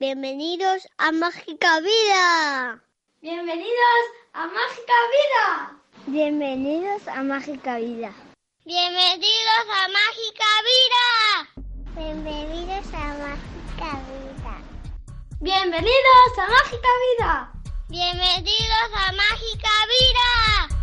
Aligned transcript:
Bienvenidos 0.00 0.86
a 0.96 1.10
Mágica 1.10 1.80
Vida. 1.80 2.80
Bienvenidos 3.20 4.04
a 4.32 4.46
Mágica 4.46 4.94
Vida. 5.10 5.76
Bienvenidos 6.06 7.08
a 7.08 7.24
Mágica 7.24 7.78
Vida. 7.78 8.14
Bienvenidos 8.64 9.66
a 9.68 9.88
Mágica 9.88 10.46
Vida. 10.68 11.02
Bienvenidos 11.96 12.94
a 12.94 13.08
Mágica 13.24 13.90
Vida. 14.06 14.62
Bienvenidos 15.40 16.38
a 16.38 16.46
Mágica 16.46 16.88
Vida. 17.02 17.52
Bienvenidos 17.88 18.90
a 18.94 19.12
Mágica 19.12 19.74
Vida. 19.88 20.77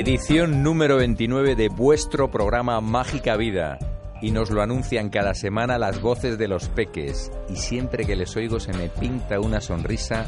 Edición 0.00 0.62
número 0.62 0.96
29 0.98 1.56
de 1.56 1.68
vuestro 1.68 2.30
programa 2.30 2.80
Mágica 2.80 3.36
Vida. 3.36 3.80
Y 4.22 4.30
nos 4.30 4.48
lo 4.48 4.62
anuncian 4.62 5.08
cada 5.08 5.34
semana 5.34 5.76
las 5.76 6.00
voces 6.00 6.38
de 6.38 6.46
los 6.46 6.68
peques. 6.68 7.32
Y 7.48 7.56
siempre 7.56 8.06
que 8.06 8.14
les 8.14 8.36
oigo 8.36 8.60
se 8.60 8.72
me 8.74 8.88
pinta 8.90 9.40
una 9.40 9.60
sonrisa. 9.60 10.26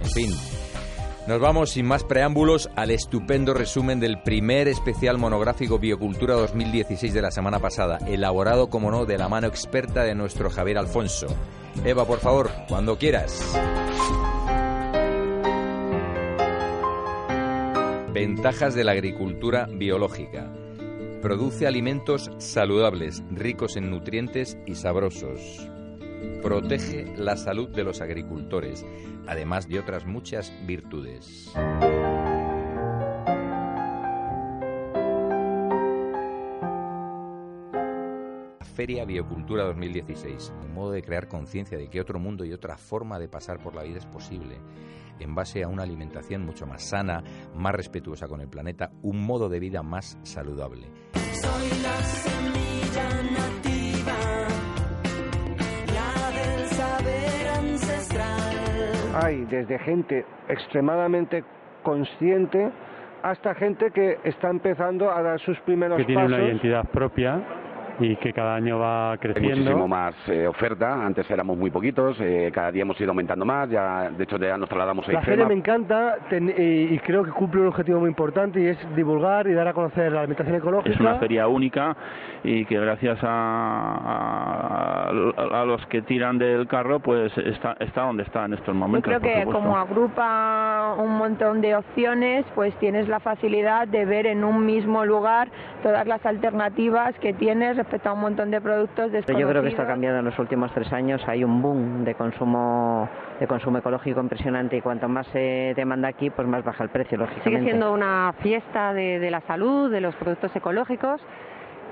En 0.00 0.08
fin. 0.08 0.30
Nos 1.26 1.40
vamos 1.40 1.70
sin 1.70 1.86
más 1.86 2.04
preámbulos 2.04 2.70
al 2.76 2.92
estupendo 2.92 3.54
resumen 3.54 3.98
del 3.98 4.22
primer 4.22 4.68
especial 4.68 5.18
monográfico 5.18 5.80
Biocultura 5.80 6.34
2016 6.36 7.12
de 7.12 7.22
la 7.22 7.32
semana 7.32 7.58
pasada, 7.58 7.98
elaborado, 8.06 8.70
como 8.70 8.92
no, 8.92 9.04
de 9.04 9.18
la 9.18 9.28
mano 9.28 9.48
experta 9.48 10.04
de 10.04 10.14
nuestro 10.14 10.48
Javier 10.48 10.78
Alfonso. 10.78 11.26
Eva, 11.84 12.04
por 12.04 12.20
favor, 12.20 12.52
cuando 12.68 12.96
quieras. 12.96 13.44
Ventajas 18.12 18.74
de 18.74 18.84
la 18.84 18.92
agricultura 18.92 19.66
biológica. 19.66 20.50
Produce 21.20 21.66
alimentos 21.66 22.30
saludables, 22.38 23.22
ricos 23.30 23.76
en 23.76 23.90
nutrientes 23.90 24.56
y 24.66 24.76
sabrosos. 24.76 25.68
Protege 26.42 27.04
la 27.18 27.36
salud 27.36 27.68
de 27.68 27.84
los 27.84 28.00
agricultores, 28.00 28.84
además 29.26 29.68
de 29.68 29.78
otras 29.78 30.06
muchas 30.06 30.52
virtudes. 30.66 31.52
Feria 38.74 39.04
Biocultura 39.04 39.64
2016, 39.64 40.52
un 40.62 40.72
modo 40.72 40.92
de 40.92 41.02
crear 41.02 41.28
conciencia 41.28 41.76
de 41.76 41.90
que 41.90 42.00
otro 42.00 42.18
mundo 42.20 42.44
y 42.44 42.52
otra 42.52 42.78
forma 42.78 43.18
de 43.18 43.28
pasar 43.28 43.60
por 43.60 43.74
la 43.74 43.82
vida 43.82 43.98
es 43.98 44.06
posible, 44.06 44.56
en 45.20 45.34
base 45.34 45.62
a 45.62 45.68
una 45.68 45.82
alimentación 45.82 46.44
mucho 46.44 46.66
más 46.66 46.88
sana, 46.88 47.22
más 47.54 47.74
respetuosa 47.74 48.28
con 48.28 48.40
el 48.40 48.48
planeta, 48.48 48.90
un 49.02 49.24
modo 49.24 49.48
de 49.48 49.60
vida 49.60 49.82
más 49.82 50.18
saludable. 50.22 50.86
Soy 51.12 51.82
la 51.82 51.96
semilla 52.02 53.08
nativa, 53.32 54.18
la 55.94 56.30
del 56.30 56.66
saber 56.68 57.48
ancestral. 57.58 59.24
Hay 59.24 59.44
desde 59.46 59.78
gente 59.78 60.24
extremadamente 60.48 61.44
consciente 61.82 62.70
hasta 63.22 63.54
gente 63.54 63.90
que 63.90 64.18
está 64.24 64.48
empezando 64.48 65.10
a 65.10 65.22
dar 65.22 65.40
sus 65.40 65.58
primeros 65.60 65.98
que 65.98 66.04
tiene 66.04 66.22
pasos. 66.22 66.38
una 66.38 66.46
identidad 66.46 66.88
propia 66.90 67.42
y 68.00 68.16
que 68.16 68.32
cada 68.32 68.54
año 68.54 68.78
va 68.78 69.12
Hay 69.12 69.18
creciendo. 69.18 69.56
muchísimo 69.56 69.88
más 69.88 70.14
eh, 70.28 70.46
oferta, 70.46 71.04
antes 71.04 71.28
éramos 71.30 71.56
muy 71.58 71.70
poquitos, 71.70 72.16
eh, 72.20 72.50
cada 72.54 72.70
día 72.70 72.82
hemos 72.82 73.00
ido 73.00 73.10
aumentando 73.10 73.44
más, 73.44 73.68
ya 73.70 74.10
de 74.10 74.24
hecho 74.24 74.36
ya 74.38 74.56
nos 74.56 74.68
trasladamos 74.68 75.08
a 75.08 75.12
La 75.12 75.22
feria 75.22 75.46
me 75.46 75.54
encanta 75.54 76.16
ten- 76.30 76.54
y, 76.56 76.94
y 76.94 76.98
creo 77.00 77.24
que 77.24 77.30
cumple 77.32 77.60
un 77.62 77.68
objetivo 77.68 78.00
muy 78.00 78.08
importante 78.08 78.60
y 78.60 78.66
es 78.66 78.78
divulgar 78.96 79.46
y 79.48 79.52
dar 79.54 79.66
a 79.68 79.72
conocer 79.72 80.12
la 80.12 80.20
alimentación 80.20 80.56
ecológica. 80.56 80.94
Es 80.94 81.00
una 81.00 81.16
feria 81.16 81.48
única 81.48 81.96
y 82.44 82.64
que 82.66 82.78
gracias 82.78 83.18
a, 83.22 83.28
a- 83.98 85.60
a 85.60 85.64
los 85.64 85.84
que 85.86 86.02
tiran 86.02 86.38
del 86.38 86.66
carro 86.68 87.00
pues 87.00 87.36
está, 87.38 87.76
está 87.80 88.02
donde 88.02 88.22
está 88.22 88.44
en 88.44 88.54
estos 88.54 88.68
Yo 88.68 88.74
momentos. 88.74 89.12
creo 89.18 89.20
que 89.20 89.44
como 89.50 89.76
agrupa 89.76 90.94
un 90.98 91.16
montón 91.18 91.60
de 91.60 91.74
opciones, 91.76 92.44
pues 92.54 92.74
tienes 92.78 93.08
la 93.08 93.20
facilidad 93.20 93.88
de 93.88 94.04
ver 94.04 94.26
en 94.26 94.44
un 94.44 94.64
mismo 94.64 95.04
lugar 95.04 95.48
todas 95.82 96.06
las 96.06 96.24
alternativas 96.26 97.14
que 97.20 97.32
tienes 97.32 97.76
respecto 97.88 98.10
a 98.10 98.12
un 98.12 98.20
montón 98.20 98.50
de 98.50 98.60
productos 98.60 99.10
desconocidos. 99.10 99.40
Yo 99.40 99.48
creo 99.48 99.62
que 99.62 99.70
está 99.70 99.86
cambiando 99.86 100.18
en 100.18 100.26
los 100.26 100.38
últimos 100.38 100.70
tres 100.72 100.92
años. 100.92 101.26
Hay 101.26 101.42
un 101.42 101.62
boom 101.62 102.04
de 102.04 102.14
consumo 102.14 103.08
de 103.40 103.46
consumo 103.46 103.78
ecológico 103.78 104.20
impresionante 104.20 104.76
y 104.76 104.82
cuanto 104.82 105.08
más 105.08 105.26
se 105.28 105.72
demanda 105.74 106.08
aquí, 106.08 106.28
pues 106.28 106.46
más 106.46 106.62
baja 106.64 106.84
el 106.84 106.90
precio, 106.90 107.16
lógicamente. 107.16 107.50
Sigue 107.50 107.70
siendo 107.70 107.92
una 107.92 108.34
fiesta 108.40 108.92
de, 108.92 109.18
de 109.18 109.30
la 109.30 109.40
salud, 109.42 109.90
de 109.90 110.02
los 110.02 110.14
productos 110.16 110.54
ecológicos, 110.54 111.20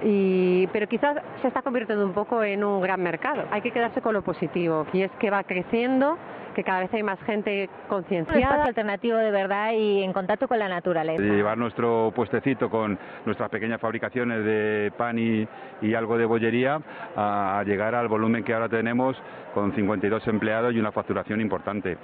y, 0.03 0.67
pero 0.67 0.87
quizás 0.87 1.17
se 1.41 1.49
está 1.49 1.63
convirtiendo 1.63 2.05
un 2.05 2.13
poco 2.13 2.43
en 2.43 2.63
un 2.63 2.83
gran 2.83 3.03
mercado. 3.03 3.45
Hay 3.51 3.63
que 3.63 3.71
quedarse 3.71 4.03
con 4.03 4.13
lo 4.13 4.23
positivo, 4.23 4.87
y 4.93 5.03
es 5.03 5.11
que 5.13 5.31
va 5.31 5.45
creciendo, 5.45 6.19
que 6.57 6.65
cada 6.65 6.81
vez 6.81 6.95
hay 6.95 7.03
más 7.03 7.21
gente 7.21 7.69
concienciada. 7.87 8.65
alternativo 8.65 9.19
de 9.19 9.31
verdad 9.31 9.73
y 9.73 10.03
en 10.03 10.15
contacto 10.15 10.49
con 10.49 10.59
la 10.59 10.69
naturaleza. 10.69 11.23
de 11.23 11.29
llevar 11.29 11.59
nuestro 11.59 12.11
puestecito 12.17 12.71
con 12.71 12.99
nuestras 13.27 13.51
pequeñas 13.51 13.79
fabricaciones 13.79 14.43
de 14.43 14.91
pan 14.97 15.19
y, 15.19 15.47
y 15.83 15.95
algo 15.95 16.17
de 16.17 16.25
bollería 16.25 16.81
a, 17.15 17.59
a 17.59 17.63
llegar 17.65 17.95
al 17.95 18.09
volumen 18.09 18.43
que 18.43 18.55
ahora 18.55 18.71
tenemos 18.71 19.17
con 19.53 19.75
52 19.75 20.27
empleados 20.29 20.73
y 20.75 20.79
una 20.79 20.93
facturación 20.93 21.43
importante. 21.43 21.99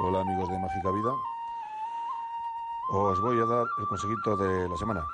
Hola 0.00 0.22
amigos 0.22 0.48
de 0.48 0.58
Mágica 0.58 0.90
Vida. 0.90 1.12
Os 2.92 3.20
voy 3.20 3.36
a 3.38 3.44
dar 3.44 3.66
el 3.78 3.86
consejito 3.88 4.36
de 4.38 4.68
la 4.70 4.76
semana. 4.76 5.04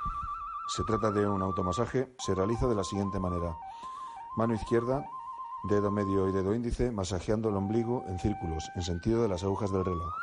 Se 0.67 0.83
trata 0.85 1.11
de 1.11 1.27
un 1.27 1.41
automasaje. 1.41 2.07
Se 2.17 2.33
realiza 2.33 2.67
de 2.67 2.75
la 2.75 2.83
siguiente 2.85 3.19
manera. 3.19 3.57
Mano 4.37 4.53
izquierda, 4.53 5.03
dedo 5.63 5.91
medio 5.91 6.27
y 6.27 6.33
dedo 6.33 6.53
índice, 6.53 6.91
masajeando 6.91 7.49
el 7.49 7.55
ombligo 7.55 8.03
en 8.07 8.19
círculos, 8.19 8.69
en 8.75 8.81
sentido 8.81 9.21
de 9.21 9.29
las 9.29 9.43
agujas 9.43 9.71
del 9.71 9.85
reloj. 9.85 10.13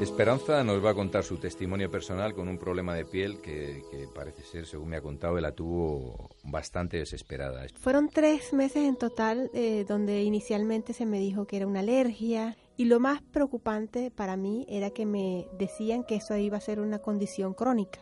Esperanza 0.00 0.62
nos 0.62 0.84
va 0.84 0.90
a 0.90 0.94
contar 0.94 1.24
su 1.24 1.38
testimonio 1.38 1.90
personal 1.90 2.32
con 2.32 2.46
un 2.46 2.56
problema 2.56 2.94
de 2.94 3.04
piel 3.04 3.40
que, 3.40 3.82
que 3.90 4.06
parece 4.06 4.44
ser, 4.44 4.64
según 4.64 4.90
me 4.90 4.96
ha 4.96 5.00
contado, 5.00 5.40
la 5.40 5.50
tuvo 5.50 6.30
bastante 6.44 6.98
desesperada. 6.98 7.66
Fueron 7.80 8.08
tres 8.08 8.52
meses 8.52 8.84
en 8.84 8.94
total 8.94 9.50
eh, 9.54 9.84
donde 9.88 10.22
inicialmente 10.22 10.92
se 10.92 11.04
me 11.04 11.18
dijo 11.18 11.48
que 11.48 11.56
era 11.56 11.66
una 11.66 11.80
alergia 11.80 12.56
y 12.76 12.84
lo 12.84 13.00
más 13.00 13.22
preocupante 13.22 14.12
para 14.12 14.36
mí 14.36 14.64
era 14.68 14.90
que 14.90 15.04
me 15.04 15.48
decían 15.58 16.04
que 16.04 16.14
eso 16.14 16.36
iba 16.36 16.58
a 16.58 16.60
ser 16.60 16.78
una 16.78 17.00
condición 17.00 17.52
crónica. 17.52 17.98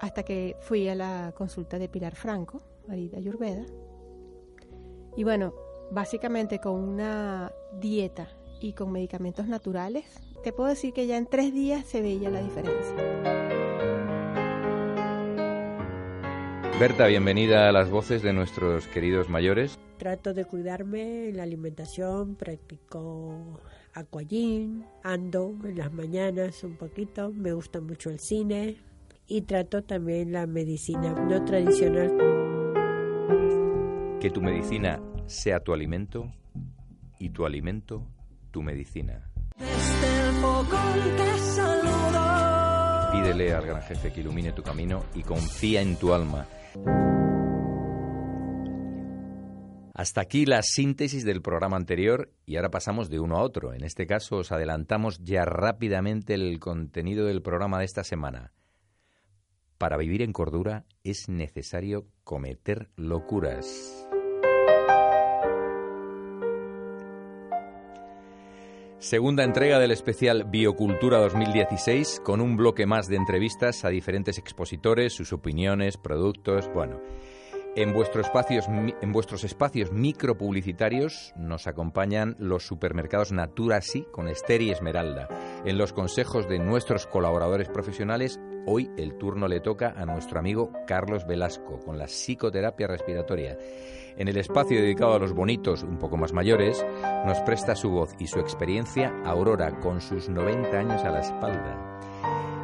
Hasta 0.00 0.22
que 0.24 0.56
fui 0.60 0.88
a 0.88 0.94
la 0.94 1.32
consulta 1.36 1.78
de 1.78 1.88
Pilar 1.88 2.14
Franco, 2.14 2.60
Marida 2.86 3.18
Ayurveda. 3.18 3.64
Y 5.16 5.24
bueno, 5.24 5.54
básicamente 5.90 6.58
con 6.58 6.74
una 6.74 7.50
dieta 7.80 8.28
y 8.60 8.74
con 8.74 8.92
medicamentos 8.92 9.46
naturales, 9.46 10.04
te 10.44 10.52
puedo 10.52 10.68
decir 10.68 10.92
que 10.92 11.06
ya 11.06 11.16
en 11.16 11.26
tres 11.26 11.52
días 11.54 11.86
se 11.86 12.02
veía 12.02 12.28
la 12.30 12.42
diferencia. 12.42 12.94
Berta, 16.78 17.06
bienvenida 17.06 17.70
a 17.70 17.72
las 17.72 17.88
voces 17.88 18.20
de 18.20 18.34
nuestros 18.34 18.86
queridos 18.88 19.30
mayores. 19.30 19.78
Trato 19.96 20.34
de 20.34 20.44
cuidarme 20.44 21.30
en 21.30 21.38
la 21.38 21.44
alimentación, 21.44 22.34
practico 22.34 23.60
aquagym, 23.94 24.84
ando 25.02 25.54
en 25.64 25.78
las 25.78 25.90
mañanas 25.90 26.62
un 26.64 26.76
poquito, 26.76 27.32
me 27.32 27.54
gusta 27.54 27.80
mucho 27.80 28.10
el 28.10 28.20
cine 28.20 28.76
y 29.26 29.42
trato 29.42 29.82
también 29.82 30.32
la 30.32 30.46
medicina 30.46 31.12
no 31.12 31.44
tradicional. 31.44 32.12
Que 34.20 34.30
tu 34.30 34.40
medicina 34.40 35.00
sea 35.26 35.60
tu 35.60 35.72
alimento 35.72 36.32
y 37.18 37.30
tu 37.30 37.44
alimento 37.44 38.06
tu 38.50 38.62
medicina. 38.62 39.30
Desde 39.58 40.28
el 40.28 40.34
fogón 40.36 41.16
te 41.16 41.38
saludo. 41.38 43.12
Pídele 43.12 43.52
al 43.52 43.66
gran 43.66 43.82
jefe 43.82 44.12
que 44.12 44.20
ilumine 44.20 44.52
tu 44.52 44.62
camino 44.62 45.04
y 45.14 45.22
confía 45.22 45.82
en 45.82 45.96
tu 45.96 46.12
alma. 46.12 46.46
Hasta 49.94 50.20
aquí 50.20 50.44
la 50.44 50.60
síntesis 50.62 51.24
del 51.24 51.40
programa 51.40 51.78
anterior 51.78 52.30
y 52.44 52.56
ahora 52.56 52.70
pasamos 52.70 53.08
de 53.08 53.18
uno 53.18 53.36
a 53.36 53.42
otro. 53.42 53.72
En 53.72 53.82
este 53.82 54.06
caso 54.06 54.36
os 54.36 54.52
adelantamos 54.52 55.18
ya 55.24 55.46
rápidamente 55.46 56.34
el 56.34 56.58
contenido 56.60 57.24
del 57.26 57.40
programa 57.40 57.78
de 57.78 57.86
esta 57.86 58.04
semana. 58.04 58.52
Para 59.78 59.98
vivir 59.98 60.22
en 60.22 60.32
cordura 60.32 60.86
es 61.04 61.28
necesario 61.28 62.06
cometer 62.24 62.88
locuras. 62.96 64.08
Segunda 68.98 69.44
entrega 69.44 69.78
del 69.78 69.90
especial 69.90 70.44
Biocultura 70.44 71.18
2016 71.18 72.22
con 72.24 72.40
un 72.40 72.56
bloque 72.56 72.86
más 72.86 73.06
de 73.08 73.16
entrevistas 73.16 73.84
a 73.84 73.90
diferentes 73.90 74.38
expositores, 74.38 75.12
sus 75.12 75.34
opiniones, 75.34 75.98
productos, 75.98 76.70
bueno. 76.72 77.02
En, 77.76 77.94
espacios, 77.94 78.64
en 78.68 79.12
vuestros 79.12 79.44
espacios 79.44 79.92
micropublicitarios 79.92 81.34
nos 81.36 81.66
acompañan 81.66 82.34
los 82.38 82.66
supermercados 82.66 83.32
Natura 83.32 83.82
Sí 83.82 84.06
con 84.10 84.28
Esther 84.28 84.62
y 84.62 84.70
Esmeralda. 84.70 85.28
En 85.66 85.76
los 85.76 85.92
consejos 85.92 86.48
de 86.48 86.58
nuestros 86.58 87.06
colaboradores 87.06 87.68
profesionales, 87.68 88.40
hoy 88.66 88.90
el 88.96 89.14
turno 89.14 89.48
le 89.48 89.60
toca 89.60 89.94
a 89.96 90.04
nuestro 90.04 90.38
amigo 90.38 90.72
Carlos 90.86 91.26
Velasco 91.26 91.80
con 91.80 91.98
la 91.98 92.06
psicoterapia 92.06 92.86
respiratoria. 92.86 93.56
En 94.16 94.28
el 94.28 94.36
espacio 94.36 94.80
dedicado 94.80 95.14
a 95.14 95.18
los 95.18 95.32
bonitos 95.32 95.82
un 95.82 95.98
poco 95.98 96.16
más 96.16 96.32
mayores, 96.32 96.84
nos 97.24 97.38
presta 97.40 97.74
su 97.74 97.90
voz 97.90 98.14
y 98.18 98.26
su 98.26 98.40
experiencia 98.40 99.14
Aurora 99.24 99.78
con 99.80 100.00
sus 100.00 100.28
90 100.28 100.78
años 100.78 101.04
a 101.04 101.10
la 101.10 101.20
espalda. 101.20 102.00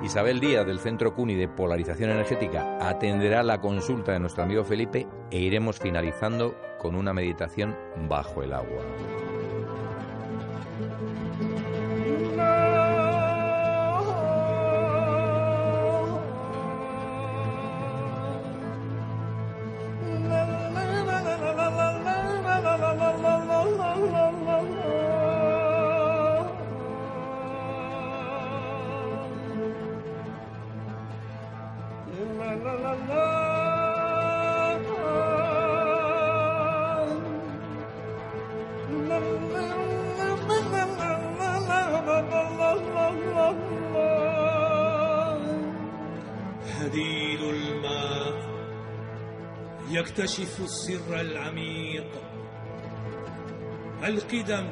Isabel 0.03 0.41
Díaz 0.41 0.67
del 0.67 0.81
Centro 0.81 1.15
CUNY 1.15 1.37
de 1.37 1.49
Polarización 1.49 2.11
Energética 2.11 2.77
atenderá 2.81 3.43
la 3.45 3.61
consulta 3.61 4.13
de 4.13 4.19
nuestro 4.19 4.43
amigo 4.43 4.65
Felipe 4.65 5.07
e 5.31 5.39
iremos 5.39 5.79
finalizando 5.79 6.57
con 6.79 6.97
una 6.97 7.13
meditación 7.13 7.77
bajo 8.09 8.43
el 8.43 8.53
agua. 8.53 8.83
يكتشف 49.93 50.61
السر 50.61 51.21
العميق. 51.21 52.07
القدم 54.05 54.71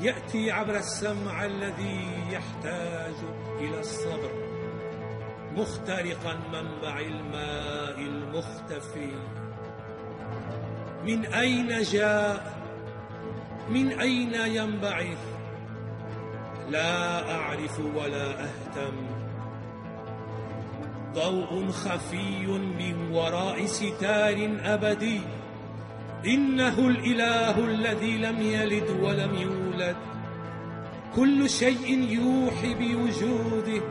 يأتي 0.00 0.50
عبر 0.50 0.76
السمع 0.76 1.44
الذي 1.44 2.08
يحتاج 2.30 3.14
إلى 3.58 3.80
الصبر 3.80 4.30
مخترقا 5.56 6.34
منبع 6.52 7.00
الماء 7.00 7.98
المختفي. 8.00 9.12
من 11.04 11.26
أين 11.26 11.82
جاء؟ 11.82 12.56
من 13.70 14.00
أين 14.00 14.34
ينبعث؟ 14.34 15.18
لا 16.68 17.34
أعرف 17.34 17.80
ولا 17.80 18.44
أهتم. 18.44 19.05
ضوء 21.16 21.66
خفي 21.70 22.46
من 22.78 23.10
وراء 23.12 23.66
ستار 23.66 24.58
أبدي. 24.64 25.20
إنه 26.26 26.78
الإله 26.78 27.58
الذي 27.58 28.18
لم 28.18 28.42
يلد 28.42 28.90
ولم 29.02 29.34
يولد. 29.34 29.96
كل 31.16 31.50
شيء 31.50 31.98
يوحي 31.98 32.74
بوجوده. 32.74 33.82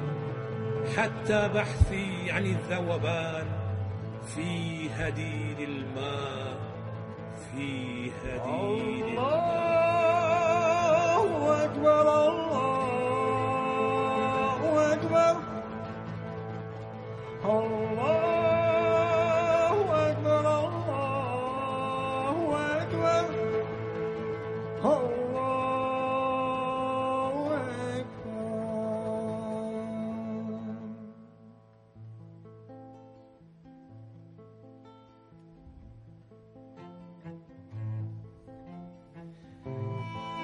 حتى 0.97 1.49
بحثي 1.55 2.31
عن 2.31 2.45
الذوبان 2.45 3.45
في 4.35 4.89
هديد 4.89 5.59
الماء. 5.59 6.57
في 7.51 8.11
هديد 8.11 9.05
الماء 9.05 9.25
الله 11.23 11.63
أكبر 11.65 12.07
الله 12.29 12.63
أكبر. 14.93 15.54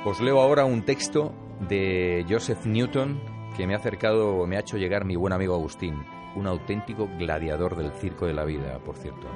Os 0.04 0.20
leo 0.20 0.42
ahora 0.42 0.66
un 0.66 0.84
texto 0.84 1.32
de 1.70 2.26
Joseph 2.30 2.66
Newton 2.66 3.22
que 3.56 3.66
me 3.66 3.74
ha 3.74 3.78
acercado, 3.78 4.46
me 4.46 4.58
ha 4.58 4.60
hecho 4.60 4.78
llegar 4.78 5.06
mi 5.06 5.16
buen 5.16 5.32
amigo 5.32 5.56
Agustín 5.56 5.96
un 6.36 6.48
auténtico 6.48 7.10
gladiador 7.18 7.76
del 7.76 7.92
circo 7.92 8.26
de 8.26 8.34
la 8.34 8.46
vida, 8.46 8.80
por 8.80 8.98
cierto, 8.98 9.28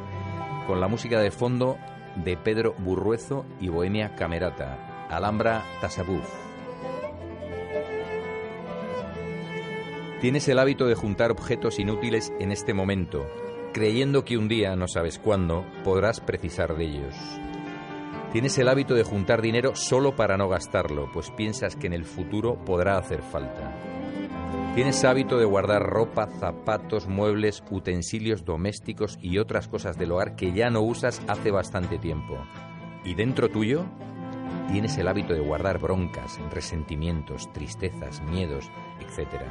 con 0.68 0.80
la 0.80 0.88
música 0.88 1.20
de 1.20 1.32
fondo 1.32 1.78
de 2.16 2.38
Pedro 2.38 2.74
Burruezo 2.78 3.46
y 3.60 3.68
Bohemia 3.68 4.16
Camerata, 4.16 5.08
Alhambra 5.10 5.64
Tasabuf. 5.82 6.30
Tienes 10.22 10.48
el 10.48 10.60
hábito 10.60 10.88
de 10.88 10.96
juntar 10.96 11.32
objetos 11.32 11.78
inútiles 11.78 12.34
en 12.40 12.52
este 12.52 12.74
momento, 12.74 13.28
creyendo 13.74 14.24
que 14.24 14.38
un 14.38 14.48
día, 14.48 14.76
no 14.76 14.88
sabes 14.88 15.20
cuándo, 15.20 15.66
podrás 15.84 16.22
precisar 16.22 16.76
de 16.76 16.86
ellos. 16.86 17.16
Tienes 18.32 18.58
el 18.58 18.70
hábito 18.70 18.96
de 18.96 19.04
juntar 19.04 19.42
dinero 19.42 19.76
solo 19.76 20.16
para 20.16 20.36
no 20.38 20.50
gastarlo, 20.50 21.10
pues 21.14 21.32
piensas 21.32 21.76
que 21.76 21.88
en 21.88 21.94
el 21.94 22.06
futuro 22.06 22.56
podrá 22.66 22.98
hacer 22.98 23.22
falta. 23.22 23.95
Tienes 24.76 25.06
hábito 25.06 25.38
de 25.38 25.46
guardar 25.46 25.84
ropa, 25.84 26.28
zapatos, 26.28 27.08
muebles, 27.08 27.64
utensilios 27.72 28.44
domésticos 28.44 29.18
y 29.22 29.38
otras 29.38 29.70
cosas 29.70 29.98
del 29.98 30.12
hogar 30.12 30.36
que 30.36 30.52
ya 30.52 30.70
no 30.70 30.82
usas 30.82 31.22
hace 31.30 31.50
bastante 31.50 31.98
tiempo. 31.98 32.38
Y 33.06 33.16
dentro 33.16 33.48
tuyo 33.48 33.86
tienes 34.70 34.98
el 34.98 35.08
hábito 35.08 35.34
de 35.34 35.40
guardar 35.40 35.80
broncas, 35.80 36.42
resentimientos, 36.52 37.50
tristezas, 37.54 38.22
miedos, 38.24 38.70
etc. 39.00 39.44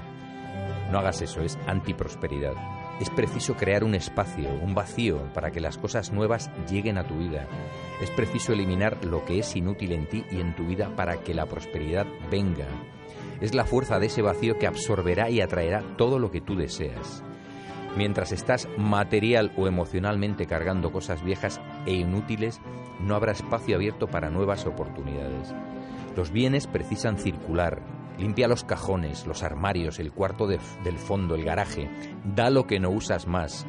No 0.92 0.98
hagas 0.98 1.22
eso, 1.22 1.40
es 1.40 1.58
antiprosperidad. 1.66 2.52
Es 3.00 3.08
preciso 3.08 3.54
crear 3.54 3.82
un 3.82 3.94
espacio, 3.94 4.52
un 4.60 4.74
vacío, 4.74 5.32
para 5.32 5.50
que 5.50 5.60
las 5.60 5.78
cosas 5.78 6.12
nuevas 6.12 6.50
lleguen 6.70 6.98
a 6.98 7.06
tu 7.06 7.16
vida. 7.16 7.48
Es 8.02 8.10
preciso 8.10 8.52
eliminar 8.52 9.02
lo 9.06 9.24
que 9.24 9.38
es 9.38 9.56
inútil 9.56 9.92
en 9.92 10.06
ti 10.06 10.22
y 10.30 10.40
en 10.40 10.54
tu 10.54 10.66
vida 10.66 10.94
para 10.94 11.22
que 11.22 11.32
la 11.32 11.46
prosperidad 11.46 12.06
venga 12.30 12.66
es 13.44 13.54
la 13.54 13.66
fuerza 13.66 13.98
de 13.98 14.06
ese 14.06 14.22
vacío 14.22 14.58
que 14.58 14.66
absorberá 14.66 15.28
y 15.28 15.42
atraerá 15.42 15.82
todo 15.98 16.18
lo 16.18 16.30
que 16.30 16.40
tú 16.40 16.56
deseas. 16.56 17.22
Mientras 17.94 18.32
estás 18.32 18.68
material 18.78 19.52
o 19.56 19.68
emocionalmente 19.68 20.46
cargando 20.46 20.90
cosas 20.90 21.22
viejas 21.22 21.60
e 21.84 21.92
inútiles, 21.92 22.60
no 23.00 23.14
habrá 23.14 23.32
espacio 23.32 23.76
abierto 23.76 24.08
para 24.08 24.30
nuevas 24.30 24.64
oportunidades. 24.66 25.54
Los 26.16 26.30
bienes 26.30 26.66
precisan 26.66 27.18
circular. 27.18 27.82
Limpia 28.18 28.48
los 28.48 28.64
cajones, 28.64 29.26
los 29.26 29.42
armarios, 29.42 29.98
el 29.98 30.10
cuarto 30.10 30.46
del 30.46 30.98
fondo, 30.98 31.34
el 31.34 31.44
garaje. 31.44 31.90
Da 32.24 32.48
lo 32.48 32.66
que 32.66 32.80
no 32.80 32.90
usas 32.90 33.26
más. 33.26 33.66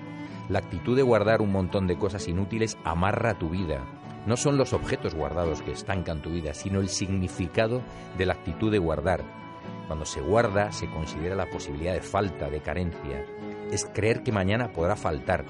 La 0.47 0.59
actitud 0.59 0.95
de 0.95 1.03
guardar 1.03 1.41
un 1.41 1.51
montón 1.51 1.85
de 1.85 1.97
cosas 1.97 2.27
inútiles 2.29 2.77
amarra 2.85 3.37
tu 3.37 3.49
vida. 3.49 3.83
No 4.25 4.37
son 4.37 4.57
los 4.57 4.71
objetos 4.71 5.15
guardados 5.15 5.61
que 5.61 5.71
estancan 5.71 6.21
tu 6.21 6.29
vida, 6.29 6.53
sino 6.53 6.79
el 6.79 6.87
significado 6.87 7.81
de 8.17 8.25
la 8.25 8.33
actitud 8.33 8.71
de 8.71 8.79
guardar, 8.79 9.44
cuando 9.87 10.05
se 10.05 10.21
guarda, 10.21 10.71
se 10.71 10.89
considera 10.89 11.35
la 11.35 11.49
posibilidad 11.49 11.93
de 11.93 12.01
falta, 12.01 12.49
de 12.49 12.61
carencia. 12.61 13.25
Es 13.71 13.85
creer 13.85 14.23
que 14.23 14.31
mañana 14.31 14.71
podrá 14.71 14.95
faltar 14.95 15.45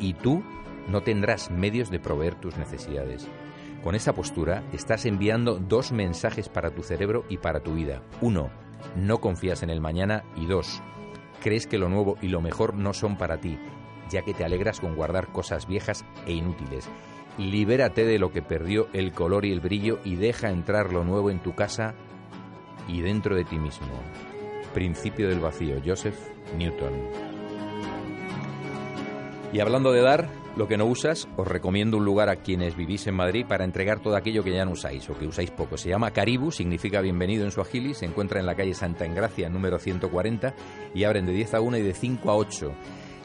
y 0.00 0.14
tú 0.14 0.42
no 0.88 1.02
tendrás 1.02 1.50
medios 1.50 1.90
de 1.90 2.00
proveer 2.00 2.34
tus 2.34 2.56
necesidades. 2.56 3.28
Con 3.82 3.94
esa 3.94 4.12
postura 4.12 4.64
estás 4.72 5.06
enviando 5.06 5.58
dos 5.58 5.92
mensajes 5.92 6.48
para 6.48 6.70
tu 6.70 6.82
cerebro 6.82 7.24
y 7.28 7.38
para 7.38 7.60
tu 7.60 7.74
vida. 7.74 8.02
Uno, 8.20 8.50
no 8.96 9.18
confías 9.18 9.62
en 9.62 9.70
el 9.70 9.80
mañana 9.80 10.24
y 10.36 10.46
dos, 10.46 10.82
crees 11.40 11.66
que 11.66 11.78
lo 11.78 11.88
nuevo 11.88 12.16
y 12.20 12.28
lo 12.28 12.40
mejor 12.40 12.74
no 12.74 12.92
son 12.92 13.16
para 13.16 13.38
ti, 13.38 13.58
ya 14.10 14.22
que 14.22 14.34
te 14.34 14.44
alegras 14.44 14.80
con 14.80 14.96
guardar 14.96 15.28
cosas 15.28 15.66
viejas 15.66 16.04
e 16.26 16.32
inútiles. 16.32 16.88
Libérate 17.38 18.04
de 18.04 18.18
lo 18.18 18.32
que 18.32 18.42
perdió 18.42 18.88
el 18.92 19.12
color 19.12 19.44
y 19.44 19.52
el 19.52 19.60
brillo 19.60 20.00
y 20.04 20.16
deja 20.16 20.50
entrar 20.50 20.92
lo 20.92 21.04
nuevo 21.04 21.30
en 21.30 21.38
tu 21.38 21.54
casa 21.54 21.94
y 22.88 23.00
dentro 23.02 23.36
de 23.36 23.44
ti 23.44 23.58
mismo. 23.58 23.86
Principio 24.74 25.28
del 25.28 25.40
vacío, 25.40 25.76
Joseph 25.84 26.18
Newton. 26.56 26.92
Y 29.52 29.60
hablando 29.60 29.92
de 29.92 30.02
dar, 30.02 30.28
lo 30.56 30.66
que 30.66 30.76
no 30.76 30.86
usas, 30.86 31.28
os 31.36 31.46
recomiendo 31.46 31.96
un 31.96 32.04
lugar 32.04 32.28
a 32.28 32.36
quienes 32.36 32.76
vivís 32.76 33.06
en 33.06 33.14
Madrid 33.14 33.46
para 33.48 33.64
entregar 33.64 34.00
todo 34.00 34.16
aquello 34.16 34.42
que 34.42 34.52
ya 34.52 34.64
no 34.64 34.72
usáis 34.72 35.08
o 35.08 35.16
que 35.16 35.26
usáis 35.26 35.52
poco. 35.52 35.76
Se 35.76 35.88
llama 35.88 36.10
Caribu, 36.10 36.50
significa 36.50 37.00
bienvenido 37.00 37.44
en 37.44 37.52
suajili, 37.52 37.94
se 37.94 38.06
encuentra 38.06 38.40
en 38.40 38.46
la 38.46 38.56
calle 38.56 38.74
Santa 38.74 39.06
Engracia, 39.06 39.48
número 39.48 39.78
140, 39.78 40.54
y 40.94 41.04
abren 41.04 41.26
de 41.26 41.32
10 41.32 41.54
a 41.54 41.60
1 41.60 41.76
y 41.78 41.82
de 41.82 41.94
5 41.94 42.30
a 42.30 42.36
8. 42.36 42.72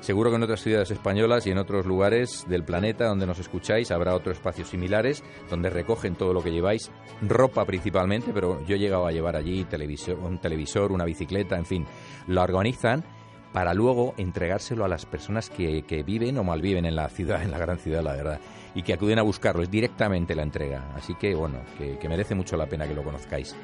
Seguro 0.03 0.31
que 0.31 0.36
en 0.36 0.43
otras 0.43 0.62
ciudades 0.62 0.91
españolas 0.91 1.48
y 1.48 1.51
en 1.51 1.57
otros 1.57 1.86
lugares 1.86 2.45
del 2.50 2.65
planeta 2.65 3.05
donde 3.05 3.25
nos 3.25 3.39
escucháis 3.39 3.89
habrá 3.89 4.13
otros 4.13 4.36
espacios 4.36 4.67
similares 4.67 5.24
donde 5.50 5.69
recogen 5.69 6.15
todo 6.15 6.33
lo 6.33 6.43
que 6.43 6.51
lleváis, 6.51 6.91
ropa 7.22 7.63
principalmente, 7.63 8.31
pero 8.33 8.62
yo 8.65 8.75
he 8.75 8.79
llegado 8.79 9.07
a 9.07 9.13
llevar 9.13 9.38
allí 9.38 9.63
televisor, 9.63 10.19
un 10.19 10.39
televisor, 10.39 10.91
una 10.91 11.05
bicicleta, 11.05 11.55
en 11.55 11.65
fin. 11.65 11.86
Lo 12.27 12.41
organizan 12.41 13.05
para 13.53 13.74
luego 13.74 14.13
entregárselo 14.17 14.83
a 14.83 14.89
las 14.89 15.05
personas 15.05 15.50
que, 15.50 15.83
que 15.83 16.03
viven 16.03 16.38
o 16.38 16.43
malviven 16.43 16.83
en 16.83 16.98
la 16.98 17.07
ciudad, 17.07 17.41
en 17.41 17.51
la 17.51 17.57
gran 17.57 17.77
ciudad, 17.77 18.03
la 18.03 18.12
verdad, 18.12 18.41
y 18.75 18.83
que 18.83 18.91
acuden 18.91 19.19
a 19.19 19.24
buscarlo. 19.24 19.63
Es 19.63 19.72
directamente 19.72 20.36
la 20.36 20.43
entrega. 20.43 20.91
Así 20.98 21.15
que, 21.15 21.33
bueno, 21.33 21.60
que 21.77 22.10
merece 22.10 22.36
mucho 22.36 22.57
la 22.57 22.65
pena 22.65 22.86
que 22.89 22.93
lo 22.93 23.03
conozcáis. 23.03 23.55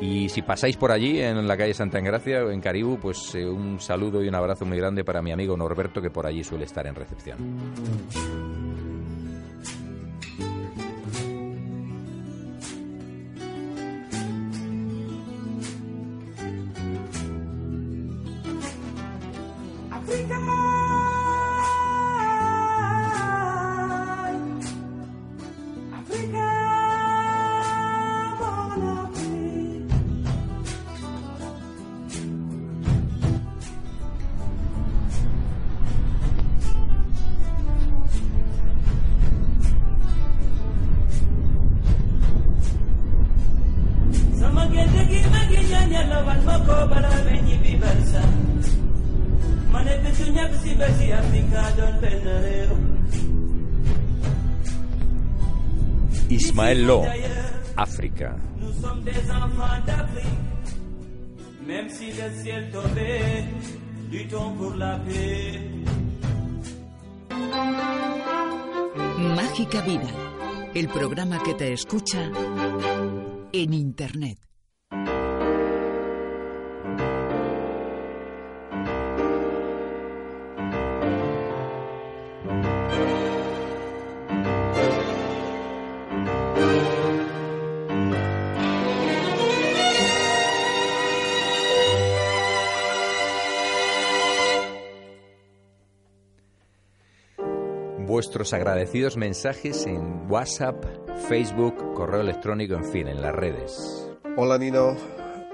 Y 0.00 0.28
si 0.28 0.42
pasáis 0.42 0.76
por 0.76 0.92
allí, 0.92 1.20
en 1.20 1.46
la 1.48 1.56
calle 1.56 1.74
Santa 1.74 1.98
Engracia, 1.98 2.40
en 2.40 2.60
Caribú, 2.60 2.98
pues 3.00 3.34
eh, 3.34 3.44
un 3.44 3.80
saludo 3.80 4.22
y 4.22 4.28
un 4.28 4.34
abrazo 4.34 4.64
muy 4.64 4.78
grande 4.78 5.04
para 5.04 5.22
mi 5.22 5.32
amigo 5.32 5.56
Norberto, 5.56 6.00
que 6.00 6.10
por 6.10 6.26
allí 6.26 6.44
suele 6.44 6.64
estar 6.66 6.86
en 6.86 6.94
recepción. 6.94 7.38
Mágica 69.36 69.82
Vida, 69.82 70.08
el 70.74 70.88
programa 70.88 71.40
que 71.44 71.54
te 71.54 71.72
escucha 71.72 72.28
en 73.52 73.72
Internet. 73.72 74.38
Vuestros 98.28 98.52
agradecidos 98.52 99.16
mensajes 99.16 99.86
en 99.86 100.30
WhatsApp, 100.30 100.84
Facebook, 101.30 101.94
correo 101.94 102.20
electrónico, 102.20 102.74
en 102.74 102.84
fin, 102.84 103.08
en 103.08 103.22
las 103.22 103.34
redes. 103.34 104.06
Hola 104.36 104.58
Nino, 104.58 104.94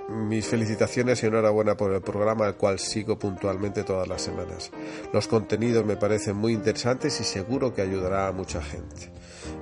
mis 0.09 0.47
felicitaciones 0.47 1.23
y 1.23 1.27
enhorabuena 1.27 1.77
por 1.77 1.93
el 1.93 2.03
programa 2.03 2.47
al 2.47 2.57
cual 2.57 2.79
sigo 2.79 3.19
puntualmente 3.19 3.85
todas 3.85 4.07
las 4.07 4.23
semanas. 4.23 4.71
Los 5.13 5.29
contenidos 5.29 5.85
me 5.85 5.97
parecen 5.97 6.37
muy 6.37 6.53
interesantes 6.53 7.21
y 7.21 7.25
seguro 7.25 7.75
que 7.75 7.83
ayudará 7.83 8.29
a 8.29 8.33
mucha 8.33 8.63
gente. 8.63 9.11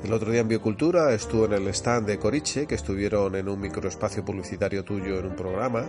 El 0.05 0.13
otro 0.13 0.31
día 0.31 0.41
en 0.41 0.49
Biocultura 0.49 1.13
estuve 1.15 1.47
en 1.47 1.53
el 1.55 1.69
stand 1.69 2.07
de 2.07 2.19
Coriche, 2.19 2.67
que 2.67 2.75
estuvieron 2.75 3.35
en 3.37 3.49
un 3.49 3.61
microespacio 3.61 4.25
publicitario 4.25 4.85
tuyo 4.85 5.19
en 5.19 5.27
un 5.27 5.37
programa, 5.37 5.85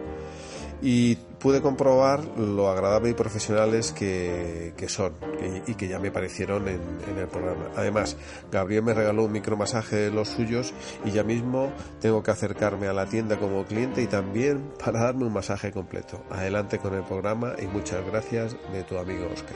y 0.85 1.15
pude 1.15 1.61
comprobar 1.61 2.21
lo 2.37 2.69
agradable 2.69 3.09
y 3.09 3.13
profesionales 3.13 3.93
que, 3.93 4.73
que 4.75 4.89
son 4.89 5.13
que- 5.39 5.63
y 5.71 5.75
que 5.75 5.87
ya 5.87 5.97
me 5.97 6.11
parecieron 6.11 6.67
en, 6.67 6.81
en 7.09 7.17
el 7.17 7.27
programa. 7.27 7.69
Además, 7.77 8.17
Gabriel 8.51 8.83
me 8.83 8.93
regaló 8.93 9.23
un 9.23 9.31
micromasaje 9.31 9.95
de 9.95 10.11
los 10.11 10.27
suyos 10.27 10.73
y 11.05 11.11
ya 11.11 11.23
mismo 11.23 11.71
tengo 12.01 12.21
que 12.21 12.31
acercarme 12.31 12.87
a 12.87 12.93
la 12.93 13.05
tienda 13.05 13.37
como 13.39 13.63
cliente 13.63 14.01
y 14.01 14.07
también 14.07 14.42
para 14.83 15.01
darme 15.01 15.25
un 15.25 15.33
masaje 15.33 15.71
completo. 15.71 16.23
Adelante 16.29 16.79
con 16.79 16.93
el 16.93 17.03
programa 17.03 17.53
y 17.61 17.67
muchas 17.67 18.05
gracias 18.05 18.55
de 18.71 18.83
tu 18.83 18.97
amigo 18.97 19.27
Oscar. 19.31 19.55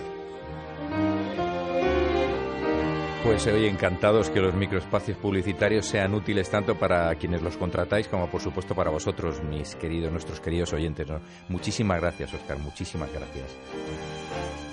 Pues 3.24 3.46
oye, 3.48 3.68
encantados 3.68 4.30
que 4.30 4.40
los 4.40 4.54
microespacios 4.54 5.18
publicitarios 5.18 5.86
sean 5.86 6.14
útiles 6.14 6.50
tanto 6.50 6.80
para 6.80 7.14
quienes 7.16 7.42
los 7.42 7.58
contratáis 7.58 8.08
como 8.08 8.30
por 8.30 8.40
supuesto 8.42 8.74
para 8.74 8.90
vosotros, 8.90 9.44
mis 9.44 9.76
queridos, 9.76 10.12
nuestros 10.12 10.40
queridos 10.40 10.72
oyentes. 10.72 11.08
Muchísimas 11.50 12.00
gracias, 12.00 12.34
Oscar, 12.34 12.58
muchísimas 12.60 13.12
gracias. 13.12 13.48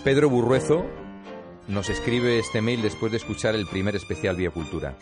Pedro 0.05 0.31
Burruezo 0.31 0.85
nos 1.67 1.89
escribe 1.91 2.39
este 2.39 2.61
mail 2.61 2.83
después 2.83 3.11
de 3.11 3.19
escuchar 3.19 3.55
el 3.55 3.67
primer 3.67 3.97
especial 3.97 4.37
Biocultura. 4.37 4.97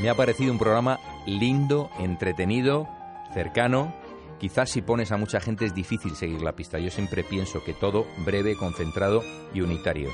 Me 0.00 0.08
ha 0.08 0.14
parecido 0.14 0.52
un 0.52 0.58
programa 0.58 0.98
lindo, 1.26 1.90
entretenido, 1.98 2.88
cercano. 3.34 3.94
Quizás 4.42 4.68
si 4.70 4.82
pones 4.82 5.10
a 5.12 5.16
mucha 5.16 5.40
gente 5.40 5.64
es 5.64 5.74
difícil 5.74 6.14
seguir 6.16 6.42
la 6.42 6.52
pista. 6.52 6.78
Yo 6.78 6.90
siempre 6.90 7.22
pienso 7.24 7.62
que 7.64 7.72
todo 7.72 8.06
breve, 8.26 8.56
concentrado 8.56 9.22
y 9.54 9.60
unitario. 9.62 10.10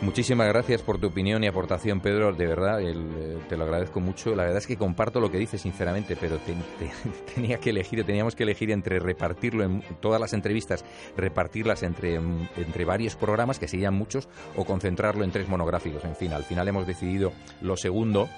Muchísimas 0.00 0.48
gracias 0.48 0.82
por 0.82 0.98
tu 0.98 1.06
opinión 1.06 1.44
y 1.44 1.46
aportación, 1.46 2.00
Pedro. 2.00 2.32
De 2.32 2.46
verdad, 2.46 2.80
el, 2.82 2.98
eh, 3.16 3.38
te 3.48 3.56
lo 3.56 3.62
agradezco 3.64 4.00
mucho. 4.00 4.34
La 4.34 4.42
verdad 4.42 4.58
es 4.58 4.66
que 4.66 4.76
comparto 4.76 5.20
lo 5.20 5.30
que 5.30 5.38
dices, 5.38 5.62
sinceramente, 5.62 6.16
pero 6.16 6.36
te- 6.38 6.52
te- 6.52 6.90
tenía 7.34 7.58
que 7.58 7.70
elegir, 7.70 8.04
teníamos 8.04 8.34
que 8.34 8.42
elegir 8.42 8.72
entre 8.72 8.98
repartirlo 8.98 9.62
en 9.62 9.82
todas 10.00 10.20
las 10.20 10.32
entrevistas, 10.32 10.84
repartirlas 11.16 11.84
entre, 11.84 12.18
mm, 12.18 12.48
entre 12.56 12.84
varios 12.84 13.14
programas, 13.14 13.60
que 13.60 13.68
serían 13.68 13.94
muchos, 13.94 14.28
o 14.56 14.64
concentrarlo 14.64 15.22
en 15.24 15.30
tres 15.30 15.48
monográficos. 15.48 16.04
En 16.04 16.16
fin, 16.16 16.32
al 16.32 16.42
final 16.44 16.66
hemos 16.66 16.86
decidido 16.88 17.32
lo 17.62 17.76
segundo 17.76 18.28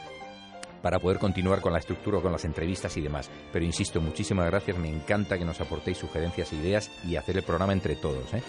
para 0.83 0.99
poder 0.99 1.19
continuar 1.19 1.61
con 1.61 1.73
la 1.73 1.79
estructura, 1.79 2.21
con 2.21 2.33
las 2.33 2.45
entrevistas 2.45 2.97
y 2.97 3.01
demás. 3.01 3.31
Pero 3.53 3.65
insisto, 3.65 4.01
muchísimas 4.01 4.47
gracias. 4.47 4.79
Me 4.79 4.89
encanta 4.89 5.39
que 5.39 5.45
nos 5.45 5.61
aportéis 5.61 5.99
sugerencias 5.99 6.53
e 6.53 6.57
ideas 6.57 6.91
y 7.05 7.17
hacer 7.17 7.37
el 7.37 7.43
programa 7.43 7.73
entre 7.73 7.97
todos. 7.97 8.33
¿eh? 8.35 8.43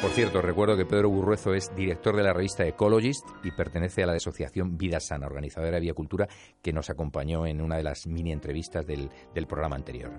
Por 0.00 0.10
cierto, 0.12 0.40
recuerdo 0.40 0.76
que 0.76 0.86
Pedro 0.86 1.10
Burruezo 1.10 1.54
es 1.54 1.74
director 1.74 2.16
de 2.16 2.22
la 2.22 2.32
revista 2.32 2.64
Ecologist 2.64 3.26
y 3.42 3.50
pertenece 3.50 4.04
a 4.04 4.06
la 4.06 4.12
asociación 4.12 4.78
Vida 4.78 5.00
Sana, 5.00 5.26
organizadora 5.26 5.72
de 5.72 5.80
Viacultura, 5.80 6.28
que 6.62 6.72
nos 6.72 6.88
acompañó 6.88 7.46
en 7.46 7.60
una 7.60 7.76
de 7.76 7.82
las 7.82 8.06
mini 8.06 8.30
entrevistas 8.30 8.86
del, 8.86 9.10
del 9.34 9.46
programa 9.48 9.74
anterior. 9.74 10.12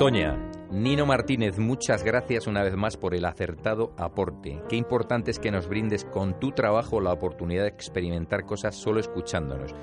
Toña, 0.00 0.34
Nino 0.70 1.04
Martínez, 1.04 1.58
muchas 1.58 2.04
gracias 2.04 2.46
una 2.46 2.62
vez 2.62 2.74
más 2.74 2.96
por 2.96 3.14
el 3.14 3.26
acertado 3.26 3.92
aporte. 3.98 4.62
Qué 4.66 4.76
importante 4.76 5.30
es 5.30 5.38
que 5.38 5.50
nos 5.50 5.68
brindes 5.68 6.06
con 6.06 6.40
tu 6.40 6.52
trabajo 6.52 7.02
la 7.02 7.12
oportunidad 7.12 7.64
de 7.64 7.68
experimentar 7.68 8.46
cosas 8.46 8.74
solo 8.74 8.98
escuchándonos. 8.98 9.74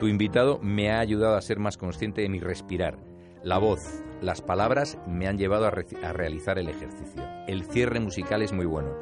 Tu 0.00 0.08
invitado 0.08 0.58
me 0.60 0.90
ha 0.90 0.98
ayudado 0.98 1.36
a 1.36 1.40
ser 1.40 1.60
más 1.60 1.76
consciente 1.76 2.20
de 2.20 2.28
mi 2.28 2.40
respirar. 2.40 2.98
La 3.44 3.58
voz, 3.58 4.02
las 4.20 4.42
palabras 4.42 4.98
me 5.06 5.28
han 5.28 5.38
llevado 5.38 5.66
a, 5.66 5.68
a 5.68 6.12
realizar 6.12 6.58
el 6.58 6.68
ejercicio. 6.68 7.22
El 7.46 7.62
cierre 7.62 8.00
musical 8.00 8.42
es 8.42 8.52
muy 8.52 8.66
bueno. 8.66 8.96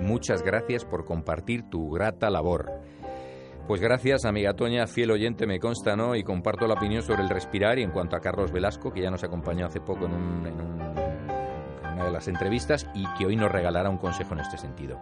Muchas 0.00 0.44
gracias 0.44 0.84
por 0.84 1.04
compartir 1.04 1.68
tu 1.68 1.90
grata 1.90 2.30
labor. 2.30 2.70
Pues 3.66 3.80
gracias, 3.80 4.24
amiga 4.24 4.54
Toña, 4.54 4.86
fiel 4.86 5.10
oyente 5.12 5.46
me 5.46 5.60
consta, 5.60 5.96
¿no? 5.96 6.16
Y 6.16 6.24
comparto 6.24 6.66
la 6.66 6.74
opinión 6.74 7.02
sobre 7.02 7.22
el 7.22 7.28
respirar 7.28 7.78
y 7.78 7.82
en 7.82 7.90
cuanto 7.90 8.16
a 8.16 8.20
Carlos 8.20 8.52
Velasco, 8.52 8.92
que 8.92 9.02
ya 9.02 9.10
nos 9.10 9.24
acompañó 9.24 9.66
hace 9.66 9.80
poco 9.80 10.06
en, 10.06 10.46
en 10.46 10.60
una 11.92 12.04
de 12.04 12.12
las 12.12 12.28
entrevistas 12.28 12.86
y 12.94 13.06
que 13.14 13.26
hoy 13.26 13.36
nos 13.36 13.52
regalará 13.52 13.88
un 13.88 13.98
consejo 13.98 14.34
en 14.34 14.40
este 14.40 14.58
sentido. 14.58 15.00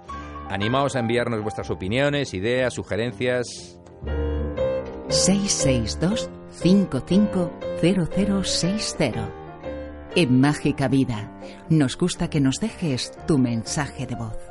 Animaos 0.49 0.95
a 0.97 1.01
enviarnos 1.01 1.43
vuestras 1.43 1.71
opiniones, 1.71 2.35
ideas, 2.35 2.75
sugerencias. 2.75 3.79
662 5.09 6.29
550060. 6.51 9.29
En 10.17 10.41
Mágica 10.41 10.89
Vida, 10.89 11.31
nos 11.69 11.97
gusta 11.97 12.29
que 12.29 12.41
nos 12.41 12.57
dejes 12.57 13.13
tu 13.27 13.39
mensaje 13.39 14.07
de 14.07 14.17
voz. 14.17 14.50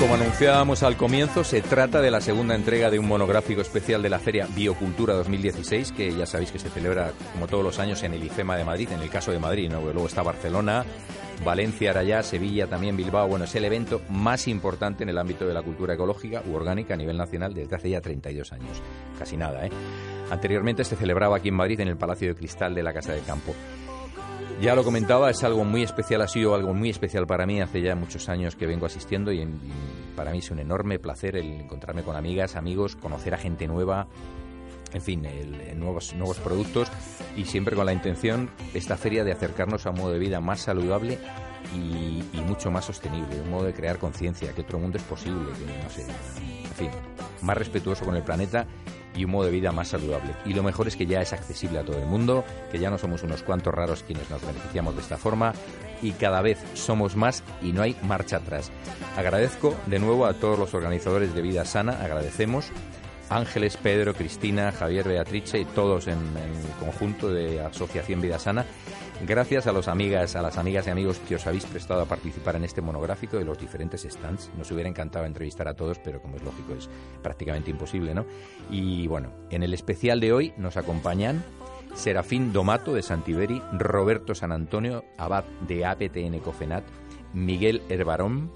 Como 0.00 0.14
anunciábamos 0.14 0.82
al 0.82 0.96
comienzo, 0.96 1.44
se 1.44 1.62
trata 1.62 2.00
de 2.00 2.10
la 2.10 2.20
segunda 2.20 2.54
entrega 2.54 2.90
de 2.90 2.98
un 2.98 3.06
monográfico 3.06 3.60
especial 3.60 4.02
de 4.02 4.10
la 4.10 4.18
Feria 4.18 4.46
Biocultura 4.54 5.14
2016, 5.14 5.92
que 5.92 6.14
ya 6.14 6.26
sabéis 6.26 6.50
que 6.50 6.58
se 6.58 6.68
celebra 6.68 7.12
como 7.32 7.46
todos 7.46 7.64
los 7.64 7.78
años 7.78 8.02
en 8.02 8.12
el 8.12 8.24
IFEMA 8.24 8.56
de 8.56 8.64
Madrid, 8.64 8.88
en 8.92 9.00
el 9.00 9.08
caso 9.08 9.30
de 9.32 9.38
Madrid, 9.38 9.70
luego 9.70 10.06
está 10.06 10.22
Barcelona, 10.22 10.84
Valencia, 11.44 11.90
Arayá, 11.90 12.22
Sevilla, 12.22 12.66
también 12.66 12.96
Bilbao. 12.96 13.28
Bueno, 13.28 13.44
es 13.44 13.54
el 13.54 13.64
evento 13.64 14.02
más 14.10 14.48
importante 14.48 15.04
en 15.04 15.10
el 15.10 15.18
ámbito 15.18 15.46
de 15.46 15.54
la 15.54 15.62
cultura 15.62 15.94
ecológica 15.94 16.42
u 16.46 16.54
orgánica 16.54 16.94
a 16.94 16.96
nivel 16.96 17.16
nacional 17.16 17.54
desde 17.54 17.76
hace 17.76 17.90
ya 17.90 18.00
32 18.00 18.52
años. 18.52 18.82
Casi 19.18 19.36
nada, 19.36 19.64
¿eh? 19.64 19.70
Anteriormente 20.30 20.84
se 20.84 20.96
celebraba 20.96 21.36
aquí 21.36 21.48
en 21.48 21.54
Madrid 21.54 21.80
en 21.80 21.88
el 21.88 21.96
Palacio 21.96 22.28
de 22.28 22.34
Cristal 22.34 22.74
de 22.74 22.82
la 22.82 22.92
Casa 22.92 23.12
del 23.12 23.24
Campo. 23.24 23.54
Ya 24.60 24.74
lo 24.74 24.84
comentaba, 24.84 25.30
es 25.30 25.42
algo 25.42 25.64
muy 25.64 25.82
especial, 25.82 26.22
ha 26.22 26.28
sido 26.28 26.54
algo 26.54 26.72
muy 26.72 26.88
especial 26.88 27.26
para 27.26 27.44
mí. 27.44 27.60
Hace 27.60 27.82
ya 27.82 27.94
muchos 27.94 28.28
años 28.28 28.56
que 28.56 28.66
vengo 28.66 28.86
asistiendo 28.86 29.32
y, 29.32 29.46
para 30.16 30.30
mí 30.30 30.38
es 30.38 30.50
un 30.50 30.58
enorme 30.58 30.98
placer 30.98 31.36
el 31.36 31.60
encontrarme 31.60 32.02
con 32.02 32.16
amigas, 32.16 32.56
amigos, 32.56 32.96
conocer 32.96 33.34
a 33.34 33.36
gente 33.36 33.66
nueva, 33.66 34.06
en 34.92 35.02
fin, 35.02 35.24
el, 35.26 35.78
nuevos, 35.78 36.14
nuevos 36.14 36.38
productos 36.38 36.88
y 37.36 37.44
siempre 37.44 37.74
con 37.74 37.84
la 37.84 37.92
intención, 37.92 38.48
esta 38.74 38.96
feria, 38.96 39.24
de 39.24 39.32
acercarnos 39.32 39.86
a 39.86 39.90
un 39.90 39.96
modo 39.96 40.12
de 40.12 40.18
vida 40.18 40.40
más 40.40 40.60
saludable 40.60 41.18
y, 41.74 42.22
y 42.32 42.40
mucho 42.46 42.70
más 42.70 42.84
sostenible, 42.84 43.40
un 43.40 43.50
modo 43.50 43.64
de 43.64 43.74
crear 43.74 43.98
conciencia, 43.98 44.52
que 44.52 44.60
otro 44.62 44.78
mundo 44.78 44.98
es 44.98 45.04
posible, 45.04 45.52
que 45.52 45.82
no 45.82 45.90
sé, 45.90 46.02
en 46.02 46.74
fin, 46.74 46.90
más 47.42 47.58
respetuoso 47.58 48.04
con 48.04 48.14
el 48.16 48.22
planeta 48.22 48.66
y 49.14 49.24
un 49.24 49.30
modo 49.30 49.46
de 49.46 49.52
vida 49.52 49.72
más 49.72 49.88
saludable. 49.88 50.34
Y 50.44 50.54
lo 50.54 50.62
mejor 50.62 50.88
es 50.88 50.96
que 50.96 51.06
ya 51.06 51.20
es 51.20 51.32
accesible 51.32 51.78
a 51.78 51.84
todo 51.84 51.98
el 51.98 52.06
mundo, 52.06 52.44
que 52.70 52.78
ya 52.78 52.90
no 52.90 52.98
somos 52.98 53.22
unos 53.22 53.42
cuantos 53.42 53.74
raros 53.74 54.02
quienes 54.02 54.28
nos 54.30 54.44
beneficiamos 54.44 54.94
de 54.94 55.02
esta 55.02 55.16
forma 55.16 55.54
y 56.02 56.12
cada 56.12 56.42
vez 56.42 56.58
somos 56.74 57.16
más 57.16 57.42
y 57.62 57.72
no 57.72 57.82
hay 57.82 57.96
marcha 58.02 58.36
atrás. 58.36 58.70
Agradezco 59.16 59.74
de 59.86 59.98
nuevo 59.98 60.26
a 60.26 60.34
todos 60.34 60.58
los 60.58 60.74
organizadores 60.74 61.34
de 61.34 61.42
Vida 61.42 61.64
Sana, 61.64 62.02
agradecemos 62.02 62.70
Ángeles, 63.30 63.76
Pedro, 63.76 64.14
Cristina, 64.14 64.72
Javier, 64.72 65.08
Beatrice 65.08 65.60
y 65.60 65.64
todos 65.64 66.06
en, 66.06 66.18
el 66.18 66.70
conjunto 66.80 67.28
de 67.32 67.60
Asociación 67.60 68.20
Vida 68.20 68.38
Sana. 68.38 68.64
Gracias 69.26 69.66
a 69.66 69.72
los 69.72 69.88
amigas, 69.88 70.36
a 70.36 70.42
las 70.42 70.58
amigas 70.58 70.86
y 70.86 70.90
amigos 70.90 71.20
que 71.26 71.36
os 71.36 71.46
habéis 71.46 71.64
prestado 71.66 72.02
a 72.02 72.06
participar 72.06 72.56
en 72.56 72.64
este 72.64 72.80
monográfico 72.80 73.36
de 73.36 73.44
los 73.44 73.58
diferentes 73.58 74.02
stands. 74.02 74.50
Nos 74.58 74.70
hubiera 74.70 74.88
encantado 74.88 75.24
entrevistar 75.24 75.68
a 75.68 75.74
todos, 75.74 75.98
pero 75.98 76.20
como 76.20 76.36
es 76.36 76.42
lógico 76.42 76.74
es 76.74 76.88
prácticamente 77.22 77.70
imposible, 77.70 78.14
¿no? 78.14 78.26
Y 78.70 79.06
bueno, 79.06 79.30
en 79.50 79.62
el 79.62 79.72
especial 79.72 80.20
de 80.20 80.32
hoy 80.32 80.52
nos 80.56 80.76
acompañan 80.76 81.44
Serafín 81.94 82.52
Domato 82.52 82.92
de 82.92 83.02
Santiberi, 83.02 83.62
Roberto 83.72 84.34
San 84.34 84.52
Antonio, 84.52 85.04
abad 85.16 85.44
de 85.66 85.86
APTN 85.86 86.40
Cofenat, 86.40 86.84
Miguel 87.32 87.82
Herbarón, 87.88 88.50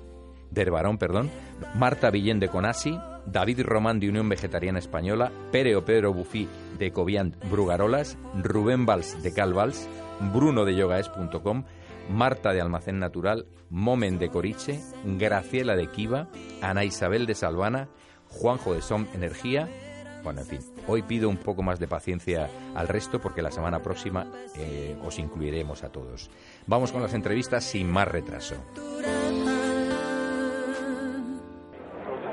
de 0.51 0.63
Herbarón, 0.63 0.99
perdón, 0.99 1.31
Marta 1.75 2.11
Villén 2.11 2.41
de 2.41 2.49
Conasi, 2.49 2.99
David 3.33 3.63
Román 3.63 4.01
de 4.01 4.09
Unión 4.09 4.29
Vegetariana 4.29 4.79
Española, 4.79 5.31
Pereo 5.53 5.85
Pedro 5.85 6.13
Bufí 6.13 6.49
de 6.79 6.93
Coviant 6.93 7.37
Brugarolas, 7.51 8.17
Rubén 8.43 8.87
Valls 8.87 9.23
de 9.23 9.33
Calvals, 9.33 9.89
Bruno 10.33 10.65
de 10.65 10.75
yogaes.com, 10.75 11.65
Marta 12.11 12.53
de 12.53 12.61
Almacén 12.61 12.99
Natural, 12.99 13.47
Momen 13.71 14.19
de 14.19 14.31
Coriche, 14.31 14.81
Graciela 15.05 15.77
de 15.77 15.89
Kiva, 15.89 16.29
Ana 16.63 16.85
Isabel 16.85 17.27
de 17.27 17.35
Salvana, 17.35 17.89
Juanjo 18.29 18.75
de 18.75 18.83
Som 18.83 19.07
Energía. 19.15 19.69
Bueno, 20.25 20.41
en 20.41 20.47
fin, 20.47 20.61
hoy 20.87 21.03
pido 21.03 21.29
un 21.29 21.37
poco 21.37 21.63
más 21.63 21.79
de 21.79 21.87
paciencia 21.87 22.49
al 22.75 22.89
resto 22.89 23.21
porque 23.21 23.43
la 23.43 23.51
semana 23.51 23.83
próxima 23.83 24.27
eh, 24.57 24.97
os 25.05 25.19
incluiremos 25.19 25.85
a 25.85 25.91
todos. 25.91 26.31
Vamos 26.67 26.93
con 26.93 27.03
las 27.03 27.15
entrevistas 27.15 27.65
sin 27.65 27.91
más 27.91 28.09
retraso. 28.09 28.57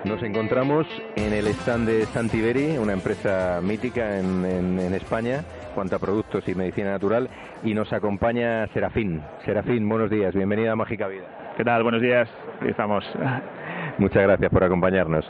Nos 0.05 0.21
encontramos 0.21 0.85
en 1.15 1.33
el 1.33 1.47
stand 1.47 1.87
de 1.87 2.05
Santiberi, 2.05 2.77
una 2.77 2.93
empresa 2.93 3.59
mítica 3.63 4.19
en, 4.19 4.45
en, 4.45 4.79
en, 4.79 4.93
España, 4.93 5.43
cuanto 5.73 5.95
a 5.95 5.99
productos 5.99 6.47
y 6.47 6.53
medicina 6.53 6.91
natural, 6.91 7.27
y 7.63 7.73
nos 7.73 7.91
acompaña 7.91 8.67
Serafín. 8.67 9.23
Serafín, 9.43 9.89
buenos 9.89 10.11
días, 10.11 10.35
bienvenida 10.35 10.73
a 10.73 10.75
Mágica 10.75 11.07
Vida. 11.07 11.53
¿Qué 11.57 11.63
tal? 11.63 11.81
Buenos 11.81 12.03
días, 12.03 12.29
aquí 12.61 12.69
estamos. 12.69 13.03
Muchas 13.97 14.21
gracias 14.21 14.51
por 14.51 14.63
acompañarnos. 14.63 15.25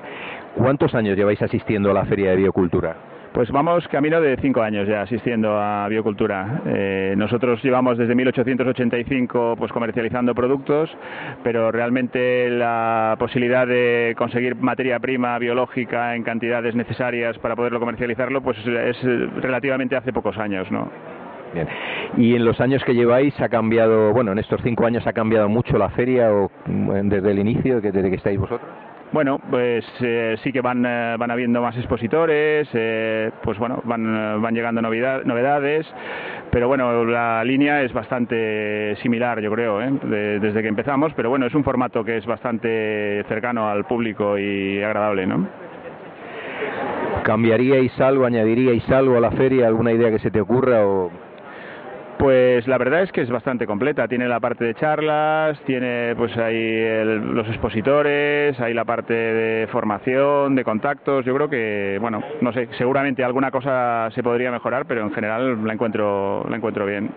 ¿Cuántos 0.57 0.93
años 0.93 1.15
lleváis 1.15 1.41
asistiendo 1.41 1.91
a 1.91 1.93
la 1.93 2.05
Feria 2.05 2.31
de 2.31 2.35
Biocultura? 2.35 3.14
Pues 3.35 3.51
vamos 3.51 3.85
camino 3.89 4.21
de 4.21 4.37
cinco 4.37 4.61
años 4.61 4.87
ya 4.87 5.01
asistiendo 5.01 5.59
a 5.59 5.89
biocultura. 5.89 6.61
Eh, 6.67 7.15
nosotros 7.17 7.61
llevamos 7.61 7.97
desde 7.97 8.15
1885 8.15 9.55
pues 9.57 9.73
comercializando 9.73 10.33
productos, 10.33 10.89
pero 11.43 11.69
realmente 11.69 12.49
la 12.49 13.17
posibilidad 13.19 13.67
de 13.67 14.15
conseguir 14.17 14.55
materia 14.55 15.01
prima 15.01 15.37
biológica 15.37 16.15
en 16.15 16.23
cantidades 16.23 16.75
necesarias 16.75 17.37
para 17.39 17.57
poderlo 17.57 17.81
comercializarlo, 17.81 18.41
pues 18.41 18.57
es 18.65 19.03
relativamente 19.03 19.97
hace 19.97 20.13
pocos 20.13 20.37
años, 20.37 20.71
¿no? 20.71 20.89
Bien. 21.53 21.67
¿Y 22.15 22.35
en 22.37 22.45
los 22.45 22.61
años 22.61 22.85
que 22.85 22.95
lleváis 22.95 23.37
ha 23.41 23.49
cambiado, 23.49 24.13
bueno, 24.13 24.31
en 24.31 24.39
estos 24.39 24.61
cinco 24.63 24.85
años 24.85 25.05
ha 25.07 25.11
cambiado 25.11 25.49
mucho 25.49 25.77
la 25.77 25.89
feria 25.89 26.31
o 26.31 26.49
desde 26.65 27.31
el 27.31 27.39
inicio, 27.39 27.81
desde 27.81 28.09
que 28.09 28.15
estáis 28.15 28.39
vosotros? 28.39 28.84
Bueno, 29.11 29.39
pues 29.49 29.85
eh, 30.01 30.35
sí 30.43 30.51
que 30.51 30.61
van, 30.61 30.85
eh, 30.85 31.15
van 31.17 31.31
habiendo 31.31 31.61
más 31.61 31.77
expositores, 31.77 32.67
eh, 32.73 33.31
pues 33.43 33.57
bueno, 33.57 33.81
van, 33.85 34.41
van 34.41 34.53
llegando 34.53 34.81
novedad, 34.81 35.23
novedades, 35.23 35.87
pero 36.51 36.67
bueno, 36.67 37.05
la 37.05 37.43
línea 37.43 37.81
es 37.83 37.93
bastante 37.93 38.95
similar, 39.01 39.39
yo 39.39 39.51
creo, 39.51 39.79
de, 39.79 40.39
desde 40.39 40.61
que 40.61 40.67
empezamos, 40.67 41.13
pero 41.15 41.29
bueno, 41.29 41.45
es 41.45 41.53
un 41.53 41.63
formato 41.63 42.03
que 42.03 42.17
es 42.17 42.25
bastante 42.25 43.23
cercano 43.29 43.69
al 43.69 43.85
público 43.85 44.37
y 44.37 44.81
agradable, 44.81 45.25
¿no? 45.25 45.47
¿Cambiaríais 47.23 47.99
algo, 48.01 48.25
añadiríais 48.25 48.89
algo 48.89 49.17
a 49.17 49.21
la 49.21 49.31
feria, 49.31 49.67
alguna 49.67 49.91
idea 49.93 50.11
que 50.11 50.19
se 50.19 50.31
te 50.31 50.41
ocurra 50.41 50.85
o...? 50.85 51.24
Pues 52.17 52.65
la 52.67 52.77
verdad 52.77 53.03
es 53.03 53.11
que 53.11 53.21
es 53.21 53.29
bastante 53.29 53.67
completa. 53.67 54.07
Tiene 54.07 54.27
la 54.27 54.39
parte 54.39 54.63
de 54.63 54.73
charlas, 54.75 55.59
tiene 55.65 56.15
pues 56.15 56.35
ahí 56.37 56.55
el, 56.55 57.35
los 57.35 57.47
expositores, 57.47 58.59
hay 58.59 58.73
la 58.73 58.85
parte 58.85 59.13
de 59.13 59.67
formación, 59.67 60.55
de 60.55 60.63
contactos. 60.63 61.25
Yo 61.25 61.35
creo 61.35 61.49
que, 61.49 61.97
bueno, 61.99 62.21
no 62.41 62.53
sé, 62.53 62.69
seguramente 62.77 63.23
alguna 63.23 63.51
cosa 63.51 64.09
se 64.11 64.23
podría 64.23 64.49
mejorar, 64.49 64.85
pero 64.85 65.01
en 65.01 65.11
general 65.11 65.65
la 65.65 65.73
encuentro, 65.73 66.45
la 66.49 66.55
encuentro 66.55 66.85
bien. 66.85 67.11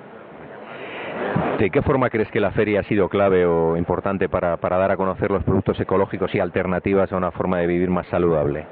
¿De 1.59 1.71
qué 1.71 1.83
forma 1.83 2.11
crees 2.11 2.31
que 2.31 2.41
la 2.41 2.51
feria 2.53 2.81
ha 2.81 2.85
sido 2.85 3.09
clave 3.09 3.45
o 3.47 3.77
importante 3.77 4.29
para, 4.29 4.57
para 4.59 4.79
dar 4.79 4.93
a 4.93 4.97
conocer 4.97 5.31
los 5.31 5.43
productos 5.43 5.79
ecológicos 5.81 6.35
y 6.35 6.41
alternativas 6.41 7.13
a 7.13 7.17
una 7.17 7.31
forma 7.31 7.59
de 7.59 7.67
vivir 7.67 7.91
más 7.91 8.07
saludable? 8.09 8.67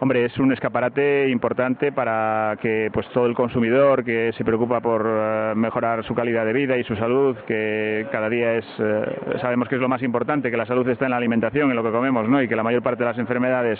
Hombre, 0.00 0.24
es 0.24 0.38
un 0.38 0.50
escaparate 0.50 1.28
importante 1.28 1.92
para 1.92 2.56
que 2.60 2.90
pues 2.92 3.06
todo 3.08 3.26
el 3.26 3.34
consumidor 3.34 4.02
que 4.02 4.32
se 4.32 4.44
preocupa 4.44 4.80
por 4.80 5.06
uh, 5.06 5.54
mejorar 5.54 6.02
su 6.04 6.14
calidad 6.14 6.46
de 6.46 6.54
vida 6.54 6.78
y 6.78 6.84
su 6.84 6.96
salud, 6.96 7.36
que 7.46 8.06
cada 8.10 8.30
día 8.30 8.54
es 8.54 8.64
uh, 8.78 9.38
sabemos 9.40 9.68
que 9.68 9.74
es 9.74 9.80
lo 9.80 9.88
más 9.88 10.02
importante, 10.02 10.50
que 10.50 10.56
la 10.56 10.64
salud 10.64 10.88
está 10.88 11.04
en 11.04 11.10
la 11.10 11.18
alimentación, 11.18 11.68
en 11.70 11.76
lo 11.76 11.84
que 11.84 11.90
comemos, 11.90 12.28
¿no? 12.28 12.42
Y 12.42 12.48
que 12.48 12.56
la 12.56 12.62
mayor 12.62 12.82
parte 12.82 13.04
de 13.04 13.10
las 13.10 13.18
enfermedades 13.18 13.78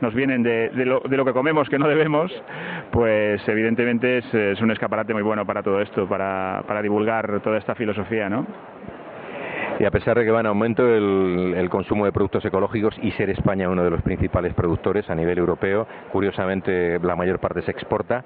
nos 0.00 0.14
vienen 0.14 0.42
de, 0.42 0.70
de, 0.70 0.86
lo, 0.86 1.00
de 1.00 1.16
lo, 1.16 1.24
que 1.26 1.32
comemos 1.32 1.68
que 1.68 1.78
no 1.78 1.86
debemos, 1.86 2.32
pues 2.90 3.46
evidentemente 3.46 4.18
es, 4.18 4.34
es, 4.34 4.60
un 4.62 4.70
escaparate 4.70 5.12
muy 5.12 5.22
bueno 5.22 5.44
para 5.44 5.62
todo 5.62 5.82
esto, 5.82 6.08
para, 6.08 6.62
para 6.66 6.80
divulgar 6.80 7.40
toda 7.42 7.58
esta 7.58 7.74
filosofía, 7.74 8.30
¿no? 8.30 8.46
Y 9.78 9.84
a 9.84 9.90
pesar 9.90 10.18
de 10.18 10.24
que 10.24 10.30
va 10.30 10.40
en 10.40 10.46
aumento 10.46 10.82
el, 10.88 11.54
el, 11.56 11.70
consumo 11.70 12.04
de 12.04 12.12
productos 12.12 12.44
ecológicos 12.44 12.96
y 13.00 13.12
ser 13.12 13.30
España 13.30 13.68
uno 13.68 13.84
de 13.84 13.90
los 13.90 14.02
principales 14.02 14.52
productores 14.54 15.08
a 15.08 15.14
nivel 15.14 15.38
europeo, 15.38 15.86
curiosamente 16.10 16.98
la 16.98 17.14
mayor 17.14 17.38
parte 17.38 17.62
se 17.62 17.70
exporta. 17.70 18.24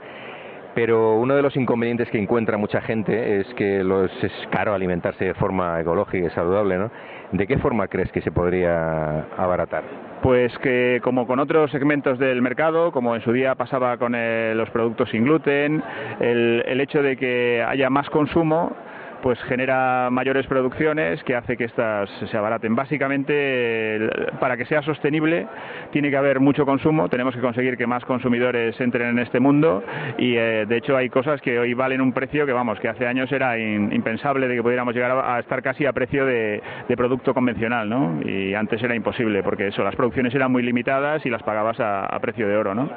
Pero 0.74 1.16
uno 1.16 1.34
de 1.34 1.42
los 1.42 1.54
inconvenientes 1.56 2.08
que 2.10 2.18
encuentra 2.18 2.56
mucha 2.56 2.80
gente 2.80 3.40
es 3.40 3.46
que 3.54 3.84
los, 3.84 4.10
es 4.24 4.32
caro 4.50 4.72
alimentarse 4.72 5.26
de 5.26 5.34
forma 5.34 5.78
ecológica 5.78 6.26
y 6.26 6.30
saludable, 6.30 6.78
¿no? 6.78 6.90
¿De 7.32 7.46
qué 7.46 7.58
forma 7.58 7.88
crees 7.88 8.10
que 8.10 8.22
se 8.22 8.32
podría 8.32 9.26
abaratar? 9.36 9.84
Pues 10.22 10.56
que 10.58 11.00
como 11.02 11.26
con 11.26 11.40
otros 11.40 11.70
segmentos 11.70 12.18
del 12.18 12.40
mercado, 12.40 12.90
como 12.92 13.14
en 13.14 13.20
su 13.20 13.32
día 13.32 13.54
pasaba 13.54 13.98
con 13.98 14.14
el, 14.14 14.56
los 14.56 14.70
productos 14.70 15.10
sin 15.10 15.24
gluten, 15.24 15.82
el, 16.20 16.62
el 16.66 16.80
hecho 16.80 17.02
de 17.02 17.16
que 17.18 17.62
haya 17.66 17.90
más 17.90 18.08
consumo 18.08 18.74
pues 19.22 19.38
genera 19.44 20.08
mayores 20.10 20.46
producciones 20.46 21.22
que 21.24 21.36
hace 21.36 21.56
que 21.56 21.64
estas 21.64 22.10
se 22.30 22.36
abaraten. 22.36 22.74
Básicamente, 22.74 24.10
para 24.40 24.56
que 24.56 24.66
sea 24.66 24.82
sostenible, 24.82 25.46
tiene 25.92 26.10
que 26.10 26.16
haber 26.16 26.40
mucho 26.40 26.66
consumo, 26.66 27.08
tenemos 27.08 27.34
que 27.34 27.40
conseguir 27.40 27.76
que 27.76 27.86
más 27.86 28.04
consumidores 28.04 28.78
entren 28.80 29.10
en 29.10 29.18
este 29.20 29.40
mundo 29.40 29.82
y, 30.18 30.36
eh, 30.36 30.66
de 30.66 30.76
hecho, 30.76 30.96
hay 30.96 31.08
cosas 31.08 31.40
que 31.40 31.58
hoy 31.58 31.74
valen 31.74 32.00
un 32.00 32.12
precio 32.12 32.44
que, 32.44 32.52
vamos, 32.52 32.80
que 32.80 32.88
hace 32.88 33.06
años 33.06 33.30
era 33.32 33.58
in, 33.58 33.92
impensable 33.92 34.48
de 34.48 34.56
que 34.56 34.62
pudiéramos 34.62 34.94
llegar 34.94 35.12
a, 35.24 35.38
estar 35.38 35.62
casi 35.62 35.86
a 35.86 35.92
precio 35.92 36.26
de, 36.26 36.60
de, 36.88 36.96
producto 36.96 37.32
convencional, 37.32 37.88
¿no? 37.88 38.20
Y 38.24 38.54
antes 38.54 38.82
era 38.82 38.94
imposible, 38.94 39.42
porque 39.42 39.68
eso, 39.68 39.82
las 39.82 39.94
producciones 39.94 40.34
eran 40.34 40.50
muy 40.50 40.62
limitadas 40.62 41.24
y 41.24 41.30
las 41.30 41.42
pagabas 41.42 41.78
a, 41.80 42.06
a 42.06 42.18
precio 42.20 42.48
de 42.48 42.56
oro, 42.56 42.74
¿no? 42.74 42.90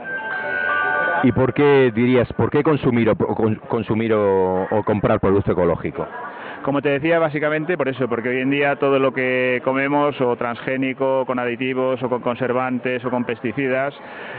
¿Y 1.24 1.32
por 1.32 1.54
qué 1.54 1.92
dirías, 1.94 2.32
por 2.34 2.50
qué 2.50 2.64
consumir 2.64 3.10
o, 3.10 3.16
consumir 3.68 4.14
o, 4.14 4.68
o 4.70 4.84
comprar 4.84 5.20
producto 5.20 5.52
ecológico? 5.52 6.08
Como 6.66 6.82
te 6.82 6.90
decía, 6.90 7.20
básicamente 7.20 7.78
por 7.78 7.88
eso, 7.90 8.08
porque 8.08 8.30
hoy 8.30 8.40
en 8.40 8.50
día 8.50 8.78
todo 8.78 8.98
lo 8.98 9.14
que 9.14 9.62
comemos, 9.64 10.20
o 10.20 10.36
transgénico, 10.36 11.24
con 11.28 11.38
aditivos, 11.38 12.02
o 12.02 12.10
con 12.10 12.24
conservantes, 12.24 13.06
o 13.06 13.12
con 13.12 13.24
pesticidas, 13.24 13.94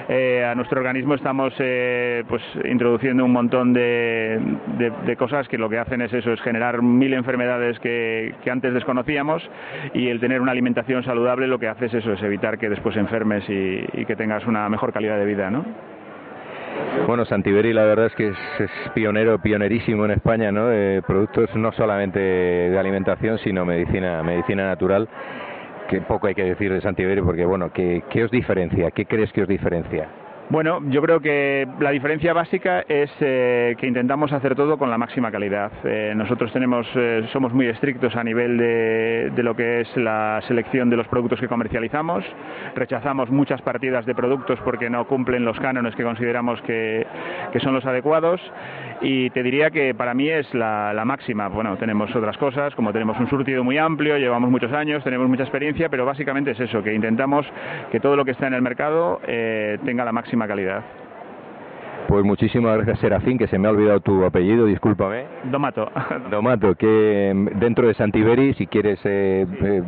eh, 0.09 0.45
a 0.45 0.53
nuestro 0.57 0.81
organismo 0.81 1.15
estamos 1.15 1.55
eh, 1.61 2.25
pues 2.29 2.43
introduciendo 2.65 3.25
un 3.25 3.31
montón 3.31 3.73
de, 3.73 4.41
de, 5.07 5.17
cosas 5.17 5.47
que 5.47 5.57
lo 5.57 5.71
que 5.71 5.79
hacen 5.79 6.01
es 6.01 6.13
eso, 6.13 6.33
es 6.33 6.41
generar 6.41 6.83
mil 6.83 7.15
enfermedades 7.15 7.79
que, 7.79 8.35
antes 8.51 8.75
desconocíamos 8.75 9.49
y 9.95 10.09
el 10.09 10.19
tener 10.19 10.41
una 10.41 10.51
alimentación 10.51 11.05
saludable 11.05 11.47
lo 11.47 11.61
que 11.61 11.69
hace 11.69 11.87
es 11.87 11.95
eso, 11.95 12.15
es 12.15 12.23
evitar 12.25 12.59
que 12.59 12.69
después 12.69 12.97
enfermes 12.97 13.49
y, 13.49 13.85
y 13.93 14.05
que 14.05 14.17
tengas 14.17 14.45
una 14.49 14.69
mejor 14.69 14.93
calidad 14.93 15.17
de 15.17 15.27
vida, 15.27 15.49
¿no? 15.49 15.65
Bueno, 17.07 17.25
Santiberi 17.25 17.73
la 17.73 17.85
verdad 17.85 18.07
es 18.07 18.15
que 18.15 18.29
es, 18.29 18.71
pionero, 18.95 19.39
pionerísimo 19.39 20.05
en 20.05 20.11
España, 20.11 20.51
¿no? 20.51 20.67
De 20.67 21.03
productos 21.07 21.55
no 21.55 21.71
solamente 21.73 22.19
de 22.19 22.79
alimentación, 22.79 23.39
sino 23.39 23.65
medicina, 23.65 24.23
medicina 24.23 24.67
natural. 24.67 25.09
Que 25.89 26.01
poco 26.01 26.27
hay 26.27 26.35
que 26.35 26.43
decir 26.43 26.73
de 26.73 26.81
Santiberi 26.81 27.23
porque, 27.23 27.45
bueno, 27.45 27.71
¿qué, 27.73 28.03
¿qué 28.11 28.25
os 28.25 28.31
diferencia? 28.31 28.91
¿Qué 28.91 29.07
crees 29.07 29.33
que 29.33 29.43
os 29.43 29.49
diferencia? 29.49 30.09
Bueno, 30.49 30.81
yo 30.91 31.03
creo 31.03 31.19
que 31.19 31.67
la 31.81 31.91
diferencia 31.91 32.33
básica 32.33 32.85
es 32.89 33.11
eh, 33.19 33.75
que 33.81 33.87
intentamos 33.89 34.33
hacer 34.33 34.55
todo 34.55 34.79
con 34.79 34.91
la 34.91 34.97
máxima 34.97 35.33
calidad. 35.33 35.73
Eh, 35.83 36.13
nosotros 36.15 36.53
tenemos, 36.53 36.87
eh, 36.95 37.27
somos 37.33 37.53
muy 37.53 37.67
estrictos 37.67 38.15
a 38.15 38.23
nivel 38.23 38.57
de, 38.57 39.43
lo 39.43 39.57
que 39.57 39.81
es 39.81 39.97
la 39.97 40.41
selección 40.47 40.89
de 40.89 40.99
los 40.99 41.09
productos 41.09 41.41
que 41.41 41.49
comercializamos. 41.49 42.25
Rechazamos 42.77 43.29
muchas 43.29 43.61
partidas 43.61 44.07
de 44.07 44.15
productos 44.15 44.61
porque 44.65 44.89
no 44.89 45.09
cumplen 45.09 45.45
los 45.45 45.59
cánones 45.59 45.97
que 45.97 46.05
consideramos 46.05 46.63
que 46.63 47.07
son 47.61 47.75
los 47.75 47.85
adecuados. 47.85 48.41
Y 49.01 49.31
te 49.31 49.43
diría 49.43 49.71
que 49.71 49.95
para 49.95 50.15
mí 50.15 50.29
es 50.29 50.53
la, 50.55 50.93
la, 50.95 51.05
máxima. 51.05 51.49
Bueno, 51.49 51.77
tenemos 51.77 52.15
otras 52.17 52.37
cosas, 52.39 52.75
como 52.75 52.93
tenemos 52.93 53.19
un 53.21 53.29
surtido 53.29 53.63
muy 53.63 53.79
amplio, 53.79 54.17
llevamos 54.17 54.51
muchos 54.51 54.73
años, 54.73 55.05
tenemos 55.05 55.29
mucha 55.29 55.43
experiencia, 55.43 55.89
pero 55.89 56.07
básicamente 56.07 56.53
es 56.53 56.61
eso, 56.61 56.83
que 56.83 56.95
intentamos 56.95 57.47
que 57.93 58.01
todo 58.01 58.17
lo 58.17 58.25
que 58.25 58.31
está 58.31 58.47
en 58.47 58.55
el 58.55 58.63
mercado 58.63 59.21
tenga 59.85 60.05
la 60.05 60.13
máxima 60.13 60.49
calidad. 60.49 60.83
Pues 62.09 62.25
muchísimas 62.25 62.77
gracias, 62.77 63.01
Serafín, 63.01 63.37
que 63.37 63.49
se 63.49 63.59
me 63.59 63.67
ha 63.67 63.73
olvidado 63.73 64.01
tu 64.01 64.25
apellido, 64.25 64.67
discúlpame. 64.67 65.25
Domato. 65.51 65.91
Domato, 66.31 66.75
que 66.77 67.33
mm, 67.35 67.59
dentro 67.59 67.89
de 67.89 67.95
Santiberi, 67.95 68.55
si 68.55 68.67
quieres... 68.67 69.01
Eh, 69.05 69.45
eh, 69.63 69.83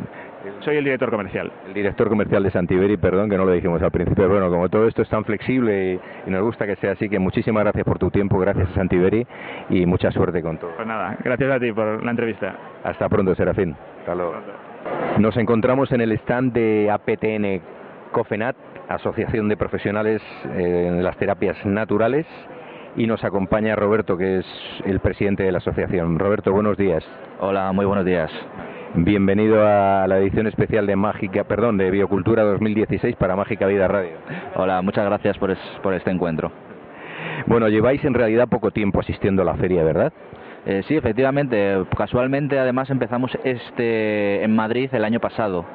Soy 0.61 0.77
el 0.77 0.83
director 0.83 1.09
comercial. 1.09 1.51
El 1.67 1.73
director 1.73 2.07
comercial 2.09 2.43
de 2.43 2.51
Santiberi, 2.51 2.97
perdón, 2.97 3.29
que 3.29 3.37
no 3.37 3.45
lo 3.45 3.51
dijimos 3.51 3.81
al 3.81 3.91
principio. 3.91 4.29
Bueno, 4.29 4.49
como 4.49 4.69
todo 4.69 4.87
esto 4.87 5.01
es 5.01 5.09
tan 5.09 5.25
flexible 5.25 5.99
y, 6.25 6.29
nos 6.29 6.41
gusta 6.43 6.65
que 6.65 6.75
sea 6.77 6.93
así, 6.93 7.09
que 7.09 7.19
muchísimas 7.19 7.63
gracias 7.63 7.85
por 7.85 7.99
tu 7.99 8.09
tiempo, 8.09 8.37
gracias 8.39 8.69
a 8.69 8.75
Santiberi 8.75 9.25
y 9.69 9.85
mucha 9.85 10.11
suerte 10.11 10.41
con 10.41 10.57
todo. 10.57 10.71
Pues 10.75 10.87
nada, 10.87 11.17
gracias 11.23 11.51
a 11.51 11.59
ti 11.59 11.71
por 11.71 12.03
la 12.03 12.11
entrevista. 12.11 12.55
Hasta 12.83 13.09
pronto, 13.09 13.35
Serafín. 13.35 13.75
Hasta 13.99 14.15
luego. 14.15 14.35
Nos 15.17 15.35
encontramos 15.37 15.91
en 15.91 16.01
el 16.01 16.13
stand 16.13 16.53
de 16.53 16.89
APTN 16.89 17.61
COFENAT 18.11 18.55
Asociación 18.87 19.49
de 19.49 19.57
Profesionales 19.57 20.21
eh, 20.55 20.85
en 20.87 21.03
las 21.03 21.15
Terapias 21.17 21.63
Naturales 21.65 22.25
y 22.95 23.05
nos 23.05 23.23
acompaña 23.23 23.75
Roberto, 23.75 24.17
que 24.17 24.39
es 24.39 24.45
el 24.85 24.99
presidente 24.99 25.43
de 25.43 25.51
la 25.51 25.59
asociación. 25.59 26.17
Roberto, 26.17 26.51
buenos 26.51 26.75
días. 26.75 27.03
Hola, 27.39 27.71
muy 27.71 27.85
buenos 27.85 28.03
días. 28.03 28.31
Bienvenido 28.95 29.61
a 29.67 30.07
la 30.07 30.17
edición 30.17 30.47
especial 30.47 30.87
de 30.87 30.95
Mágica, 30.95 31.43
perdón, 31.43 31.77
de 31.77 31.91
Biocultura 31.91 32.41
2016 32.43 33.15
para 33.17 33.35
Mágica 33.35 33.67
Vida 33.67 33.87
Radio. 33.87 34.13
Hola, 34.55 34.81
muchas 34.81 35.05
gracias 35.05 35.37
por, 35.37 35.55
por 35.83 35.93
este 35.93 36.09
encuentro. 36.09 36.51
Bueno, 37.45 37.69
lleváis 37.69 38.03
en 38.03 38.15
realidad 38.15 38.47
poco 38.47 38.71
tiempo 38.71 38.99
asistiendo 38.99 39.43
a 39.43 39.45
la 39.45 39.53
feria, 39.55 39.83
¿verdad? 39.83 40.11
Eh, 40.65 40.81
sí, 40.87 40.95
efectivamente. 40.97 41.85
Casualmente, 41.95 42.57
además, 42.57 42.89
empezamos 42.89 43.31
este 43.43 44.43
en 44.43 44.55
Madrid 44.55 44.89
el 44.91 45.05
año 45.05 45.19
pasado. 45.19 45.65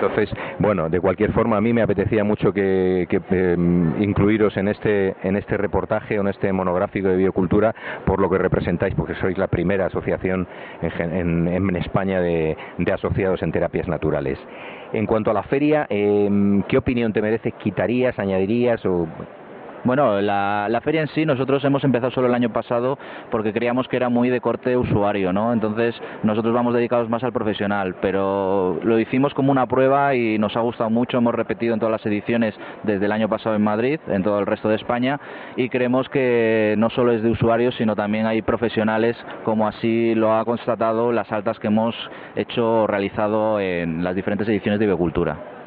Entonces, 0.00 0.30
bueno, 0.60 0.88
de 0.88 1.00
cualquier 1.00 1.32
forma 1.32 1.56
a 1.56 1.60
mí 1.60 1.72
me 1.72 1.82
apetecía 1.82 2.22
mucho 2.22 2.52
que, 2.52 3.06
em, 3.30 4.02
incluiros 4.02 4.56
en 4.56 4.68
este 4.68 5.16
en 5.22 5.36
este 5.36 5.56
reportaje 5.56 6.18
o 6.18 6.22
en 6.22 6.28
este 6.28 6.52
monográfico 6.52 7.08
de 7.08 7.16
biocultura 7.16 7.74
por 8.04 8.20
lo 8.20 8.30
que 8.30 8.38
representáis, 8.38 8.94
porque 8.94 9.14
sois 9.16 9.36
la 9.36 9.48
primera 9.48 9.86
asociación 9.86 10.46
en, 10.82 11.48
en, 11.48 11.76
España 11.76 12.20
de, 12.20 12.56
de, 12.78 12.92
asociados 12.92 13.42
en 13.42 13.50
terapias 13.50 13.88
naturales. 13.88 14.38
En 14.92 15.04
cuanto 15.06 15.30
a 15.30 15.34
la 15.34 15.42
feria, 15.42 15.86
em, 15.90 16.62
¿qué 16.62 16.78
opinión 16.78 17.12
te 17.12 17.20
merece? 17.20 17.52
¿Quitarías, 17.52 18.18
añadirías 18.18 18.84
o 18.86 19.08
bueno, 19.84 20.20
la, 20.20 20.66
la, 20.68 20.80
feria 20.80 21.00
en 21.00 21.08
sí 21.08 21.24
nosotros 21.24 21.64
hemos 21.64 21.84
empezado 21.84 22.10
solo 22.10 22.26
el 22.26 22.34
año 22.34 22.50
pasado 22.50 22.98
porque 23.30 23.52
creíamos 23.52 23.88
que 23.88 23.96
era 23.96 24.08
muy 24.08 24.28
de 24.28 24.40
corte 24.40 24.76
usuario, 24.76 25.32
¿no? 25.32 25.52
Entonces 25.52 25.94
nosotros 26.22 26.52
vamos 26.52 26.74
dedicados 26.74 27.08
más 27.08 27.22
al 27.22 27.32
profesional, 27.32 27.96
pero 28.00 28.78
lo 28.82 28.98
hicimos 28.98 29.34
como 29.34 29.52
una 29.52 29.66
prueba 29.66 30.14
y 30.14 30.38
nos 30.38 30.56
ha 30.56 30.60
gustado 30.60 30.90
mucho, 30.90 31.18
hemos 31.18 31.34
repetido 31.34 31.74
en 31.74 31.80
todas 31.80 31.92
las 31.92 32.06
ediciones 32.06 32.54
desde 32.82 33.06
el 33.06 33.12
año 33.12 33.28
pasado 33.28 33.54
en 33.56 33.62
Madrid, 33.62 34.00
en 34.08 34.22
todo 34.22 34.38
el 34.38 34.46
resto 34.46 34.68
de 34.68 34.76
España 34.76 35.20
y 35.56 35.68
creemos 35.68 36.08
que 36.08 36.74
no 36.78 36.90
solo 36.90 37.12
es 37.12 37.22
de 37.22 37.30
usuarios, 37.30 37.74
sino 37.76 37.94
también 37.94 38.26
hay 38.26 38.42
profesionales, 38.42 39.16
como 39.44 39.66
así 39.66 40.14
lo 40.14 40.34
ha 40.34 40.44
constatado 40.44 41.12
las 41.12 41.30
altas 41.32 41.58
que 41.58 41.68
hemos 41.68 41.94
hecho 42.36 42.86
realizado 42.86 43.60
en 43.60 44.02
las 44.04 44.14
diferentes 44.14 44.48
ediciones 44.48 44.80
de 44.80 44.86
biocultura 44.86 45.57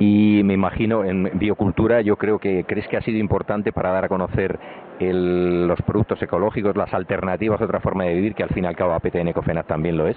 y 0.00 0.40
me 0.44 0.54
imagino 0.54 1.04
en 1.04 1.30
biocultura 1.38 2.00
yo 2.00 2.16
creo 2.16 2.38
que 2.38 2.64
crees 2.64 2.88
que 2.88 2.96
ha 2.96 3.02
sido 3.02 3.18
importante 3.18 3.70
para 3.70 3.92
dar 3.92 4.06
a 4.06 4.08
conocer 4.08 4.58
el, 4.98 5.68
los 5.68 5.80
productos 5.82 6.20
ecológicos, 6.22 6.74
las 6.74 6.92
alternativas 6.94 7.60
otra 7.60 7.80
forma 7.80 8.04
de 8.04 8.14
vivir 8.14 8.34
que 8.34 8.42
al 8.42 8.48
fin 8.48 8.64
y 8.64 8.66
al 8.66 8.76
cabo 8.76 8.94
APTN 8.94 9.32
también 9.66 9.98
lo 9.98 10.08
es. 10.08 10.16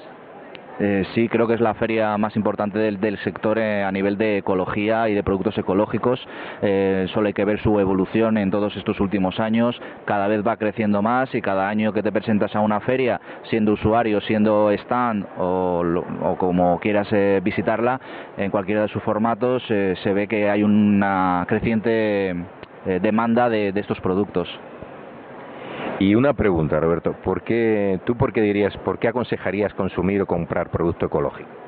Eh, 0.79 1.05
sí, 1.13 1.29
creo 1.29 1.47
que 1.47 1.53
es 1.53 1.61
la 1.61 1.75
feria 1.75 2.17
más 2.17 2.35
importante 2.35 2.79
del, 2.79 3.17
sector 3.19 3.59
eh, 3.59 3.83
a 3.83 3.91
nivel 3.91 4.17
de 4.17 4.39
ecología 4.39 5.07
y 5.07 5.13
de 5.13 5.23
productos 5.23 5.57
ecológicos. 5.57 6.19
Eh, 6.61 7.05
solo 7.13 7.27
hay 7.27 7.33
que 7.33 7.45
ver 7.45 7.59
su 7.61 7.79
evolución 7.79 8.37
en 8.37 8.49
todos 8.49 8.75
estos 8.75 8.99
últimos 8.99 9.39
años. 9.39 9.79
Cada 10.05 10.27
vez 10.27 10.45
va 10.45 10.57
creciendo 10.57 11.01
más 11.01 11.33
y 11.35 11.41
cada 11.41 11.69
año 11.69 11.93
que 11.93 12.01
te 12.01 12.11
presentas 12.11 12.55
a 12.55 12.59
una 12.59 12.79
feria, 12.79 13.21
siendo 13.49 13.73
usuario, 13.73 14.19
siendo 14.21 14.71
stand 14.71 15.25
o, 15.37 16.35
como 16.37 16.79
quieras 16.79 17.07
eh, 17.11 17.41
visitarla, 17.43 17.99
en 18.37 18.49
cualquiera 18.51 18.81
de 18.83 18.87
sus 18.87 19.03
formatos, 19.03 19.63
eh, 19.69 19.95
se 20.03 20.13
ve 20.13 20.27
que 20.27 20.49
hay 20.49 20.63
una 20.63 21.45
creciente 21.47 22.31
eh, 22.85 22.99
demanda 23.01 23.49
de, 23.49 23.71
de 23.71 23.79
estos 23.79 23.99
productos. 24.01 24.49
Y 25.99 26.15
una 26.15 26.33
pregunta, 26.33 26.79
Roberto, 26.79 27.15
¿por 27.23 27.43
qué, 27.43 27.99
¿tú 28.05 28.15
por 28.17 28.33
qué 28.33 28.41
dirías, 28.41 28.75
por 28.77 28.99
qué 28.99 29.07
aconsejarías 29.07 29.73
consumir 29.73 30.21
o 30.21 30.25
comprar 30.25 30.69
producto 30.69 31.05
ecológico? 31.05 31.62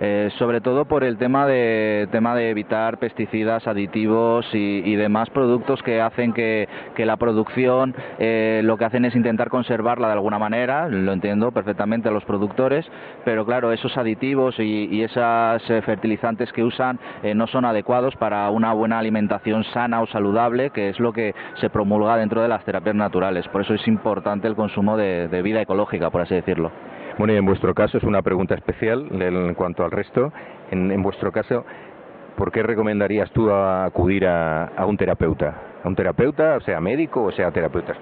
Eh, 0.00 0.30
sobre 0.38 0.60
todo 0.60 0.84
por 0.84 1.04
el 1.04 1.16
tema 1.16 1.46
de, 1.46 2.08
tema 2.12 2.34
de 2.34 2.50
evitar 2.50 2.98
pesticidas, 2.98 3.66
aditivos 3.66 4.46
y, 4.52 4.96
demás 4.96 5.28
productos 5.30 5.82
que 5.82 6.00
hacen 6.00 6.32
que, 6.32 6.68
que 6.94 7.04
la 7.04 7.18
producción 7.18 7.94
eh, 8.18 8.62
lo 8.64 8.78
que 8.78 8.86
hacen 8.86 9.04
es 9.04 9.14
intentar 9.14 9.50
conservarla 9.50 10.06
de 10.08 10.14
alguna 10.14 10.38
manera, 10.38 10.88
lo 10.88 11.12
entiendo 11.12 11.52
perfectamente 11.52 12.08
a 12.08 12.12
los 12.12 12.24
productores, 12.24 12.86
pero 13.24 13.44
claro, 13.44 13.72
esos 13.72 13.96
aditivos 13.98 14.58
y, 14.58 14.88
y 14.90 15.02
esos 15.02 15.70
eh, 15.70 15.82
fertilizantes 15.82 16.52
que 16.52 16.64
usan 16.64 16.98
eh, 17.22 17.34
no 17.34 17.46
son 17.46 17.64
adecuados 17.64 18.16
para 18.16 18.50
una 18.50 18.72
buena 18.72 18.98
alimentación 18.98 19.64
sana 19.64 20.00
o 20.00 20.06
saludable, 20.06 20.70
que 20.70 20.88
es 20.88 21.00
lo 21.00 21.12
que 21.12 21.34
se 21.60 21.70
promulga 21.70 22.16
dentro 22.16 22.42
de 22.42 22.48
las 22.48 22.64
terapias 22.64 22.94
naturales. 22.94 23.46
Por 23.48 23.62
eso 23.62 23.74
es 23.74 23.86
importante 23.86 24.48
el 24.48 24.56
consumo 24.56 24.96
de, 24.96 25.28
de 25.28 25.42
vida 25.42 25.60
ecológica, 25.60 26.10
por 26.10 26.22
así 26.22 26.34
decirlo. 26.34 26.70
Bueno, 27.18 27.32
y 27.32 27.36
en 27.36 27.46
vuestro 27.46 27.74
caso 27.74 27.96
es 27.96 28.04
una 28.04 28.20
pregunta 28.20 28.54
especial 28.54 29.08
en 29.10 29.54
cuanto 29.54 29.84
al 29.84 29.90
resto. 29.90 30.32
En, 30.70 30.90
en 30.90 31.02
vuestro 31.02 31.32
caso, 31.32 31.64
¿por 32.36 32.52
qué 32.52 32.62
recomendarías 32.62 33.30
tú 33.30 33.50
acudir 33.50 34.26
a, 34.26 34.66
a, 34.66 34.84
un 34.84 34.98
terapeuta? 34.98 35.54
¿A 35.82 35.88
un 35.88 35.94
terapeuta, 35.94 36.56
o 36.56 36.60
sea 36.60 36.78
médico 36.80 37.22
o 37.22 37.32
sea 37.32 37.50
terapeuta? 37.50 37.94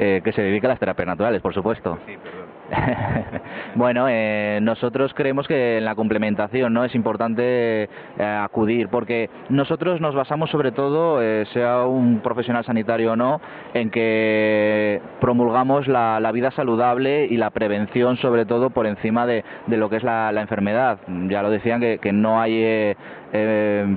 Eh, 0.00 0.20
que 0.24 0.32
se 0.32 0.42
dedica 0.42 0.66
a 0.68 0.70
las 0.70 0.78
terapias 0.78 1.06
naturales, 1.06 1.42
por 1.42 1.52
supuesto. 1.54 1.98
Sí, 2.06 2.16
perdón. 2.22 2.52
bueno, 3.74 4.06
eh, 4.08 4.58
nosotros 4.62 5.12
creemos 5.14 5.46
que 5.46 5.78
en 5.78 5.84
la 5.84 5.94
complementación 5.94 6.72
no 6.72 6.84
es 6.84 6.94
importante 6.94 7.84
eh, 7.84 7.88
acudir 8.18 8.88
porque 8.88 9.28
nosotros 9.48 10.00
nos 10.00 10.14
basamos 10.14 10.50
sobre 10.50 10.72
todo, 10.72 11.22
eh, 11.22 11.44
sea 11.52 11.84
un 11.84 12.20
profesional 12.20 12.64
sanitario 12.64 13.12
o 13.12 13.16
no, 13.16 13.40
en 13.74 13.90
que 13.90 15.00
promulgamos 15.20 15.86
la, 15.88 16.20
la, 16.20 16.32
vida 16.32 16.50
saludable 16.52 17.26
y 17.26 17.36
la 17.36 17.50
prevención 17.50 18.16
sobre 18.16 18.46
todo 18.46 18.70
por 18.70 18.86
encima 18.86 19.26
de, 19.26 19.44
de 19.66 19.76
lo 19.76 19.90
que 19.90 19.96
es 19.96 20.02
la, 20.02 20.32
la, 20.32 20.40
enfermedad. 20.40 20.98
Ya 21.28 21.42
lo 21.42 21.50
decían 21.50 21.80
que, 21.80 21.98
que 21.98 22.12
no 22.12 22.40
hay... 22.40 22.54
Eh, 22.54 22.96
eh, 23.32 23.96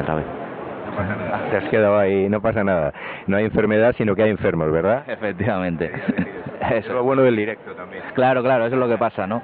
otra 0.00 0.14
vez. 0.14 0.49
No 0.90 0.96
pasa 0.96 1.16
nada. 1.16 1.50
Te 1.50 1.56
has 1.56 1.68
quedado 1.68 1.98
ahí, 1.98 2.28
no 2.28 2.40
pasa 2.40 2.64
nada. 2.64 2.92
No 3.26 3.36
hay 3.36 3.44
enfermedad, 3.44 3.94
sino 3.96 4.14
que 4.16 4.22
hay 4.22 4.30
enfermos, 4.30 4.70
¿verdad? 4.72 5.04
Efectivamente. 5.06 5.90
Eso 6.60 6.76
es 6.76 6.88
lo 6.88 7.04
bueno 7.04 7.22
del 7.22 7.36
directo 7.36 7.72
también. 7.72 8.02
Claro, 8.14 8.42
claro, 8.42 8.66
eso 8.66 8.74
es 8.74 8.80
lo 8.80 8.86
que 8.86 8.98
pasa, 8.98 9.26
¿no? 9.26 9.42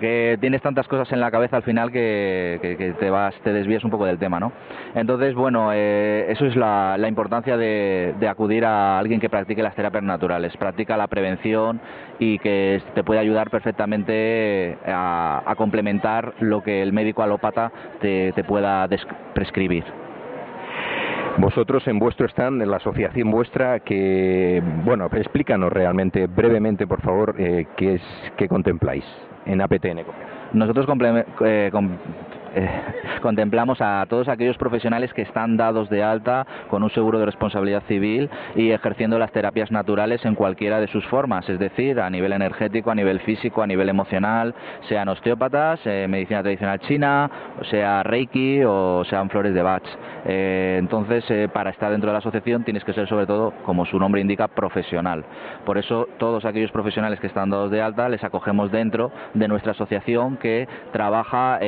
que 0.00 0.36
tienes 0.40 0.60
tantas 0.60 0.86
cosas 0.86 1.10
en 1.12 1.20
la 1.20 1.30
cabeza 1.30 1.56
al 1.56 1.62
final 1.62 1.90
que, 1.90 2.94
te 2.98 3.10
vas, 3.10 3.34
te 3.42 3.52
desvías 3.52 3.84
un 3.84 3.90
poco 3.90 4.04
del 4.04 4.18
tema, 4.18 4.38
¿no? 4.38 4.52
Entonces, 4.94 5.34
bueno, 5.34 5.70
eh, 5.72 6.26
eso 6.28 6.46
es 6.46 6.56
la, 6.56 6.96
importancia 7.08 7.56
de, 7.56 8.14
acudir 8.28 8.64
a 8.64 8.98
alguien 8.98 9.20
que 9.20 9.30
practique 9.30 9.62
las 9.62 9.74
terapias 9.74 10.02
naturales, 10.02 10.56
practica 10.56 10.96
la 10.96 11.06
prevención 11.06 11.80
y 12.18 12.38
que 12.38 12.82
te 12.94 13.04
puede 13.04 13.20
ayudar 13.20 13.50
perfectamente 13.50 14.76
a, 14.86 15.54
complementar 15.56 16.34
lo 16.40 16.62
que 16.62 16.82
el 16.82 16.92
médico 16.92 17.22
alópata 17.22 17.70
te, 18.00 18.32
pueda 18.46 18.86
prescribir. 19.34 19.84
Vosotros 21.38 21.86
en 21.88 21.98
vuestro 21.98 22.26
stand, 22.28 22.62
en 22.62 22.70
la 22.70 22.76
asociación 22.76 23.30
vuestra, 23.30 23.80
que, 23.80 24.62
bueno, 24.84 25.08
explícanos 25.12 25.72
realmente, 25.72 26.26
brevemente, 26.26 26.86
por 26.86 27.00
favor, 27.00 27.34
eh, 27.38 27.66
qué 27.76 27.94
es, 27.94 28.02
qué 28.36 28.48
contempláis 28.48 29.04
en 29.44 29.60
APTN. 29.60 30.04
Nosotros 30.52 30.86
eh, 31.44 31.70
eh, 32.54 32.70
contemplamos 33.22 33.80
a 33.80 34.04
todos 34.08 34.28
aquellos 34.28 34.56
profesionales 34.56 35.12
que 35.12 35.22
están 35.22 35.56
dados 35.56 35.88
de 35.90 36.02
alta 36.02 36.46
con 36.68 36.82
un 36.82 36.90
seguro 36.90 37.18
de 37.18 37.26
responsabilidad 37.26 37.82
civil 37.88 38.30
y 38.54 38.70
ejerciendo 38.70 39.18
las 39.18 39.32
terapias 39.32 39.70
naturales 39.70 40.24
en 40.24 40.34
cualquiera 40.34 40.80
de 40.80 40.86
sus 40.88 41.04
formas, 41.06 41.48
es 41.48 41.58
decir, 41.58 42.00
a 42.00 42.10
nivel 42.10 42.32
energético, 42.32 42.90
a 42.90 42.94
nivel 42.94 43.20
físico, 43.20 43.62
a 43.62 43.66
nivel 43.66 43.88
emocional, 43.88 44.54
sean 44.88 45.08
osteópatas, 45.08 45.80
eh, 45.84 46.06
medicina 46.08 46.42
tradicional 46.42 46.78
china, 46.80 47.30
sea 47.70 48.02
reiki 48.02 48.62
o 48.64 49.04
sean 49.04 49.28
flores 49.30 49.54
de 49.54 49.62
Bach. 49.62 49.82
Eh, 50.26 50.76
entonces, 50.78 51.24
para 51.50 51.70
estar 51.70 51.90
dentro 51.90 52.08
de 52.08 52.12
la 52.12 52.18
asociación 52.18 52.64
tienes 52.64 52.84
que 52.84 52.92
ser 52.92 53.08
sobre 53.08 53.26
todo, 53.26 53.52
como 53.64 53.84
su 53.84 53.98
nombre 53.98 54.20
indica, 54.20 54.48
profesional. 54.48 55.24
Por 55.64 55.78
eso, 55.78 56.08
todos 56.18 56.44
aquellos 56.44 56.70
profesionales 56.70 57.20
que 57.20 57.26
están 57.26 57.50
dados 57.50 57.70
de 57.70 57.82
alta 57.82 58.08
les 58.08 58.22
acogemos 58.22 58.70
dentro 58.70 59.10
de 59.34 59.48
nuestra 59.48 59.72
asociación 59.72 60.36
que 60.36 60.68
trabaja 60.92 61.58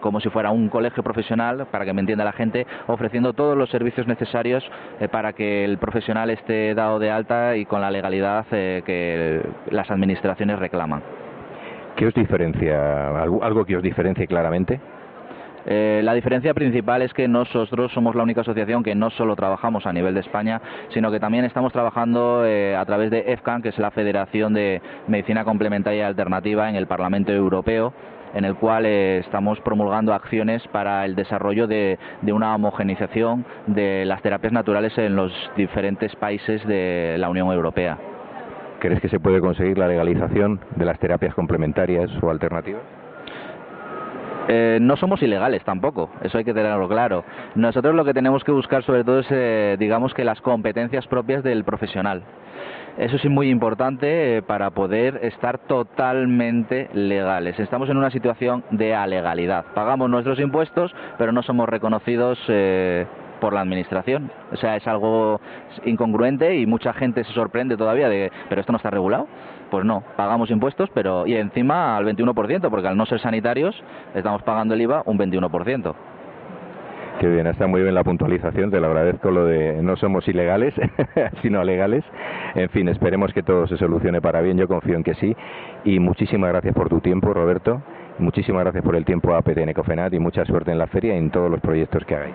con 0.00 0.07
como 0.08 0.20
si 0.20 0.30
fuera 0.30 0.50
un 0.50 0.70
colegio 0.70 1.02
profesional, 1.02 1.66
para 1.70 1.84
que 1.84 1.92
me 1.92 2.00
entienda 2.00 2.24
la 2.24 2.32
gente, 2.32 2.66
ofreciendo 2.86 3.34
todos 3.34 3.58
los 3.58 3.68
servicios 3.68 4.06
necesarios 4.06 4.64
eh, 5.00 5.08
para 5.08 5.34
que 5.34 5.66
el 5.66 5.76
profesional 5.76 6.30
esté 6.30 6.74
dado 6.74 6.98
de 6.98 7.10
alta 7.10 7.58
y 7.58 7.66
con 7.66 7.82
la 7.82 7.90
legalidad 7.90 8.46
eh, 8.52 8.82
que 8.86 9.42
las 9.70 9.90
administraciones 9.90 10.58
reclaman. 10.58 11.02
¿Qué 11.94 12.06
os 12.06 12.14
diferencia? 12.14 13.20
¿Algo, 13.20 13.66
que 13.66 13.76
os 13.76 13.82
diferencie 13.82 14.26
claramente? 14.26 14.80
Eh, 15.66 16.00
la 16.02 16.14
diferencia 16.14 16.54
principal 16.54 17.02
es 17.02 17.12
que 17.12 17.28
nosotros 17.28 17.92
somos 17.92 18.14
la 18.14 18.22
única 18.22 18.40
asociación 18.40 18.82
que 18.82 18.94
no 18.94 19.10
solo 19.10 19.36
trabajamos 19.36 19.84
a 19.84 19.92
nivel 19.92 20.14
de 20.14 20.20
España, 20.20 20.62
sino 20.88 21.10
que 21.10 21.20
también 21.20 21.44
estamos 21.44 21.70
trabajando 21.70 22.44
a 22.44 22.84
través 22.86 23.10
de 23.10 23.30
EFCAN, 23.30 23.60
que 23.60 23.68
es 23.68 23.78
la 23.78 23.90
Federación 23.90 24.54
de 24.54 24.80
Medicina 25.06 25.44
Complementaria 25.44 25.98
y 25.98 26.06
Alternativa 26.06 26.70
en 26.70 26.76
el 26.76 26.86
Parlamento 26.86 27.30
Europeo, 27.30 27.92
en 28.34 28.44
el 28.44 28.54
cual 28.56 28.86
eh, 28.86 29.18
estamos 29.18 29.60
promulgando 29.60 30.14
acciones 30.14 30.66
para 30.68 31.04
el 31.04 31.14
desarrollo 31.14 31.66
de, 31.66 31.98
una 32.22 32.54
homogenización 32.54 33.44
de 33.66 34.04
las 34.04 34.22
terapias 34.22 34.52
naturales 34.52 34.96
en 34.98 35.16
los 35.16 35.32
diferentes 35.56 36.14
países 36.16 36.66
de 36.66 37.16
la 37.18 37.28
Unión 37.28 37.50
Europea. 37.50 37.98
¿Crees 38.80 39.00
que 39.00 39.08
se 39.08 39.18
puede 39.18 39.40
conseguir 39.40 39.76
la 39.76 39.88
legalización 39.88 40.60
de 40.76 40.84
las 40.84 40.98
terapias 40.98 41.34
complementarias 41.34 42.10
o 42.22 42.30
alternativas? 42.30 42.82
Eh, 44.50 44.78
no 44.80 44.96
somos 44.96 45.20
ilegales 45.22 45.62
tampoco, 45.64 46.10
eso 46.22 46.38
hay 46.38 46.44
que 46.44 46.54
tenerlo 46.54 46.88
claro. 46.88 47.22
Nosotros 47.54 47.94
lo 47.94 48.04
que 48.04 48.14
tenemos 48.14 48.44
que 48.44 48.52
buscar 48.52 48.82
sobre 48.82 49.04
todo 49.04 49.18
es, 49.18 49.26
eh, 49.30 49.76
digamos 49.78 50.14
que 50.14 50.24
las 50.24 50.40
competencias 50.40 51.06
propias 51.06 51.42
del 51.42 51.64
profesional. 51.64 52.22
Eso 52.98 53.16
sí 53.18 53.28
muy 53.28 53.48
importante 53.48 54.38
eh, 54.38 54.42
para 54.42 54.70
poder 54.70 55.20
estar 55.22 55.58
totalmente 55.58 56.90
legales. 56.92 57.56
Estamos 57.60 57.88
en 57.88 57.96
una 57.96 58.10
situación 58.10 58.64
de 58.72 58.92
alegalidad. 58.92 59.66
Pagamos 59.72 60.10
nuestros 60.10 60.40
impuestos, 60.40 60.92
pero 61.16 61.30
no 61.30 61.44
somos 61.44 61.68
reconocidos 61.68 62.40
eh, 62.48 63.06
por 63.40 63.52
la 63.52 63.60
administración. 63.60 64.32
O 64.50 64.56
sea, 64.56 64.74
es 64.74 64.84
algo 64.88 65.40
incongruente 65.84 66.56
y 66.56 66.66
mucha 66.66 66.92
gente 66.92 67.22
se 67.22 67.32
sorprende 67.34 67.76
todavía 67.76 68.08
de, 68.08 68.32
pero 68.48 68.60
esto 68.60 68.72
no 68.72 68.78
está 68.78 68.90
regulado. 68.90 69.28
Pues 69.70 69.84
no, 69.84 70.02
pagamos 70.16 70.50
impuestos, 70.50 70.90
pero 70.92 71.24
y 71.24 71.36
encima 71.36 71.96
al 71.96 72.04
21%, 72.04 72.68
porque 72.68 72.88
al 72.88 72.96
no 72.96 73.06
ser 73.06 73.20
sanitarios 73.20 73.80
estamos 74.16 74.42
pagando 74.42 74.74
el 74.74 74.80
IVA 74.80 75.04
un 75.06 75.18
21%. 75.18 75.94
Qué 77.18 77.26
bien, 77.26 77.48
está 77.48 77.66
muy 77.66 77.82
bien 77.82 77.94
la 77.94 78.04
puntualización, 78.04 78.70
te 78.70 78.78
lo 78.78 78.86
agradezco 78.86 79.32
lo 79.32 79.44
de 79.44 79.82
no 79.82 79.96
somos 79.96 80.28
ilegales, 80.28 80.72
sino 81.42 81.64
legales. 81.64 82.04
En 82.54 82.68
fin, 82.68 82.88
esperemos 82.88 83.32
que 83.32 83.42
todo 83.42 83.66
se 83.66 83.76
solucione 83.76 84.20
para 84.20 84.40
bien, 84.40 84.56
yo 84.56 84.68
confío 84.68 84.94
en 84.94 85.02
que 85.02 85.14
sí. 85.14 85.34
Y 85.84 85.98
muchísimas 85.98 86.50
gracias 86.50 86.74
por 86.74 86.88
tu 86.88 87.00
tiempo, 87.00 87.34
Roberto. 87.34 87.82
Muchísimas 88.20 88.62
gracias 88.62 88.84
por 88.84 88.94
el 88.94 89.04
tiempo 89.04 89.34
a 89.34 89.42
PTN 89.42 89.72
Cofenat 89.72 90.14
y 90.14 90.20
mucha 90.20 90.44
suerte 90.44 90.70
en 90.70 90.78
la 90.78 90.86
feria 90.86 91.14
y 91.14 91.18
en 91.18 91.30
todos 91.30 91.50
los 91.50 91.60
proyectos 91.60 92.04
que 92.04 92.14
hagáis. 92.14 92.34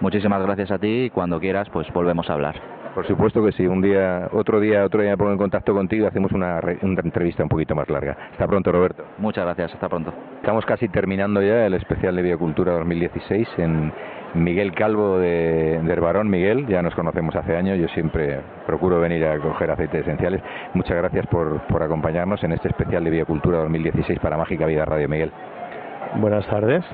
Muchísimas 0.00 0.42
gracias 0.42 0.72
a 0.72 0.78
ti 0.78 1.04
y 1.04 1.10
cuando 1.10 1.38
quieras, 1.38 1.68
pues 1.70 1.86
volvemos 1.92 2.28
a 2.28 2.32
hablar. 2.32 2.56
Por 2.94 3.06
supuesto 3.06 3.44
que 3.44 3.52
sí, 3.52 3.66
un 3.66 3.80
día, 3.80 4.28
otro 4.32 4.60
día, 4.60 4.84
otro 4.84 5.00
día 5.00 5.10
me 5.10 5.16
pongo 5.16 5.32
en 5.32 5.38
contacto 5.38 5.74
contigo 5.74 6.04
y 6.04 6.08
hacemos 6.08 6.30
una, 6.32 6.60
una, 6.82 7.00
entrevista 7.00 7.42
un 7.42 7.48
poquito 7.48 7.74
más 7.74 7.88
larga. 7.88 8.16
Hasta 8.32 8.46
pronto, 8.46 8.70
Roberto. 8.70 9.04
Muchas 9.18 9.44
gracias, 9.44 9.74
hasta 9.74 9.88
pronto. 9.88 10.12
Estamos 10.36 10.64
casi 10.64 10.88
terminando 10.88 11.42
ya 11.42 11.66
el 11.66 11.74
especial 11.74 12.14
de 12.14 12.22
Biocultura 12.22 12.74
2016 12.74 13.48
en, 13.58 13.92
Miguel 14.34 14.72
Calvo 14.74 15.18
de, 15.18 15.74
Herbarón. 15.88 16.28
Miguel, 16.28 16.66
ya 16.66 16.82
nos 16.82 16.94
conocemos 16.94 17.34
hace 17.36 17.56
años, 17.56 17.78
yo 17.78 17.88
siempre 17.88 18.40
procuro 18.66 19.00
venir 19.00 19.24
a 19.24 19.38
coger 19.38 19.70
aceites 19.70 20.02
esenciales. 20.02 20.42
Muchas 20.74 20.96
gracias 20.96 21.26
por, 21.26 21.60
por 21.68 21.82
acompañarnos 21.82 22.42
en 22.44 22.52
este 22.52 22.68
especial 22.68 23.04
de 23.04 23.10
Biocultura 23.10 23.58
2016 23.58 24.18
para 24.18 24.36
Mágica 24.36 24.66
Vida 24.66 24.84
Radio, 24.84 25.08
Miguel. 25.08 25.30
Buenas 26.16 26.46
tardes. 26.46 26.84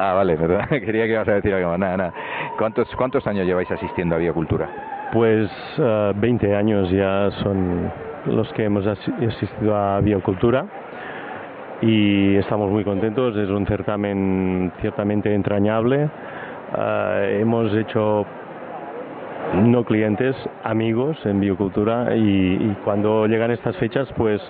Ah, 0.00 0.12
vale, 0.14 0.36
¿verdad? 0.40 0.68
Quería 0.68 1.04
que 1.04 1.12
ibas 1.12 1.28
a 1.28 1.34
decir 1.34 1.54
algo 1.54 1.70
más. 1.70 1.78
Nada, 1.78 1.96
nada. 1.96 2.14
¿Cuántos, 2.58 2.88
¿Cuántos 2.96 3.26
años 3.26 3.46
lleváis 3.46 3.70
asistiendo 3.70 4.16
a 4.16 4.18
Biocultura? 4.18 4.68
Pues 5.12 5.50
20 6.16 6.46
eh, 6.46 6.56
años 6.56 6.90
ya 6.90 7.30
son 7.42 7.92
los 8.26 8.52
que 8.54 8.64
hemos 8.64 8.86
asistido 8.86 9.76
a 9.76 10.00
Biocultura 10.00 10.66
y 11.80 12.36
estamos 12.36 12.70
muy 12.70 12.84
contentos. 12.84 13.36
Es 13.36 13.50
un 13.50 13.66
certamen 13.66 14.72
ciertamente 14.80 15.34
entrañable. 15.34 16.08
Eh, 16.76 17.38
hemos 17.40 17.74
hecho 17.74 18.26
no 19.54 19.84
clientes, 19.84 20.34
amigos 20.64 21.16
en 21.24 21.40
biocultura 21.40 22.16
y, 22.16 22.76
cuando 22.84 23.26
llegan 23.26 23.50
estas 23.50 23.76
fechas 23.76 24.08
pues 24.16 24.40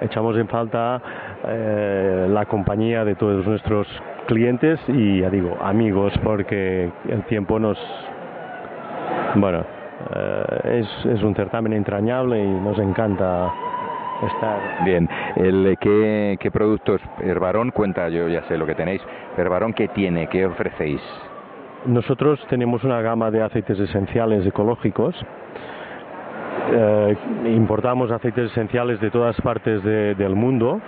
echamos 0.00 0.36
en 0.36 0.48
falta 0.48 1.00
eh, 1.46 2.26
la 2.28 2.44
compañía 2.46 3.04
de 3.04 3.14
todos 3.14 3.46
nuestros 3.46 3.86
clientes 4.26 4.80
y 4.88 5.20
ya 5.20 5.30
digo 5.30 5.56
amigos 5.62 6.12
porque 6.22 6.90
el 7.08 7.22
tiempo 7.24 7.58
nos 7.58 7.78
bueno 9.36 9.64
eh, 10.14 10.80
es, 10.80 11.06
es 11.06 11.22
un 11.22 11.34
certamen 11.34 11.72
entrañable 11.72 12.42
y 12.42 12.48
nos 12.48 12.78
encanta 12.78 13.52
Bien, 14.84 15.08
el, 15.36 15.76
¿qué, 15.80 16.36
¿qué 16.40 16.50
productos 16.50 17.00
Herbarón 17.20 17.70
cuenta? 17.70 18.08
Yo 18.08 18.28
ya 18.28 18.42
sé 18.48 18.56
lo 18.56 18.66
que 18.66 18.74
tenéis. 18.74 19.02
Herbarón, 19.36 19.72
¿qué 19.72 19.88
tiene? 19.88 20.28
¿Qué 20.28 20.46
ofrecéis? 20.46 21.00
Nosotros 21.86 22.40
tenemos 22.48 22.84
una 22.84 23.00
gama 23.00 23.30
de 23.30 23.42
aceites 23.42 23.78
esenciales 23.78 24.46
ecológicos. 24.46 25.16
Eh, 26.72 27.16
importamos 27.46 28.10
aceites 28.12 28.52
esenciales 28.52 29.00
de 29.00 29.10
todas 29.10 29.40
partes 29.40 29.82
del 29.82 30.36
mundo 30.36 30.80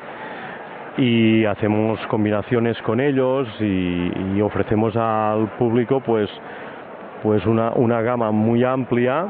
y 0.96 1.44
hacemos 1.44 1.98
combinaciones 2.06 2.80
con 2.82 3.00
ellos 3.00 3.48
y, 3.60 4.40
ofrecemos 4.40 4.94
al 4.96 5.48
público 5.58 6.00
pues 6.00 6.28
pues 7.22 7.44
una, 7.46 7.72
una 7.72 8.02
gama 8.02 8.30
muy 8.30 8.62
amplia 8.62 9.26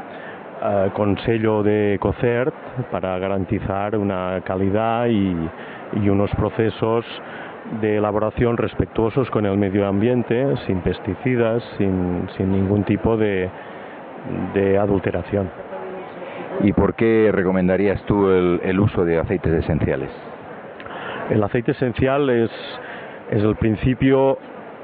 eh, 0.61 0.89
con 0.93 1.17
sello 1.19 1.63
de 1.63 1.97
COCERT 1.99 2.53
para 2.89 3.19
garantizar 3.19 3.97
una 3.97 4.41
calidad 4.45 5.07
y, 5.07 5.35
unos 6.09 6.31
procesos 6.31 7.05
de 7.81 7.97
elaboración 7.97 8.57
respetuosos 8.57 9.29
con 9.31 9.45
el 9.45 9.57
medio 9.57 9.85
ambiente, 9.87 10.55
sin 10.65 10.79
pesticidas, 10.79 11.63
sin, 11.77 12.27
ningún 12.39 12.83
tipo 12.83 13.17
de, 13.17 13.49
adulteración. 14.79 15.49
¿Y 16.61 16.73
por 16.73 16.95
qué 16.95 17.31
recomendarías 17.33 18.01
tú 18.03 18.29
el, 18.29 18.79
uso 18.79 19.03
de 19.03 19.19
aceites 19.19 19.53
esenciales? 19.53 20.09
El 21.29 21.43
aceite 21.43 21.71
esencial 21.71 22.29
es, 22.29 22.51
es 23.31 23.43
el 23.43 23.55
principio 23.55 24.37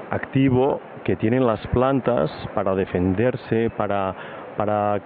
activo 0.10 0.82
que 1.04 1.16
tienen 1.16 1.46
las 1.46 1.66
plantas 1.68 2.30
para 2.54 2.76
defenderse, 2.76 3.70
para, 3.76 4.14
para 4.58 5.00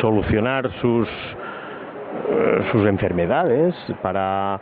solucionar 0.00 0.70
sus, 0.80 1.08
eh, 1.08 2.68
sus 2.72 2.86
enfermedades, 2.86 3.74
para 4.02 4.60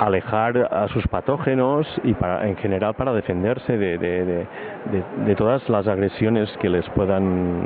alejar 0.00 0.68
a 0.70 0.88
sus 0.88 1.06
patógenos 1.08 1.86
y 2.04 2.14
para, 2.14 2.46
en 2.46 2.56
general 2.56 2.94
para 2.94 3.12
defenderse 3.12 3.76
de, 3.76 3.98
de, 3.98 5.34
todas 5.36 5.68
las 5.68 5.88
agresiones 5.88 6.48
que 6.60 6.68
les 6.68 6.88
puedan 6.90 7.62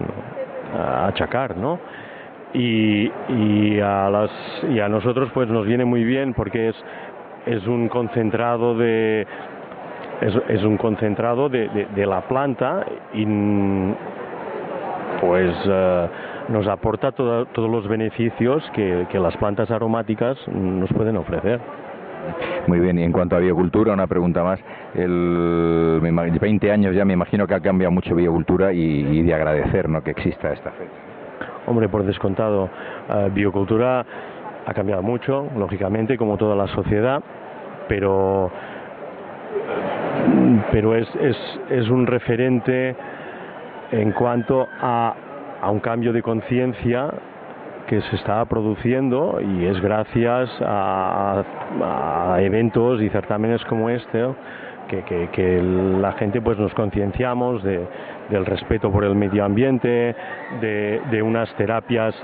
eh, 0.74 1.06
achacar, 1.08 1.56
¿no? 1.56 1.78
y, 2.54 3.10
y, 3.28 3.80
a 3.80 4.10
las, 4.10 4.30
y 4.68 4.80
a 4.80 4.88
nosotros 4.88 5.30
pues 5.32 5.48
nos 5.48 5.66
viene 5.66 5.84
muy 5.84 6.04
bien 6.04 6.34
porque 6.34 6.68
es, 6.68 6.76
es 7.46 7.66
un 7.66 7.88
concentrado 7.88 8.76
de 8.76 9.26
es, 10.20 10.34
es 10.48 10.62
un 10.62 10.76
concentrado 10.76 11.48
de, 11.48 11.68
de, 11.68 11.86
de, 11.86 12.06
la 12.06 12.20
planta 12.22 12.84
y 13.14 13.26
pues 15.20 15.54
uh, 15.66 16.52
nos 16.52 16.66
aporta 16.66 17.12
todo, 17.12 17.46
todos 17.46 17.70
los 17.70 17.88
beneficios 17.88 18.62
que, 18.74 19.06
que 19.10 19.18
las 19.18 19.36
plantas 19.36 19.70
aromáticas 19.70 20.36
nos 20.48 20.92
pueden 20.92 21.16
ofrecer. 21.16 21.60
Muy 22.66 22.78
bien, 22.78 22.98
y 22.98 23.02
en 23.02 23.12
cuanto 23.12 23.36
a 23.36 23.40
biocultura, 23.40 23.92
una 23.92 24.06
pregunta 24.06 24.44
más. 24.44 24.60
El, 24.94 26.00
20 26.00 26.70
años 26.70 26.94
ya 26.94 27.04
me 27.04 27.14
imagino 27.14 27.46
que 27.46 27.54
ha 27.54 27.60
cambiado 27.60 27.90
mucho 27.90 28.14
biocultura 28.14 28.72
y, 28.72 28.80
y 28.80 29.22
de 29.22 29.34
agradecer 29.34 29.88
¿no? 29.88 30.02
que 30.02 30.12
exista 30.12 30.52
esta 30.52 30.70
fecha. 30.70 30.90
Hombre, 31.66 31.88
por 31.88 32.04
descontado, 32.04 32.64
uh, 32.64 33.30
biocultura 33.32 34.04
ha 34.66 34.74
cambiado 34.74 35.02
mucho, 35.02 35.48
lógicamente, 35.56 36.16
como 36.16 36.36
toda 36.36 36.54
la 36.54 36.68
sociedad, 36.68 37.22
pero, 37.88 38.50
pero 40.70 40.94
es, 40.94 41.08
es, 41.16 41.36
es 41.70 41.88
un 41.88 42.06
referente 42.06 42.94
en 43.92 44.12
cuanto 44.12 44.68
a, 44.80 45.14
a 45.60 45.70
un 45.70 45.80
cambio 45.80 46.12
de 46.12 46.22
conciencia 46.22 47.10
que 47.86 48.00
se 48.02 48.16
está 48.16 48.44
produciendo 48.46 49.38
y 49.40 49.66
es 49.66 49.80
gracias 49.80 50.50
a, 50.60 51.44
eventos 52.38 53.00
y 53.02 53.08
certámenes 53.10 53.62
como 53.64 53.90
este 53.90 54.26
que, 54.88 55.62
la 56.00 56.12
gente 56.12 56.40
pues 56.40 56.58
nos 56.58 56.72
concienciamos 56.74 57.62
de, 57.62 57.86
del 58.30 58.44
respeto 58.44 58.90
por 58.90 59.04
el 59.04 59.14
medio 59.14 59.44
ambiente, 59.44 60.14
de, 60.60 61.22
unas 61.22 61.54
terapias 61.56 62.14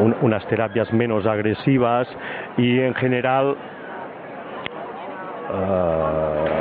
un, 0.00 0.14
unas 0.22 0.46
terapias 0.46 0.92
menos 0.92 1.26
agresivas 1.26 2.06
y 2.58 2.80
en 2.80 2.94
general 2.94 3.56
uh, 5.50 6.59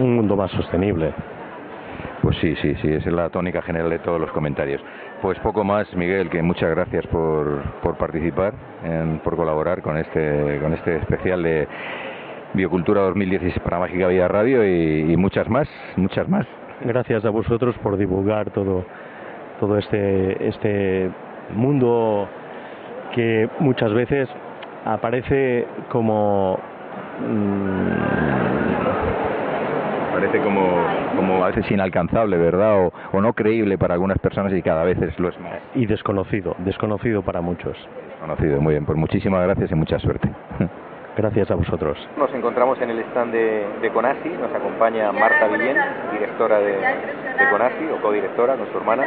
un 0.00 0.16
mundo 0.16 0.36
más 0.36 0.50
sostenible. 0.52 1.12
Pues 2.22 2.36
sí, 2.38 2.54
sí, 2.56 2.74
sí, 2.82 2.92
es 2.92 3.06
la 3.06 3.30
tónica 3.30 3.62
general 3.62 3.90
de 3.90 4.00
todos 4.00 4.20
los 4.20 4.30
comentarios. 4.32 4.82
Pues 5.22 5.38
poco 5.38 5.64
más, 5.64 5.92
Miguel, 5.94 6.28
que 6.28 6.42
muchas 6.42 6.70
gracias 6.70 7.06
por, 7.06 7.62
por 7.80 7.96
participar, 7.96 8.54
en, 8.84 9.20
por 9.20 9.36
colaborar 9.36 9.82
con 9.82 9.96
este, 9.96 10.58
con 10.60 10.74
este 10.74 10.96
especial 10.96 11.42
de 11.42 11.68
Biocultura 12.54 13.02
2016 13.02 13.60
para 13.60 13.78
Mágica 13.78 14.08
Vida 14.08 14.26
Radio 14.26 14.64
y, 14.66 15.12
y 15.12 15.16
muchas 15.16 15.48
más, 15.48 15.68
muchas 15.96 16.28
más. 16.28 16.46
Gracias 16.80 17.24
a 17.24 17.30
vosotros 17.30 17.76
por 17.82 17.96
divulgar 17.96 18.50
todo, 18.50 18.84
todo 19.60 19.78
este, 19.78 20.48
este 20.48 21.10
mundo 21.54 22.28
que 23.14 23.48
muchas 23.60 23.92
veces 23.92 24.28
aparece 24.84 25.66
como 25.90 26.58
parece 30.12 30.40
como, 30.40 30.84
como 31.16 31.44
a 31.44 31.48
veces 31.48 31.70
inalcanzable, 31.70 32.36
¿verdad? 32.36 32.86
O, 32.86 32.92
o, 33.12 33.20
no 33.20 33.32
creíble 33.34 33.78
para 33.78 33.94
algunas 33.94 34.18
personas 34.18 34.52
y 34.52 34.62
cada 34.62 34.84
vez 34.84 35.00
es, 35.00 35.18
lo 35.18 35.28
es 35.28 35.38
más. 35.40 35.60
Y 35.74 35.86
desconocido, 35.86 36.56
desconocido 36.58 37.22
para 37.22 37.40
muchos. 37.40 37.76
Desconocido, 38.08 38.60
muy 38.60 38.74
bien. 38.74 38.84
Pues 38.84 38.98
muchísimas 38.98 39.42
gracias 39.44 39.70
y 39.70 39.74
mucha 39.74 39.98
suerte. 39.98 40.28
Gracias 41.16 41.50
a 41.50 41.56
vosotros. 41.56 41.98
Nos 42.16 42.32
encontramos 42.32 42.80
en 42.80 42.90
el 42.90 43.00
stand 43.00 43.32
de, 43.32 43.66
de 43.82 43.90
Conasi, 43.90 44.28
nos 44.28 44.54
acompaña 44.54 45.10
Marta 45.10 45.48
Villén, 45.48 45.76
directora 46.12 46.60
de, 46.60 46.74
de 46.74 47.50
Conasi 47.50 47.86
o 47.92 48.00
codirectora 48.00 48.54
con 48.54 48.70
su 48.70 48.78
hermana. 48.78 49.04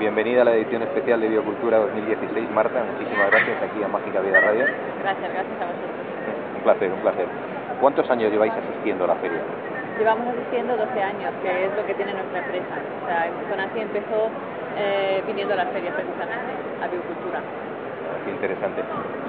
Bienvenida 0.00 0.42
a 0.42 0.44
la 0.44 0.56
edición 0.56 0.82
especial 0.82 1.20
de 1.20 1.28
Biocultura 1.28 1.78
2016, 1.78 2.50
Marta. 2.50 2.82
Muchísimas 2.92 3.30
gracias 3.30 3.62
aquí 3.62 3.80
a 3.84 3.86
Mágica 3.86 4.20
Vida 4.20 4.40
Radio. 4.40 4.64
Gracias, 5.00 5.32
gracias 5.32 5.62
a 5.62 5.66
vosotros. 5.66 5.97
Un 6.58 6.64
placer, 6.64 6.90
un 6.90 7.00
placer. 7.00 7.26
¿Cuántos 7.80 8.10
años 8.10 8.32
lleváis 8.32 8.52
asistiendo 8.52 9.04
a 9.04 9.08
la 9.08 9.14
feria? 9.16 9.38
Llevamos 9.96 10.26
asistiendo 10.34 10.76
12 10.76 11.02
años, 11.02 11.32
que 11.40 11.66
es 11.66 11.70
lo 11.76 11.86
que 11.86 11.94
tiene 11.94 12.12
nuestra 12.14 12.38
empresa. 12.40 12.74
O 13.02 13.06
sea, 13.06 13.30
Conasi 13.48 13.78
empezó 13.78 14.26
eh, 14.76 15.22
viniendo 15.24 15.54
a 15.54 15.58
las 15.58 15.68
ferias 15.70 15.94
precisamente, 15.94 16.50
a 16.82 16.88
Biocultura. 16.88 17.38
Qué 18.24 18.30
interesante. 18.32 18.82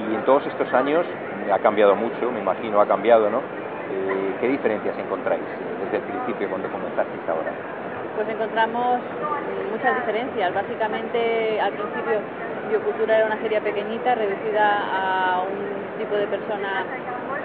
Y 0.10 0.16
en 0.16 0.26
todos 0.26 0.46
estos 0.48 0.74
años 0.74 1.06
ha 1.54 1.60
cambiado 1.60 1.96
mucho, 1.96 2.32
me 2.32 2.40
imagino, 2.40 2.82
ha 2.82 2.88
cambiado, 2.88 3.30
¿no? 3.30 3.38
Eh, 3.38 4.34
¿Qué 4.42 4.48
diferencias 4.48 4.98
encontráis 4.98 5.46
desde 5.86 5.98
el 5.98 6.04
principio 6.04 6.50
cuando 6.50 6.68
comenzasteis 6.70 7.30
ahora? 7.30 7.54
Pues 8.16 8.28
encontramos 8.28 9.02
muchas 9.72 9.96
diferencias. 10.02 10.54
Básicamente, 10.54 11.62
al 11.62 11.74
principio, 11.74 12.20
Biocultura 12.70 13.18
era 13.18 13.26
una 13.28 13.38
feria 13.38 13.62
pequeñita, 13.62 14.16
reducida 14.16 14.66
a 14.94 15.42
un 15.42 15.79
tipo 16.00 16.16
de 16.16 16.28
persona 16.28 16.88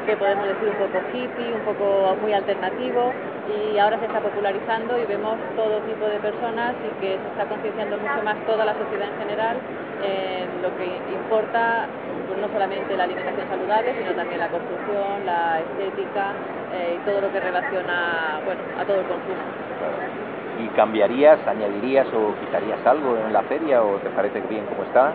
que 0.06 0.16
podemos 0.16 0.46
decir 0.46 0.68
un 0.68 0.78
poco 0.78 1.02
hippie, 1.12 1.52
un 1.52 1.64
poco 1.66 2.16
muy 2.22 2.32
alternativo 2.32 3.12
y 3.50 3.78
ahora 3.78 3.98
se 3.98 4.06
está 4.06 4.20
popularizando 4.20 4.96
y 4.98 5.04
vemos 5.06 5.36
todo 5.56 5.80
tipo 5.82 6.06
de 6.06 6.18
personas 6.20 6.74
y 6.80 6.88
que 7.00 7.18
se 7.18 7.28
está 7.34 7.44
concienciando 7.44 7.98
mucho 7.98 8.22
más 8.22 8.36
toda 8.46 8.64
la 8.64 8.74
sociedad 8.74 9.08
en 9.08 9.18
general 9.18 9.56
en 10.04 10.62
lo 10.62 10.70
que 10.76 10.86
importa 11.12 11.86
pues 12.28 12.38
no 12.40 12.48
solamente 12.48 12.96
la 12.96 13.04
alimentación 13.04 13.48
saludable, 13.48 13.94
sino 13.98 14.12
también 14.12 14.40
la 14.40 14.48
construcción, 14.48 15.26
la 15.26 15.60
estética 15.60 16.32
eh, 16.72 16.96
y 16.96 16.98
todo 17.04 17.20
lo 17.20 17.32
que 17.32 17.40
relaciona 17.40 18.40
bueno, 18.44 18.60
a 18.80 18.84
todo 18.84 19.00
el 19.00 19.06
consumo. 19.06 19.44
¿Y 20.62 20.68
cambiarías, 20.76 21.38
añadirías 21.46 22.06
o 22.14 22.32
quitarías 22.40 22.78
algo 22.86 23.16
en 23.18 23.32
la 23.32 23.42
feria 23.42 23.82
o 23.82 23.96
te 23.98 24.08
parece 24.10 24.40
bien 24.48 24.64
como 24.66 24.84
está? 24.84 25.12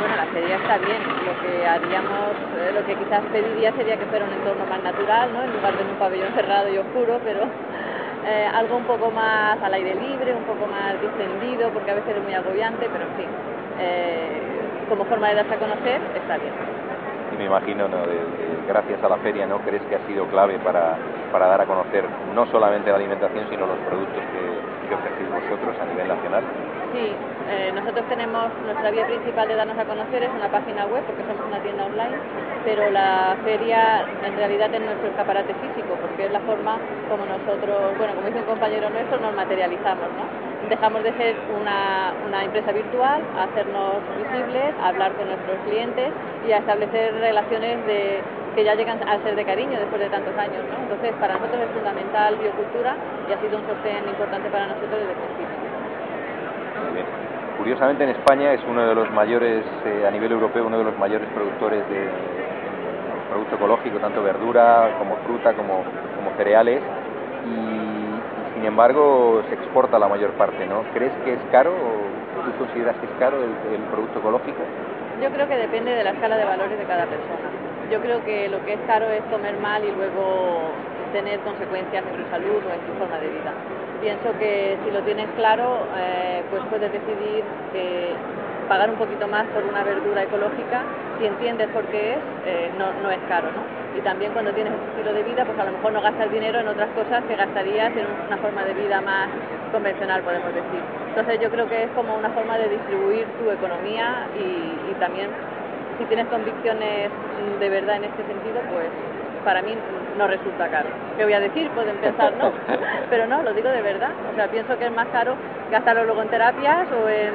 Bueno, 0.00 0.16
la 0.16 0.24
feria 0.32 0.56
está 0.56 0.78
bien. 0.78 0.96
Lo 1.28 1.34
que 1.44 1.66
haríamos, 1.66 2.32
eh, 2.56 2.72
lo 2.72 2.80
que 2.86 2.96
quizás 2.96 3.20
pediría 3.30 3.70
sería 3.72 3.98
que 3.98 4.06
fuera 4.06 4.24
un 4.24 4.32
entorno 4.32 4.64
más 4.64 4.82
natural, 4.82 5.28
¿no? 5.30 5.44
En 5.44 5.52
lugar 5.52 5.76
de 5.76 5.84
un 5.84 5.98
pabellón 5.98 6.32
cerrado 6.32 6.72
y 6.72 6.78
oscuro, 6.78 7.20
pero 7.22 7.44
eh, 8.24 8.48
algo 8.48 8.78
un 8.78 8.84
poco 8.84 9.10
más 9.10 9.60
al 9.62 9.74
aire 9.74 9.94
libre, 9.94 10.32
un 10.32 10.44
poco 10.44 10.66
más 10.72 10.96
distendido, 11.02 11.68
porque 11.68 11.90
a 11.90 11.94
veces 11.94 12.16
es 12.16 12.22
muy 12.24 12.32
agobiante, 12.32 12.88
pero 12.90 13.04
en 13.04 13.16
fin, 13.20 13.28
eh, 13.78 14.40
como 14.88 15.04
forma 15.04 15.28
de 15.28 15.34
darse 15.34 15.52
a 15.54 15.58
conocer, 15.58 16.00
está 16.16 16.36
bien. 16.38 16.54
Y 17.32 17.36
me 17.36 17.44
imagino, 17.44 17.86
¿no? 17.86 18.06
De, 18.06 18.24
gracias 18.66 19.04
a 19.04 19.08
la 19.08 19.18
feria, 19.18 19.46
¿no? 19.46 19.58
¿Crees 19.58 19.82
que 19.84 19.96
ha 19.96 20.06
sido 20.06 20.24
clave 20.26 20.58
para, 20.60 20.96
para 21.30 21.46
dar 21.46 21.60
a 21.60 21.66
conocer 21.66 22.04
no 22.34 22.46
solamente 22.46 22.88
la 22.88 22.96
alimentación, 22.96 23.46
sino 23.50 23.66
los 23.66 23.78
productos 23.80 24.24
que, 24.32 24.88
que 24.88 24.94
ofrecéis 24.94 25.28
vosotros 25.30 25.78
a 25.78 25.84
nivel 25.84 26.08
nacional? 26.08 26.69
Sí, 26.92 26.98
eh, 27.46 27.70
nosotros 27.72 28.04
tenemos 28.08 28.50
nuestra 28.66 28.90
vía 28.90 29.06
principal 29.06 29.46
de 29.46 29.54
darnos 29.54 29.78
a 29.78 29.84
conocer 29.86 30.24
es 30.24 30.34
una 30.34 30.48
página 30.50 30.86
web 30.86 31.04
porque 31.06 31.22
somos 31.22 31.46
una 31.46 31.60
tienda 31.62 31.86
online, 31.86 32.18
pero 32.64 32.90
la 32.90 33.38
feria 33.44 34.02
en 34.26 34.34
realidad 34.36 34.74
es 34.74 34.80
nuestro 34.82 35.08
escaparate 35.08 35.54
físico 35.54 35.94
porque 36.00 36.26
es 36.26 36.32
la 36.32 36.40
forma 36.40 36.78
como 37.08 37.26
nosotros, 37.26 37.96
bueno, 37.96 38.14
como 38.14 38.26
dice 38.26 38.40
un 38.40 38.46
compañero 38.46 38.90
nuestro, 38.90 39.18
nos 39.20 39.34
materializamos, 39.34 40.10
¿no? 40.18 40.26
Dejamos 40.68 41.02
de 41.04 41.12
ser 41.14 41.36
una, 41.48 42.12
empresa 42.44 42.72
virtual, 42.72 43.22
hacernos 43.38 44.02
visibles, 44.18 44.74
a 44.82 44.88
hablar 44.88 45.14
con 45.14 45.28
nuestros 45.28 45.60
clientes 45.62 46.12
y 46.48 46.52
a 46.52 46.58
establecer 46.58 47.14
relaciones 47.14 47.86
de, 47.86 48.20
que 48.54 48.64
ya 48.64 48.74
llegan 48.74 48.98
a 49.06 49.22
ser 49.22 49.36
de 49.36 49.44
cariño 49.44 49.78
después 49.78 50.00
de 50.02 50.10
tantos 50.10 50.36
años, 50.36 50.66
¿no? 50.68 50.82
Entonces, 50.82 51.14
para 51.20 51.34
nosotros 51.34 51.62
es 51.62 51.70
fundamental 51.70 52.36
biocultura 52.36 52.98
y 53.28 53.32
ha 53.32 53.38
sido 53.38 53.58
un 53.58 53.64
sostén 53.66 54.08
importante 54.08 54.50
para 54.50 54.66
nosotros 54.66 55.00
desde 55.00 55.12
el 55.12 55.18
principio. 55.18 55.69
Curiosamente 57.60 58.04
en 58.04 58.10
España 58.16 58.54
es 58.54 58.62
uno 58.66 58.88
de 58.88 58.94
los 58.94 59.10
mayores, 59.10 59.62
eh, 59.84 60.06
a 60.08 60.10
nivel 60.10 60.32
europeo, 60.32 60.66
uno 60.66 60.78
de 60.78 60.84
los 60.84 60.96
mayores 60.96 61.28
productores 61.28 61.86
de, 61.90 62.08
producto 63.28 63.56
ecológico, 63.56 63.98
tanto 63.98 64.22
verdura 64.22 64.96
como 64.98 65.16
fruta 65.26 65.52
como, 65.52 65.84
como 66.16 66.34
cereales 66.38 66.80
y, 67.44 67.50
y, 67.50 68.54
sin 68.54 68.64
embargo 68.64 69.42
se 69.50 69.56
exporta 69.56 69.98
la 69.98 70.08
mayor 70.08 70.32
parte, 70.40 70.66
¿no? 70.66 70.84
¿Crees 70.94 71.12
que 71.22 71.34
es 71.34 71.40
caro 71.52 71.74
o 71.74 72.40
tú 72.46 72.64
consideras 72.64 72.96
que 72.96 73.04
es 73.04 73.12
caro 73.18 73.36
el, 73.44 73.52
el 73.74 73.82
producto 73.92 74.20
ecológico? 74.20 74.62
Yo 75.20 75.28
creo 75.28 75.46
que 75.46 75.56
depende 75.58 75.90
de 75.90 76.02
la 76.02 76.12
escala 76.12 76.38
de 76.38 76.46
valores 76.46 76.78
de 76.78 76.84
cada 76.86 77.04
persona. 77.04 77.44
Yo 77.92 78.00
creo 78.00 78.24
que 78.24 78.48
lo 78.48 78.64
que 78.64 78.72
es 78.72 78.80
caro 78.86 79.10
es 79.10 79.22
comer 79.24 79.58
mal 79.58 79.84
y 79.84 79.92
luego 79.92 80.72
tener 81.12 81.38
consecuencias 81.40 82.04
en 82.06 82.24
tu 82.24 82.30
salud 82.30 82.56
o 82.56 82.72
en 82.72 82.80
tu 82.88 82.98
forma 82.98 83.18
de 83.18 83.28
vida 83.28 83.52
pienso 84.00 84.36
que 84.38 84.78
si 84.84 84.90
lo 84.90 85.02
tienes 85.02 85.28
claro, 85.36 85.88
eh, 85.96 86.42
pues 86.50 86.62
puedes 86.68 86.90
decidir 86.92 87.44
que 87.72 88.14
pagar 88.66 88.90
un 88.90 88.96
poquito 88.98 89.28
más 89.28 89.48
por 89.50 89.64
una 89.64 89.84
verdura 89.84 90.22
ecológica, 90.22 90.84
si 91.18 91.26
entiendes 91.26 91.68
por 91.70 91.88
qué 91.88 92.14
es, 92.14 92.18
eh, 92.44 92.70
no, 92.78 92.94
no, 92.94 93.10
es 93.10 93.20
caro, 93.24 93.52
¿no? 93.52 93.62
Y 93.92 94.00
también 94.02 94.32
cuando 94.32 94.54
tienes 94.54 94.72
un 94.72 94.80
estilo 94.90 95.12
de 95.12 95.22
vida, 95.24 95.44
pues 95.44 95.58
a 95.58 95.64
lo 95.64 95.72
mejor 95.72 95.92
no 95.92 96.00
gastas 96.02 96.30
dinero 96.30 96.60
en 96.60 96.68
otras 96.68 96.90
cosas 96.92 97.24
que 97.26 97.36
gastarías 97.36 97.94
en 97.96 98.06
una 98.06 98.38
forma 98.38 98.64
de 98.64 98.74
vida 98.74 99.00
más 99.02 99.32
convencional, 99.70 100.22
podemos 100.22 100.54
decir. 100.54 100.88
Entonces 101.08 101.40
yo 101.40 101.50
creo 101.50 101.66
que 101.68 101.84
es 101.84 101.92
como 101.92 102.16
una 102.16 102.30
forma 102.32 102.58
de 102.58 102.68
distribuir 102.68 103.36
tu 103.36 103.50
economía 103.50 104.28
y, 104.32 104.90
y 104.90 104.96
también 104.96 105.36
si 105.96 106.06
tienes 106.06 106.28
convicciones 106.28 107.12
de 107.36 107.68
verdad 107.68 107.96
en 107.96 108.04
este 108.04 108.24
sentido, 108.24 108.64
pues 108.64 108.94
para 109.44 109.62
mí 109.62 109.74
no 110.16 110.26
resulta 110.26 110.68
caro. 110.68 110.88
¿Qué 111.16 111.24
voy 111.24 111.32
a 111.32 111.40
decir? 111.40 111.68
Pueden 111.70 111.96
pensar, 111.96 112.32
no, 112.36 112.52
pero 113.10 113.26
no, 113.26 113.42
lo 113.42 113.52
digo 113.54 113.68
de 113.68 113.82
verdad. 113.82 114.10
O 114.32 114.34
sea, 114.34 114.48
pienso 114.48 114.76
que 114.78 114.86
es 114.86 114.92
más 114.92 115.08
caro 115.08 115.34
gastarlo 115.70 116.04
luego 116.04 116.22
en 116.22 116.28
terapias 116.28 116.88
o 116.92 117.08
en, 117.08 117.32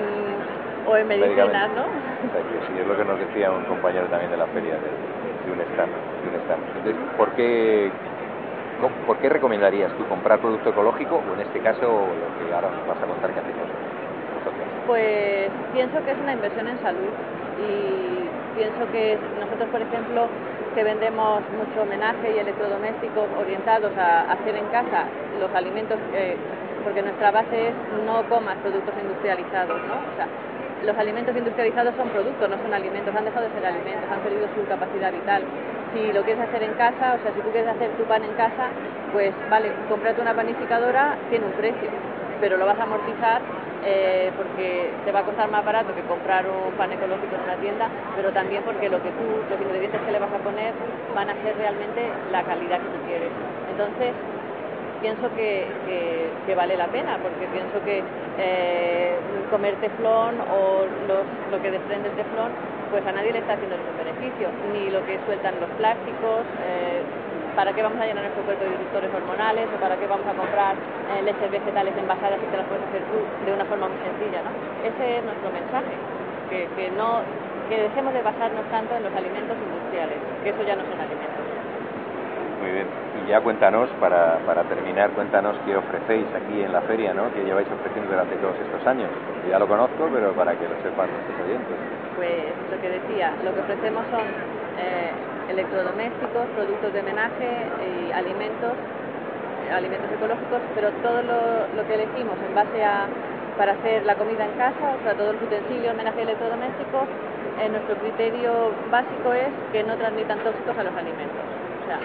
o 0.88 0.98
en 0.98 1.08
medicinas, 1.08 1.70
¿no? 1.76 1.84
Sí, 2.68 2.80
es 2.80 2.88
lo 2.88 2.98
que 2.98 3.06
nos 3.06 3.20
decía 3.20 3.52
un 3.52 3.64
compañero 3.66 4.06
también 4.08 4.32
de 4.32 4.38
la 4.38 4.48
feria 4.48 4.76
de, 4.76 4.90
de 5.46 5.52
un 5.52 5.62
stand. 5.74 5.92
De 6.24 6.30
un 6.30 6.36
stand. 6.44 6.64
Entonces, 6.78 6.96
¿por 7.18 7.30
qué, 7.32 7.92
¿por 9.06 9.18
qué 9.18 9.30
recomendarías 9.30 9.92
tú 9.94 10.06
comprar 10.08 10.40
producto 10.40 10.70
ecológico 10.70 11.22
o 11.30 11.34
en 11.34 11.42
este 11.42 11.60
caso 11.60 11.82
lo 11.82 12.28
que 12.48 12.54
ahora 12.54 12.70
nos 12.70 12.88
vas 12.88 12.98
a 12.98 13.06
contar 13.06 13.32
que 13.32 13.40
hacemos 13.40 13.68
vosotros? 14.38 14.68
Pues 14.88 15.50
pienso 15.74 16.04
que 16.04 16.12
es 16.12 16.18
una 16.22 16.34
inversión 16.34 16.68
en 16.68 16.78
salud 16.82 17.14
y 17.62 18.26
pienso 18.58 18.92
que 18.92 19.18
nosotros, 19.40 19.70
por 19.70 19.82
ejemplo, 19.82 20.28
que 20.76 20.84
vendemos 20.84 21.40
mucho 21.56 21.84
homenaje 21.84 22.36
y 22.36 22.38
electrodomésticos 22.38 23.32
orientados 23.40 23.96
a 23.98 24.30
hacer 24.34 24.56
en 24.56 24.68
casa 24.68 25.08
los 25.40 25.50
alimentos, 25.56 25.98
eh, 26.14 26.36
porque 26.84 27.02
nuestra 27.02 27.32
base 27.32 27.70
es 27.70 27.74
no 28.06 28.22
comas 28.28 28.58
productos 28.58 28.94
industrializados, 29.02 29.80
¿no? 29.88 29.96
Los 30.86 30.98
alimentos 30.98 31.36
industrializados 31.36 31.96
son 31.96 32.10
productos, 32.10 32.50
no 32.50 32.58
son 32.62 32.74
alimentos, 32.74 33.16
han 33.16 33.24
dejado 33.24 33.48
de 33.48 33.54
ser 33.56 33.66
alimentos, 33.66 34.04
han 34.12 34.20
perdido 34.20 34.48
su 34.54 34.68
capacidad 34.68 35.12
vital. 35.14 35.44
Si 35.96 36.12
lo 36.12 36.22
quieres 36.24 36.44
hacer 36.44 36.62
en 36.62 36.74
casa, 36.74 37.16
o 37.16 37.24
sea, 37.24 37.32
si 37.34 37.40
tú 37.40 37.50
quieres 37.56 37.72
hacer 37.72 37.90
tu 37.96 38.04
pan 38.04 38.24
en 38.26 38.34
casa, 38.36 38.68
pues 39.14 39.32
vale, 39.50 39.72
cómprate 39.88 40.22
una 40.22 40.36
panificadora, 40.36 41.16
tiene 41.30 41.46
un 41.46 41.54
precio, 41.54 41.90
pero 42.42 42.58
lo 42.58 42.66
vas 42.66 42.78
a 42.78 42.84
amortizar 42.84 43.40
eh, 43.86 44.34
porque 44.36 45.00
te 45.04 45.12
va 45.12 45.20
a 45.20 45.24
costar 45.24 45.48
más 45.50 45.64
barato 45.64 45.94
que 45.94 46.04
comprar 46.06 46.48
un 46.48 46.76
pan 46.76 46.92
ecológico 46.92 47.36
en 47.36 47.42
una 47.44 47.58
tienda, 47.58 47.92
pero 48.14 48.34
también 48.34 48.64
porque 48.64 48.90
lo 48.90 49.02
que 49.02 49.14
tú, 49.14 49.46
los 49.48 49.62
ingredientes 49.62 50.02
que 50.04 50.12
le 50.12 50.20
vas 50.20 50.34
a 50.34 50.40
poner 50.40 50.78
van 51.08 51.30
a 51.30 51.38
ser 51.38 51.56
realmente 51.58 52.20
la 52.24 52.44
calidad 52.46 52.82
que 52.82 52.90
tú 52.90 53.02
quieres. 53.02 53.36
Entonces, 53.66 54.18
pienso 55.00 55.32
que, 55.34 55.80
que- 55.84 56.56
vale 56.56 56.78
la 56.78 56.90
pena, 56.90 57.20
porque 57.20 57.50
pienso 57.50 57.82
que 57.82 58.06
eh, 58.36 59.46
comer 59.50 59.78
teflón 59.78 60.42
o 60.46 60.88
los- 60.88 61.30
lo 61.46 61.60
que 61.62 61.72
desprende 61.72 62.08
el 62.08 62.16
teflón, 62.16 62.58
pues 62.90 63.06
a 63.06 63.12
nadie 63.12 63.34
le 63.34 63.40
está 63.40 63.54
haciendo 63.54 63.78
ningún 63.78 63.98
beneficio, 63.98 64.54
ni 64.62 64.90
lo 64.90 65.04
que 65.04 65.20
sueltan 65.20 65.60
los 65.60 65.72
plásticos, 65.74 66.48
eh, 66.60 67.06
para 67.56 67.72
qué 67.72 67.82
vamos 67.82 68.00
a 68.00 68.06
llenar 68.06 68.24
nuestro 68.24 68.44
cuerpo 68.44 68.64
de 68.64 68.72
disruptores 68.76 69.10
hormonales 69.16 69.68
o 69.72 69.78
para 69.80 69.96
qué 69.96 70.06
vamos 70.06 70.28
a 70.28 70.36
comprar 70.36 70.76
eh, 70.76 71.24
leches 71.24 71.50
vegetales 71.50 71.96
envasadas 71.98 72.38
y 72.44 72.48
te 72.52 72.58
las 72.58 72.68
puedes 72.68 72.84
hacer 72.92 73.02
tú 73.08 73.18
de 73.48 73.52
una 73.56 73.66
forma 73.66 73.88
muy 73.88 74.00
sencilla, 74.04 74.44
¿no? 74.44 74.52
Ese 74.84 75.18
es 75.18 75.24
nuestro 75.24 75.50
mensaje, 75.50 75.96
que, 76.52 76.68
que 76.76 76.92
no 76.92 77.24
que 77.70 77.82
dejemos 77.82 78.14
de 78.14 78.22
basarnos 78.22 78.62
tanto 78.70 78.94
en 78.96 79.04
los 79.04 79.14
alimentos 79.16 79.58
industriales, 79.58 80.20
que 80.44 80.50
eso 80.50 80.62
ya 80.62 80.76
no 80.76 80.84
son 80.86 81.00
alimentos. 81.02 81.42
Muy 82.62 82.72
bien. 82.72 82.88
Y 83.26 83.30
ya 83.30 83.42
cuéntanos, 83.42 83.90
para, 84.00 84.38
para 84.46 84.64
terminar, 84.70 85.10
cuéntanos 85.12 85.58
qué 85.66 85.76
ofrecéis 85.76 86.28
aquí 86.36 86.62
en 86.62 86.72
la 86.72 86.82
feria, 86.82 87.14
¿no? 87.14 87.34
Que 87.34 87.44
lleváis 87.44 87.68
ofreciendo 87.72 88.12
durante 88.12 88.36
todos 88.38 88.56
estos 88.60 88.86
años. 88.86 89.10
Ya 89.50 89.58
lo 89.58 89.68
conozco, 89.68 90.10
pero 90.14 90.34
para 90.34 90.54
que 90.54 90.68
lo 90.68 90.76
sepan 90.84 91.10
nuestros 91.10 91.42
oyentes. 91.42 91.78
Pues 92.16 92.54
lo 92.70 92.78
que 92.82 92.90
decía, 92.90 93.34
lo 93.44 93.54
que 93.54 93.62
ofrecemos 93.62 94.06
son 94.12 94.26
eh, 94.78 95.12
electrodomésticos, 95.56 96.46
productos 96.54 96.92
de 96.94 97.00
homenaje 97.00 97.48
y 97.80 98.12
alimentos, 98.12 98.76
eh, 98.76 99.72
alimentos 99.72 100.12
ecológicos, 100.12 100.62
pero 100.76 100.92
todo 101.00 101.22
lo, 101.24 101.84
que 101.88 101.96
elegimos 101.96 102.36
en 102.44 102.54
base 102.54 102.84
a 102.84 103.08
para 103.58 103.72
hacer 103.72 104.04
la 104.04 104.16
comida 104.16 104.44
en 104.44 104.52
casa, 104.60 105.00
o 105.00 105.02
sea, 105.04 105.16
todos 105.16 105.34
los 105.36 105.44
utensilios, 105.44 105.96
homenaje 105.96 106.20
y 106.20 106.24
electrodomésticos, 106.28 107.08
eh, 107.64 107.70
nuestro 107.72 107.96
criterio 108.04 108.52
básico 108.92 109.32
es 109.32 109.48
que 109.72 109.82
no 109.84 109.96
transmitan 109.96 110.38
tóxicos 110.44 110.76
a 110.76 110.84
los 110.84 110.92
alimentos. 110.92 111.40
O 111.40 111.88
sea, 111.88 112.00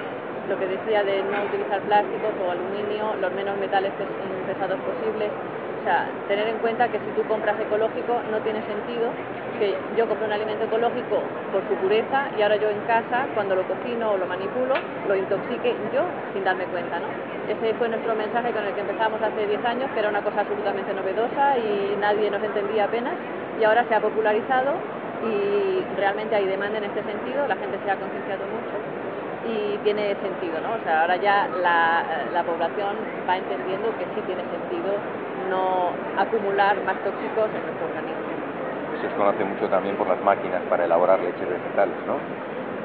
lo 0.47 0.55
que 0.59 0.67
decía 0.71 1.03
de 1.03 1.23
no 1.27 1.43
utilizar 1.43 1.81
plásticos 1.91 2.31
o 2.39 2.51
aluminio, 2.55 3.19
los 3.19 3.33
menos 3.35 3.59
metales 3.59 3.91
pes- 3.99 4.47
pesados 4.47 4.79
posibles. 4.79 5.31
O 5.81 5.83
sea, 5.83 6.15
tener 6.27 6.47
en 6.49 6.59
cuenta 6.59 6.91
que 6.91 7.01
si 7.01 7.11
tú 7.13 7.25
compras 7.25 7.59
ecológico 7.59 8.23
no 8.25 8.43
tiene 8.43 8.63
sentido 8.63 9.19
que 9.57 9.87
yo 9.89 10.07
compre 10.09 10.27
un 10.27 10.33
alimento 10.33 10.65
ecológico 10.65 11.35
por 11.51 11.67
su 11.67 11.79
pureza 11.79 12.29
y 12.33 12.43
ahora 12.43 12.57
yo 12.59 12.69
en 12.71 12.83
casa, 12.83 13.31
cuando 13.33 13.57
lo 13.57 13.65
cocino 13.67 14.13
o 14.13 14.19
lo 14.19 14.27
manipulo, 14.27 14.85
lo 15.03 15.17
intoxique 15.17 15.79
yo 15.91 16.19
sin 16.33 16.45
darme 16.45 16.69
cuenta, 16.69 17.01
¿no? 17.01 17.17
Ese 17.47 17.75
fue 17.75 17.89
nuestro 17.89 18.15
mensaje 18.15 18.53
con 18.53 18.65
el 18.65 18.75
que 18.75 18.81
empezamos 18.81 19.23
hace 19.23 19.47
10 19.47 19.65
años, 19.65 19.91
que 19.93 20.01
era 20.01 20.09
una 20.11 20.23
cosa 20.23 20.41
absolutamente 20.43 20.93
novedosa 20.95 21.59
y 21.59 21.97
nadie 21.97 22.31
nos 22.31 22.43
entendía 22.43 22.85
apenas 22.85 23.19
y 23.55 23.65
ahora 23.65 23.85
se 23.87 23.95
ha 23.95 24.01
popularizado 24.01 24.85
y 25.19 25.89
realmente 25.91 26.35
hay 26.35 26.47
demanda 26.47 26.79
en 26.79 26.85
este 26.85 27.03
sentido, 27.05 27.47
la 27.47 27.57
gente 27.57 27.79
se 27.81 27.91
ha 27.91 27.97
concienciado 27.99 28.49
mucho 28.49 28.87
y 29.43 29.79
tiene 29.81 30.17
sentido, 30.17 30.61
¿no? 30.61 30.75
O 30.75 30.81
sea, 30.81 31.01
ahora 31.03 31.17
ya 31.17 31.49
la, 31.51 32.27
la 32.29 32.45
población 32.45 33.11
va 33.29 33.39
entendiendo 33.39 33.95
que 33.95 34.09
sí 34.09 34.23
tiene 34.23 34.45
sentido 34.47 35.07
no 35.51 35.91
acumular 36.17 36.77
más 36.87 36.97
tóxicos 37.03 37.51
en 37.51 37.63
nuestro 37.67 37.85
organismo. 37.91 38.31
Se 39.01 39.07
os 39.07 39.15
conoce 39.15 39.45
mucho 39.45 39.69
también 39.69 39.97
por 39.97 40.07
las 40.07 40.23
máquinas 40.23 40.63
para 40.71 40.85
elaborar 40.85 41.21
leches 41.21 41.49
vegetales, 41.49 41.97
¿no? 42.07 42.15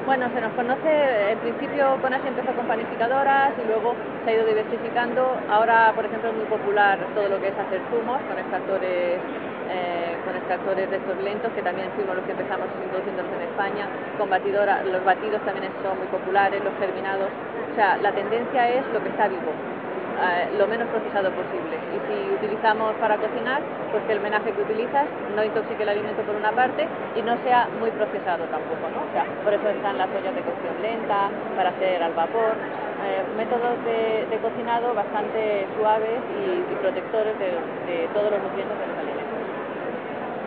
Bueno, 0.06 0.30
se 0.32 0.40
nos 0.40 0.52
conoce, 0.52 1.32
en 1.32 1.38
principio 1.40 1.98
Conache 2.00 2.28
empezó 2.28 2.54
con 2.54 2.64
panificadoras 2.66 3.50
y 3.58 3.66
luego 3.66 3.94
se 4.24 4.30
ha 4.30 4.34
ido 4.34 4.46
diversificando. 4.46 5.34
Ahora, 5.50 5.92
por 5.96 6.06
ejemplo, 6.06 6.30
es 6.30 6.36
muy 6.36 6.46
popular 6.46 6.96
todo 7.12 7.28
lo 7.28 7.40
que 7.40 7.48
es 7.48 7.58
hacer 7.58 7.82
zumos 7.90 8.22
con 8.22 8.38
extractores, 8.38 9.18
eh, 9.66 10.14
con 10.24 10.36
extractores 10.36 10.88
de 10.90 10.96
estos 11.02 11.18
lentos, 11.26 11.50
que 11.58 11.62
también 11.62 11.90
fuimos 11.98 12.14
los 12.14 12.24
que 12.24 12.38
empezamos 12.38 12.70
introduciéndolos 12.86 13.32
en 13.34 13.42
España. 13.50 13.84
Con 14.16 14.30
batidora, 14.30 14.84
los 14.86 15.02
batidos 15.04 15.42
también 15.42 15.74
son 15.82 15.98
muy 15.98 16.06
populares, 16.06 16.62
los 16.62 16.74
germinados. 16.78 17.26
O 17.26 17.74
sea, 17.74 17.98
la 17.98 18.12
tendencia 18.12 18.78
es 18.78 18.86
lo 18.94 19.02
que 19.02 19.10
está 19.10 19.26
vivo, 19.26 19.50
eh, 20.16 20.48
lo 20.58 20.66
menos 20.66 20.88
procesado 20.88 21.30
posible. 21.30 21.76
Y 21.92 21.98
si 22.08 22.16
utilizamos 22.34 22.94
para 22.96 23.16
cocinar, 23.16 23.60
pues 23.92 24.02
que 24.04 24.12
el 24.12 24.20
menaje 24.20 24.52
que 24.52 24.62
utilizas 24.62 25.06
no 25.34 25.44
intoxique 25.44 25.82
el 25.82 25.88
alimento 25.90 26.22
por 26.22 26.34
una 26.36 26.52
parte 26.52 26.88
y 27.16 27.22
no 27.22 27.36
sea 27.44 27.68
muy 27.78 27.90
procesado 27.92 28.44
tampoco, 28.48 28.88
¿no? 28.92 29.04
O 29.04 29.10
sea, 29.12 29.24
por 29.44 29.52
eso 29.52 29.68
están 29.68 29.98
las 29.98 30.08
ollas 30.10 30.34
de 30.34 30.42
cocción 30.42 30.74
lenta, 30.82 31.28
para 31.56 31.70
hacer 31.70 32.02
al 32.02 32.14
vapor, 32.14 32.56
eh, 33.04 33.22
métodos 33.36 33.76
de, 33.84 34.26
de 34.30 34.36
cocinado 34.40 34.94
bastante 34.94 35.66
suaves 35.76 36.20
y, 36.32 36.64
y 36.64 36.74
protectores 36.80 37.38
de, 37.38 37.52
de 37.86 38.08
todos 38.12 38.30
los 38.32 38.40
nutrientes 38.40 38.76
de 38.78 38.86
los 38.88 38.98
alimentos. 38.98 39.36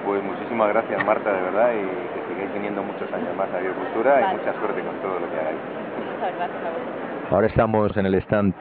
Pues 0.05 0.23
muchísimas 0.23 0.69
gracias, 0.69 1.05
Marta, 1.05 1.31
de 1.31 1.41
verdad, 1.41 1.69
y 1.73 1.85
que 1.85 2.19
sigáis 2.33 2.51
teniendo 2.53 2.81
muchos 2.81 3.11
años 3.13 3.29
más 3.37 3.47
a 3.53 3.57
Agricultura 3.57 4.13
Vale. 4.13 4.25
y 4.25 4.37
mucha 4.37 4.53
suerte 4.59 4.81
con 4.81 4.95
todo 5.05 5.19
lo 5.19 5.29
que 5.29 5.37
hagáis. 5.37 5.59
Muchas 6.01 6.33
gracias 6.35 6.61
a 6.65 6.69
vosotros. 6.73 7.31
Ahora 7.31 7.47
estamos 7.47 7.97
en 7.97 8.05
el 8.07 8.15
stand 8.15 8.55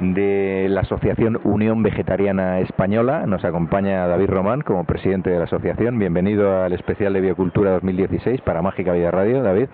de 0.00 0.66
la 0.70 0.80
Asociación 0.80 1.40
Unión 1.44 1.82
Vegetariana 1.82 2.60
Española. 2.60 3.26
Nos 3.26 3.44
acompaña 3.44 4.06
David 4.06 4.30
Román 4.30 4.62
como 4.62 4.84
presidente 4.84 5.30
de 5.30 5.38
la 5.38 5.44
asociación. 5.44 5.98
Bienvenido 5.98 6.62
al 6.62 6.72
especial 6.72 7.12
de 7.12 7.20
Biocultura 7.20 7.72
2016 7.72 8.40
para 8.40 8.62
Mágica 8.62 8.94
Vida 8.94 9.10
Radio, 9.10 9.42
David. 9.42 9.68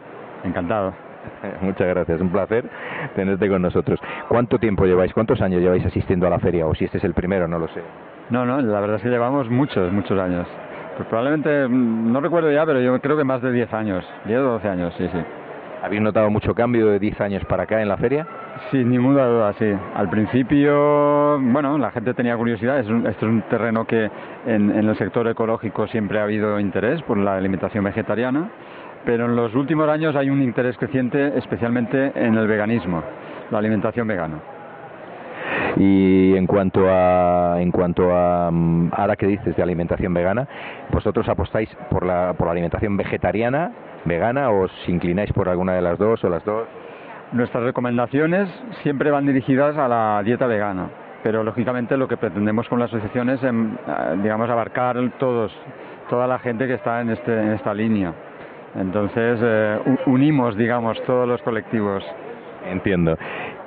Encantado. 0.45 0.93
Muchas 1.61 1.87
gracias, 1.89 2.21
un 2.21 2.31
placer 2.31 2.69
tenerte 3.15 3.49
con 3.49 3.63
nosotros. 3.63 4.01
¿Cuánto 4.29 4.59
tiempo 4.59 4.85
lleváis, 4.85 5.13
cuántos 5.15 5.41
años 5.41 5.63
lleváis 5.63 5.87
asistiendo 5.87 6.27
a 6.27 6.31
la 6.31 6.41
feria? 6.41 6.67
O 6.67 6.75
si 6.75 6.85
este 6.85 6.99
es 6.99 7.05
el 7.05 7.15
primero, 7.15 7.47
no 7.47 7.59
lo 7.59 7.69
sé. 7.69 7.81
No, 8.31 8.45
no, 8.45 8.61
la 8.61 8.81
verdad 8.81 8.97
es 8.97 9.03
que 9.03 9.09
llevamos 9.09 9.49
muchos, 9.49 9.93
muchos 9.93 10.19
años. 10.19 10.47
Pues 10.97 11.09
probablemente, 11.09 11.69
mm, 11.69 12.13
no 12.13 12.21
recuerdo 12.21 12.51
ya, 12.51 12.67
pero 12.67 12.81
yo 12.81 13.01
creo 13.01 13.17
que 13.17 13.25
más 13.25 13.43
de 13.43 13.53
10 13.53 13.73
años, 13.73 14.05
10 14.25 14.41
o 14.41 14.43
12 14.43 14.69
años, 14.69 14.95
sí, 14.99 15.09
sí. 15.13 15.19
¿Habéis 15.83 16.03
notado 16.03 16.31
mucho 16.31 16.55
cambio 16.55 16.89
de 16.89 16.99
10 16.99 17.21
años 17.21 17.45
para 17.45 17.65
acá 17.65 17.81
en 17.81 17.89
la 17.89 17.97
feria? 17.97 18.27
Sin 18.71 18.91
ninguna 18.91 19.27
duda, 19.27 19.53
sí. 19.59 19.73
Al 19.95 20.11
principio, 20.11 21.39
bueno, 21.41 21.79
la 21.79 21.91
gente 21.93 22.15
tenía 22.15 22.37
curiosidad. 22.37 22.81
Es 22.81 22.89
un- 22.89 23.07
es 23.07 23.21
un 23.23 23.43
terreno 23.43 23.85
que 23.87 24.11
en, 24.47 24.71
en 24.71 24.89
el 24.89 24.97
sector 24.97 25.27
ecológico 25.29 25.87
siempre 25.87 26.19
ha 26.19 26.25
habido 26.25 26.59
interés 26.59 27.01
por 27.03 27.17
la 27.17 27.37
alimentación 27.37 27.85
vegetariana, 27.85 28.51
pero 29.05 29.27
en 29.27 29.37
los 29.37 29.55
últimos 29.55 29.89
años 29.89 30.17
hay 30.17 30.31
un 30.31 30.43
interés 30.43 30.77
creciente, 30.79 31.39
especialmente 31.39 32.11
en 32.17 32.35
el 32.37 32.49
veganismo, 32.49 33.03
la 33.51 33.59
alimentación 33.59 34.09
vegana. 34.09 34.39
Y 35.77 36.35
en 36.37 36.47
cuanto 36.47 36.87
a, 36.91 37.61
en 37.61 37.71
cuanto 37.71 38.11
a, 38.17 38.51
mm, 38.51 38.89
ahora 38.97 39.15
que 39.15 39.27
dices 39.27 39.55
de 39.55 39.63
alimentación 39.63 40.13
vegana, 40.13 40.49
¿vosotros 40.91 41.29
apostáis 41.29 41.69
por 41.91 42.05
la, 42.05 42.33
por 42.37 42.47
la 42.47 42.53
alimentación 42.53 42.97
vegetariana, 42.97 43.71
vegana, 44.07 44.51
o 44.51 44.63
os 44.65 44.89
inclináis 44.89 45.33
por 45.33 45.49
alguna 45.49 45.75
de 45.75 45.83
las 45.83 45.99
dos 45.99 46.25
o 46.25 46.29
las 46.29 46.45
dos? 46.45 46.67
Nuestras 47.33 47.65
recomendaciones 47.65 48.49
siempre 48.83 49.11
van 49.11 49.27
dirigidas 49.27 49.77
a 49.77 49.89
la 49.89 50.23
dieta 50.25 50.47
vegana, 50.47 50.89
pero 51.25 51.43
lógicamente 51.43 51.97
lo 51.97 52.07
que 52.07 52.17
pretendemos 52.17 52.69
con 52.69 52.79
la 52.79 52.85
asociación 52.85 53.31
es, 53.31 53.43
eh, 53.43 53.53
digamos, 54.23 54.49
abarcar 54.49 54.97
todos, 55.19 55.53
toda 56.09 56.29
la 56.29 56.39
gente 56.39 56.69
que 56.69 56.75
está 56.75 57.01
en, 57.01 57.11
este, 57.11 57.33
en 57.33 57.53
esta 57.53 57.75
línea. 57.75 58.13
Entonces, 58.77 59.41
eh, 59.43 59.79
unimos, 60.07 60.57
digamos, 60.57 61.03
todos 61.03 61.27
los 61.27 61.43
colectivos. 61.43 62.05
Entiendo. 62.65 63.17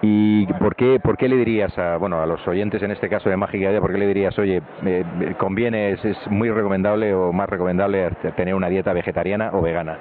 ¿Y 0.01 0.45
por 0.53 0.76
qué, 0.76 0.99
por 1.01 1.18
qué 1.18 1.28
le 1.28 1.36
dirías 1.36 1.78
a, 1.78 1.97
bueno, 1.97 2.22
a 2.22 2.26
los 2.26 2.45
oyentes 2.47 2.82
en 2.82 2.91
este 2.91 3.10
caso 3.10 3.30
de 3.30 3.36
Mágica 3.36 3.70
Vida, 3.70 3.82
por 3.82 3.91
qué 3.91 3.97
le 3.97 4.07
dirías, 4.07 4.38
oye, 4.39 4.62
eh, 4.86 5.03
conviene, 5.38 5.91
es, 5.91 6.05
es 6.05 6.18
muy 6.30 6.49
recomendable 6.49 7.14
o 7.14 7.34
más 7.34 7.49
recomendable 7.49 8.10
tener 8.38 8.55
una 8.55 8.70
dieta 8.70 8.93
vegetariana 8.93 9.49
o 9.51 9.62
vegana? 9.62 9.97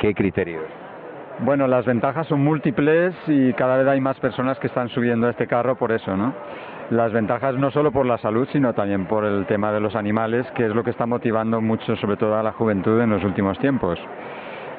¿Qué 0.00 0.12
criterios? 0.12 0.83
Bueno, 1.40 1.66
las 1.66 1.84
ventajas 1.84 2.28
son 2.28 2.44
múltiples 2.44 3.12
y 3.26 3.52
cada 3.54 3.76
vez 3.76 3.88
hay 3.88 4.00
más 4.00 4.18
personas 4.20 4.56
que 4.60 4.68
están 4.68 4.88
subiendo 4.88 5.26
a 5.26 5.30
este 5.30 5.48
carro 5.48 5.74
por 5.74 5.90
eso, 5.90 6.16
¿no? 6.16 6.32
Las 6.90 7.12
ventajas 7.12 7.56
no 7.56 7.72
solo 7.72 7.90
por 7.90 8.06
la 8.06 8.18
salud, 8.18 8.46
sino 8.52 8.72
también 8.72 9.06
por 9.06 9.24
el 9.24 9.44
tema 9.46 9.72
de 9.72 9.80
los 9.80 9.96
animales, 9.96 10.46
que 10.52 10.66
es 10.66 10.74
lo 10.74 10.84
que 10.84 10.90
está 10.90 11.06
motivando 11.06 11.60
mucho, 11.60 11.96
sobre 11.96 12.16
todo 12.16 12.36
a 12.38 12.42
la 12.42 12.52
juventud 12.52 13.00
en 13.00 13.10
los 13.10 13.24
últimos 13.24 13.58
tiempos. 13.58 13.98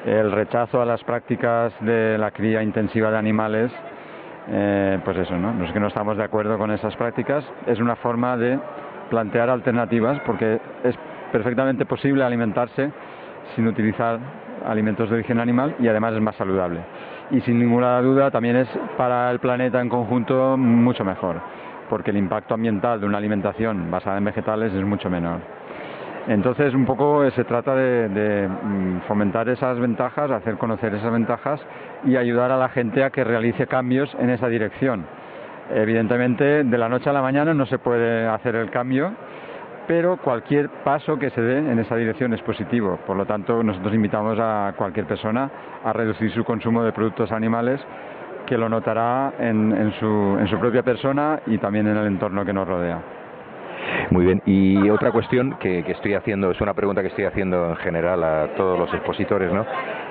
El 0.06 0.32
rechazo 0.32 0.80
a 0.80 0.86
las 0.86 1.04
prácticas 1.04 1.74
de 1.80 2.16
la 2.16 2.30
cría 2.30 2.62
intensiva 2.62 3.10
de 3.10 3.18
animales, 3.18 3.70
eh, 4.48 4.98
pues 5.04 5.18
eso, 5.18 5.36
¿no? 5.36 5.52
No 5.52 5.66
es 5.66 5.72
que 5.72 5.80
no 5.80 5.88
estamos 5.88 6.16
de 6.16 6.24
acuerdo 6.24 6.56
con 6.56 6.70
esas 6.70 6.96
prácticas, 6.96 7.44
es 7.66 7.80
una 7.80 7.96
forma 7.96 8.36
de 8.38 8.58
plantear 9.10 9.50
alternativas 9.50 10.20
porque 10.24 10.58
es 10.84 10.96
perfectamente 11.32 11.84
posible 11.84 12.24
alimentarse 12.24 12.90
sin 13.54 13.66
utilizar 13.66 14.18
alimentos 14.64 15.08
de 15.08 15.16
origen 15.16 15.38
animal 15.40 15.74
y 15.78 15.88
además 15.88 16.14
es 16.14 16.20
más 16.20 16.36
saludable. 16.36 16.80
Y 17.30 17.40
sin 17.40 17.58
ninguna 17.58 18.00
duda 18.00 18.30
también 18.30 18.56
es 18.56 18.68
para 18.96 19.30
el 19.30 19.40
planeta 19.40 19.80
en 19.80 19.88
conjunto 19.88 20.56
mucho 20.56 21.04
mejor, 21.04 21.40
porque 21.90 22.10
el 22.10 22.16
impacto 22.16 22.54
ambiental 22.54 23.00
de 23.00 23.06
una 23.06 23.18
alimentación 23.18 23.90
basada 23.90 24.18
en 24.18 24.24
vegetales 24.24 24.72
es 24.72 24.84
mucho 24.84 25.10
menor. 25.10 25.40
Entonces, 26.28 26.74
un 26.74 26.84
poco 26.84 27.28
se 27.30 27.44
trata 27.44 27.74
de, 27.76 28.08
de, 28.08 28.48
mm, 28.48 29.00
fomentar 29.06 29.48
esas 29.48 29.78
ventajas, 29.78 30.30
hacer 30.30 30.56
conocer 30.56 30.92
esas 30.94 31.12
ventajas 31.12 31.60
y 32.04 32.16
ayudar 32.16 32.50
a 32.50 32.56
la 32.56 32.68
gente 32.68 33.04
a 33.04 33.10
que 33.10 33.22
realice 33.22 33.66
cambios 33.68 34.12
en 34.18 34.30
esa 34.30 34.48
dirección. 34.48 35.04
Evidentemente, 35.72 36.64
de 36.64 36.78
la 36.78 36.88
noche 36.88 37.10
a 37.10 37.12
la 37.12 37.22
mañana 37.22 37.54
no 37.54 37.66
se 37.66 37.78
puede 37.78 38.26
hacer 38.26 38.56
el 38.56 38.70
cambio, 38.70 39.12
pero 39.86 40.16
cualquier 40.16 40.68
paso 40.84 41.18
que 41.18 41.30
se 41.30 41.40
dé 41.40 41.58
en 41.58 41.78
esa 41.78 41.96
dirección 41.96 42.32
es 42.34 42.42
positivo. 42.42 42.98
Por 43.06 43.16
lo 43.16 43.26
tanto, 43.26 43.62
nosotros 43.62 43.94
invitamos 43.94 44.38
a 44.40 44.74
cualquier 44.76 45.06
persona 45.06 45.50
a 45.84 45.92
reducir 45.92 46.30
su 46.32 46.44
consumo 46.44 46.82
de 46.82 46.92
productos 46.92 47.32
animales 47.32 47.80
que 48.46 48.56
lo 48.56 48.68
notará 48.68 49.34
en, 49.38 49.72
en, 49.72 49.92
su, 49.94 50.36
en 50.38 50.46
su 50.48 50.58
propia 50.58 50.82
persona 50.82 51.40
y 51.46 51.58
también 51.58 51.86
en 51.88 51.96
el 51.96 52.06
entorno 52.06 52.44
que 52.44 52.52
nos 52.52 52.66
rodea. 52.66 53.02
Muy 54.10 54.24
bien, 54.24 54.42
y 54.46 54.88
otra 54.88 55.10
cuestión 55.10 55.56
que, 55.58 55.80
estoy 55.80 56.14
haciendo, 56.14 56.50
es 56.50 56.60
una 56.60 56.74
pregunta 56.74 57.02
que 57.02 57.08
estoy 57.08 57.24
haciendo 57.24 57.70
en 57.70 57.76
general 57.76 58.22
a 58.22 58.48
todos 58.56 58.78
los 58.78 58.92
expositores, 58.94 59.52
¿no? 59.52 59.66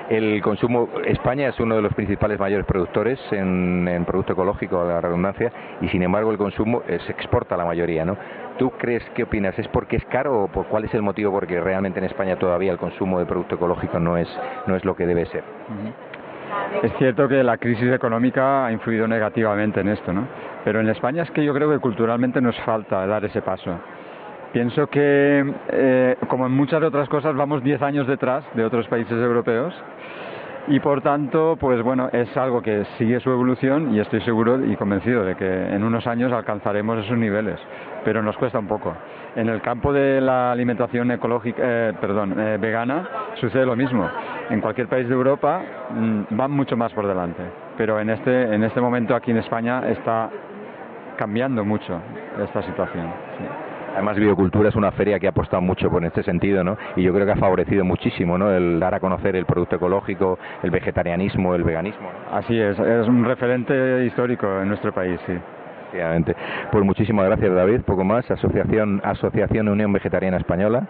El 0.08 0.40
consumo, 0.42 0.88
España 1.04 1.48
es 1.48 1.58
uno 1.58 1.76
de 1.76 1.82
los 1.82 1.92
principales 1.94 2.38
mayores 2.38 2.66
productores 2.66 3.18
en, 3.32 3.88
en 3.88 4.04
producto 4.04 4.34
ecológico, 4.34 4.80
a 4.80 4.84
la 4.84 5.00
redundancia, 5.00 5.50
y 5.80 5.88
sin 5.88 6.02
embargo 6.02 6.30
el 6.30 6.38
consumo 6.38 6.82
eh, 6.86 6.98
se 7.06 7.12
exporta 7.12 7.56
la 7.56 7.64
mayoría, 7.64 8.04
¿no? 8.04 8.16
¿Tú 8.58 8.70
crees, 8.70 9.02
qué 9.14 9.24
opinas? 9.24 9.58
¿Es 9.58 9.68
porque 9.68 9.96
es 9.96 10.04
caro 10.06 10.44
o 10.44 10.48
por 10.48 10.66
cuál 10.66 10.84
es 10.84 10.94
el 10.94 11.02
motivo 11.02 11.30
porque 11.30 11.60
realmente 11.60 11.98
en 11.98 12.06
España 12.06 12.36
todavía 12.36 12.72
el 12.72 12.78
consumo 12.78 13.18
de 13.18 13.26
producto 13.26 13.56
ecológico 13.56 14.00
no 14.00 14.16
es, 14.16 14.28
no 14.66 14.76
es 14.76 14.84
lo 14.84 14.96
que 14.96 15.06
debe 15.06 15.26
ser? 15.26 15.44
Es 16.82 16.92
cierto 16.98 17.28
que 17.28 17.42
la 17.42 17.58
crisis 17.58 17.92
económica 17.92 18.66
ha 18.66 18.72
influido 18.72 19.06
negativamente 19.06 19.80
en 19.80 19.88
esto, 19.88 20.12
¿no? 20.12 20.26
Pero 20.64 20.80
en 20.80 20.88
España 20.88 21.22
es 21.22 21.30
que 21.32 21.44
yo 21.44 21.52
creo 21.52 21.70
que 21.70 21.78
culturalmente 21.78 22.40
nos 22.40 22.58
falta 22.60 23.06
dar 23.06 23.24
ese 23.24 23.42
paso. 23.42 23.78
Pienso 24.52 24.86
que, 24.86 25.54
eh, 25.68 26.16
como 26.28 26.46
en 26.46 26.52
muchas 26.52 26.82
otras 26.82 27.08
cosas, 27.08 27.36
vamos 27.36 27.62
10 27.62 27.82
años 27.82 28.06
detrás 28.06 28.44
de 28.54 28.64
otros 28.64 28.86
países 28.88 29.12
europeos 29.12 29.74
y 30.68 30.80
por 30.80 31.00
tanto, 31.00 31.56
pues 31.60 31.80
bueno, 31.82 32.08
es 32.12 32.34
algo 32.36 32.60
que 32.60 32.84
sigue 32.98 33.20
su 33.20 33.30
evolución 33.30 33.94
y 33.94 34.00
estoy 34.00 34.20
seguro 34.22 34.64
y 34.64 34.74
convencido 34.76 35.24
de 35.24 35.36
que 35.36 35.46
en 35.46 35.84
unos 35.84 36.06
años 36.06 36.32
alcanzaremos 36.32 37.04
esos 37.04 37.16
niveles, 37.16 37.60
pero 38.06 38.22
nos 38.22 38.36
cuesta 38.36 38.60
un 38.60 38.68
poco. 38.68 38.94
En 39.34 39.48
el 39.48 39.60
campo 39.60 39.92
de 39.92 40.20
la 40.20 40.52
alimentación 40.52 41.10
ecológica, 41.10 41.60
eh, 41.60 41.92
perdón, 42.00 42.38
eh, 42.38 42.56
vegana, 42.56 43.08
sucede 43.34 43.66
lo 43.66 43.74
mismo. 43.74 44.08
En 44.48 44.60
cualquier 44.60 44.86
país 44.86 45.08
de 45.08 45.14
Europa 45.14 45.60
mmm, 45.90 46.22
van 46.30 46.52
mucho 46.52 46.76
más 46.76 46.92
por 46.92 47.04
delante, 47.04 47.42
pero 47.76 47.98
en 47.98 48.10
este, 48.10 48.54
en 48.54 48.62
este 48.62 48.80
momento 48.80 49.16
aquí 49.16 49.32
en 49.32 49.38
España 49.38 49.88
está 49.88 50.30
cambiando 51.16 51.64
mucho 51.64 52.00
esta 52.44 52.62
situación. 52.62 53.12
Sí. 53.38 53.44
Además, 53.94 54.18
Biocultura 54.18 54.68
es 54.68 54.76
una 54.76 54.92
feria 54.92 55.18
que 55.18 55.26
ha 55.26 55.30
apostado 55.30 55.62
mucho 55.62 55.90
por 55.90 56.04
este 56.04 56.22
sentido, 56.22 56.62
¿no? 56.62 56.76
Y 56.94 57.02
yo 57.02 57.12
creo 57.12 57.26
que 57.26 57.32
ha 57.32 57.36
favorecido 57.36 57.84
muchísimo, 57.84 58.38
¿no? 58.38 58.52
El 58.52 58.78
dar 58.78 58.94
a 58.94 59.00
conocer 59.00 59.34
el 59.34 59.46
producto 59.46 59.76
ecológico, 59.76 60.38
el 60.62 60.70
vegetarianismo, 60.70 61.56
el 61.56 61.64
veganismo. 61.64 62.10
¿no? 62.12 62.36
Así 62.36 62.56
es, 62.56 62.78
es 62.78 63.08
un 63.08 63.24
referente 63.24 64.04
histórico 64.04 64.60
en 64.60 64.68
nuestro 64.68 64.92
país, 64.92 65.18
sí. 65.26 65.32
Efectivamente. 65.86 66.34
Pues 66.72 66.84
muchísimas 66.84 67.26
gracias, 67.26 67.54
David. 67.54 67.82
Poco 67.82 68.04
más. 68.04 68.28
Asociación, 68.30 69.00
Asociación 69.04 69.68
Unión 69.68 69.92
Vegetariana 69.92 70.36
Española 70.36 70.86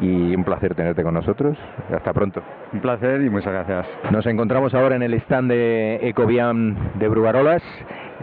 y 0.00 0.34
un 0.34 0.44
placer 0.44 0.74
tenerte 0.74 1.02
con 1.02 1.14
nosotros. 1.14 1.56
Hasta 1.92 2.12
pronto. 2.12 2.42
Un 2.72 2.80
placer 2.80 3.20
y 3.22 3.30
muchas 3.30 3.52
gracias. 3.52 3.86
Nos 4.10 4.26
encontramos 4.26 4.74
ahora 4.74 4.96
en 4.96 5.02
el 5.02 5.14
stand 5.14 5.50
de 5.50 6.08
Ecobiam 6.08 6.76
de 6.94 7.08
Brugarolas. 7.08 7.62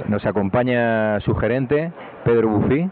Nos 0.07 0.25
acompaña 0.25 1.19
su 1.21 1.35
gerente, 1.35 1.91
Pedro 2.23 2.49
Bufí. 2.49 2.89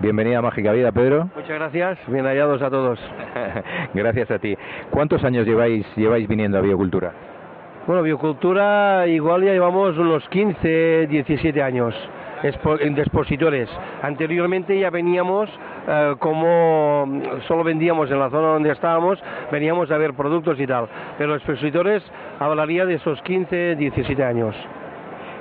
Bienvenida 0.00 0.38
a 0.38 0.42
Mágica 0.42 0.72
Vida, 0.72 0.92
Pedro. 0.92 1.28
Muchas 1.34 1.58
gracias, 1.58 1.98
bien 2.06 2.24
hallados 2.24 2.62
a 2.62 2.70
todos. 2.70 3.00
gracias 3.94 4.30
a 4.30 4.38
ti. 4.38 4.56
¿Cuántos 4.90 5.24
años 5.24 5.44
lleváis, 5.46 5.84
lleváis 5.96 6.28
viniendo 6.28 6.58
a 6.58 6.60
Biocultura? 6.60 7.12
Bueno, 7.86 8.02
Biocultura 8.02 9.06
igual 9.08 9.42
ya 9.42 9.52
llevamos 9.52 9.98
unos 9.98 10.28
15, 10.28 11.08
17 11.08 11.62
años 11.62 11.94
de 12.42 13.00
expositores. 13.00 13.68
Anteriormente 14.02 14.78
ya 14.78 14.90
veníamos, 14.90 15.50
eh, 15.86 16.14
como 16.18 17.20
solo 17.46 17.64
vendíamos 17.64 18.10
en 18.10 18.18
la 18.18 18.30
zona 18.30 18.48
donde 18.48 18.70
estábamos, 18.70 19.18
veníamos 19.50 19.90
a 19.90 19.98
ver 19.98 20.14
productos 20.14 20.58
y 20.60 20.66
tal. 20.66 20.88
Pero 21.16 21.34
expositores 21.34 22.02
hablaría 22.38 22.86
de 22.86 22.94
esos 22.94 23.20
15, 23.22 23.76
17 23.76 24.24
años. 24.24 24.54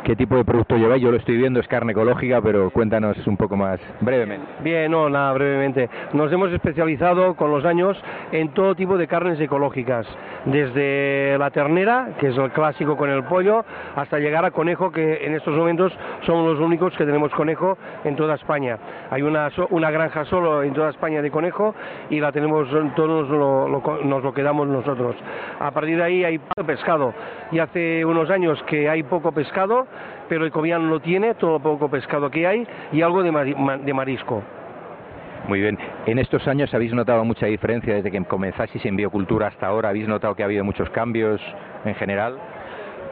¿Qué 0.07 0.15
tipo 0.15 0.37
de 0.37 0.45
producto 0.45 0.77
lleváis? 0.77 1.03
Yo 1.03 1.11
lo 1.11 1.17
estoy 1.17 1.35
viendo, 1.35 1.59
es 1.59 1.67
carne 1.67 1.91
ecológica, 1.91 2.41
pero 2.41 2.69
cuéntanos 2.69 3.27
un 3.27 3.35
poco 3.35 3.57
más 3.57 3.77
brevemente. 3.99 4.47
Bien, 4.63 4.89
no, 4.89 5.09
nada, 5.09 5.33
brevemente. 5.33 5.89
Nos 6.13 6.31
hemos 6.31 6.49
especializado 6.53 7.35
con 7.35 7.51
los 7.51 7.65
años 7.65 8.01
en 8.31 8.53
todo 8.53 8.73
tipo 8.73 8.97
de 8.97 9.05
carnes 9.05 9.37
ecológicas, 9.37 10.07
desde 10.45 11.37
la 11.37 11.51
ternera, 11.51 12.11
que 12.21 12.27
es 12.29 12.37
el 12.37 12.51
clásico 12.51 12.95
con 12.95 13.09
el 13.09 13.25
pollo, 13.25 13.65
hasta 13.97 14.17
llegar 14.19 14.45
a 14.45 14.51
conejo, 14.51 14.91
que 14.91 15.25
en 15.25 15.35
estos 15.35 15.53
momentos 15.53 15.91
somos 16.25 16.53
los 16.53 16.65
únicos 16.65 16.95
que 16.95 17.03
tenemos 17.03 17.33
conejo 17.33 17.77
en 18.05 18.15
toda 18.15 18.35
España. 18.35 18.77
Hay 19.11 19.23
una, 19.23 19.49
una 19.71 19.91
granja 19.91 20.23
solo 20.23 20.63
en 20.63 20.73
toda 20.73 20.89
España 20.89 21.21
de 21.21 21.31
conejo 21.31 21.75
y 22.09 22.21
la 22.21 22.31
tenemos, 22.31 22.69
todos 22.95 23.27
lo, 23.27 23.67
lo, 23.67 23.81
nos 24.05 24.23
lo 24.23 24.33
quedamos 24.33 24.69
nosotros. 24.69 25.17
A 25.59 25.71
partir 25.71 25.97
de 25.97 26.03
ahí 26.03 26.23
hay 26.23 26.39
pescado. 26.65 27.13
Y 27.51 27.59
hace 27.59 28.05
unos 28.05 28.29
años 28.29 28.61
que 28.63 28.87
hay 28.89 29.03
poco 29.03 29.33
pescado, 29.33 29.85
pero 30.29 30.45
el 30.45 30.51
Cobian 30.51 30.89
lo 30.89 30.99
tiene, 30.99 31.35
todo 31.35 31.59
poco 31.59 31.89
pescado 31.89 32.29
que 32.29 32.45
hay 32.45 32.67
y 32.91 33.01
algo 33.01 33.23
de, 33.23 33.31
mar, 33.31 33.79
de 33.79 33.93
marisco. 33.93 34.43
Muy 35.47 35.61
bien. 35.61 35.77
En 36.05 36.19
estos 36.19 36.45
años 36.47 36.73
habéis 36.73 36.93
notado 36.93 37.23
mucha 37.23 37.45
diferencia 37.45 37.95
desde 37.95 38.11
que 38.11 38.21
comenzasteis 38.25 38.85
en 38.85 38.97
biocultura 38.97 39.47
hasta 39.47 39.67
ahora. 39.67 39.89
¿Habéis 39.89 40.07
notado 40.07 40.35
que 40.35 40.43
ha 40.43 40.45
habido 40.45 40.63
muchos 40.65 40.89
cambios 40.89 41.39
en 41.85 41.95
general? 41.95 42.37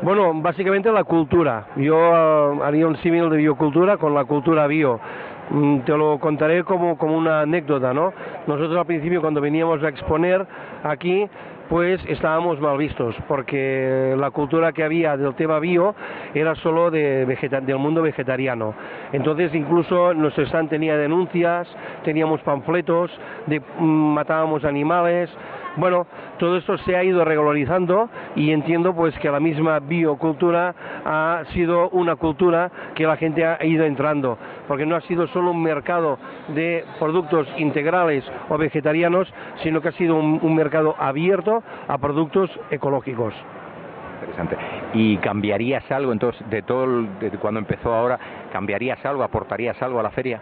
Bueno, 0.01 0.33
básicamente 0.35 0.91
la 0.91 1.05
cultura. 1.05 1.67
Yo 1.77 1.95
uh, 1.95 2.63
haría 2.63 2.85
un 2.87 2.97
símil 2.97 3.29
de 3.29 3.37
biocultura 3.37 3.97
con 3.97 4.13
la 4.13 4.25
cultura 4.25 4.67
bio. 4.67 4.99
Mm, 5.49 5.79
te 5.79 5.95
lo 5.95 6.19
contaré 6.19 6.63
como, 6.65 6.97
como 6.97 7.17
una 7.17 7.41
anécdota, 7.41 7.93
¿no? 7.93 8.11
Nosotros 8.47 8.77
al 8.77 8.85
principio 8.85 9.21
cuando 9.21 9.39
veníamos 9.39 9.81
a 9.83 9.89
exponer 9.89 10.45
aquí 10.83 11.29
pues 11.69 11.99
estábamos 12.07 12.59
mal 12.59 12.77
vistos, 12.77 13.15
porque 13.27 14.15
la 14.17 14.31
cultura 14.31 14.71
que 14.71 14.83
había 14.83 15.17
del 15.17 15.35
tema 15.35 15.59
bio 15.59 15.95
era 16.33 16.55
solo 16.55 16.91
de 16.91 17.25
vegeta 17.25 17.61
del 17.61 17.77
mundo 17.77 18.01
vegetariano. 18.01 18.73
Entonces 19.11 19.53
incluso 19.53 20.13
nuestro 20.13 20.43
stand 20.45 20.69
tenía 20.69 20.97
denuncias, 20.97 21.67
teníamos 22.03 22.41
panfletos, 22.41 23.11
de, 23.47 23.59
mm, 23.59 23.83
matábamos 24.13 24.63
animales. 24.63 25.29
Bueno, 25.77 26.07
todo 26.39 26.57
esto 26.57 26.77
se 26.79 26.95
ha 26.95 27.03
ido 27.03 27.25
regularizando 27.25 28.09
y 28.35 28.51
entiendo 28.51 28.93
pues 28.95 29.17
que 29.19 29.29
la 29.29 29.39
misma 29.39 29.79
biocultura 29.79 30.73
ha 31.05 31.43
sido 31.53 31.89
una 31.89 32.15
cultura 32.15 32.71
que 32.93 33.05
la 33.05 33.17
gente 33.17 33.45
ha 33.45 33.63
ido 33.65 33.85
entrando, 33.85 34.37
porque 34.67 34.85
no 34.85 34.95
ha 34.95 35.01
sido 35.01 35.27
solo 35.27 35.51
un 35.51 35.61
mercado 35.61 36.17
de 36.49 36.85
productos 36.99 37.47
integrales 37.57 38.23
o 38.49 38.57
vegetarianos, 38.57 39.31
sino 39.63 39.81
que 39.81 39.89
ha 39.89 39.93
sido 39.93 40.15
un, 40.15 40.55
mercado 40.55 40.95
abierto 40.97 41.61
a 41.87 41.97
productos 41.97 42.49
ecológicos. 42.71 43.33
Interesante. 44.21 44.57
¿Y 44.93 45.17
cambiarías 45.17 45.91
algo 45.91 46.13
entonces 46.13 46.49
de 46.49 46.61
todo 46.61 46.85
el, 46.85 47.19
de 47.19 47.31
cuando 47.31 47.59
empezó 47.59 47.93
ahora? 47.93 48.17
¿Cambiarías 48.53 49.05
algo? 49.05 49.23
¿Aportarías 49.23 49.79
algo 49.81 49.99
a 49.99 50.03
la 50.03 50.11
feria? 50.11 50.39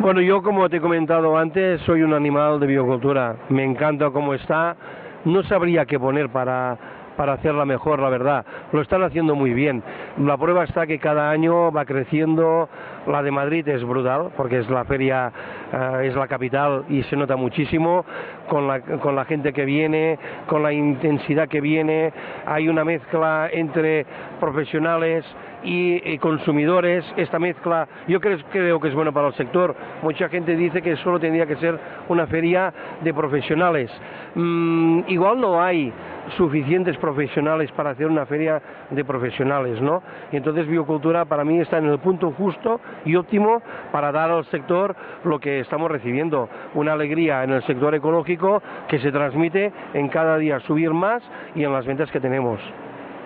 Bueno, 0.00 0.20
yo 0.20 0.42
como 0.42 0.68
te 0.68 0.78
he 0.78 0.80
comentado 0.80 1.36
antes, 1.36 1.80
soy 1.82 2.02
un 2.02 2.14
animal 2.14 2.58
de 2.60 2.66
biocultura. 2.66 3.36
Me 3.50 3.64
encanta 3.64 4.10
cómo 4.10 4.34
está. 4.34 4.76
No 5.24 5.42
sabría 5.44 5.86
qué 5.86 5.98
poner 5.98 6.30
para, 6.30 6.76
para 7.16 7.34
hacerla 7.34 7.64
mejor, 7.64 8.00
la 8.00 8.08
verdad. 8.08 8.44
Lo 8.72 8.80
están 8.80 9.02
haciendo 9.02 9.34
muy 9.34 9.52
bien. 9.52 9.82
La 10.18 10.36
prueba 10.36 10.64
está 10.64 10.86
que 10.86 10.98
cada 10.98 11.30
año 11.30 11.70
va 11.72 11.84
creciendo. 11.84 12.68
La 13.06 13.22
de 13.22 13.30
Madrid 13.30 13.66
es 13.68 13.84
brutal, 13.84 14.30
porque 14.36 14.58
es 14.58 14.70
la 14.70 14.84
feria, 14.84 15.30
eh, 15.72 16.08
es 16.08 16.16
la 16.16 16.26
capital 16.26 16.84
y 16.88 17.02
se 17.04 17.16
nota 17.16 17.36
muchísimo 17.36 18.04
con 18.48 18.66
la, 18.66 18.80
con 18.80 19.14
la 19.14 19.24
gente 19.26 19.52
que 19.52 19.64
viene, 19.64 20.18
con 20.46 20.62
la 20.62 20.72
intensidad 20.72 21.48
que 21.48 21.60
viene. 21.60 22.12
Hay 22.46 22.68
una 22.68 22.84
mezcla 22.84 23.48
entre 23.52 24.06
profesionales 24.40 25.24
y, 25.64 26.18
consumidores. 26.18 27.04
Esta 27.16 27.38
mezcla 27.38 27.88
yo 28.06 28.20
creo, 28.20 28.38
creo 28.50 28.80
que 28.80 28.88
es 28.88 28.94
bueno 28.94 29.12
para 29.12 29.28
el 29.28 29.34
sector. 29.34 29.74
Mucha 30.02 30.28
gente 30.28 30.56
dice 30.56 30.82
que 30.82 30.96
solo 30.96 31.18
tendría 31.18 31.46
que 31.46 31.56
ser 31.56 31.78
una 32.08 32.26
feria 32.26 32.72
de 33.02 33.12
profesionales. 33.12 33.90
Mm, 34.34 35.00
igual 35.08 35.40
no 35.40 35.62
hay 35.62 35.92
suficientes 36.36 36.96
profesionales 36.96 37.70
para 37.72 37.90
hacer 37.90 38.06
una 38.06 38.26
feria 38.26 38.60
de 38.90 39.04
profesionales, 39.04 39.80
¿no? 39.80 40.02
Y 40.32 40.36
entonces 40.36 40.66
biocultura 40.66 41.24
para 41.24 41.44
mí 41.44 41.60
está 41.60 41.78
en 41.78 41.86
el 41.86 41.98
punto 41.98 42.32
justo 42.32 42.80
y 43.04 43.14
óptimo 43.14 43.62
para 43.92 44.10
dar 44.10 44.30
al 44.30 44.44
sector 44.46 44.94
lo 45.24 45.38
que 45.38 45.60
estamos 45.60 45.90
recibiendo, 45.90 46.48
una 46.74 46.92
alegría 46.92 47.44
en 47.44 47.50
el 47.50 47.62
sector 47.64 47.94
ecológico 47.94 48.62
que 48.88 48.98
se 48.98 49.12
transmite 49.12 49.72
en 49.92 50.08
cada 50.08 50.38
día 50.38 50.60
subir 50.60 50.92
más 50.92 51.22
y 51.54 51.64
en 51.64 51.72
las 51.72 51.86
ventas 51.86 52.10
que 52.10 52.20
tenemos. 52.20 52.60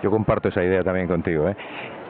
Yo 0.01 0.09
comparto 0.11 0.47
esa 0.47 0.63
idea 0.63 0.83
también 0.83 1.07
contigo. 1.07 1.49
¿eh? 1.49 1.55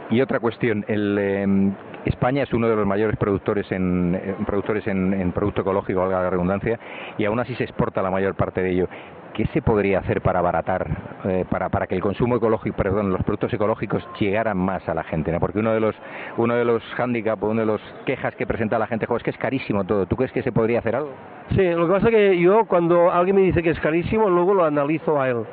Y 0.10 0.22
otra 0.22 0.39
cuestión, 0.39 0.84
el, 0.88 1.18
em, 1.20 1.74
España 2.05 2.43
es 2.43 2.53
uno 2.53 2.68
de 2.68 2.76
los 2.76 2.88
mayores 2.88 3.16
productores 3.18 3.72
en, 3.72 4.20
productores 4.45 4.88
en, 4.88 5.32
producto 5.34 5.62
ecológico, 5.62 5.99
valga 5.99 6.24
la 6.24 6.30
redundancia, 6.32 6.80
y 7.18 7.26
aún 7.26 7.39
así 7.39 7.53
se 7.55 7.64
exporta 7.64 8.01
la 8.01 8.10
mayor 8.10 8.36
parte 8.36 8.62
de 8.62 8.72
ello. 8.72 8.88
¿Qué 9.34 9.45
se 9.47 9.62
podría 9.62 9.99
hacer 9.99 10.22
para 10.22 10.39
abaratar, 10.39 10.88
eh, 11.26 11.45
para, 11.47 11.86
que 11.86 11.95
el 11.95 12.01
consumo 12.01 12.38
ecológico, 12.38 12.76
perdón, 12.76 13.12
los 13.12 13.22
productos 13.22 13.53
ecológicos 13.53 14.05
llegaran 14.20 14.57
más 14.57 14.88
a 14.89 14.95
la 14.95 15.03
gente? 15.03 15.32
Porque 15.39 15.60
uno 15.60 15.72
de 15.72 15.80
los 15.80 15.95
uno 16.38 16.55
de 16.55 16.66
los 16.66 16.84
handicaps, 16.97 17.43
uno 17.43 17.60
de 17.62 17.68
los 17.68 17.82
quejas 18.05 18.36
que 18.36 18.47
presenta 18.47 18.80
la 18.80 18.88
gente 18.88 19.05
es 19.10 19.24
que 19.24 19.30
es 19.30 19.38
carísimo 19.38 19.84
todo. 19.84 20.07
¿Tú 20.07 20.16
crees 20.16 20.32
que 20.32 20.41
se 20.41 20.51
podría 20.51 20.80
hacer 20.80 20.95
algo? 20.95 21.12
Sí, 21.51 21.64
lo 21.70 21.86
que 21.86 21.93
pasa 21.93 22.10
es 22.10 22.16
que 22.16 22.39
yo 22.39 22.66
cuando 22.66 23.12
alguien 23.12 23.36
me 23.36 23.43
dice 23.43 23.62
que 23.62 23.70
es 23.70 23.80
carísimo, 23.80 24.30
luego 24.30 24.55
lo 24.55 24.66
analizo 24.66 25.22
a 25.22 25.30
él. 25.30 25.45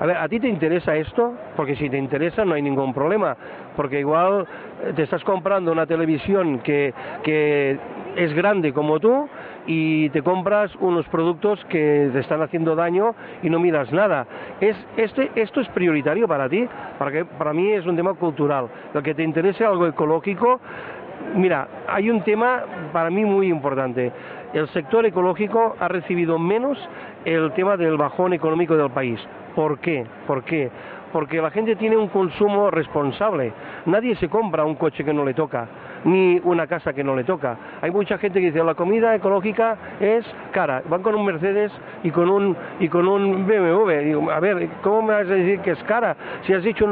A 0.00 0.06
ver, 0.06 0.16
¿a 0.16 0.26
ti 0.28 0.40
te 0.40 0.48
interesa 0.48 0.96
esto? 0.96 1.34
Porque 1.54 1.76
si 1.76 1.90
te 1.90 1.98
interesa 1.98 2.42
no 2.46 2.54
hay 2.54 2.62
ningún 2.62 2.94
problema, 2.94 3.36
porque 3.76 4.00
igual 4.00 4.46
eh, 4.82 4.94
te 4.96 5.02
estás 5.02 5.22
comprando 5.24 5.70
una 5.70 5.84
televisión 5.84 6.60
que, 6.60 6.94
es 8.16 8.34
grande 8.34 8.72
como 8.72 8.98
tú 8.98 9.28
y 9.66 10.08
te 10.08 10.22
compras 10.22 10.74
unos 10.80 11.06
productos 11.08 11.62
que 11.66 12.08
te 12.12 12.18
están 12.18 12.40
haciendo 12.40 12.74
daño 12.74 13.14
y 13.42 13.50
no 13.50 13.60
miras 13.60 13.92
nada. 13.92 14.26
Es, 14.58 14.74
este, 14.96 15.30
esto 15.34 15.60
es 15.60 15.68
prioritario 15.68 16.26
para 16.26 16.48
ti, 16.48 16.66
para, 16.98 17.24
para 17.26 17.52
mí 17.52 17.70
es 17.70 17.84
un 17.84 17.94
tema 17.94 18.14
cultural. 18.14 18.68
Lo 18.94 19.02
que 19.02 19.14
te 19.14 19.22
interese 19.22 19.66
algo 19.66 19.86
ecológico, 19.86 20.60
mira, 21.34 21.68
hay 21.86 22.08
un 22.08 22.22
tema 22.22 22.62
para 22.92 23.10
mí 23.10 23.24
muy 23.24 23.48
importante. 23.48 24.10
El 24.52 24.68
sector 24.70 25.06
ecológico 25.06 25.76
ha 25.78 25.86
recibido 25.86 26.38
menos 26.38 26.76
el 27.24 27.52
tema 27.52 27.76
del 27.76 27.96
bajón 27.96 28.32
económico 28.32 28.76
del 28.76 28.90
país. 28.90 29.20
¿Por 29.54 29.78
qué? 29.78 30.04
¿Por 30.26 30.42
qué? 30.42 30.70
Porque 31.12 31.40
la 31.40 31.50
gente 31.50 31.76
tiene 31.76 31.96
un 31.96 32.08
consumo 32.08 32.70
responsable. 32.70 33.52
Nadie 33.86 34.14
se 34.16 34.28
compra 34.28 34.64
un 34.64 34.76
coche 34.76 35.04
que 35.04 35.12
no 35.12 35.24
le 35.24 35.34
toca, 35.34 35.66
ni 36.04 36.40
una 36.44 36.66
casa 36.66 36.92
que 36.92 37.04
no 37.04 37.16
le 37.16 37.24
toca. 37.24 37.56
Hay 37.80 37.90
mucha 37.90 38.18
gente 38.18 38.40
que 38.40 38.46
dice 38.46 38.62
la 38.62 38.74
comida 38.74 39.14
ecológica 39.14 39.76
es 40.00 40.24
cara. 40.52 40.82
Van 40.88 41.02
con 41.02 41.14
un 41.14 41.24
Mercedes 41.24 41.72
y 42.02 42.10
con 42.10 42.28
un 42.30 42.56
y 42.78 42.88
con 42.88 43.08
un 43.08 43.46
BMW. 43.46 44.30
A 44.30 44.40
ver, 44.40 44.68
¿cómo 44.82 45.02
me 45.02 45.14
vas 45.14 45.28
a 45.28 45.34
decir 45.34 45.60
que 45.60 45.72
es 45.72 45.82
cara? 45.84 46.16
Si 46.46 46.52
has 46.52 46.62
dicho, 46.62 46.86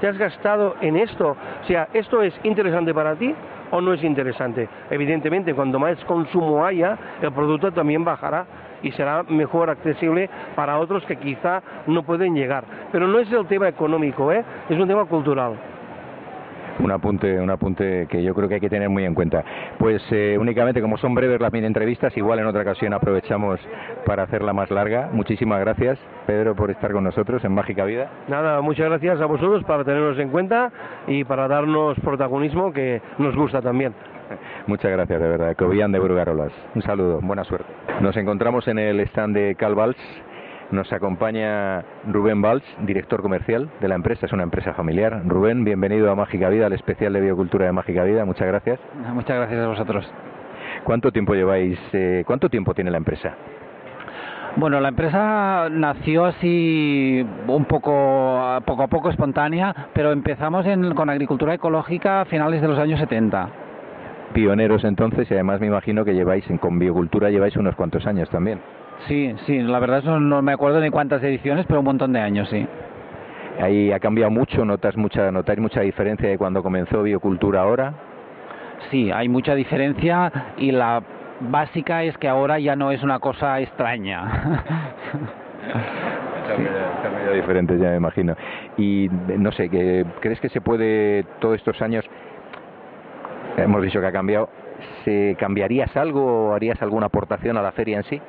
te 0.00 0.08
has 0.08 0.18
gastado 0.18 0.76
en 0.80 0.96
esto. 0.96 1.36
O 1.62 1.66
sea, 1.66 1.88
¿esto 1.92 2.22
es 2.22 2.34
interesante 2.44 2.92
para 2.92 3.14
ti? 3.16 3.34
o 3.72 3.80
no 3.80 3.94
es 3.94 4.04
interesante. 4.04 4.68
Evidentemente, 4.90 5.54
cuando 5.54 5.78
más 5.78 5.96
consumo 6.04 6.64
haya, 6.64 6.96
el 7.22 7.32
producto 7.32 7.72
también 7.72 8.04
bajará 8.04 8.44
y 8.82 8.92
será 8.92 9.22
mejor 9.24 9.70
accesible 9.70 10.28
para 10.54 10.78
otros 10.78 11.04
que 11.04 11.16
quizá 11.16 11.62
no 11.86 12.02
pueden 12.02 12.34
llegar. 12.34 12.64
Pero 12.90 13.06
no 13.06 13.18
es 13.18 13.30
el 13.32 13.46
tema 13.46 13.68
económico, 13.68 14.32
¿eh? 14.32 14.44
es 14.68 14.78
un 14.78 14.88
tema 14.88 15.04
cultural 15.04 15.58
un 16.78 16.90
apunte, 16.90 17.40
un 17.40 17.50
apunte 17.50 18.06
que 18.08 18.22
yo 18.22 18.34
creo 18.34 18.48
que 18.48 18.54
hay 18.54 18.60
que 18.60 18.68
tener 18.68 18.88
muy 18.88 19.04
en 19.04 19.14
cuenta. 19.14 19.44
Pues 19.78 20.02
eh, 20.10 20.36
únicamente, 20.38 20.80
como 20.80 20.96
son 20.98 21.14
breves 21.14 21.40
las 21.40 21.52
mini 21.52 21.66
entrevistas, 21.66 22.16
igual 22.16 22.38
en 22.38 22.46
otra 22.46 22.62
ocasión 22.62 22.92
aprovechamos 22.92 23.60
para 24.04 24.24
hacerla 24.24 24.52
más 24.52 24.70
larga. 24.70 25.08
Muchísimas 25.12 25.60
gracias, 25.60 25.98
Pedro, 26.26 26.54
por 26.54 26.70
estar 26.70 26.92
con 26.92 27.04
nosotros 27.04 27.44
en 27.44 27.52
Mágica 27.52 27.84
Vida. 27.84 28.10
Nada, 28.28 28.60
muchas 28.60 28.88
gracias 28.88 29.20
a 29.20 29.26
vosotros 29.26 29.64
para 29.64 29.84
tenernos 29.84 30.18
en 30.18 30.30
cuenta 30.30 30.72
y 31.06 31.24
para 31.24 31.48
darnos 31.48 31.98
protagonismo 32.00 32.72
que 32.72 33.00
nos 33.18 33.34
gusta 33.36 33.60
también. 33.62 33.94
Muchas 34.66 34.90
gracias, 34.90 35.20
de 35.20 35.28
verdad. 35.28 35.56
Cobian 35.56 35.92
de 35.92 35.98
Brugarolas. 35.98 36.52
Un 36.74 36.82
saludo, 36.82 37.20
buena 37.20 37.44
suerte. 37.44 37.72
Nos 38.00 38.16
encontramos 38.16 38.66
en 38.68 38.78
el 38.78 39.00
stand 39.00 39.34
de 39.34 39.54
Calvals. 39.54 39.96
Nos 40.70 40.90
acompaña 40.90 41.84
Rubén 42.06 42.40
Valls, 42.40 42.64
director 42.86 43.20
comercial 43.20 43.70
de 43.80 43.88
la 43.88 43.94
empresa, 43.94 44.24
es 44.24 44.32
una 44.32 44.42
empresa 44.42 44.72
familiar. 44.72 45.22
Rubén, 45.26 45.64
bienvenido 45.64 46.10
a 46.10 46.14
Mágica 46.14 46.48
Vida, 46.48 46.64
al 46.64 46.72
especial 46.72 47.12
de 47.12 47.20
biocultura 47.20 47.66
de 47.66 47.72
Mágica 47.72 48.04
Vida. 48.04 48.24
Muchas 48.24 48.48
gracias. 48.48 48.80
Muchas 49.12 49.36
gracias 49.36 49.60
a 49.60 49.68
vosotros. 49.68 50.10
¿Cuánto 50.84 51.12
tiempo 51.12 51.34
lleváis? 51.34 51.78
Eh, 51.92 52.24
¿Cuánto 52.26 52.48
tiempo 52.48 52.72
tiene 52.72 52.90
la 52.90 52.96
empresa? 52.96 53.34
Bueno, 54.56 54.80
la 54.80 54.88
empresa 54.88 55.68
nació 55.70 56.24
así 56.24 57.26
un 57.46 57.64
poco 57.66 58.60
poco 58.64 58.82
a 58.82 58.88
poco 58.88 59.10
espontánea, 59.10 59.88
pero 59.92 60.12
empezamos 60.12 60.64
con 60.94 61.10
agricultura 61.10 61.52
ecológica 61.52 62.22
a 62.22 62.24
finales 62.24 62.62
de 62.62 62.68
los 62.68 62.78
años 62.78 62.98
70 62.98 63.71
pioneros 64.32 64.84
entonces 64.84 65.30
y 65.30 65.34
además 65.34 65.60
me 65.60 65.66
imagino 65.66 66.04
que 66.04 66.14
lleváis 66.14 66.48
en, 66.50 66.58
con 66.58 66.78
biocultura 66.78 67.30
lleváis 67.30 67.56
unos 67.56 67.74
cuantos 67.74 68.06
años 68.06 68.28
también. 68.30 68.60
Sí, 69.08 69.34
sí, 69.46 69.58
la 69.60 69.78
verdad 69.78 69.98
es 69.98 70.04
no 70.04 70.42
me 70.42 70.52
acuerdo 70.52 70.80
ni 70.80 70.90
cuántas 70.90 71.22
ediciones, 71.22 71.66
pero 71.66 71.80
un 71.80 71.86
montón 71.86 72.12
de 72.12 72.20
años, 72.20 72.48
sí. 72.48 72.66
Ahí 73.60 73.92
ha 73.92 74.00
cambiado 74.00 74.30
mucho, 74.30 74.64
notas 74.64 74.96
mucha, 74.96 75.30
notáis 75.30 75.58
mucha 75.58 75.80
diferencia 75.80 76.28
de 76.28 76.38
cuando 76.38 76.62
comenzó 76.62 77.02
biocultura 77.02 77.62
ahora. 77.62 77.94
Sí, 78.90 79.10
hay 79.10 79.28
mucha 79.28 79.54
diferencia 79.54 80.32
y 80.56 80.72
la 80.72 81.02
básica 81.40 82.02
es 82.04 82.16
que 82.18 82.28
ahora 82.28 82.58
ya 82.58 82.76
no 82.76 82.90
es 82.90 83.02
una 83.02 83.18
cosa 83.18 83.60
extraña. 83.60 84.64
Está 86.96 87.10
medio 87.10 87.32
diferente, 87.32 87.78
ya 87.78 87.90
me 87.90 87.96
imagino. 87.96 88.34
Y 88.76 89.08
no 89.38 89.52
sé, 89.52 89.68
¿crees 90.20 90.40
que 90.40 90.48
se 90.48 90.60
puede 90.60 91.24
todos 91.40 91.56
estos 91.56 91.80
años 91.82 92.04
hemos 93.56 93.82
dicho 93.82 94.00
que 94.00 94.06
ha 94.06 94.12
cambiado. 94.12 94.48
¿Se 95.04 95.36
cambiarías 95.38 95.96
algo 95.96 96.48
o 96.48 96.54
harías 96.54 96.80
alguna 96.82 97.06
aportación 97.06 97.56
a 97.56 97.62
la 97.62 97.72
feria 97.72 97.98
en 97.98 98.04
sí? 98.04 98.20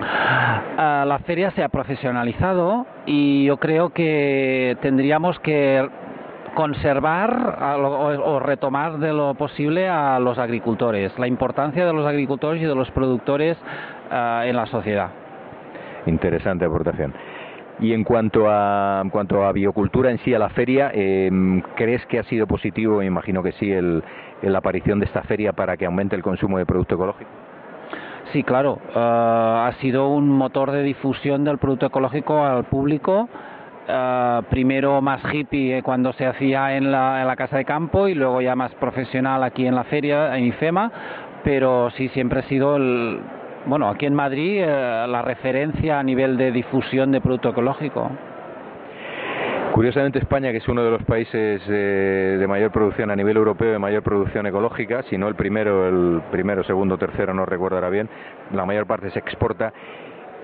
Ah, 0.00 1.04
la 1.06 1.18
feria 1.20 1.50
se 1.52 1.62
ha 1.62 1.68
profesionalizado 1.68 2.86
y 3.06 3.44
yo 3.44 3.56
creo 3.58 3.90
que 3.90 4.76
tendríamos 4.82 5.38
que 5.40 5.88
conservar 6.54 7.76
o, 7.78 8.40
retomar 8.40 8.98
de 8.98 9.12
lo 9.12 9.34
posible 9.34 9.88
a 9.88 10.18
los 10.18 10.38
agricultores, 10.38 11.16
la 11.18 11.26
importancia 11.26 11.84
de 11.86 11.92
los 11.92 12.06
agricultores 12.06 12.62
y 12.62 12.64
de 12.64 12.74
los 12.74 12.90
productores 12.90 13.56
ah, 14.10 14.42
en 14.46 14.56
la 14.56 14.66
sociedad. 14.66 15.10
Interesante 16.06 16.64
aportación. 16.64 17.12
Y 17.78 17.92
en 17.92 18.04
cuanto 18.04 18.48
a, 18.48 19.00
en 19.02 19.10
cuanto 19.10 19.44
a 19.44 19.52
biocultura 19.52 20.10
en 20.10 20.18
sí, 20.18 20.32
a 20.32 20.38
la 20.38 20.48
feria, 20.48 20.90
em, 20.94 21.60
¿crees 21.74 22.04
que 22.06 22.18
ha 22.18 22.22
sido 22.24 22.46
positivo, 22.46 23.02
imagino 23.02 23.42
que 23.42 23.52
sí, 23.52 23.70
el, 23.70 24.02
la 24.42 24.58
aparición 24.58 24.98
de 24.98 25.06
esta 25.06 25.22
feria 25.22 25.52
para 25.52 25.76
que 25.76 25.84
aumente 25.84 26.16
el 26.16 26.22
consumo 26.22 26.56
de 26.58 26.64
producto 26.64 26.94
ecológico? 26.94 27.30
Sí, 28.32 28.42
claro. 28.42 28.78
Eh, 28.88 28.92
ha 28.94 29.72
sido 29.80 30.08
un 30.08 30.28
motor 30.30 30.70
de 30.72 30.82
difusión 30.82 31.44
del 31.44 31.58
producto 31.58 31.86
ecológico 31.86 32.44
al 32.44 32.64
público. 32.64 33.28
Uh, 33.88 34.42
primero 34.50 35.00
más 35.00 35.20
hippie 35.32 35.80
cuando 35.80 36.12
se 36.14 36.26
hacía 36.26 36.76
en 36.76 36.90
la, 36.90 37.20
en 37.20 37.26
la, 37.28 37.36
casa 37.36 37.56
de 37.56 37.64
campo 37.64 38.08
y 38.08 38.16
luego 38.16 38.40
ya 38.40 38.56
más 38.56 38.74
profesional 38.74 39.44
aquí 39.44 39.64
en 39.64 39.76
la 39.76 39.84
feria, 39.84 40.36
en 40.36 40.46
IFEMA, 40.46 40.90
pero 41.44 41.90
sí 41.90 42.08
siempre 42.08 42.40
ha 42.40 42.42
sido 42.48 42.74
el, 42.74 43.20
bueno, 43.66 43.88
aquí 43.88 44.06
en 44.06 44.14
Madrid 44.14 44.62
eh, 44.62 44.66
la 45.08 45.22
referencia 45.22 45.98
a 45.98 46.02
nivel 46.02 46.36
de 46.36 46.52
difusión 46.52 47.12
de 47.12 47.20
producto 47.20 47.50
ecológico. 47.50 48.10
Curiosamente 49.76 50.18
España, 50.18 50.52
que 50.52 50.56
es 50.58 50.68
uno 50.68 50.82
de 50.82 50.90
los 50.90 51.02
países 51.02 51.60
eh, 51.68 52.36
de 52.38 52.46
mayor 52.46 52.70
producción 52.70 53.10
a 53.10 53.16
nivel 53.16 53.36
europeo, 53.36 53.72
de 53.72 53.78
mayor 53.78 54.02
producción 54.02 54.46
ecológica, 54.46 55.02
si 55.02 55.18
no 55.18 55.28
el 55.28 55.34
primero, 55.34 55.86
el 55.86 56.22
primero, 56.30 56.64
segundo, 56.64 56.96
tercero, 56.96 57.34
no 57.34 57.44
recuerdo 57.44 57.76
ahora 57.76 57.90
bien, 57.90 58.08
la 58.52 58.64
mayor 58.64 58.86
parte 58.86 59.10
se 59.10 59.18
exporta. 59.18 59.74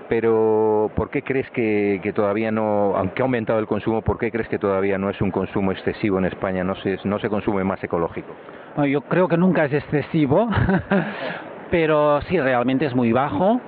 Pero, 0.07 0.91
¿por 0.95 1.09
qué 1.09 1.23
crees 1.23 1.49
que, 1.49 1.99
que, 2.03 2.13
todavía 2.13 2.51
no, 2.51 2.95
aunque 2.95 3.23
ha 3.23 3.25
aumentado 3.25 3.57
el 3.57 3.65
consumo, 3.65 4.03
por 4.03 4.19
qué 4.19 4.29
crees 4.29 4.47
que 4.49 4.59
todavía 4.59 4.99
no 4.99 5.09
es 5.09 5.19
un 5.21 5.31
consumo 5.31 5.71
excesivo 5.71 6.19
en 6.19 6.25
España, 6.25 6.63
no 6.63 6.75
se, 6.75 6.99
no 7.05 7.17
se 7.17 7.29
consume 7.29 7.63
más 7.63 7.83
ecológico? 7.83 8.33
yo 8.87 9.01
creo 9.01 9.27
que 9.27 9.37
nunca 9.37 9.65
es 9.65 9.73
excesivo, 9.73 10.47
pero 11.73 12.21
sí, 12.29 12.39
realmente 12.39 12.85
es 12.85 12.93
muy 12.93 13.11
bajo 13.11 13.59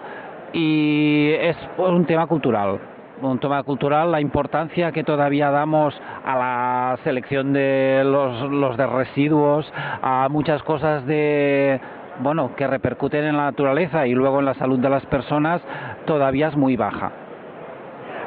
y 0.54 1.32
es 1.40 1.58
un 1.80 2.06
tema 2.06 2.28
cultural. 2.28 2.78
un 3.20 3.40
tema 3.40 3.64
cultural, 3.64 4.12
la 4.12 4.22
importancia 4.22 4.92
que 4.92 5.04
todavía 5.04 5.50
damos 5.50 6.00
a 6.24 6.38
la 6.38 7.00
selección 7.04 7.52
de 7.52 8.04
los, 8.06 8.52
los 8.52 8.78
de 8.78 8.86
residuos, 8.86 9.74
a 10.04 10.28
muchas 10.30 10.62
cosas 10.62 11.04
de 11.08 11.82
bueno 12.20 12.56
que 12.56 12.68
repercuten 12.68 13.24
en 13.24 13.38
la 13.38 13.46
naturaleza 13.46 14.06
y 14.06 14.14
luego 14.14 14.38
en 14.38 14.46
la 14.46 14.54
salud 14.54 14.78
de 14.78 14.90
las 14.92 15.04
personas, 15.08 15.64
todavía 16.06 16.50
es 16.50 16.56
muy 16.56 16.76
baja. 16.76 17.12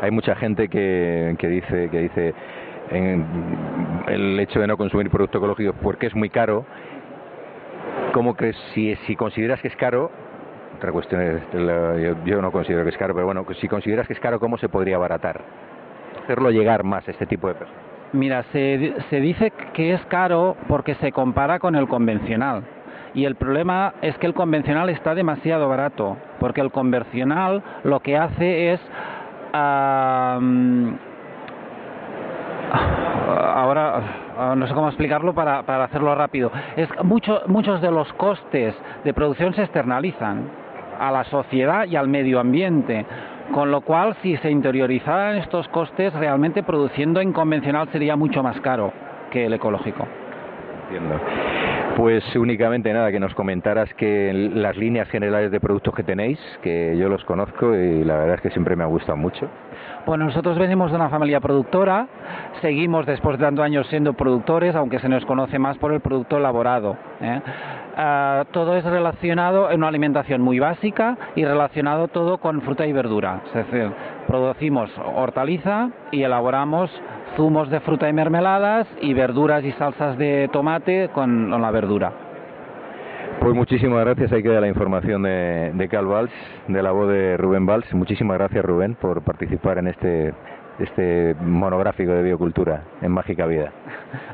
Hay 0.03 0.11
mucha 0.11 0.35
gente 0.35 0.66
que, 0.66 1.37
que 1.39 1.47
dice 1.47 1.89
que 1.89 2.01
dice 2.01 2.35
en 2.91 3.24
el 4.09 4.41
hecho 4.41 4.59
de 4.59 4.66
no 4.66 4.76
consumir 4.76 5.09
producto 5.09 5.39
ecológico 5.39 5.72
porque 5.81 6.09
es 6.09 6.16
muy 6.16 6.31
caro. 6.31 6.64
¿Cómo 8.19 8.35
que 8.35 8.53
si, 8.75 8.97
si 9.07 9.14
consideras 9.14 9.61
que 9.61 9.69
es 9.69 9.77
caro, 9.77 10.11
otra 10.77 10.91
cuestión 10.91 11.23
es, 11.23 11.41
yo, 12.25 12.43
no 12.43 12.51
considero 12.51 12.83
que 12.83 12.91
es 12.91 12.97
caro, 12.97 13.14
pero 13.14 13.27
bueno, 13.27 13.47
si 13.61 13.69
consideras 13.69 14.09
que 14.09 14.12
es 14.12 14.19
caro, 14.19 14.41
¿cómo 14.41 14.59
se 14.59 14.69
podría 14.69 14.97
abaratar? 14.97 15.41
Hacerlo 16.25 16.51
llegar 16.51 16.83
más 16.83 17.07
a 17.07 17.12
este 17.12 17.27
tipo 17.27 17.47
de 17.47 17.55
personas. 17.55 17.81
Mira, 18.12 18.43
se, 18.51 19.21
dice 19.21 19.53
que 19.73 19.93
es 19.93 20.05
caro 20.07 20.57
porque 20.66 20.97
se 20.97 21.12
compara 21.12 21.61
con 21.61 21.77
el 21.77 21.87
convencional. 21.87 22.64
Y 23.14 23.25
el 23.25 23.37
problema 23.37 23.95
es 24.03 24.19
que 24.19 24.27
el 24.27 24.35
convencional 24.35 24.91
está 24.91 25.14
demasiado 25.14 25.69
barato, 25.69 26.16
porque 26.41 26.61
el 26.61 26.73
convencional 26.73 27.62
lo 27.85 28.01
que 28.01 28.16
hace 28.16 28.73
es 28.73 28.81
ahora 32.71 34.03
ah, 34.37 34.55
no 34.57 34.66
sé 34.66 34.75
cómo 34.75 34.89
explicarlo 34.89 35.35
para, 35.35 35.61
hacerlo 35.85 36.14
rápido. 36.14 36.51
Es 36.77 36.89
mucho, 37.03 37.43
muchos 37.47 37.81
de 37.81 37.91
los 37.91 38.12
costes 38.14 38.75
de 39.05 39.14
producción 39.14 39.55
se 39.55 39.62
externalizan 39.62 40.49
a 40.99 41.11
la 41.11 41.25
sociedad 41.25 41.87
y 41.87 41.97
al 41.97 42.09
medio 42.09 42.41
ambiente. 42.41 43.07
Con 43.53 43.71
lo 43.71 43.81
cual, 43.81 44.14
si 44.23 44.37
se 44.39 44.51
interiorizaran 44.51 45.37
estos 45.37 45.66
costes, 45.69 46.12
realmente 46.12 46.62
produciendo 46.62 47.21
en 47.21 47.33
convencional 47.33 47.89
sería 47.91 48.14
mucho 48.14 48.43
más 48.43 48.61
caro 48.61 48.93
que 49.31 49.47
el 49.47 49.55
ecológico. 49.55 50.07
Entiendo. 50.85 51.19
Pues 51.99 52.23
únicamente 52.37 52.93
nada, 52.93 53.11
que 53.11 53.19
nos 53.19 53.35
comentaras 53.35 53.93
que 53.95 54.33
las 54.33 54.77
líneas 54.77 55.09
generales 55.09 55.51
de 55.51 55.59
productos 55.59 55.93
que 55.97 56.05
tenéis, 56.05 56.39
que 56.63 56.97
yo 56.97 57.09
los 57.09 57.25
conozco 57.25 57.75
y 57.75 58.05
la 58.05 58.19
verdad 58.19 58.37
es 58.37 58.41
que 58.41 58.51
siempre 58.51 58.77
me 58.77 58.85
ha 58.85 58.87
gustado 58.87 59.17
mucho. 59.17 59.49
Bueno, 60.07 60.27
nosotros 60.27 60.57
venimos 60.61 60.93
de 60.93 60.97
una 60.97 61.09
familia 61.09 61.41
productora, 61.41 62.07
seguimos 62.61 63.05
después 63.05 63.37
de 63.37 63.45
tantos 63.47 63.65
años 63.65 63.85
siendo 63.89 64.13
productores, 64.13 64.77
aunque 64.77 65.01
se 65.01 65.09
nos 65.09 65.27
conoce 65.27 65.59
más 65.59 65.77
por 65.79 65.93
el 65.93 65.99
producto 65.99 66.37
elaborado. 66.37 66.97
¿eh? 67.21 67.41
Ah, 67.97 68.45
todo 68.53 68.77
es 68.77 68.85
relacionado 68.85 69.69
en 69.69 69.79
una 69.79 69.89
alimentación 69.89 70.41
muy 70.41 70.61
básica 70.61 71.19
y 71.35 71.45
relacionado 71.45 72.07
todo 72.07 72.39
con 72.39 72.63
fruta 72.63 72.87
y 72.87 72.93
verdura. 72.93 73.41
Es 73.47 73.55
decir, 73.55 73.91
producimos 74.29 74.91
hortaliza 75.16 75.91
y 76.12 76.22
elaboramos 76.22 76.91
zumos 77.37 77.70
de 77.70 77.81
fruta 77.81 78.09
y 78.09 78.12
mermeladas 78.12 78.87
y 79.01 79.14
verduras 79.14 79.64
y 79.64 79.72
salsas 79.72 80.16
de 80.18 80.49
tomate 80.53 81.09
con, 81.14 81.51
con 81.51 81.62
la 81.62 81.70
verdura. 81.70 82.12
Pues 83.41 83.55
muchísimas 83.55 84.05
gracias, 84.05 84.33
ahí 84.33 84.43
queda 84.43 84.61
la 84.61 84.68
información 84.68 85.22
de, 85.22 85.70
de 85.72 85.89
Cal 85.89 86.07
Valls, 86.07 86.33
de 86.66 86.83
la 86.83 86.91
voz 86.91 87.09
de 87.09 87.37
Rubén 87.37 87.66
Valls. 87.66 87.93
Muchísimas 87.95 88.37
gracias 88.37 88.64
Rubén 88.64 88.97
por 88.97 89.22
participar 89.22 89.79
en 89.79 89.87
este, 89.87 90.35
este 90.79 91.35
monográfico 91.41 92.12
de 92.12 92.22
biocultura 92.22 92.83
en 93.01 93.12
Mágica 93.12 93.47
Vida. 93.47 93.72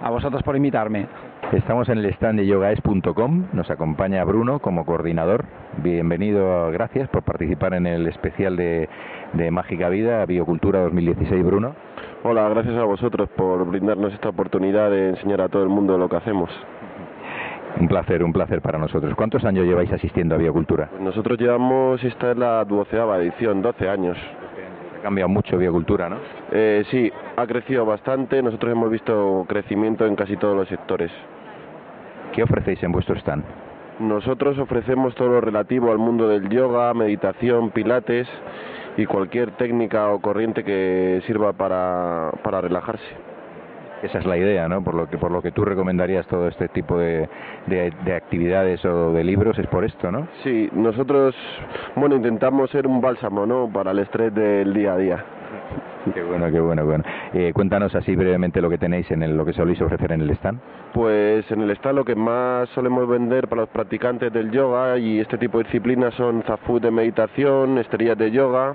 A 0.02 0.10
vosotros 0.10 0.42
por 0.42 0.56
invitarme. 0.56 1.06
Estamos 1.52 1.88
en 1.88 1.98
el 1.98 2.06
stand 2.06 2.40
de 2.40 2.46
yogaes.com, 2.46 3.46
nos 3.52 3.70
acompaña 3.70 4.24
Bruno 4.24 4.58
como 4.58 4.84
coordinador. 4.86 5.44
Bienvenido, 5.82 6.70
gracias 6.72 7.08
por 7.10 7.22
participar 7.22 7.74
en 7.74 7.86
el 7.86 8.08
especial 8.08 8.56
de, 8.56 8.88
de 9.34 9.50
Mágica 9.50 9.88
Vida, 9.88 10.24
Biocultura 10.26 10.80
2016, 10.82 11.44
Bruno. 11.44 11.74
Hola, 12.22 12.48
gracias 12.48 12.76
a 12.76 12.84
vosotros 12.84 13.28
por 13.36 13.66
brindarnos 13.66 14.12
esta 14.12 14.28
oportunidad 14.28 14.90
de 14.90 15.10
enseñar 15.10 15.40
a 15.40 15.48
todo 15.48 15.62
el 15.62 15.68
mundo 15.68 15.98
lo 15.98 16.08
que 16.08 16.16
hacemos. 16.16 16.50
Un 17.80 17.88
placer, 17.88 18.22
un 18.22 18.32
placer 18.32 18.62
para 18.62 18.78
nosotros. 18.78 19.14
¿Cuántos 19.16 19.44
años 19.44 19.66
lleváis 19.66 19.92
asistiendo 19.92 20.36
a 20.36 20.38
Biocultura? 20.38 20.88
Pues 20.90 21.02
nosotros 21.02 21.38
llevamos, 21.38 22.02
esta 22.04 22.30
es 22.30 22.36
la 22.36 22.64
doceava 22.64 23.18
edición, 23.18 23.60
12 23.60 23.88
años. 23.88 24.16
Ha 24.98 25.02
cambiado 25.02 25.28
mucho 25.28 25.58
Biocultura, 25.58 26.08
¿no? 26.08 26.16
Eh, 26.52 26.84
sí, 26.90 27.10
ha 27.36 27.46
crecido 27.46 27.84
bastante. 27.84 28.40
Nosotros 28.40 28.70
hemos 28.70 28.90
visto 28.90 29.44
crecimiento 29.48 30.06
en 30.06 30.14
casi 30.14 30.36
todos 30.36 30.56
los 30.56 30.68
sectores. 30.68 31.10
¿Qué 32.32 32.44
ofrecéis 32.44 32.82
en 32.84 32.92
vuestro 32.92 33.16
stand? 33.16 33.44
Nosotros 33.98 34.58
ofrecemos 34.58 35.14
todo 35.14 35.28
lo 35.28 35.40
relativo 35.40 35.90
al 35.90 35.98
mundo 35.98 36.28
del 36.28 36.48
yoga, 36.48 36.94
meditación, 36.94 37.70
pilates 37.70 38.28
y 38.96 39.06
cualquier 39.06 39.52
técnica 39.52 40.08
o 40.08 40.20
corriente 40.20 40.64
que 40.64 41.22
sirva 41.26 41.52
para, 41.52 42.30
para 42.42 42.60
relajarse. 42.60 43.04
Esa 44.02 44.18
es 44.18 44.26
la 44.26 44.36
idea, 44.36 44.68
¿no? 44.68 44.84
Por 44.84 44.94
lo 44.94 45.08
que 45.08 45.16
por 45.16 45.30
lo 45.30 45.40
que 45.40 45.50
tú 45.50 45.64
recomendarías 45.64 46.26
todo 46.26 46.46
este 46.48 46.68
tipo 46.68 46.98
de, 46.98 47.26
de, 47.66 47.90
de 48.04 48.14
actividades 48.14 48.84
o 48.84 49.12
de 49.12 49.24
libros 49.24 49.58
es 49.58 49.66
por 49.68 49.82
esto, 49.82 50.12
¿no? 50.12 50.28
Sí, 50.42 50.68
nosotros, 50.74 51.34
bueno, 51.96 52.16
intentamos 52.16 52.70
ser 52.70 52.86
un 52.86 53.00
bálsamo, 53.00 53.46
¿no? 53.46 53.70
Para 53.72 53.92
el 53.92 54.00
estrés 54.00 54.34
del 54.34 54.74
día 54.74 54.92
a 54.92 54.96
día. 54.98 55.24
Qué 56.14 56.22
bueno, 56.22 56.50
qué 56.50 56.60
bueno, 56.60 56.84
bueno. 56.84 57.04
Eh, 57.32 57.52
cuéntanos 57.54 57.94
así 57.94 58.14
brevemente 58.14 58.60
lo 58.60 58.68
que 58.68 58.78
tenéis 58.78 59.10
en 59.10 59.22
el, 59.22 59.36
lo 59.36 59.44
que 59.44 59.52
soléis 59.52 59.80
ofrecer 59.80 60.12
en 60.12 60.20
el 60.20 60.30
stand. 60.30 60.60
Pues 60.92 61.50
en 61.50 61.62
el 61.62 61.70
stand 61.72 61.96
lo 61.96 62.04
que 62.04 62.14
más 62.14 62.68
solemos 62.70 63.08
vender 63.08 63.48
para 63.48 63.62
los 63.62 63.70
practicantes 63.70 64.32
del 64.32 64.50
yoga 64.50 64.98
y 64.98 65.20
este 65.20 65.38
tipo 65.38 65.58
de 65.58 65.64
disciplinas 65.64 66.12
son 66.14 66.42
zafud 66.42 66.82
de 66.82 66.90
meditación, 66.90 67.78
esterillas 67.78 68.18
de 68.18 68.30
yoga 68.30 68.74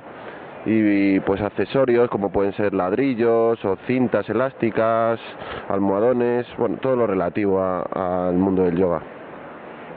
y 0.65 1.19
pues 1.21 1.41
accesorios 1.41 2.09
como 2.09 2.31
pueden 2.31 2.51
ser 2.53 2.73
ladrillos 2.73 3.63
o 3.63 3.77
cintas 3.87 4.29
elásticas, 4.29 5.19
almohadones, 5.69 6.45
bueno, 6.57 6.77
todo 6.81 6.95
lo 6.95 7.07
relativo 7.07 7.61
al 7.61 8.33
mundo 8.35 8.63
del 8.63 8.75
yoga. 8.77 9.01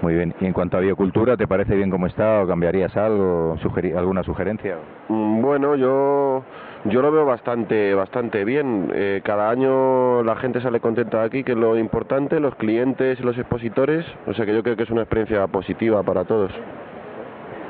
Muy 0.03 0.15
bien. 0.15 0.35
Y 0.41 0.47
en 0.47 0.53
cuanto 0.53 0.77
a 0.77 0.81
biocultura, 0.81 1.37
¿te 1.37 1.47
parece 1.47 1.77
bien 1.77 1.89
cómo 1.91 2.07
está 2.09 2.43
o 2.43 2.47
cambiarías 2.47 2.97
algo, 2.97 3.57
sugeri- 3.63 3.97
alguna 3.97 4.23
sugerencia? 4.25 4.77
Mm, 5.09 5.41
Bueno, 5.43 5.77
yo 5.77 6.43
yo 6.85 7.01
lo 7.01 7.13
veo 7.13 7.25
bastante 7.25 7.95
bastante 7.95 8.45
bien. 8.45 8.91
Eh, 8.95 9.21
cada 9.25 9.51
año 9.51 10.23
la 10.23 10.37
gente 10.37 10.61
sale 10.61 10.81
contenta 10.81 11.21
de 11.21 11.27
aquí, 11.27 11.45
que 11.45 11.53
es 11.53 11.59
lo 11.59 11.79
importante, 11.79 12.41
los 12.41 12.55
clientes 12.57 13.21
y 13.21 13.23
los 13.23 13.39
expositores. 13.39 14.05
O 14.27 14.35
sea 14.35 14.45
que 14.45 14.55
yo 14.55 14.63
creo 14.63 14.77
que 14.77 14.83
es 14.83 14.91
una 14.91 15.03
experiencia 15.03 15.47
positiva 15.47 16.03
para 16.03 16.25
todos. 16.25 16.53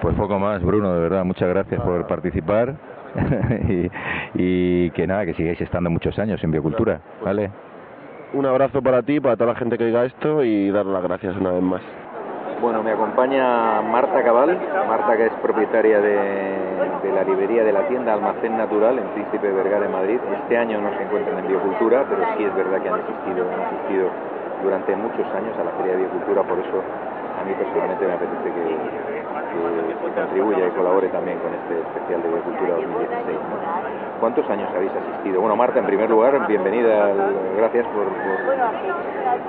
Pues 0.00 0.16
poco 0.16 0.38
más, 0.38 0.62
Bruno, 0.62 0.94
de 0.94 1.00
verdad, 1.00 1.24
muchas 1.24 1.48
gracias 1.48 1.80
por 1.82 2.06
participar 2.08 2.74
y, 3.68 3.88
y 4.34 4.90
que 4.90 5.06
nada, 5.06 5.24
que 5.26 5.34
sigáis 5.34 5.60
estando 5.60 5.90
muchos 5.90 6.18
años 6.18 6.42
en 6.42 6.50
biocultura, 6.50 7.00
¿vale? 7.24 7.50
Un 8.32 8.46
abrazo 8.46 8.82
para 8.82 9.02
ti, 9.02 9.20
para 9.20 9.36
toda 9.36 9.52
la 9.52 9.58
gente 9.58 9.78
que 9.78 9.84
oiga 9.84 10.04
esto 10.04 10.42
y 10.42 10.70
dar 10.70 10.86
las 10.86 11.02
gracias 11.02 11.36
una 11.36 11.52
vez 11.52 11.62
más. 11.62 11.82
Bueno, 12.62 12.82
me 12.82 12.92
acompaña 12.92 13.82
Marta 13.82 14.22
Cabal, 14.22 14.56
Marta 14.88 15.16
que 15.16 15.26
es 15.26 15.32
propietaria 15.42 16.00
de, 16.00 17.10
la 17.12 17.24
librería 17.24 17.64
de 17.64 17.72
la 17.72 17.88
tienda 17.88 18.14
Almacén 18.14 18.56
Natural 18.56 18.96
en 18.98 19.04
Príncipe 19.08 19.50
Vergara 19.50 19.84
en 19.86 19.92
Madrid. 19.92 20.18
Este 20.42 20.56
año 20.56 20.80
no 20.80 20.90
se 20.96 21.02
encuentran 21.02 21.38
en 21.40 21.48
biocultura, 21.48 22.04
pero 22.08 22.22
sí 22.36 22.44
es 22.44 22.54
verdad 22.54 22.80
que 22.80 22.88
han 22.88 23.00
asistido, 23.00 23.44
han 23.52 23.60
asistido 23.66 24.08
durante 24.62 24.94
muchos 24.94 25.26
años 25.34 25.58
a 25.58 25.64
la 25.64 25.70
Feria 25.72 25.92
de 25.92 25.98
Biocultura, 26.06 26.42
por 26.44 26.58
eso 26.60 26.78
a 26.78 27.44
mí 27.44 27.52
personalmente 27.58 28.06
me 28.06 28.12
apetece 28.14 28.48
que, 28.54 28.62
que- 28.62 29.12
contribuya 30.14 30.66
y 30.66 30.70
colabore 30.70 31.08
también 31.08 31.38
con 31.40 31.52
este 31.52 31.80
especial 31.80 32.22
de 32.22 32.28
Biocultura 32.28 32.74
2016. 32.74 33.38
¿no? 33.42 34.20
¿Cuántos 34.20 34.48
años 34.50 34.68
habéis 34.74 34.92
asistido? 34.92 35.40
Bueno, 35.40 35.56
Marta, 35.56 35.80
en 35.80 35.86
primer 35.86 36.08
lugar, 36.08 36.46
bienvenida, 36.46 37.10
gracias 37.56 37.86
por 37.90 38.06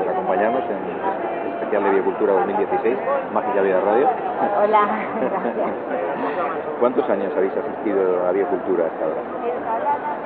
acompañarnos 0.10 0.64
en 0.66 0.78
este 0.82 1.53
especial 1.74 1.84
de 1.84 2.02
Biocultura 2.02 2.34
2016, 2.34 2.98
Mágica 3.34 3.62
Vida 3.62 3.82
Radio. 3.82 4.08
Hola, 4.62 4.88
gracias. 5.22 5.72
¿Cuántos 6.80 7.10
años 7.10 7.34
habéis 7.36 7.54
asistido 7.54 8.28
a 8.28 8.32
Biocultura 8.32 8.86
hasta 8.86 9.06
ahora? 9.06 9.22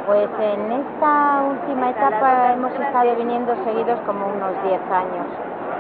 Pues 0.08 0.30
en 0.40 0.72
esta 0.72 1.44
última 1.48 1.92
etapa 1.92 2.54
hemos 2.54 2.72
estado 2.74 3.16
viniendo 3.16 3.56
seguidos 3.64 4.00
como 4.06 4.28
unos 4.28 4.52
10 4.64 4.82
años, 4.92 5.28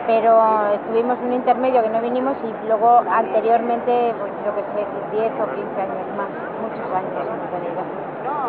pero 0.05 0.39
estuvimos 0.73 1.17
un 1.23 1.33
intermedio 1.33 1.83
que 1.83 1.89
no 1.89 2.01
vinimos 2.01 2.35
y 2.43 2.67
luego 2.67 3.03
anteriormente, 3.11 4.13
pues 4.19 4.31
yo 4.45 4.55
que 4.55 4.63
sé, 4.71 4.87
10 5.11 5.31
o 5.35 5.45
15 5.51 5.81
años 5.81 6.07
más, 6.15 6.31
muchos 6.63 6.87
años 6.95 7.11
hemos 7.11 7.51
venido. 7.51 7.83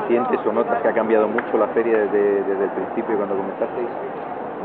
¿Sientes 0.06 0.40
o 0.46 0.52
notas 0.52 0.80
que 0.82 0.88
ha 0.88 0.94
cambiado 0.94 1.26
mucho 1.26 1.58
la 1.58 1.66
feria 1.68 1.98
desde, 1.98 2.42
desde 2.44 2.64
el 2.64 2.70
principio 2.70 3.16
cuando 3.16 3.36
comenzasteis? 3.36 3.88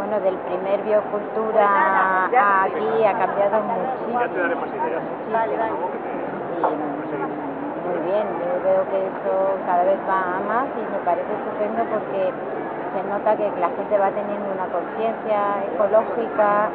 Bueno, 0.04 0.20
del 0.20 0.36
primer 0.36 0.84
biocultura 0.84 1.64
a 1.64 2.26
aquí 2.26 3.06
ha 3.08 3.14
cambiado 3.14 3.56
muchísimo. 3.64 4.20
muchísimo. 6.99 7.39
Y 7.72 7.88
muy 7.88 7.99
bien, 8.04 8.28
yo 8.36 8.51
veo 8.68 8.84
que 8.91 8.99
eso 8.99 9.32
cada 9.66 9.84
vez 9.86 9.97
va 10.04 10.20
a 10.36 10.39
más 10.43 10.68
y 10.76 10.84
me 10.91 10.99
parece 11.08 11.32
estupendo 11.32 11.88
porque 11.88 12.34
se 12.36 13.01
nota 13.08 13.32
que 13.38 13.47
la 13.64 13.70
gente 13.80 13.97
va 13.97 14.12
teniendo 14.12 14.51
una 14.51 14.68
conciencia 14.76 15.64
ecológica, 15.72 16.68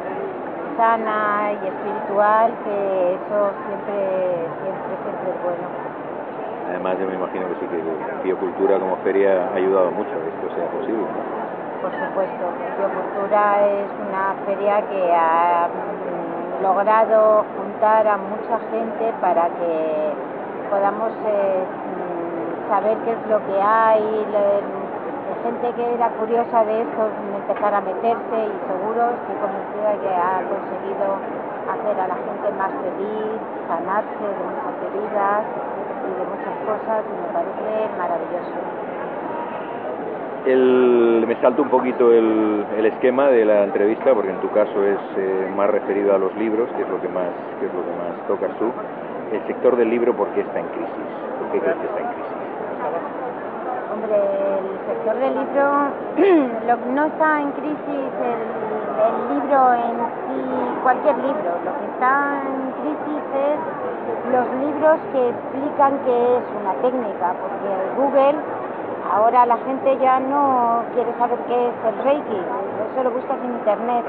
sana 0.77 1.53
y 1.53 1.67
espiritual, 1.69 2.49
que 2.65 3.13
eso 3.13 3.37
siempre, 3.69 4.49
siempre, 4.57 4.93
siempre 5.05 5.29
es 5.29 5.39
bueno. 5.45 5.69
Además, 6.69 6.97
yo 6.97 7.05
me 7.05 7.13
imagino 7.13 7.45
que 7.49 7.55
sí 7.61 7.65
que 7.69 8.23
Biocultura 8.23 8.79
como 8.79 8.97
feria 8.97 9.53
ha 9.53 9.55
ayudado 9.55 9.91
mucho 9.91 10.09
a 10.17 10.17
que 10.17 10.29
esto 10.33 10.49
sea 10.55 10.65
posible. 10.73 11.05
Por 11.89 11.97
supuesto, 11.97 12.59
Biocultura 12.75 13.65
es 13.67 13.97
una 13.97 14.35
feria 14.43 14.83
que 14.83 15.11
ha 15.15 15.67
mm, 15.71 16.61
logrado 16.61 17.45
juntar 17.45 18.07
a 18.07 18.17
mucha 18.17 18.59
gente 18.59 19.13
para 19.15 19.49
que 19.51 20.19
podamos 20.67 21.15
eh, 21.23 21.67
mm, 21.81 22.57
saber 22.67 23.01
qué 23.01 23.13
es 23.13 23.25
lo 23.25 23.41
que 23.41 23.59
hay, 23.59 24.25
le- 24.27 24.63
gente 25.41 25.73
que 25.73 25.93
era 25.93 26.11
curiosa 26.11 26.63
de 26.65 26.81
esto 26.83 27.07
empezar 27.17 27.73
a 27.73 27.81
meterse 27.81 28.47
y 28.49 28.59
seguro 28.61 29.13
estoy 29.13 29.37
convencida 29.37 29.97
que 29.99 30.13
ha 30.15 30.43
conseguido 30.47 31.23
hacer 31.65 31.99
a 31.99 32.07
la 32.07 32.17
gente 32.17 32.51
más 32.51 32.77
feliz, 32.79 33.43
sanarse 33.67 34.35
de 34.35 34.43
muchas 34.43 34.79
heridas 34.81 35.47
y 36.01 36.15
de 36.15 36.25
muchas 36.25 36.59
cosas 36.59 37.05
y 37.09 37.15
me 37.17 37.29
parece 37.29 37.89
maravilloso. 37.89 38.67
El, 40.45 41.25
me 41.27 41.35
salto 41.41 41.61
un 41.61 41.69
poquito 41.69 42.11
el, 42.13 42.65
esquema 42.85 43.27
de 43.27 43.45
la 43.45 43.63
entrevista 43.63 44.13
porque 44.13 44.31
en 44.31 44.39
tu 44.39 44.49
caso 44.51 44.83
es 44.83 44.97
eh, 45.17 45.51
más 45.55 45.69
referido 45.69 46.15
a 46.15 46.17
los 46.17 46.33
libros, 46.35 46.69
que 46.75 46.81
es 46.83 46.89
lo 46.89 46.99
que 47.01 47.07
más 47.09 47.27
que 47.59 47.65
es 47.67 47.73
lo 47.73 47.83
que 47.83 47.91
más 47.99 48.27
tocas 48.27 48.51
tú. 48.57 48.71
El 49.33 49.45
sector 49.47 49.75
del 49.75 49.89
libro, 49.89 50.13
¿por 50.15 50.27
qué 50.29 50.41
está 50.41 50.59
en 50.59 50.65
crisis? 50.67 51.09
¿Por 51.39 51.51
qué 51.51 51.59
crees 51.59 51.77
que 51.77 51.85
está 51.87 51.99
en 51.99 52.07
crisis? 52.07 52.33
Hombre, 53.93 54.15
el 54.15 54.67
sector 54.87 55.15
del 55.19 55.33
libro 55.35 55.65
lo- 56.67 56.93
no 56.95 57.03
está 57.05 57.41
en 57.41 57.51
crisis 57.51 58.09
el, 58.23 59.35
libro 59.35 59.73
en 59.73 59.95
sí, 60.27 60.39
cualquier 60.83 61.17
libro. 61.17 61.49
Lo 61.65 61.71
que 61.79 61.85
está 61.93 62.41
en 62.47 62.71
crisis 62.79 63.21
es 63.37 63.59
los 64.33 64.45
libros 64.65 64.97
que 65.13 65.29
explican 65.29 65.99
qué 66.05 66.37
es 66.37 66.43
una 66.59 66.73
técnica, 66.81 67.35
porque 67.39 67.69
Google 67.97 68.35
ahora 69.11 69.45
la 69.45 69.57
gente 69.57 69.97
ya 69.97 70.19
no 70.19 70.83
quiere 70.93 71.11
saber 71.17 71.39
qué 71.47 71.69
es 71.69 71.75
el 71.85 72.03
Reiki, 72.03 72.39
eso 72.91 73.03
lo 73.03 73.11
buscas 73.11 73.37
en 73.43 73.53
internet. 73.53 74.05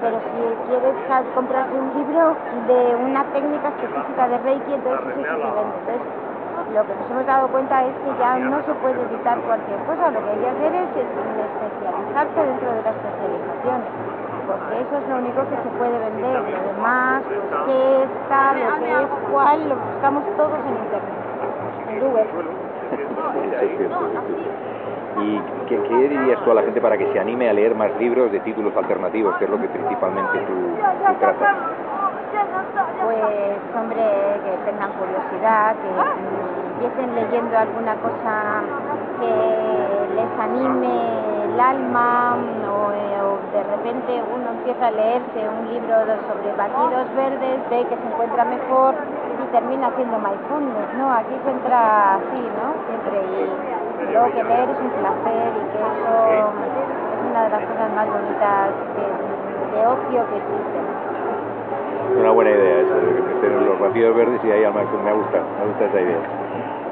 Pero 0.00 0.18
si 0.18 0.42
quieres 0.66 0.94
comprarse 1.34 1.74
un 1.78 1.94
libro 1.94 2.34
de 2.66 2.96
una 2.96 3.22
técnica 3.32 3.68
específica 3.68 4.28
de 4.28 4.38
Reiki, 4.38 4.74
entonces 4.74 5.06
eso 5.06 5.14
sí 5.14 5.22
se 5.22 5.30
vende. 5.30 5.62
Entonces, 5.62 6.00
lo 6.74 6.82
que 6.82 6.94
nos 6.94 7.10
hemos 7.10 7.26
dado 7.26 7.48
cuenta 7.48 7.84
es 7.84 7.94
que 8.02 8.10
ya 8.18 8.38
no 8.38 8.58
se 8.64 8.74
puede 8.82 9.00
evitar 9.00 9.38
cualquier 9.40 9.78
cosa, 9.86 10.10
lo 10.10 10.20
que 10.24 10.30
hay 10.30 10.38
que 10.38 10.48
hacer 10.48 10.74
es 10.74 10.88
especializarse 10.90 12.40
dentro 12.42 12.68
de 12.72 12.82
la 12.82 12.90
especialización, 12.90 13.80
porque 14.46 14.74
eso 14.80 14.94
es 14.98 15.08
lo 15.08 15.16
único 15.22 15.40
que 15.48 15.56
se 15.62 15.70
puede 15.78 15.98
vender, 15.98 16.40
lo 16.40 16.72
demás, 16.72 17.22
pues 17.28 17.40
qué 17.66 18.02
es 18.02 18.10
tal, 18.28 18.56
lo 18.58 18.74
que 18.78 18.90
es 18.90 19.10
cual, 19.30 19.68
lo 19.68 19.76
buscamos 19.76 20.22
todos 20.36 20.58
en 20.66 20.74
internet, 20.82 21.22
en 21.88 22.00
Google. 22.00 22.71
¿Y 25.20 25.40
qué, 25.68 25.76
qué 25.82 26.08
dirías 26.08 26.42
tú 26.44 26.50
a 26.50 26.54
la 26.54 26.62
gente 26.62 26.80
para 26.80 26.96
que 26.96 27.12
se 27.12 27.20
anime 27.20 27.48
a 27.48 27.52
leer 27.52 27.74
más 27.74 27.90
libros 27.98 28.32
de 28.32 28.40
títulos 28.40 28.74
alternativos, 28.76 29.36
que 29.36 29.44
es 29.44 29.50
lo 29.50 29.60
que 29.60 29.68
principalmente 29.68 30.38
tú, 30.38 30.54
tú 31.06 31.14
tratas? 31.20 31.56
Pues 33.04 33.18
hombre, 33.78 34.04
que 34.44 34.70
tengan 34.70 34.90
curiosidad, 34.92 35.76
que 35.76 36.86
empiecen 36.86 37.14
leyendo 37.14 37.58
alguna 37.58 37.94
cosa 37.96 38.62
que 39.20 39.32
les 40.16 40.40
anime 40.40 40.94
el 41.44 41.60
alma 41.60 42.36
o, 42.66 42.88
o 42.88 43.38
de 43.52 43.62
repente 43.62 44.22
uno 44.34 44.50
empieza 44.50 44.86
a 44.86 44.90
leerse 44.90 45.48
un 45.60 45.72
libro 45.72 45.94
sobre 46.28 46.52
batidos 46.56 47.06
verdes, 47.14 47.60
ve 47.70 47.84
que 47.88 47.96
se 47.96 48.06
encuentra 48.06 48.44
mejor 48.44 48.94
termina 49.52 49.86
haciendo 49.88 50.18
mindfulness, 50.18 50.88
¿no? 50.96 51.12
Aquí 51.12 51.36
se 51.44 51.50
entra 51.50 52.16
así, 52.16 52.40
¿no? 52.40 52.72
Siempre 52.88 53.20
y 54.02 54.12
luego 54.12 54.26
que 54.32 54.42
leer 54.42 54.68
es 54.68 54.80
un 54.80 54.90
placer 54.90 55.48
y 55.52 55.64
que 55.70 55.78
eso 55.78 56.12
es 56.32 57.20
una 57.30 57.44
de 57.44 57.50
las 57.50 57.62
cosas 57.62 57.88
más 57.94 58.06
bonitas 58.08 58.68
de 59.72 59.86
ocio 59.86 60.20
que 60.26 60.36
existen. 60.40 60.84
Es 62.12 62.18
una 62.18 62.30
buena 62.32 62.50
idea 62.50 62.80
eso, 62.80 62.94
de 62.94 63.32
estén 63.32 63.66
los 63.66 63.78
batidos 63.78 64.16
verdes 64.16 64.40
y 64.44 64.50
ahí 64.50 64.64
al 64.64 64.74
máximo 64.74 65.02
me 65.02 65.12
gusta, 65.12 65.38
me 65.60 65.66
gusta 65.68 65.84
esa 65.84 66.00
idea. 66.00 66.22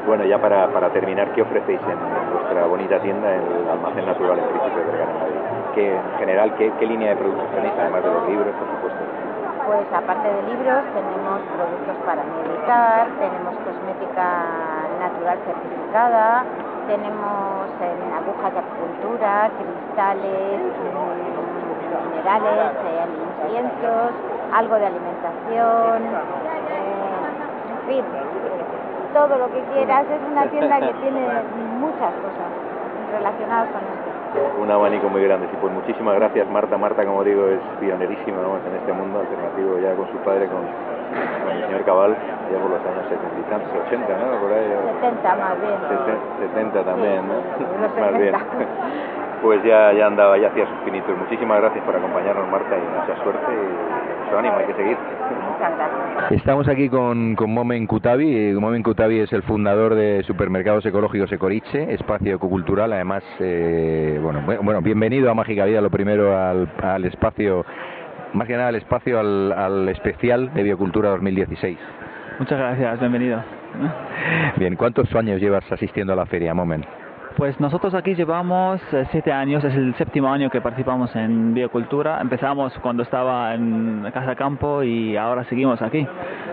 Bueno, 0.06 0.24
ya 0.24 0.38
para, 0.40 0.68
para 0.68 0.88
terminar, 0.90 1.32
¿qué 1.34 1.42
ofrecéis 1.42 1.80
en, 1.80 1.98
vuestra 2.32 2.66
bonita 2.66 3.00
tienda, 3.00 3.34
en 3.34 3.42
el 3.42 3.68
almacén 3.68 4.06
natural 4.06 4.38
en 4.38 4.44
Príncipe 4.48 4.80
de 4.80 4.86
Vergara 4.86 5.12
Madrid? 5.12 5.36
¿Qué, 5.74 5.94
en 5.94 6.18
general, 6.18 6.54
¿qué, 6.56 6.72
¿qué 6.78 6.86
línea 6.86 7.11
de 7.11 7.16
productos 7.16 7.50
tenéis, 7.54 7.74
además 7.78 8.04
de 8.04 8.11
los 8.11 8.28
libros, 8.28 8.54
por 8.54 8.68
supuesto? 8.68 8.99
Pues 9.70 9.86
aparte 9.94 10.26
de 10.26 10.42
libros 10.50 10.82
tenemos 10.98 11.38
productos 11.54 11.94
para 12.04 12.24
meditar, 12.26 13.06
tenemos 13.22 13.54
cosmética 13.62 14.26
natural 14.98 15.38
certificada, 15.46 16.42
tenemos 16.88 17.70
eh, 17.78 18.18
agujas 18.18 18.50
de 18.50 18.58
acupuntura, 18.58 19.48
cristales, 19.62 20.58
mm, 20.58 22.18
minerales, 22.18 22.74
eh, 22.82 23.06
inciensos, 23.46 24.10
algo 24.52 24.74
de 24.74 24.86
alimentación, 24.86 26.02
eh, 26.66 27.30
en 27.70 27.80
fin, 27.86 28.04
todo 29.14 29.38
lo 29.38 29.46
que 29.54 29.62
quieras. 29.70 30.04
Es 30.10 30.32
una 30.32 30.50
tienda 30.50 30.80
que 30.80 30.94
tiene 30.94 31.28
muchas 31.78 32.10
cosas 32.18 32.50
relacionadas 33.12 33.68
con. 33.70 33.99
Un 34.59 34.70
abanico 34.70 35.09
muy 35.09 35.24
grande. 35.24 35.49
Sí, 35.51 35.57
pues 35.61 35.72
muchísimas 35.72 36.14
gracias, 36.14 36.49
Marta. 36.49 36.76
Marta, 36.78 37.05
como 37.05 37.24
digo, 37.24 37.49
es 37.49 37.61
pionerísima 37.81 38.41
vamos, 38.41 38.61
en 38.66 38.76
este 38.76 38.93
mundo 38.93 39.20
alternativo, 39.20 39.78
ya 39.78 39.95
con 39.95 40.07
su 40.12 40.18
padre, 40.18 40.47
con, 40.47 40.62
con 40.62 41.53
el 41.57 41.64
señor 41.66 41.85
Cabal, 41.85 42.16
ya 42.53 42.59
por 42.61 42.70
los 42.70 42.81
años 42.87 43.07
70 43.09 43.41
y 43.41 43.51
tantos, 43.51 43.70
80, 43.87 44.07
¿no? 44.18 44.41
Por 44.41 44.53
ahí, 44.53 44.70
o 44.70 44.93
70 45.01 45.35
más 45.35 45.61
bien. 45.61 45.74
seten- 45.91 46.20
70 46.39 46.85
también, 46.85 47.28
¿no? 47.28 47.35
Más 48.01 48.18
bien. 48.18 48.35
70. 49.41 49.43
Pues 49.43 49.62
ya, 49.64 49.93
ya 49.93 50.07
andaba, 50.07 50.36
ya 50.38 50.49
hacía 50.49 50.66
sus 50.66 50.76
pinitos. 50.84 51.16
Muchísimas 51.18 51.61
gracias 51.61 51.84
por 51.84 51.97
acompañarnos, 51.97 52.49
Marta, 52.51 52.76
y 52.76 52.80
mucha 53.01 53.22
suerte 53.22 53.53
y 53.53 54.24
mucho 54.24 54.38
ánimo, 54.38 54.57
hay 54.59 54.66
que 54.66 54.74
seguir. 54.74 54.97
Muchas 54.97 55.76
gracias. 55.76 56.32
Estamos 56.32 56.68
aquí 56.68 56.88
con, 56.88 57.34
con 57.34 57.53
Momen 57.53 57.86
Kutabi. 57.86 58.36
Eh, 58.51 58.55
Momen 58.55 58.82
Kutabi 58.82 59.20
es 59.20 59.32
el 59.32 59.43
fundador 59.43 59.95
de 59.95 60.22
Supermercados 60.24 60.84
Ecológicos 60.86 61.32
Ecoriche, 61.32 61.93
espacio 61.95 62.36
ecocultural. 62.36 62.93
Además, 62.93 63.22
eh, 63.41 64.18
bueno, 64.22 64.41
bu- 64.47 64.59
bueno, 64.62 64.80
bienvenido 64.82 65.30
a 65.30 65.34
Mágica 65.34 65.64
Vida, 65.64 65.80
lo 65.80 65.91
primero 65.91 66.36
al, 66.36 66.68
al 66.82 67.05
espacio, 67.07 67.64
más 68.34 68.47
que 68.47 68.57
nada 68.57 68.68
al 68.68 68.76
espacio, 68.76 69.18
al, 69.18 69.53
al 69.53 69.88
especial 69.88 70.53
de 70.55 70.62
Biocultura 70.62 71.11
2016. 71.11 71.78
Muchas 72.38 72.59
gracias, 72.59 73.01
bienvenido. 73.01 73.43
Bien, 74.57 74.76
¿cuántos 74.76 75.14
años 75.14 75.41
llevas 75.41 75.64
asistiendo 75.70 76.12
a 76.12 76.16
la 76.16 76.26
feria, 76.26 76.55
Momen? 76.55 76.84
Pues 77.37 77.59
nosotros 77.59 77.95
aquí 77.95 78.14
llevamos 78.14 78.81
eh, 78.93 79.07
siete 79.12 79.33
años, 79.33 79.64
es 79.64 79.74
el 79.74 79.95
séptimo 79.95 80.31
año 80.31 80.51
que 80.51 80.61
participamos 80.61 81.14
en 81.16 81.55
biocultura. 81.55 82.20
Empezamos 82.20 82.76
cuando 82.81 83.03
estaba 83.03 83.55
en 83.55 84.07
Casa 84.12 84.35
Campo 84.35 84.83
y 84.83 85.16
ahora 85.16 85.45
seguimos 85.45 85.81
aquí, 85.81 86.07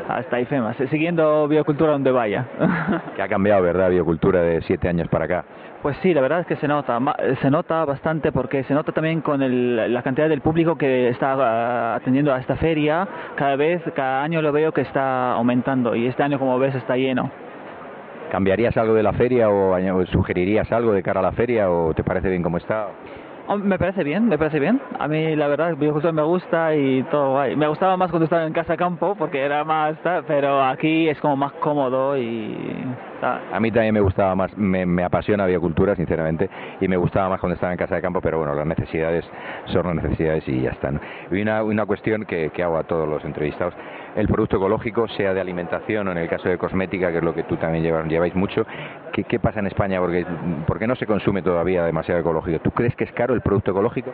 hasta 0.08 0.40
IFEMA, 0.40 0.76
siguiendo 0.90 1.48
biocultura 1.48 1.92
donde 1.92 2.12
vaya. 2.12 2.46
Que 3.16 3.22
ha 3.22 3.28
cambiado, 3.28 3.64
¿verdad, 3.64 3.90
Biocultura 3.90 4.42
de 4.42 4.62
siete 4.62 4.88
años 4.88 5.08
para 5.10 5.26
acá? 5.26 5.46
Pues 5.82 5.98
sí, 5.98 6.14
la 6.14 6.22
verdad 6.22 6.40
es 6.42 6.48
que 6.48 6.56
se 6.56 6.68
nota, 6.68 7.00
se 7.42 7.52
nota 7.52 7.84
bastante 7.84 8.32
porque 8.32 8.64
se 8.64 8.74
nota 8.74 8.92
también 8.92 9.22
con 9.22 9.42
el- 9.42 9.94
la 9.94 10.02
cantidad 10.04 10.30
del 10.30 10.42
público 10.42 10.78
que 10.78 11.10
está 11.10 11.34
ah, 11.38 11.96
atendiendo 11.96 12.34
a 12.34 12.40
esta 12.40 12.56
feria. 12.56 13.08
Cada 13.36 13.56
vez, 13.56 13.82
cada 13.96 14.24
año 14.24 14.42
lo 14.42 14.52
veo 14.52 14.72
que 14.72 14.82
está 14.82 15.34
aumentando 15.34 15.96
y 15.96 16.08
este 16.08 16.24
año, 16.24 16.40
como 16.40 16.58
ves, 16.60 16.76
está 16.76 16.96
lleno. 16.96 17.30
¿Cambiarías 18.32 18.76
algo 18.78 18.94
de 18.94 19.04
la 19.04 19.14
feria 19.14 19.50
o 19.50 20.06
sugerirías 20.08 20.72
algo 20.72 20.92
de 20.94 21.04
cara 21.04 21.20
a 21.20 21.24
la 21.24 21.32
feria 21.32 21.70
o 21.70 21.94
te 21.94 22.04
parece 22.04 22.30
bien 22.30 22.44
como 22.44 22.58
está? 22.58 22.88
Me 23.64 23.80
parece 23.80 24.04
bien, 24.04 24.28
me 24.28 24.38
parece 24.38 24.60
bien. 24.60 24.82
A 25.00 25.08
mí 25.08 25.34
la 25.36 25.48
verdad, 25.48 25.78
biocultura 25.78 26.12
me 26.12 26.22
gusta 26.22 26.76
y 26.76 27.02
todo 27.04 27.32
guay. 27.32 27.56
Me 27.56 27.68
gustaba 27.70 27.96
más 27.96 28.10
cuando 28.10 28.26
estaba 28.26 28.46
en 28.46 28.52
casa 28.52 28.76
campo 28.76 29.16
porque 29.16 29.42
era 29.42 29.64
más, 29.64 29.96
pero 30.28 30.62
aquí 30.62 31.08
es 31.08 31.18
como 31.22 31.38
más 31.38 31.54
cómodo 31.54 32.18
y. 32.18 32.58
A 33.22 33.60
mí 33.60 33.72
también 33.72 33.94
me 33.94 34.02
gustaba 34.02 34.36
más, 34.36 34.56
me, 34.58 34.86
me 34.86 35.04
apasiona 35.04 35.46
biocultura, 35.48 35.96
sinceramente, 35.96 36.50
y 36.80 36.88
me 36.88 36.98
gustaba 36.98 37.30
más 37.30 37.40
cuando 37.40 37.56
estaba 37.56 37.72
en 37.72 37.80
casa 37.80 37.96
de 37.96 38.02
campo, 38.02 38.22
pero 38.22 38.38
bueno, 38.38 38.54
las 38.54 38.68
necesidades 38.68 39.26
son 39.68 39.88
las 39.88 40.04
necesidades 40.04 40.48
y 40.48 40.62
ya 40.62 40.72
están. 40.72 41.02
Y 41.32 41.42
una, 41.42 41.64
una 41.64 41.86
cuestión 41.88 42.26
que, 42.26 42.52
que 42.52 42.62
hago 42.62 42.78
a 42.78 42.84
todos 42.84 43.10
los 43.10 43.26
entrevistados, 43.26 43.74
el 44.18 44.28
producto 44.28 44.58
ecológico, 44.58 45.08
sea 45.10 45.34
de 45.34 45.40
alimentación 45.40 46.08
o 46.08 46.12
en 46.12 46.18
el 46.18 46.28
caso 46.28 46.50
de 46.50 46.58
cosmética, 46.58 47.12
que 47.12 47.20
es 47.20 47.24
lo 47.24 47.34
que 47.34 47.44
tú 47.44 47.56
también 47.56 47.84
llevas, 47.84 48.08
lleváis 48.08 48.36
mucho, 48.36 48.66
¿qué, 49.14 49.24
qué 49.24 49.40
pasa 49.40 49.60
en 49.60 49.68
España? 49.68 50.00
Porque, 50.00 50.26
porque 50.66 50.88
no 50.88 50.96
se 50.96 51.06
consume 51.06 51.44
todavía 51.44 51.86
demasiado 51.86 52.20
ecológico. 52.20 52.60
¿Tú 52.60 52.72
crees 52.72 52.96
que 52.96 53.04
es 53.04 53.12
caro 53.12 53.36
el 53.36 53.42
producto 53.42 53.72
ecológico? 53.72 54.12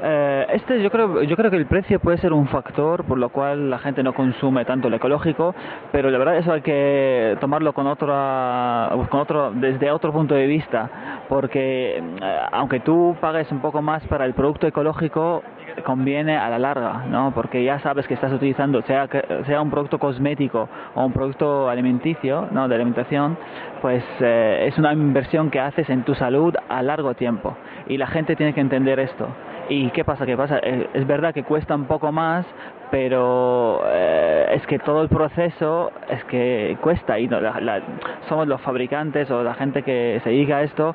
Eh, 0.00 0.46
este 0.52 0.80
yo 0.80 0.92
creo 0.92 1.24
yo 1.24 1.36
creo 1.36 1.50
que 1.50 1.56
el 1.56 1.66
precio 1.66 1.98
puede 1.98 2.18
ser 2.18 2.32
un 2.32 2.46
factor 2.46 3.02
por 3.02 3.18
lo 3.18 3.30
cual 3.30 3.68
la 3.68 3.80
gente 3.80 4.00
no 4.04 4.14
consume 4.14 4.64
tanto 4.64 4.86
el 4.86 4.94
ecológico 4.94 5.56
pero 5.90 6.08
la 6.08 6.18
verdad 6.18 6.36
eso 6.36 6.52
hay 6.52 6.60
que 6.60 7.36
tomarlo 7.40 7.72
con 7.72 7.88
otra 7.88 8.90
con 9.10 9.18
otro 9.20 9.50
desde 9.50 9.90
otro 9.90 10.12
punto 10.12 10.36
de 10.36 10.46
vista 10.46 10.88
porque 11.28 11.96
eh, 11.98 12.40
aunque 12.52 12.78
tú 12.78 13.16
pagues 13.20 13.50
un 13.50 13.58
poco 13.58 13.82
más 13.82 14.06
para 14.06 14.24
el 14.24 14.34
producto 14.34 14.68
ecológico 14.68 15.42
conviene 15.84 16.36
a 16.36 16.48
la 16.50 16.58
larga, 16.58 17.04
¿no? 17.08 17.32
Porque 17.34 17.64
ya 17.64 17.78
sabes 17.80 18.06
que 18.06 18.14
estás 18.14 18.32
utilizando, 18.32 18.82
sea 18.82 19.08
sea 19.46 19.60
un 19.60 19.70
producto 19.70 19.98
cosmético 19.98 20.68
o 20.94 21.04
un 21.04 21.12
producto 21.12 21.68
alimenticio, 21.68 22.48
¿no? 22.50 22.68
De 22.68 22.74
alimentación, 22.74 23.36
pues 23.80 24.04
eh, 24.20 24.66
es 24.68 24.78
una 24.78 24.92
inversión 24.92 25.50
que 25.50 25.60
haces 25.60 25.88
en 25.90 26.04
tu 26.04 26.14
salud 26.14 26.54
a 26.68 26.82
largo 26.82 27.14
tiempo 27.14 27.56
y 27.86 27.96
la 27.96 28.06
gente 28.06 28.36
tiene 28.36 28.52
que 28.52 28.60
entender 28.60 28.98
esto. 29.00 29.28
¿Y 29.68 29.90
qué 29.90 30.04
pasa? 30.04 30.24
¿Qué 30.24 30.36
pasa? 30.36 30.58
Eh, 30.62 30.88
es 30.94 31.06
verdad 31.06 31.34
que 31.34 31.42
cuesta 31.42 31.74
un 31.74 31.84
poco 31.84 32.10
más, 32.10 32.46
pero 32.90 33.82
eh, 33.86 34.46
es 34.54 34.66
que 34.66 34.78
todo 34.78 35.02
el 35.02 35.08
proceso 35.08 35.92
es 36.08 36.24
que 36.24 36.76
cuesta 36.80 37.18
y 37.18 37.28
no, 37.28 37.40
la, 37.40 37.60
la, 37.60 37.80
somos 38.28 38.48
los 38.48 38.60
fabricantes 38.62 39.30
o 39.30 39.42
la 39.42 39.54
gente 39.54 39.82
que 39.82 40.20
se 40.24 40.30
dedica 40.30 40.58
a 40.58 40.62
esto, 40.62 40.94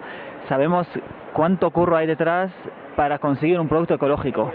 sabemos 0.49 0.87
cuánto 1.33 1.69
curro 1.69 1.95
hay 1.95 2.07
detrás 2.07 2.51
para 2.95 3.19
conseguir 3.19 3.59
un 3.59 3.67
producto 3.67 3.95
ecológico 3.95 4.51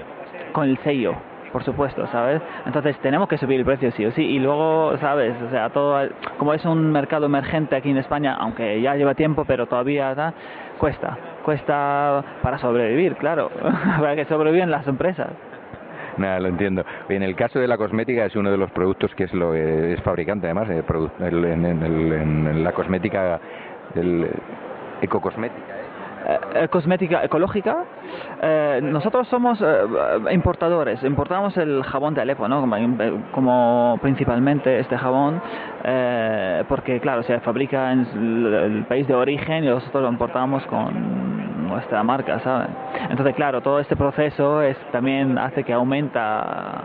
con 0.53 0.69
el 0.69 0.79
sello 0.79 1.15
por 1.53 1.65
supuesto, 1.65 2.07
¿sabes? 2.09 2.43
Entonces 2.67 2.97
tenemos 2.99 3.29
que 3.29 3.39
subir 3.39 3.59
el 3.61 3.65
precio 3.65 3.91
sí 3.93 4.05
o 4.05 4.13
sí 4.13 4.23
y 4.23 4.39
luego, 4.39 4.97
¿sabes? 4.99 5.35
O 5.43 5.51
sea, 5.51 5.71
todo 5.71 6.09
como 6.39 6.55
es 6.55 6.65
un 6.65 6.93
mercado 6.93 7.27
emergente 7.27 7.77
aquí 7.77 7.91
en 7.91 7.99
España, 7.99 8.37
aunque 8.39 8.81
ya 8.81 8.95
lleva 8.95 9.15
tiempo, 9.15 9.45
pero 9.45 9.67
todavía 9.67 10.15
da, 10.15 10.35
cuesta, 10.79 11.17
cuesta 11.45 12.23
para 12.43 12.59
sobrevivir, 12.59 13.17
claro, 13.17 13.51
para 13.99 14.17
que 14.17 14.25
sobreviven 14.27 14.71
las 14.71 14.87
empresas. 14.87 15.29
Nada, 16.17 16.41
lo 16.41 16.49
entiendo. 16.49 16.85
En 17.09 17.23
el 17.23 17.37
caso 17.37 17.61
de 17.61 17.69
la 17.69 17.77
cosmética 17.77 18.25
es 18.25 18.35
uno 18.35 18.51
de 18.51 18.57
los 18.57 18.71
productos 18.73 19.15
que 19.15 19.25
es 19.25 19.33
lo 19.33 19.55
es 19.55 20.01
fabricante 20.03 20.47
además 20.49 20.69
eh, 20.69 20.83
el, 21.21 21.45
en, 21.45 21.65
en, 21.65 21.83
en, 21.83 22.65
la 22.65 22.73
cosmética 22.73 23.41
del 23.95 24.29
ecocosmética 25.01 25.78
eh, 26.55 26.69
cosmética 26.69 27.25
ecológica, 27.25 27.85
eh, 28.43 28.81
nosotros 28.83 29.29
somos 29.29 29.61
eh, 29.61 29.67
importadores, 30.33 31.03
importamos 31.03 31.57
el 31.57 31.83
jabón 31.85 32.15
de 32.15 32.23
Alepo, 32.23 32.49
¿no? 32.49 32.61
como, 32.61 33.23
como 33.33 33.99
principalmente 34.03 34.79
este 34.81 34.97
jabón, 34.97 35.41
eh, 35.85 36.65
porque 36.69 37.01
claro, 37.01 37.23
se 37.23 37.41
fabrica 37.41 37.93
en 37.93 38.07
el 38.55 38.85
país 38.87 39.07
de 39.07 39.15
origen 39.15 39.65
y 39.65 39.69
nosotros 39.69 40.03
lo 40.03 40.09
importamos 40.09 40.65
con 40.67 41.69
nuestra 41.69 42.03
marca, 42.03 42.41
¿sabes? 42.41 42.69
Entonces, 43.11 43.35
claro, 43.35 43.61
todo 43.61 43.79
este 43.79 43.95
proceso 43.95 44.63
es, 44.63 44.77
también 44.91 45.39
hace 45.39 45.63
que 45.65 45.73
aumenta 45.73 46.83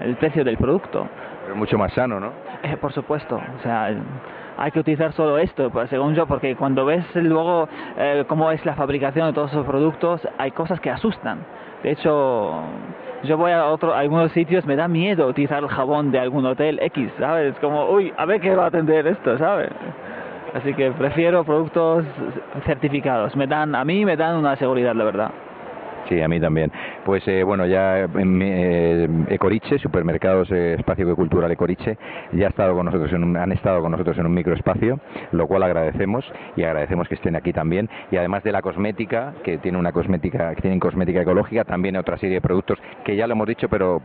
el 0.00 0.16
precio 0.16 0.44
del 0.44 0.56
producto. 0.56 1.06
Pero 1.44 1.56
mucho 1.56 1.78
más 1.78 1.92
sano, 1.92 2.20
¿no? 2.20 2.32
Eh, 2.62 2.76
por 2.76 2.92
supuesto, 2.92 3.36
o 3.36 3.62
sea 3.62 3.90
hay 4.56 4.70
que 4.70 4.80
utilizar 4.80 5.12
solo 5.12 5.38
esto, 5.38 5.70
pues, 5.70 5.90
según 5.90 6.14
yo, 6.14 6.26
porque 6.26 6.56
cuando 6.56 6.84
ves 6.84 7.04
luego 7.14 7.68
eh, 7.98 8.24
cómo 8.28 8.50
es 8.50 8.64
la 8.64 8.74
fabricación 8.74 9.26
de 9.28 9.32
todos 9.32 9.50
esos 9.50 9.66
productos, 9.66 10.26
hay 10.38 10.50
cosas 10.50 10.80
que 10.80 10.90
asustan. 10.90 11.40
De 11.82 11.92
hecho, 11.92 12.54
yo 13.24 13.36
voy 13.36 13.52
a, 13.52 13.66
otro, 13.66 13.94
a 13.94 14.00
algunos 14.00 14.32
sitios, 14.32 14.64
me 14.64 14.76
da 14.76 14.88
miedo 14.88 15.26
utilizar 15.26 15.62
el 15.62 15.68
jabón 15.68 16.10
de 16.10 16.18
algún 16.18 16.46
hotel 16.46 16.78
X, 16.82 17.12
¿sabes? 17.18 17.54
Como, 17.60 17.90
uy, 17.90 18.12
a 18.16 18.24
ver 18.24 18.40
qué 18.40 18.54
va 18.54 18.64
a 18.64 18.68
atender 18.68 19.06
esto, 19.06 19.36
¿sabes? 19.38 19.70
Así 20.54 20.72
que 20.74 20.90
prefiero 20.92 21.44
productos 21.44 22.04
certificados. 22.64 23.36
Me 23.36 23.46
dan, 23.46 23.74
a 23.74 23.84
mí 23.84 24.04
me 24.04 24.16
dan 24.16 24.36
una 24.36 24.56
seguridad, 24.56 24.94
la 24.94 25.04
verdad. 25.04 25.30
Sí, 26.08 26.20
a 26.20 26.28
mí 26.28 26.40
también. 26.40 26.70
Pues 27.04 27.26
eh, 27.26 27.42
bueno, 27.42 27.66
ya 27.66 28.04
eh, 28.04 29.08
Ecoriche, 29.28 29.78
Supermercados 29.78 30.50
eh, 30.52 30.76
Espacio 30.78 31.16
Cultural 31.16 31.50
Ecoriche, 31.50 31.98
ya 32.32 32.46
ha 32.46 32.50
estado 32.50 32.74
con 32.74 32.86
nosotros 32.86 33.12
en 33.12 33.24
un, 33.24 33.36
han 33.36 33.50
estado 33.52 33.80
con 33.82 33.90
nosotros 33.90 34.16
en 34.18 34.26
un 34.26 34.34
microespacio, 34.34 35.00
lo 35.32 35.46
cual 35.48 35.64
agradecemos 35.64 36.24
y 36.54 36.62
agradecemos 36.62 37.08
que 37.08 37.16
estén 37.16 37.34
aquí 37.34 37.52
también. 37.52 37.88
Y 38.10 38.16
además 38.16 38.44
de 38.44 38.52
la 38.52 38.62
cosmética, 38.62 39.34
que 39.42 39.58
tiene 39.58 39.78
una 39.78 39.92
cosmética, 39.92 40.54
que 40.54 40.62
tienen 40.62 40.78
cosmética 40.78 41.22
ecológica, 41.22 41.64
también 41.64 41.96
otra 41.96 42.18
serie 42.18 42.36
de 42.36 42.40
productos 42.40 42.78
que 43.04 43.16
ya 43.16 43.26
lo 43.26 43.32
hemos 43.32 43.48
dicho, 43.48 43.68
pero 43.68 44.00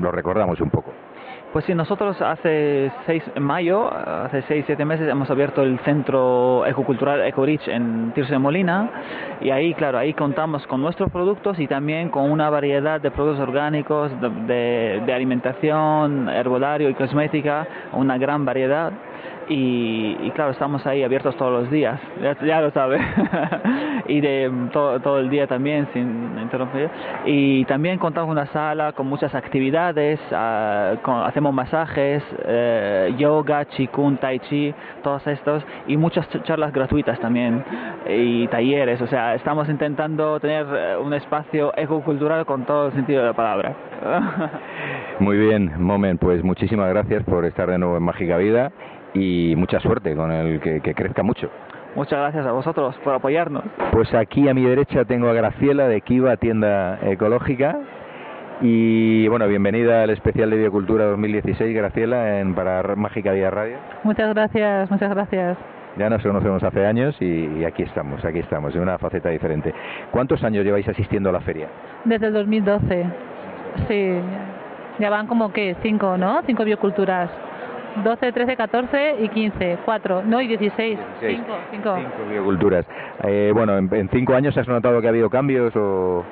lo 0.00 0.10
recordamos 0.10 0.60
un 0.60 0.70
poco. 0.70 0.92
Pues 1.52 1.64
sí, 1.64 1.74
nosotros 1.74 2.20
hace 2.20 2.92
seis, 3.06 3.22
en 3.34 3.42
mayo, 3.42 3.90
hace 3.90 4.42
seis, 4.42 4.64
siete 4.66 4.84
meses, 4.84 5.08
hemos 5.08 5.30
abierto 5.30 5.62
el 5.62 5.78
centro 5.78 6.66
ecocultural 6.66 7.26
Ecorich 7.26 7.66
en 7.68 8.12
Tirso 8.12 8.32
de 8.32 8.38
Molina. 8.38 8.90
Y 9.40 9.48
ahí, 9.48 9.72
claro, 9.72 9.96
ahí 9.96 10.12
contamos 10.12 10.66
con 10.66 10.82
nuestros 10.82 11.10
productos 11.10 11.58
y 11.58 11.66
también 11.66 12.10
con 12.10 12.30
una 12.30 12.50
variedad 12.50 13.00
de 13.00 13.10
productos 13.10 13.40
orgánicos, 13.40 14.12
de, 14.20 15.02
de 15.06 15.12
alimentación, 15.14 16.28
herbolario 16.28 16.90
y 16.90 16.94
cosmética, 16.94 17.66
una 17.94 18.18
gran 18.18 18.44
variedad 18.44 18.92
y, 19.48 20.16
y, 20.20 20.30
claro, 20.32 20.50
estamos 20.50 20.86
ahí 20.86 21.02
abiertos 21.02 21.36
todos 21.36 21.62
los 21.62 21.70
días, 21.70 21.98
ya, 22.42 22.60
lo 22.60 22.70
sabe, 22.70 22.98
y 24.08 24.20
de 24.20 24.50
todo, 24.72 25.00
todo, 25.00 25.18
el 25.18 25.30
día 25.30 25.46
también 25.46 25.88
sin 25.92 26.38
interrumpir. 26.38 26.90
Y 27.24 27.64
también 27.64 27.98
contamos 27.98 28.28
con 28.28 28.38
una 28.38 28.46
sala 28.52 28.92
con 28.92 29.06
muchas 29.06 29.34
actividades, 29.34 30.20
uh, 30.30 31.10
hacemos 31.24 31.54
masajes, 31.54 32.22
uh, 32.32 33.16
yoga, 33.16 33.64
chikun, 33.66 34.18
tai 34.18 34.38
chi, 34.40 34.74
todos 35.02 35.26
estos, 35.26 35.64
y 35.86 35.96
muchas 35.96 36.28
charlas 36.42 36.72
gratuitas 36.72 37.18
también, 37.20 37.64
y 38.08 38.46
talleres, 38.48 39.00
o 39.00 39.06
sea, 39.06 39.34
estamos 39.34 39.68
intentando 39.68 40.38
tener 40.40 40.66
eh, 40.70 40.96
un 40.96 41.14
espacio 41.14 41.72
ecocultural 41.76 42.44
con 42.44 42.64
todo 42.64 42.88
el 42.88 42.92
sentido 42.92 43.20
de 43.20 43.26
la 43.28 43.34
palabra. 43.34 43.74
Muy 45.20 45.38
bien, 45.38 45.72
Momen, 45.78 46.18
pues 46.18 46.44
muchísimas 46.44 46.88
gracias 46.90 47.24
por 47.24 47.44
estar 47.44 47.68
de 47.68 47.78
nuevo 47.78 47.96
en 47.96 48.02
Mágica 48.02 48.36
Vida 48.36 48.72
y 49.14 49.54
mucha 49.56 49.80
suerte 49.80 50.14
con 50.14 50.30
el 50.32 50.60
que, 50.60 50.80
que, 50.80 50.94
crezca 50.94 51.22
mucho. 51.22 51.50
Muchas 51.94 52.18
gracias 52.18 52.46
a 52.46 52.52
vosotros 52.52 52.96
por 53.02 53.14
apoyarnos. 53.14 53.64
Pues 53.92 54.12
aquí 54.14 54.48
a 54.48 54.54
mi 54.54 54.64
derecha 54.64 55.04
tengo 55.04 55.28
a 55.28 55.32
Graciela 55.32 55.88
de 55.88 56.00
Kiva 56.00 56.36
Tienda 56.36 56.98
Ecológica. 57.02 57.78
Y 58.60 59.28
bueno, 59.28 59.46
bienvenida 59.46 60.02
al 60.02 60.10
especial 60.10 60.50
de 60.50 60.56
Biocultura 60.56 61.04
2016, 61.06 61.76
Graciela, 61.76 62.40
en, 62.40 62.54
para 62.54 62.96
Mágica 62.96 63.32
Día 63.32 63.50
Radio. 63.50 63.76
Muchas 64.02 64.34
gracias, 64.34 64.90
muchas 64.90 65.10
gracias. 65.10 65.56
Ya 65.96 66.10
nos 66.10 66.22
conocemos 66.22 66.62
hace 66.62 66.84
años 66.84 67.16
y, 67.20 67.46
y, 67.58 67.64
aquí 67.64 67.82
estamos, 67.82 68.24
aquí 68.24 68.40
estamos, 68.40 68.74
en 68.74 68.82
una 68.82 68.98
faceta 68.98 69.30
diferente. 69.30 69.72
¿Cuántos 70.10 70.42
años 70.44 70.64
lleváis 70.64 70.88
asistiendo 70.88 71.30
a 71.30 71.32
la 71.32 71.40
feria? 71.40 71.68
Desde 72.04 72.26
el 72.26 72.32
2012, 72.32 73.06
sí. 73.88 74.20
Ya 74.98 75.10
van 75.10 75.26
como 75.28 75.52
que 75.52 75.76
cinco, 75.82 76.16
¿no? 76.16 76.42
Cinco 76.44 76.64
bioculturas. 76.64 77.30
12, 78.04 78.32
13, 78.32 78.56
14 78.56 79.16
y 79.20 79.28
15, 79.28 79.78
4, 79.84 80.22
no, 80.24 80.40
y 80.40 80.48
16, 80.48 80.98
5, 81.20 81.44
5. 81.70 81.96
bioculturas. 82.30 82.86
Eh, 83.24 83.50
bueno, 83.54 83.76
en, 83.76 83.92
en, 83.94 84.08
cinco 84.10 84.34
años 84.34 84.56
has 84.56 84.68
notado 84.68 85.00
que 85.00 85.06
ha 85.06 85.10
habido 85.10 85.30
cambios 85.30 85.74
o...? 85.76 86.24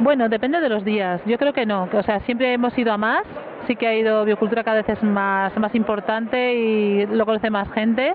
Bueno, 0.00 0.28
depende 0.28 0.60
de 0.60 0.68
los 0.68 0.84
días. 0.84 1.20
Yo 1.26 1.38
creo 1.38 1.52
que 1.52 1.66
no. 1.66 1.88
O 1.92 2.02
sea, 2.02 2.20
siempre 2.20 2.52
hemos 2.52 2.76
ido 2.76 2.92
a 2.92 2.98
más. 2.98 3.22
Sí 3.66 3.76
que 3.76 3.86
ha 3.86 3.94
ido 3.94 4.24
biocultura 4.24 4.64
cada 4.64 4.78
vez 4.78 4.88
es 4.88 5.02
más, 5.02 5.56
más 5.58 5.74
importante 5.74 6.54
y 6.54 7.06
lo 7.06 7.24
conoce 7.24 7.50
más 7.50 7.70
gente. 7.72 8.14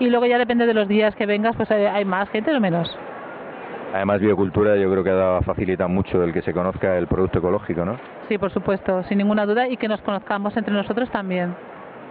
Y 0.00 0.08
luego 0.08 0.26
ya 0.26 0.38
depende 0.38 0.66
de 0.66 0.74
los 0.74 0.88
días 0.88 1.14
que 1.14 1.26
vengas, 1.26 1.54
pues 1.56 1.70
hay 1.70 2.04
más 2.04 2.28
gente 2.30 2.54
o 2.54 2.60
menos. 2.60 2.98
Además, 3.92 4.20
biocultura 4.20 4.76
yo 4.76 4.90
creo 4.90 5.04
que 5.04 5.10
ha 5.10 5.42
facilitado 5.42 5.88
mucho 5.88 6.22
el 6.22 6.32
que 6.32 6.42
se 6.42 6.52
conozca 6.52 6.96
el 6.96 7.06
producto 7.06 7.40
ecológico, 7.40 7.84
¿no? 7.84 7.96
Sí, 8.28 8.38
por 8.38 8.52
supuesto, 8.52 9.02
sin 9.04 9.18
ninguna 9.18 9.44
duda, 9.46 9.68
y 9.68 9.76
que 9.76 9.88
nos 9.88 10.00
conozcamos 10.02 10.56
entre 10.56 10.72
nosotros 10.72 11.10
también. 11.10 11.54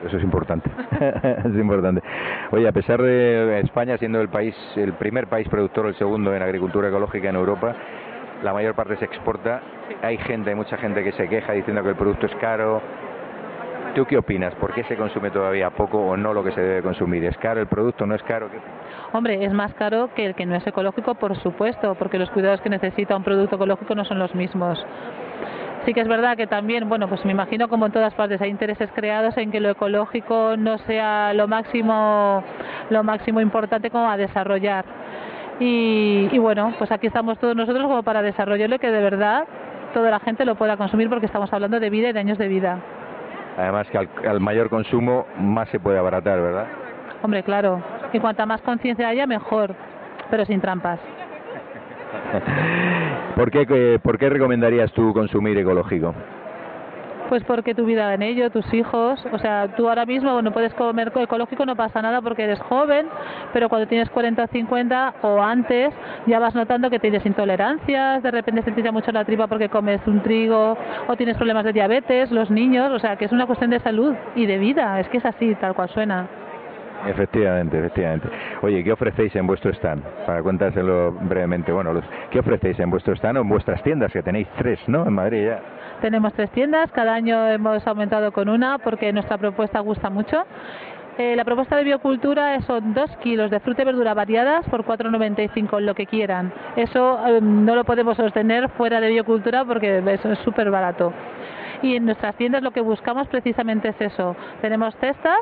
Eso 0.06 0.18
es 0.18 0.24
importante. 0.24 0.70
es 1.45 1.56
importante. 1.56 2.02
Oye, 2.52 2.68
a 2.68 2.72
pesar 2.72 3.02
de 3.02 3.60
España 3.60 3.97
siendo 3.97 4.22
el 4.22 4.30
país, 4.30 4.56
el 4.76 4.93
primer 4.93 5.28
país 5.28 5.47
productor, 5.50 5.88
el 5.88 5.95
segundo 5.95 6.34
en 6.34 6.41
agricultura 6.41 6.88
ecológica 6.88 7.30
en 7.30 7.36
Europa, 7.36 7.76
la 8.43 8.54
mayor 8.54 8.76
parte 8.76 8.95
se 8.97 9.06
exporta. 9.06 9.62
Hay 10.02 10.18
gente, 10.18 10.52
hay 10.52 10.56
mucha 10.56 10.78
gente 10.78 11.04
que 11.04 11.12
se 11.14 11.28
queja 11.28 11.54
diciendo 11.54 11.84
que 11.84 11.89
el 11.89 11.95
producto 11.95 12.26
es 12.26 12.36
caro. 12.36 12.82
¿Tú 13.95 14.06
qué 14.06 14.18
opinas? 14.18 14.54
¿Por 14.56 14.74
qué 14.74 14.84
se 14.84 14.95
consume 14.95 15.32
todavía 15.32 15.72
poco 15.72 15.97
o 15.97 16.16
no 16.16 16.34
lo 16.34 16.43
que 16.43 16.52
se 16.52 16.62
debe 16.62 16.84
consumir? 16.84 17.26
¿Es 17.26 17.38
caro 17.38 17.60
el 17.60 17.68
producto? 17.68 18.06
¿No 18.06 18.16
es 18.16 18.24
caro? 18.24 18.50
¿Qué... 18.50 18.58
Hombre, 19.12 19.43
es 19.43 19.52
más 19.52 19.74
caro 19.74 20.10
que 20.16 20.26
el 20.26 20.36
que 20.36 20.45
no 20.45 20.56
es 20.56 20.66
ecológico, 20.66 21.16
por 21.16 21.36
supuesto, 21.38 21.95
porque 21.95 22.20
los 22.20 22.30
cuidados 22.30 22.62
que 22.62 22.70
necesita 22.70 23.16
un 23.16 23.24
producto 23.24 23.56
ecológico 23.56 23.95
no 23.95 24.06
son 24.06 24.20
los 24.20 24.34
mismos. 24.36 24.86
Sí 25.86 25.93
que 25.93 26.01
es 26.01 26.07
verdad 26.07 26.36
que 26.36 26.45
también, 26.45 26.89
bueno, 26.89 27.07
pues 27.07 27.23
me 27.25 27.32
imagino 27.32 27.69
como 27.69 27.86
en 27.86 27.91
todas 27.91 28.13
partes 28.13 28.41
hay 28.41 28.49
intereses 28.49 28.89
creados 28.93 29.38
en 29.38 29.51
que 29.51 29.59
lo 29.59 29.69
ecológico 29.69 30.55
no 30.57 30.77
sea 30.80 31.34
lo 31.34 31.47
máximo, 31.47 32.43
lo 32.89 33.03
máximo 33.03 33.41
importante 33.41 33.89
como 33.89 34.09
a 34.09 34.17
desarrollar. 34.17 34.86
Y, 35.59 36.30
y 36.32 36.38
bueno, 36.38 36.73
pues 36.77 36.91
aquí 36.91 37.07
estamos 37.07 37.38
todos 37.39 37.55
nosotros 37.55 37.86
como 37.86 38.03
para 38.03 38.21
desarrollarlo 38.21 38.75
y 38.75 38.80
que 38.80 38.91
de 38.91 39.01
verdad 39.01 39.45
toda 39.93 40.11
la 40.11 40.19
gente 40.19 40.45
lo 40.45 40.55
pueda 40.55 40.77
consumir 40.77 41.09
porque 41.09 41.25
estamos 41.25 41.51
hablando 41.51 41.80
de 41.80 41.89
vida 41.89 42.09
y 42.09 42.13
de 42.13 42.19
años 42.19 42.38
de 42.38 42.47
vida. 42.47 42.80
Además 43.57 43.88
que 43.89 43.97
al, 43.97 44.09
al 44.27 44.39
mayor 44.39 44.69
consumo 44.69 45.25
más 45.38 45.67
se 45.69 45.80
puede 45.80 45.97
abaratar, 45.97 46.39
¿verdad? 46.39 46.67
Hombre, 47.21 47.43
claro. 47.43 47.82
Y 48.13 48.19
cuanta 48.19 48.45
más 48.45 48.61
conciencia 48.61 49.07
haya, 49.07 49.27
mejor, 49.27 49.75
pero 50.30 50.45
sin 50.45 50.61
trampas. 50.61 50.99
¿Por 53.36 53.51
qué, 53.51 53.66
eh, 53.70 53.99
¿Por 54.01 54.18
qué 54.18 54.30
recomendarías 54.30 54.91
tú 54.93 55.14
consumir 55.14 55.57
ecológico? 55.57 56.14
Pues 57.30 57.43
porque 57.43 57.76
tu 57.76 57.86
vida 57.86 58.12
en 58.16 58.24
ello, 58.24 58.49
tus 58.49 58.74
hijos, 58.74 59.24
o 59.32 59.38
sea, 59.38 59.68
tú 59.78 59.88
ahora 59.88 60.07
mismo 60.07 60.41
no 60.41 60.51
puedes 60.51 60.74
comer 60.74 61.12
ecológico, 61.16 61.64
no 61.64 61.76
pasa 61.76 62.01
nada 62.01 62.24
porque 62.24 62.43
eres 62.43 62.60
joven, 62.60 63.05
pero 63.53 63.70
cuando 63.70 63.88
tienes 63.88 64.10
40 64.10 64.43
o 64.43 64.47
50 64.47 65.14
o 65.22 65.39
antes 65.39 65.93
ya 66.26 66.39
vas 66.39 66.55
notando 66.55 66.89
que 66.89 66.97
tienes 66.97 67.24
intolerancias, 67.28 68.24
de 68.24 68.32
repente 68.32 68.64
te 68.64 68.72
tira 68.72 68.91
mucho 68.91 69.12
la 69.12 69.26
tripa 69.26 69.45
porque 69.45 69.70
comes 69.70 70.01
un 70.07 70.24
trigo 70.24 70.76
o 71.07 71.16
tienes 71.18 71.38
problemas 71.38 71.66
de 71.66 71.74
diabetes, 71.74 72.32
los 72.32 72.49
niños, 72.49 72.91
o 72.91 72.97
sea, 72.97 73.16
que 73.16 73.26
es 73.26 73.32
una 73.32 73.45
cuestión 73.45 73.70
de 73.70 73.80
salud 73.80 74.16
y 74.36 74.47
de 74.47 74.57
vida, 74.57 74.99
es 74.99 75.07
que 75.10 75.18
es 75.18 75.26
así, 75.26 75.53
tal 75.53 75.76
cual 75.76 75.89
suena. 75.89 76.28
Efectivamente, 77.08 77.78
efectivamente. 77.80 78.30
Oye, 78.62 78.84
¿qué 78.84 78.91
ofrecéis 78.91 79.36
en 79.36 79.47
vuestro 79.47 79.72
stand? 79.72 80.04
Para 80.26 80.41
contárselo 80.41 81.12
brevemente. 81.12 81.72
Bueno, 81.72 81.93
los, 81.93 82.04
¿qué 82.32 82.39
ofrecéis 82.39 82.80
en 82.80 82.89
vuestro 82.89 83.14
stand 83.16 83.38
o 83.38 83.41
en 83.41 83.50
vuestras 83.50 83.82
tiendas? 83.84 84.12
Que 84.12 84.22
tenéis 84.22 84.47
tres, 84.58 84.80
¿no? 84.88 85.06
En 85.06 85.14
Madrid 85.14 85.45
ya. 85.45 85.60
Tenemos 86.02 86.34
tres 86.34 86.50
tiendas, 86.52 86.91
cada 86.91 87.14
año 87.14 87.47
hemos 87.50 87.86
aumentado 87.86 88.32
con 88.32 88.47
una 88.47 88.78
porque 88.78 89.12
nuestra 89.12 89.38
propuesta 89.38 89.80
gusta 89.80 90.10
mucho. 90.10 90.45
Eh, 91.18 91.36
la 91.36 91.43
propuesta 91.43 91.76
de 91.76 91.84
biocultura 91.84 92.62
son 92.62 92.93
dos 92.93 93.10
kilos 93.18 93.52
de 93.52 93.60
fruta 93.60 93.82
y 93.82 93.86
verdura 93.86 94.14
variadas 94.14 94.66
por 94.70 94.86
4,95, 94.86 95.82
lo 95.82 95.93
que 95.93 96.06
quieran. 96.06 96.54
Eso 96.78 97.20
eh, 97.28 97.39
no 97.41 97.76
lo 97.76 97.84
podemos 97.84 98.16
sostener 98.16 98.70
fuera 98.70 99.02
de 99.02 99.10
biocultura 99.10 99.66
porque 99.66 99.97
eso 99.97 100.32
es 100.32 100.39
súper 100.39 100.72
barato. 100.72 101.12
Y 101.82 101.97
en 101.97 102.06
nuestras 102.06 102.36
tiendas 102.36 102.64
lo 102.64 102.72
que 102.72 102.80
buscamos 102.80 103.28
precisamente 103.28 103.89
es 103.89 104.00
eso. 104.00 104.36
Tenemos 104.62 104.95
cestas 104.95 105.39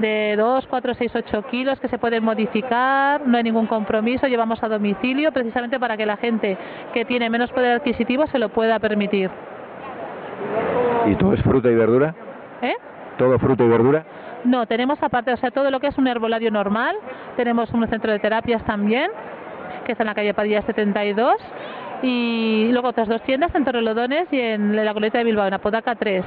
de 0.00 0.34
2, 0.36 0.66
4, 0.66 0.94
6, 0.94 1.12
8 1.14 1.42
kilos 1.50 1.80
que 1.80 1.88
se 1.88 1.98
pueden 1.98 2.24
modificar, 2.24 3.26
no 3.26 3.36
hay 3.36 3.44
ningún 3.44 3.66
compromiso, 3.66 4.26
llevamos 4.26 4.62
a 4.62 4.68
domicilio 4.68 5.32
precisamente 5.32 5.78
para 5.78 5.96
que 5.96 6.06
la 6.06 6.16
gente 6.16 6.56
que 6.92 7.04
tiene 7.04 7.30
menos 7.30 7.50
poder 7.50 7.76
adquisitivo 7.76 8.26
se 8.26 8.38
lo 8.38 8.48
pueda 8.48 8.78
permitir. 8.78 9.30
¿Y 11.06 11.14
todo 11.16 11.34
es 11.34 11.42
fruta 11.42 11.70
y 11.70 11.74
verdura? 11.74 12.14
¿Eh? 12.62 12.74
¿Todo 13.18 13.38
fruta 13.38 13.64
y 13.64 13.68
verdura? 13.68 14.04
No, 14.44 14.66
tenemos 14.66 15.02
aparte, 15.02 15.32
o 15.32 15.36
sea, 15.36 15.50
todo 15.50 15.70
lo 15.70 15.80
que 15.80 15.88
es 15.88 15.98
un 15.98 16.06
herbolario 16.06 16.50
normal, 16.50 16.96
tenemos 17.36 17.70
un 17.72 17.86
centro 17.88 18.12
de 18.12 18.18
terapias 18.18 18.64
también, 18.64 19.10
que 19.84 19.92
está 19.92 20.04
en 20.04 20.08
la 20.08 20.14
calle 20.14 20.32
Padilla 20.32 20.62
72, 20.62 21.36
y 22.02 22.68
luego 22.72 22.88
otras 22.88 23.08
dos 23.08 23.22
tiendas 23.22 23.54
en 23.54 23.64
Torrelodones 23.64 24.32
y 24.32 24.40
en 24.40 24.74
la 24.76 24.92
Goleta 24.92 25.18
de 25.18 25.24
Bilbao, 25.24 25.46
en 25.46 25.54
Apodaca 25.54 25.94
3. 25.94 26.24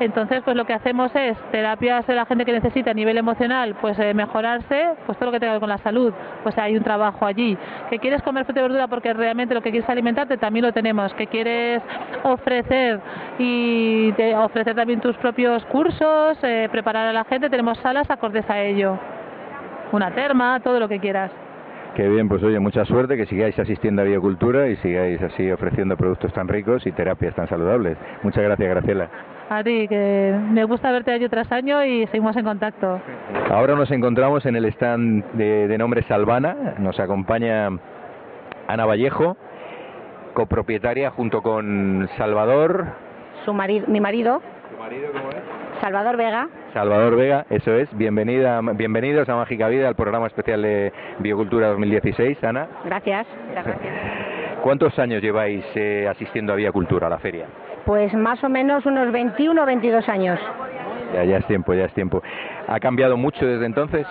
Entonces, 0.00 0.42
pues 0.44 0.56
lo 0.56 0.64
que 0.64 0.72
hacemos 0.72 1.14
es 1.14 1.36
terapias 1.52 2.06
de 2.06 2.14
la 2.14 2.26
gente 2.26 2.44
que 2.44 2.52
necesita 2.52 2.90
a 2.90 2.94
nivel 2.94 3.16
emocional, 3.16 3.76
pues 3.80 3.98
eh, 3.98 4.12
mejorarse, 4.12 4.94
pues 5.06 5.16
todo 5.18 5.26
lo 5.26 5.32
que 5.32 5.40
tenga 5.40 5.52
que 5.52 5.54
ver 5.54 5.60
con 5.60 5.68
la 5.68 5.78
salud, 5.78 6.12
pues 6.42 6.56
hay 6.58 6.76
un 6.76 6.82
trabajo 6.82 7.24
allí. 7.26 7.56
Que 7.90 7.98
quieres 7.98 8.22
comer 8.22 8.44
fruta 8.44 8.60
y 8.60 8.62
verdura 8.62 8.88
porque 8.88 9.12
realmente 9.12 9.54
lo 9.54 9.62
que 9.62 9.70
quieres 9.70 9.88
alimentarte 9.88 10.36
también 10.36 10.64
lo 10.64 10.72
tenemos. 10.72 11.14
Que 11.14 11.26
quieres 11.26 11.82
ofrecer 12.24 13.00
y 13.38 14.12
ofrecer 14.36 14.74
también 14.74 15.00
tus 15.00 15.16
propios 15.16 15.64
cursos, 15.66 16.38
eh, 16.42 16.68
preparar 16.70 17.08
a 17.08 17.12
la 17.12 17.24
gente, 17.24 17.48
tenemos 17.48 17.78
salas 17.78 18.10
acordes 18.10 18.48
a 18.50 18.60
ello. 18.60 18.98
Una 19.92 20.10
terma, 20.10 20.58
todo 20.60 20.80
lo 20.80 20.88
que 20.88 20.98
quieras. 20.98 21.30
Qué 21.94 22.08
bien, 22.08 22.28
pues 22.28 22.42
oye, 22.42 22.58
mucha 22.58 22.84
suerte, 22.84 23.16
que 23.16 23.26
sigáis 23.26 23.56
asistiendo 23.56 24.02
a 24.02 24.04
Biocultura 24.04 24.68
y 24.68 24.74
sigáis 24.76 25.22
así 25.22 25.48
ofreciendo 25.52 25.96
productos 25.96 26.32
tan 26.32 26.48
ricos 26.48 26.84
y 26.88 26.90
terapias 26.90 27.36
tan 27.36 27.46
saludables. 27.48 27.96
Muchas 28.24 28.42
gracias, 28.42 28.68
Graciela. 28.68 29.08
A 29.50 29.62
ti, 29.62 29.86
que 29.88 30.34
me 30.50 30.64
gusta 30.64 30.90
verte 30.90 31.12
año 31.12 31.28
tras 31.28 31.50
año 31.52 31.84
y 31.84 32.06
seguimos 32.06 32.34
en 32.36 32.44
contacto. 32.44 33.00
Ahora 33.50 33.74
nos 33.74 33.90
encontramos 33.90 34.46
en 34.46 34.56
el 34.56 34.64
stand 34.66 35.24
de, 35.32 35.76
nombre 35.76 36.02
Salvana. 36.04 36.74
Nos 36.78 36.98
acompaña 36.98 37.68
Ana 38.66 38.86
Vallejo, 38.86 39.36
copropietaria 40.32 41.10
junto 41.10 41.42
con 41.42 42.08
Salvador. 42.16 42.86
Su 43.44 43.52
marido, 43.52 43.86
mi 43.86 44.00
marido. 44.00 44.40
¿Su 44.70 44.78
marido 44.78 45.08
cómo 45.12 45.28
es? 45.28 45.80
Salvador 45.80 46.16
Vega. 46.16 46.48
Salvador 46.72 47.16
Vega, 47.16 47.44
eso 47.50 47.74
es. 47.74 47.94
Bienvenida, 47.94 48.60
bienvenidos 48.62 49.28
a 49.28 49.36
Mágica 49.36 49.68
Vida, 49.68 49.88
al 49.88 49.94
programa 49.94 50.26
especial 50.28 50.62
de 50.62 50.90
Biocultura 51.18 51.68
2016. 51.68 52.42
Ana. 52.44 52.68
Gracias. 52.86 53.26
gracias. 53.52 53.76
¿Cuántos 54.62 54.98
años 54.98 55.20
lleváis 55.20 55.62
eh, 55.74 56.08
asistiendo 56.10 56.54
a 56.54 56.56
Biocultura, 56.56 57.08
a 57.08 57.10
la 57.10 57.18
feria? 57.18 57.46
Pues 57.86 58.14
más 58.14 58.42
o 58.42 58.48
menos 58.48 58.86
unos 58.86 59.12
21 59.12 59.62
o 59.62 59.66
22 59.66 60.08
años. 60.08 60.40
Ya, 61.12 61.24
ya 61.24 61.36
es 61.38 61.46
tiempo, 61.46 61.74
ya 61.74 61.84
es 61.84 61.92
tiempo. 61.92 62.22
¿Ha 62.66 62.80
cambiado 62.80 63.16
mucho 63.16 63.46
desde 63.46 63.66
entonces? 63.66 64.06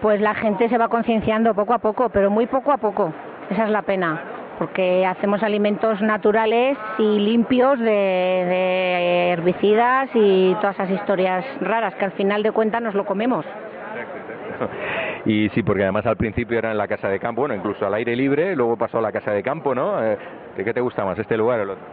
Pues 0.00 0.20
la 0.20 0.34
gente 0.34 0.68
se 0.68 0.78
va 0.78 0.88
concienciando 0.88 1.54
poco 1.54 1.74
a 1.74 1.78
poco, 1.78 2.08
pero 2.08 2.30
muy 2.30 2.46
poco 2.46 2.72
a 2.72 2.78
poco. 2.78 3.12
Esa 3.50 3.64
es 3.64 3.70
la 3.70 3.82
pena, 3.82 4.20
porque 4.58 5.04
hacemos 5.04 5.42
alimentos 5.42 6.00
naturales 6.00 6.78
y 6.98 7.18
limpios 7.18 7.78
de, 7.78 7.84
de 7.84 9.28
herbicidas 9.30 10.08
y 10.14 10.54
todas 10.60 10.76
esas 10.76 10.90
historias 10.90 11.44
raras 11.60 11.94
que 11.96 12.04
al 12.04 12.12
final 12.12 12.42
de 12.42 12.52
cuentas 12.52 12.80
nos 12.80 12.94
lo 12.94 13.04
comemos. 13.04 13.44
Y 15.24 15.48
sí, 15.50 15.62
porque 15.62 15.82
además 15.82 16.06
al 16.06 16.16
principio 16.16 16.58
era 16.58 16.70
en 16.70 16.78
la 16.78 16.88
casa 16.88 17.08
de 17.08 17.18
campo, 17.18 17.42
bueno, 17.42 17.54
incluso 17.54 17.86
al 17.86 17.92
aire 17.94 18.16
libre, 18.16 18.56
luego 18.56 18.76
pasó 18.76 18.98
a 18.98 19.02
la 19.02 19.12
casa 19.12 19.32
de 19.32 19.42
campo, 19.42 19.74
¿no? 19.74 20.02
Eh, 20.02 20.16
¿De 20.56 20.64
qué 20.64 20.72
te 20.72 20.80
gusta 20.80 21.04
más, 21.04 21.18
este 21.18 21.36
lugar 21.36 21.60
o 21.60 21.62
el 21.64 21.70
otro? 21.70 21.84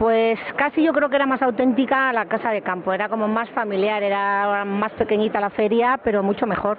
Pues 0.00 0.38
casi 0.56 0.82
yo 0.82 0.94
creo 0.94 1.10
que 1.10 1.16
era 1.16 1.26
más 1.26 1.42
auténtica 1.42 2.10
la 2.14 2.24
casa 2.24 2.52
de 2.52 2.62
campo, 2.62 2.90
era 2.90 3.10
como 3.10 3.28
más 3.28 3.50
familiar, 3.50 4.02
era 4.02 4.64
más 4.64 4.92
pequeñita 4.92 5.38
la 5.40 5.50
feria, 5.50 6.00
pero 6.02 6.22
mucho 6.22 6.46
mejor. 6.46 6.78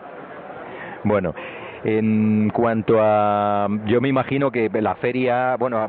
Bueno, 1.03 1.35
en 1.83 2.49
cuanto 2.49 2.95
a, 2.99 3.67
yo 3.85 4.01
me 4.01 4.09
imagino 4.09 4.49
que 4.49 4.71
la 4.73 4.95
feria, 4.95 5.55
bueno, 5.59 5.87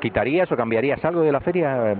¿quitarías 0.00 0.52
o 0.52 0.56
cambiarías 0.56 1.04
algo 1.04 1.22
de 1.22 1.32
la 1.32 1.40
feria? 1.40 1.96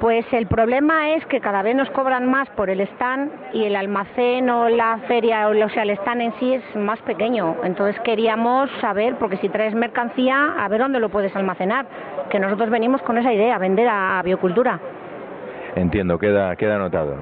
Pues 0.00 0.26
el 0.32 0.46
problema 0.48 1.14
es 1.14 1.24
que 1.24 1.40
cada 1.40 1.62
vez 1.62 1.74
nos 1.74 1.88
cobran 1.90 2.30
más 2.30 2.48
por 2.50 2.68
el 2.68 2.80
stand 2.80 3.30
y 3.54 3.64
el 3.64 3.74
almacén 3.74 4.50
o 4.50 4.68
la 4.68 4.98
feria, 5.08 5.48
o 5.48 5.68
sea, 5.70 5.82
el 5.82 5.90
stand 5.90 6.20
en 6.20 6.34
sí 6.38 6.54
es 6.54 6.76
más 6.76 7.00
pequeño. 7.00 7.56
Entonces 7.64 7.98
queríamos 8.02 8.70
saber, 8.82 9.16
porque 9.16 9.38
si 9.38 9.48
traes 9.48 9.74
mercancía, 9.74 10.56
a 10.58 10.68
ver 10.68 10.80
dónde 10.80 11.00
lo 11.00 11.08
puedes 11.08 11.34
almacenar. 11.34 11.86
Que 12.30 12.38
nosotros 12.38 12.70
venimos 12.70 13.02
con 13.02 13.18
esa 13.18 13.32
idea, 13.32 13.58
vender 13.58 13.88
a 13.88 14.22
biocultura. 14.24 14.78
Entiendo, 15.74 16.18
queda, 16.18 16.56
queda 16.56 16.76
anotado. 16.76 17.16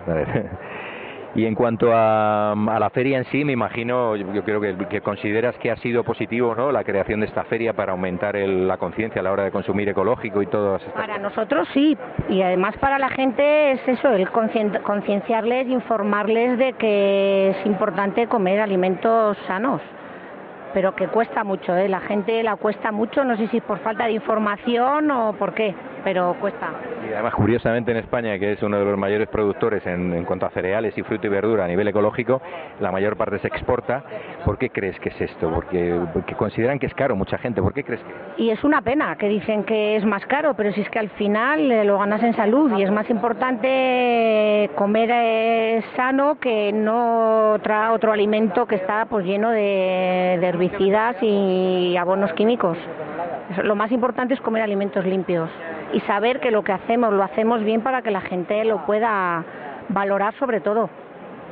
Y 1.34 1.44
en 1.44 1.54
cuanto 1.54 1.90
a, 1.92 2.54
la 2.56 2.90
feria 2.90 3.18
en 3.18 3.24
sí, 3.26 3.44
me 3.44 3.52
imagino, 3.52 4.16
yo, 4.16 4.42
creo 4.42 4.61
que, 4.61 5.00
consideras 5.02 5.54
que 5.59 5.70
ha 5.70 5.76
sido 5.76 6.02
positivo 6.02 6.54
¿no? 6.54 6.72
la 6.72 6.84
creación 6.84 7.20
de 7.20 7.26
esta 7.26 7.44
feria 7.44 7.74
para 7.74 7.92
aumentar 7.92 8.34
la 8.34 8.76
conciencia 8.78 9.20
a 9.20 9.22
la 9.22 9.32
hora 9.32 9.44
de 9.44 9.50
consumir 9.50 9.88
ecológico 9.88 10.42
y 10.42 10.46
todo 10.46 10.76
eso. 10.76 10.90
Para 10.92 11.18
nosotros 11.18 11.68
sí, 11.74 11.96
y 12.28 12.42
además 12.42 12.76
para 12.78 12.98
la 12.98 13.11
gente 13.11 13.72
es 13.72 13.86
eso, 13.86 14.09
el 14.11 14.28
concienciarles, 14.30 15.68
informarles 15.68 16.59
de 16.59 16.72
que 16.72 17.50
es 17.50 17.66
importante 17.66 18.26
comer 18.26 18.61
alimentos 18.61 19.36
sanos 19.46 19.80
pero 20.73 20.95
que 20.95 21.09
cuesta 21.09 21.45
mucho, 21.45 21.77
¿eh? 21.77 21.89
la 21.89 22.01
gente 22.01 22.43
la 22.43 22.57
cuesta 22.57 22.93
mucho, 22.93 23.25
no 23.25 23.37
sé 23.37 23.49
si 23.49 23.61
por 23.61 23.79
falta 23.81 24.07
de 24.07 24.12
información 24.12 25.11
o 25.11 25.33
por 25.35 25.55
qué, 25.55 25.75
pero 26.05 26.36
cuesta. 26.40 26.70
Y 27.09 27.12
además, 27.12 27.34
curiosamente, 27.34 27.90
en 27.90 27.99
España, 27.99 28.38
que 28.38 28.53
es 28.53 28.62
uno 28.62 28.78
de 28.78 28.84
los 28.84 28.99
mayores 28.99 29.28
productores 29.28 29.86
en, 29.86 30.24
cuanto 30.24 30.46
a 30.46 30.51
cereales 30.51 30.96
y 30.96 31.03
fruta 31.03 31.26
y 31.26 31.30
verdura 31.30 31.64
a 31.64 31.68
nivel 31.68 31.88
ecológico, 31.88 32.40
la 32.80 32.92
mayor 32.92 33.16
parte 33.16 33.38
se 33.38 33.49
exporta. 33.49 34.03
¿Por 34.44 34.59
qué 34.59 34.70
crees 34.70 34.99
que 35.01 35.11
es 35.11 35.20
esto? 35.20 35.51
Porque, 35.51 35.99
porque 36.12 36.34
consideran 36.34 36.78
que 36.78 36.86
es 36.86 36.94
caro 36.94 37.16
mucha 37.16 37.38
gente. 37.38 37.62
¿Por 37.62 37.72
qué 37.72 37.84
crees 37.84 38.01
que? 38.03 38.42
Y 38.42 38.51
es 38.51 38.62
una 38.64 38.82
pena 38.82 39.16
que 39.16 39.28
dicen 39.28 39.64
que 39.64 39.96
es 39.96 40.05
más 40.05 40.24
caro, 40.26 40.55
pero 40.55 40.72
si 40.72 40.80
es 40.80 40.90
que 40.90 40.99
al 40.99 41.11
final 41.11 41.70
eh, 41.70 41.84
lo 41.84 41.99
ganas 41.99 42.22
en 42.22 42.34
salud 42.34 42.72
y 42.76 42.82
es 42.82 42.90
más 42.90 43.09
importante 43.11 44.70
comer 44.74 45.11
eh, 45.12 45.82
sano 45.96 46.38
que 46.40 46.72
no 46.72 47.53
otra, 47.53 47.92
otro 47.92 48.12
alimento 48.12 48.66
que 48.66 48.76
está 48.76 49.07
pues 49.07 49.24
lleno 49.24 49.51
de, 49.51 50.38
de 50.40 50.46
herbicidas 50.46 51.16
y 51.22 51.96
abonos 51.96 52.32
químicos. 52.34 52.76
Lo 53.62 53.74
más 53.74 53.90
importante 53.92 54.34
es 54.34 54.40
comer 54.40 54.62
alimentos 54.62 55.05
limpios 55.05 55.49
y 55.93 56.01
saber 56.01 56.41
que 56.41 56.51
lo 56.51 56.62
que 56.62 56.72
hacemos 56.72 57.12
lo 57.12 57.22
hacemos 57.22 57.62
bien 57.64 57.82
para 57.82 58.03
que 58.03 58.11
la 58.11 58.20
gente 58.20 58.64
lo 58.64 58.84
pueda 58.86 59.45
valorar 59.89 60.34
sobre 60.34 60.61
todo. 60.61 60.91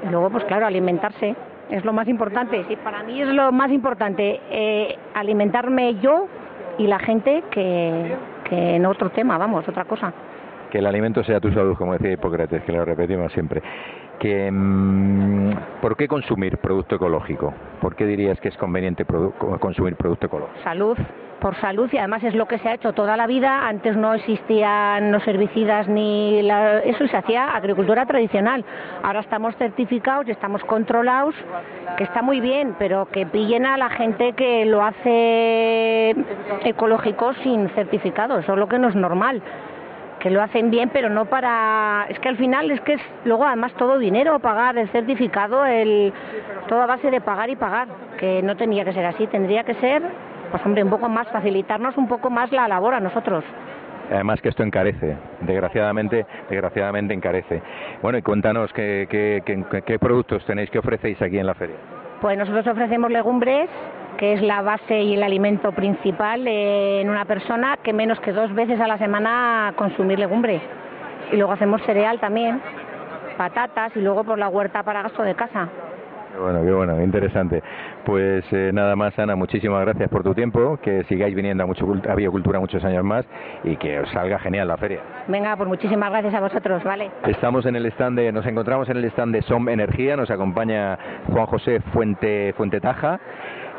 Y 0.05 0.11
luego, 0.11 0.31
pues 0.31 0.45
claro, 0.45 0.67
alimentarse 0.67 1.35
es 1.71 1.85
lo 1.85 1.93
más 1.93 2.09
importante. 2.09 2.65
Sí, 2.69 2.77
para 2.77 3.03
mí 3.03 3.21
es 3.21 3.29
lo 3.29 3.51
más 3.53 3.71
importante 3.71 4.41
eh, 4.51 4.97
alimentarme 5.15 5.97
yo 5.97 6.29
y 6.79 6.87
la 6.87 6.99
gente 6.99 7.43
que, 7.51 8.15
que 8.49 8.77
en 8.77 8.87
otro 8.87 9.11
tema, 9.11 9.39
vamos, 9.39 9.67
otra 9.69 9.85
cosa. 9.85 10.13
Que 10.71 10.79
el 10.79 10.87
alimento 10.87 11.23
sea 11.25 11.41
tu 11.41 11.53
salud, 11.53 11.77
como 11.77 11.93
decía 11.95 12.13
Hipócrates, 12.13 12.63
que 12.65 12.73
lo 12.73 12.85
repetimos 12.85 13.33
siempre. 13.33 13.63
Que, 14.19 14.51
mm, 14.51 15.81
¿Por 15.81 15.97
qué 15.97 16.09
consumir 16.09 16.59
producto 16.59 16.97
ecológico? 16.97 17.55
¿Por 17.81 17.95
qué 17.95 18.05
dirías 18.07 18.41
que 18.41 18.49
es 18.49 18.57
conveniente 18.57 19.05
consumir 19.61 19.97
producto 19.97 20.27
ecológico? 20.27 20.63
Salud, 20.63 20.97
por 21.41 21.55
salud 21.57 21.89
y 21.93 21.99
además 21.99 22.23
es 22.25 22.35
lo 22.35 22.47
que 22.47 22.59
se 22.59 22.69
ha 22.69 22.75
hecho 22.75 22.93
toda 22.93 23.17
la 23.17 23.27
vida. 23.27 23.67
Antes 23.67 23.97
no 23.97 24.15
existían 24.15 25.13
los 25.13 25.27
herbicidas 25.27 25.89
ni 25.89 26.43
la, 26.43 26.79
eso 26.81 27.07
se 27.07 27.17
hacía 27.17 27.55
agricultura 27.55 28.07
tradicional. 28.07 28.65
Ahora 29.03 29.21
estamos 29.21 29.55
certificados 29.57 30.29
y 30.29 30.31
estamos 30.31 30.65
controlados, 30.65 31.35
que 31.97 32.05
está 32.05 32.23
muy 32.23 32.41
bien, 32.41 32.75
pero 32.79 33.07
que 33.07 33.27
pillen 33.27 33.67
a 33.67 33.77
la 33.77 33.91
gente 33.91 34.33
que 34.33 34.65
lo 34.67 34.83
hace 34.83 36.15
ecológico 36.65 37.35
sin 37.43 37.69
certificado. 37.71 38.39
Eso 38.39 38.53
es 38.53 38.59
lo 38.59 38.69
que 38.69 38.79
no 38.79 38.89
es 38.89 38.95
normal. 38.95 39.43
Que 40.21 40.31
lo 40.31 40.43
hacen 40.43 40.71
bien, 40.71 40.89
pero 40.93 41.11
no 41.11 41.27
para. 41.27 42.07
Es 42.09 42.19
que 42.19 42.29
al 42.29 42.37
final 42.37 42.71
es 42.71 42.81
que 42.81 42.95
es 42.95 43.01
luego 43.25 43.45
además 43.45 43.73
todo 43.75 43.99
dinero, 43.99 44.39
pagar 44.39 44.77
el 44.79 44.89
certificado, 44.89 45.67
el 45.67 46.13
todo 46.69 46.83
a 46.83 46.87
base 46.87 47.11
de 47.11 47.21
pagar 47.21 47.51
y 47.51 47.57
pagar. 47.57 47.87
Que 48.19 48.43
no 48.43 48.57
tenía 48.57 48.85
que 48.85 48.95
ser 48.95 49.05
así, 49.05 49.27
tendría 49.27 49.63
que 49.65 49.75
ser 49.75 50.03
pues 50.57 50.67
hombre, 50.67 50.85
un 50.85 50.91
poco 50.91 51.09
más, 51.11 51.29
facilitarnos 51.29 51.99
un 51.99 52.09
poco 52.09 52.31
más 52.31 52.51
la 52.51 52.67
labor 52.67 52.95
a 52.95 53.01
nosotros. 53.01 53.45
Además 54.11 54.41
que 54.41 54.49
esto 54.49 54.63
encarece, 54.63 55.15
desgraciadamente, 55.43 56.25
desgraciadamente 56.49 57.13
encarece. 57.13 57.61
Bueno, 58.01 58.17
y 58.17 58.23
cuéntanos 58.23 58.73
qué, 58.73 59.07
qué, 59.11 59.43
qué, 59.45 59.83
qué 59.83 59.99
productos 59.99 60.47
tenéis, 60.47 60.71
qué 60.71 60.79
ofrecéis 60.79 61.21
aquí 61.21 61.39
en 61.39 61.47
la 61.47 61.55
feria. 61.55 61.77
Pues 62.23 62.39
nosotros 62.39 62.67
ofrecemos 62.69 63.11
legumbres, 63.11 63.69
que 64.17 64.33
es 64.33 64.41
la 64.41 64.63
base 64.63 65.03
y 65.03 65.13
el 65.13 65.23
alimento 65.23 65.73
principal 65.73 66.47
en 66.47 67.11
una 67.11 67.27
persona 67.27 67.77
que 67.83 67.93
menos 67.93 68.19
que 68.21 68.33
dos 68.33 68.55
veces 68.55 68.81
a 68.81 68.87
la 68.87 68.97
semana 68.97 69.75
consumir 69.77 70.19
legumbre. 70.19 70.59
Y 71.33 71.37
luego 71.37 71.53
hacemos 71.53 71.83
cereal 71.83 72.19
también, 72.19 72.63
patatas 73.37 73.95
y 73.95 74.01
luego 74.01 74.25
por 74.25 74.39
la 74.39 74.49
huerta 74.49 74.83
para 74.83 75.03
gasto 75.03 75.23
de 75.23 75.35
casa. 75.35 75.69
Qué 76.33 76.39
bueno, 76.39 76.63
qué 76.63 76.73
bueno, 76.73 77.03
interesante. 77.03 77.63
Pues 78.05 78.45
eh, 78.53 78.71
nada 78.73 78.97
más, 78.97 79.19
Ana, 79.19 79.37
muchísimas 79.37 79.81
gracias 79.83 80.09
por 80.09 80.23
tu 80.23 80.35
tiempo, 80.35 80.79
que 80.83 81.05
sigáis 81.05 81.35
viniendo 81.35 81.65
a, 81.65 81.67
mucho, 81.67 81.87
a 82.09 82.15
Biocultura 82.15 82.61
muchos 82.61 82.85
años 82.85 83.05
más 83.05 83.25
y 83.65 83.77
que 83.77 84.01
os 84.01 84.11
salga 84.11 84.39
genial 84.39 84.69
la 84.69 84.77
feria. 84.77 85.01
Venga, 85.29 85.57
pues 85.57 85.69
muchísimas 85.69 86.11
gracias 86.11 86.35
a 86.35 86.41
vosotros, 86.41 86.85
¿vale? 86.85 87.11
Estamos 87.27 87.65
en 87.67 87.77
el 87.77 87.87
stand 87.87 88.19
de, 88.19 88.33
nos 88.33 88.47
encontramos 88.47 88.89
en 88.89 88.99
el 88.99 89.05
stand 89.07 89.35
de 89.35 89.43
SOM 89.43 89.69
Energía, 89.69 90.17
nos 90.17 90.31
acompaña 90.31 90.99
Juan 91.33 91.47
José 91.47 91.81
Fuente, 91.93 92.53
Fuente 92.57 92.81
Taja 92.81 93.19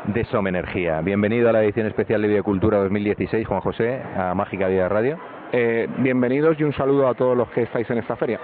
de 0.04 0.24
SOM 0.24 0.46
Energía. 0.46 1.00
Bienvenido 1.00 1.48
a 1.48 1.52
la 1.52 1.62
edición 1.62 1.86
especial 1.86 2.22
de 2.22 2.28
Biocultura 2.28 2.78
2016, 2.78 3.46
Juan 3.46 3.60
José, 3.60 4.00
a 4.16 4.34
Mágica 4.34 4.68
Vida 4.68 4.88
Radio. 4.88 5.18
Eh, 5.52 5.88
bienvenidos 5.98 6.58
y 6.60 6.64
un 6.64 6.72
saludo 6.72 7.08
a 7.08 7.14
todos 7.14 7.36
los 7.36 7.48
que 7.50 7.62
estáis 7.62 7.88
en 7.90 7.98
esta 7.98 8.16
feria. 8.16 8.38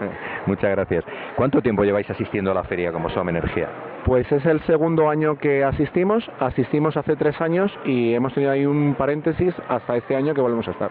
Muchas 0.46 0.70
gracias. 0.70 1.04
¿Cuánto 1.36 1.62
tiempo 1.62 1.84
lleváis 1.84 2.08
asistiendo 2.10 2.50
a 2.50 2.54
la 2.54 2.64
feria 2.64 2.92
como 2.92 3.08
SOM 3.10 3.28
Energía? 3.28 3.68
Pues 4.04 4.30
es 4.30 4.44
el 4.44 4.60
segundo 4.62 5.08
año 5.08 5.36
que 5.38 5.64
asistimos. 5.64 6.28
Asistimos 6.40 6.96
hace 6.96 7.16
tres 7.16 7.40
años 7.40 7.72
y 7.84 8.14
hemos 8.14 8.34
tenido 8.34 8.52
ahí 8.52 8.66
un 8.66 8.94
paréntesis 8.94 9.54
hasta 9.68 9.96
este 9.96 10.14
año 10.16 10.34
que 10.34 10.40
volvemos 10.40 10.68
a 10.68 10.72
estar. 10.72 10.90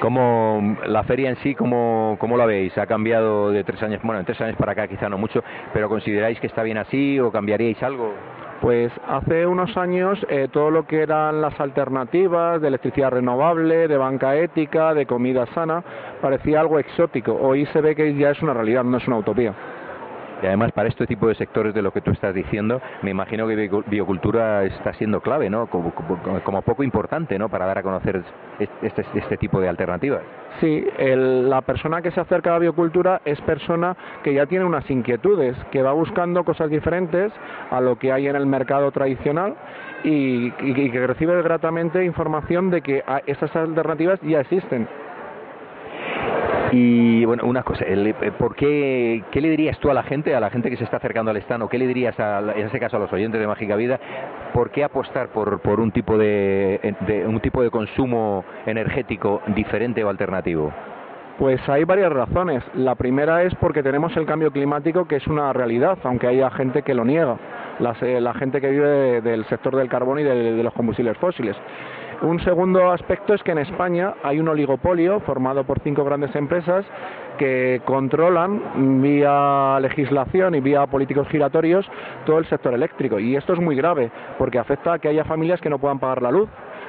¿Cómo 0.00 0.76
la 0.86 1.04
feria 1.04 1.30
en 1.30 1.36
sí, 1.36 1.54
cómo, 1.54 2.16
cómo 2.20 2.36
la 2.36 2.44
veis? 2.44 2.76
¿Ha 2.76 2.86
cambiado 2.86 3.50
de 3.50 3.64
tres 3.64 3.82
años? 3.82 4.02
Bueno, 4.02 4.20
en 4.20 4.26
tres 4.26 4.38
años 4.42 4.56
para 4.56 4.72
acá 4.72 4.86
quizá 4.86 5.08
no 5.08 5.16
mucho, 5.16 5.42
pero 5.72 5.88
¿consideráis 5.88 6.38
que 6.38 6.48
está 6.48 6.62
bien 6.62 6.76
así 6.76 7.18
o 7.18 7.32
cambiaríais 7.32 7.82
algo? 7.82 8.12
Pues 8.60 8.90
hace 9.06 9.46
unos 9.46 9.76
años 9.76 10.18
eh, 10.28 10.48
todo 10.50 10.70
lo 10.70 10.86
que 10.86 11.02
eran 11.02 11.40
las 11.42 11.58
alternativas 11.60 12.60
de 12.60 12.68
electricidad 12.68 13.10
renovable, 13.10 13.86
de 13.86 13.96
banca 13.96 14.34
ética, 14.36 14.94
de 14.94 15.06
comida 15.06 15.46
sana, 15.54 15.84
parecía 16.20 16.60
algo 16.60 16.78
exótico. 16.78 17.34
Hoy 17.34 17.66
se 17.66 17.80
ve 17.80 17.94
que 17.94 18.14
ya 18.14 18.30
es 18.30 18.42
una 18.42 18.54
realidad, 18.54 18.84
no 18.84 18.96
es 18.96 19.06
una 19.06 19.18
utopía. 19.18 19.54
Y 20.46 20.48
además 20.48 20.70
para 20.70 20.88
este 20.88 21.08
tipo 21.08 21.26
de 21.26 21.34
sectores 21.34 21.74
de 21.74 21.82
lo 21.82 21.92
que 21.92 22.00
tú 22.00 22.12
estás 22.12 22.32
diciendo, 22.32 22.80
me 23.02 23.10
imagino 23.10 23.48
que 23.48 23.68
biocultura 23.88 24.62
está 24.62 24.92
siendo 24.92 25.20
clave, 25.20 25.50
¿no? 25.50 25.66
Como, 25.66 25.90
poco 26.62 26.84
importante, 26.84 27.36
¿no? 27.36 27.48
Para 27.48 27.66
dar 27.66 27.78
a 27.78 27.82
conocer 27.82 28.22
este, 28.80 29.04
este 29.12 29.36
tipo 29.38 29.60
de 29.60 29.68
alternativas. 29.68 30.22
Sí, 30.60 30.86
el, 30.98 31.50
la 31.50 31.62
persona 31.62 32.00
que 32.00 32.12
se 32.12 32.20
acerca 32.20 32.50
a 32.50 32.52
la 32.52 32.58
biocultura 32.60 33.22
es 33.24 33.40
persona 33.40 33.96
que 34.22 34.34
ya 34.34 34.46
tiene 34.46 34.64
unas 34.64 34.88
inquietudes, 34.88 35.56
que 35.72 35.82
va 35.82 35.90
buscando 35.90 36.44
cosas 36.44 36.70
diferentes 36.70 37.32
a 37.72 37.80
lo 37.80 37.98
que 37.98 38.12
hay 38.12 38.28
en 38.28 38.36
el 38.36 38.46
mercado 38.46 38.92
tradicional 38.92 39.56
y, 40.04 40.46
y, 40.46 40.52
y 40.60 40.90
que 40.92 41.06
recibe 41.08 41.42
gratamente 41.42 42.04
información 42.04 42.70
de 42.70 42.82
que 42.82 43.02
estas 43.26 43.56
alternativas 43.56 44.20
ya 44.22 44.42
existen. 44.42 44.86
Y 46.72 47.24
bueno, 47.24 47.44
una 47.44 47.62
cosa, 47.62 47.84
el, 47.84 48.14
¿por 48.38 48.54
qué, 48.56 49.22
qué 49.30 49.40
le 49.40 49.50
dirías 49.50 49.78
tú 49.78 49.90
a 49.90 49.94
la 49.94 50.02
gente, 50.02 50.34
a 50.34 50.40
la 50.40 50.50
gente 50.50 50.70
que 50.70 50.76
se 50.76 50.84
está 50.84 50.96
acercando 50.96 51.30
al 51.30 51.36
stand, 51.38 51.68
qué 51.68 51.78
le 51.78 51.86
dirías 51.86 52.18
a, 52.18 52.40
en 52.40 52.66
ese 52.66 52.80
caso 52.80 52.96
a 52.96 53.00
los 53.00 53.12
oyentes 53.12 53.40
de 53.40 53.46
Mágica 53.46 53.76
Vida, 53.76 54.00
por 54.52 54.70
qué 54.70 54.84
apostar 54.84 55.28
por, 55.28 55.60
por 55.60 55.80
un, 55.80 55.92
tipo 55.92 56.18
de, 56.18 56.94
un 57.26 57.40
tipo 57.40 57.62
de 57.62 57.70
consumo 57.70 58.44
energético 58.66 59.42
diferente 59.54 60.02
o 60.02 60.08
alternativo? 60.08 60.72
Pues 61.38 61.60
hay 61.68 61.84
varias 61.84 62.10
razones. 62.10 62.64
La 62.74 62.94
primera 62.94 63.42
es 63.42 63.54
porque 63.56 63.82
tenemos 63.82 64.16
el 64.16 64.24
cambio 64.24 64.50
climático, 64.50 65.06
que 65.06 65.16
es 65.16 65.26
una 65.26 65.52
realidad, 65.52 65.98
aunque 66.04 66.26
haya 66.26 66.50
gente 66.50 66.82
que 66.82 66.94
lo 66.94 67.04
niega, 67.04 67.36
la, 67.78 67.94
la 68.20 68.34
gente 68.34 68.60
que 68.60 68.70
vive 68.70 68.88
de, 68.88 69.20
del 69.20 69.44
sector 69.44 69.76
del 69.76 69.88
carbón 69.88 70.18
y 70.18 70.22
de, 70.22 70.52
de 70.54 70.62
los 70.62 70.72
combustibles 70.72 71.18
fósiles. 71.18 71.56
Un 72.22 72.40
segundo 72.40 72.90
aspecto 72.92 73.34
es 73.34 73.42
que 73.42 73.52
en 73.52 73.58
España 73.58 74.14
hay 74.22 74.40
un 74.40 74.48
oligopolio 74.48 75.20
formado 75.20 75.64
por 75.64 75.80
cinco 75.80 76.02
grandes 76.02 76.34
empresas 76.34 76.86
que 77.36 77.82
controlan 77.84 79.02
vía 79.02 79.78
legislación 79.80 80.54
y 80.54 80.60
vía 80.60 80.86
políticos 80.86 81.28
giratorios 81.28 81.86
todo 82.24 82.38
el 82.38 82.46
sector 82.46 82.72
eléctrico. 82.72 83.18
Y 83.18 83.36
esto 83.36 83.52
es 83.52 83.60
muy 83.60 83.76
grave 83.76 84.10
porque 84.38 84.58
afecta 84.58 84.94
a 84.94 84.98
que 84.98 85.08
haya 85.08 85.24
familias 85.24 85.60
que 85.60 85.68
no 85.68 85.78
puedan 85.78 85.98
pagar 85.98 86.22
la 86.22 86.30
luz 86.30 86.48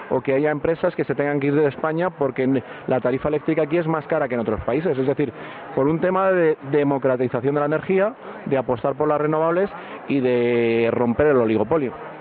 o 0.09 0.21
que 0.21 0.33
haya 0.33 0.49
empresas 0.49 0.95
que 0.95 1.03
se 1.03 1.13
tengan 1.13 1.41
que 1.41 1.47
ir 1.47 1.55
de 1.55 1.67
España 1.67 2.09
porque 2.09 2.63
la 2.87 3.01
tarifa 3.01 3.27
eléctrica 3.27 3.63
aquí 3.63 3.77
es 3.77 3.85
más 3.85 4.07
cara 4.07 4.29
que 4.29 4.35
en 4.35 4.41
otros 4.41 4.61
países. 4.61 4.97
Es 4.97 5.07
decir, 5.07 5.33
por 5.75 5.89
un 5.89 5.99
tema 5.99 6.31
de 6.31 6.57
democratización 6.71 7.53
de 7.53 7.59
la 7.59 7.65
energía, 7.65 8.13
de 8.45 8.57
apostar 8.57 8.95
por 8.95 9.09
las 9.09 9.19
renovables 9.19 9.69
y 10.07 10.21
de 10.21 10.89
romper 10.93 11.27
el 11.27 11.37
oligopolio. 11.37 12.16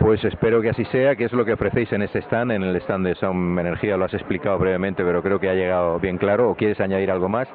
Pues 0.00 0.24
espero 0.24 0.62
que 0.62 0.70
así 0.70 0.84
sea, 0.86 1.16
que 1.16 1.24
es 1.24 1.32
lo 1.32 1.44
que 1.44 1.52
ofrecéis 1.52 1.92
en 1.92 2.02
este 2.02 2.20
stand, 2.20 2.52
en 2.52 2.62
el 2.62 2.76
stand 2.76 3.06
de 3.06 3.14
Som 3.16 3.58
Energía, 3.58 3.96
lo 3.96 4.04
has 4.04 4.14
explicado 4.14 4.58
brevemente, 4.58 5.02
pero 5.04 5.22
creo 5.22 5.40
que 5.40 5.50
ha 5.50 5.54
llegado 5.54 5.98
bien 5.98 6.18
claro. 6.18 6.50
¿O 6.50 6.54
quieres 6.54 6.80
añadir 6.80 7.10
algo 7.10 7.28
más? 7.28 7.48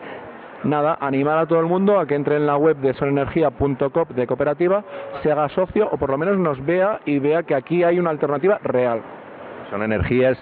Nada, 0.63 0.97
animar 1.01 1.37
a 1.39 1.45
todo 1.45 1.59
el 1.59 1.65
mundo 1.65 1.99
a 1.99 2.05
que 2.05 2.15
entre 2.15 2.37
en 2.37 2.45
la 2.45 2.55
web 2.57 2.77
de 2.77 2.93
sonenergia.com 2.93 4.07
de 4.15 4.27
cooperativa, 4.27 4.83
se 5.21 5.31
haga 5.31 5.49
socio 5.49 5.89
o 5.91 5.97
por 5.97 6.09
lo 6.09 6.17
menos 6.17 6.37
nos 6.37 6.63
vea 6.65 6.99
y 7.05 7.19
vea 7.19 7.43
que 7.43 7.55
aquí 7.55 7.83
hay 7.83 7.99
una 7.99 8.11
alternativa 8.11 8.59
real. 8.63 9.01
Son 9.69 9.81
energías, 9.81 10.37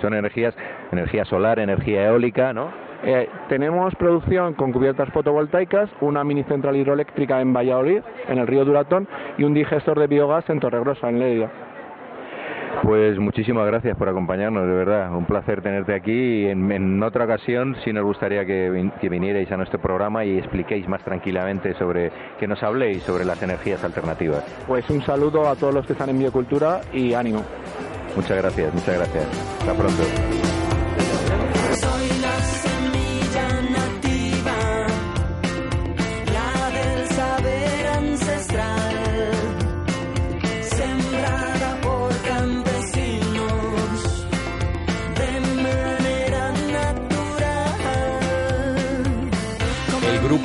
son 0.00 0.14
energías, 0.14 0.54
energía 0.92 1.24
solar, 1.24 1.58
energía 1.58 2.06
eólica, 2.06 2.52
¿no? 2.52 2.87
Eh, 3.04 3.28
tenemos 3.48 3.94
producción 3.94 4.54
con 4.54 4.72
cubiertas 4.72 5.08
fotovoltaicas, 5.10 5.88
una 6.00 6.24
mini 6.24 6.42
central 6.44 6.76
hidroeléctrica 6.76 7.40
en 7.40 7.52
Valladolid, 7.52 8.02
en 8.28 8.38
el 8.38 8.46
río 8.46 8.64
Duratón, 8.64 9.06
y 9.36 9.44
un 9.44 9.54
digestor 9.54 9.98
de 9.98 10.06
biogás 10.06 10.48
en 10.50 10.60
Torregrosa, 10.60 11.08
en 11.08 11.18
Ledia. 11.18 11.50
Pues 12.82 13.18
muchísimas 13.18 13.66
gracias 13.66 13.96
por 13.96 14.08
acompañarnos, 14.08 14.66
de 14.66 14.72
verdad. 14.72 15.12
Un 15.14 15.24
placer 15.24 15.62
tenerte 15.62 15.94
aquí. 15.94 16.46
En, 16.46 16.70
en 16.70 17.02
otra 17.02 17.24
ocasión, 17.24 17.76
sí 17.84 17.92
nos 17.92 18.04
gustaría 18.04 18.44
que, 18.44 18.90
que, 19.00 19.08
vinierais 19.08 19.50
a 19.50 19.56
nuestro 19.56 19.80
programa 19.80 20.24
y 20.24 20.38
expliquéis 20.38 20.86
más 20.88 21.02
tranquilamente 21.02 21.74
sobre, 21.74 22.12
que 22.38 22.46
nos 22.46 22.62
habléis 22.62 23.02
sobre 23.02 23.24
las 23.24 23.42
energías 23.42 23.82
alternativas. 23.82 24.44
Pues 24.66 24.88
un 24.90 25.02
saludo 25.02 25.48
a 25.48 25.56
todos 25.56 25.74
los 25.74 25.86
que 25.86 25.94
están 25.94 26.10
en 26.10 26.18
Biocultura 26.18 26.80
y 26.92 27.14
ánimo. 27.14 27.42
Muchas 28.14 28.38
gracias, 28.38 28.72
muchas 28.72 28.96
gracias. 28.96 29.26
Hasta 29.60 29.74
pronto. 29.74 30.02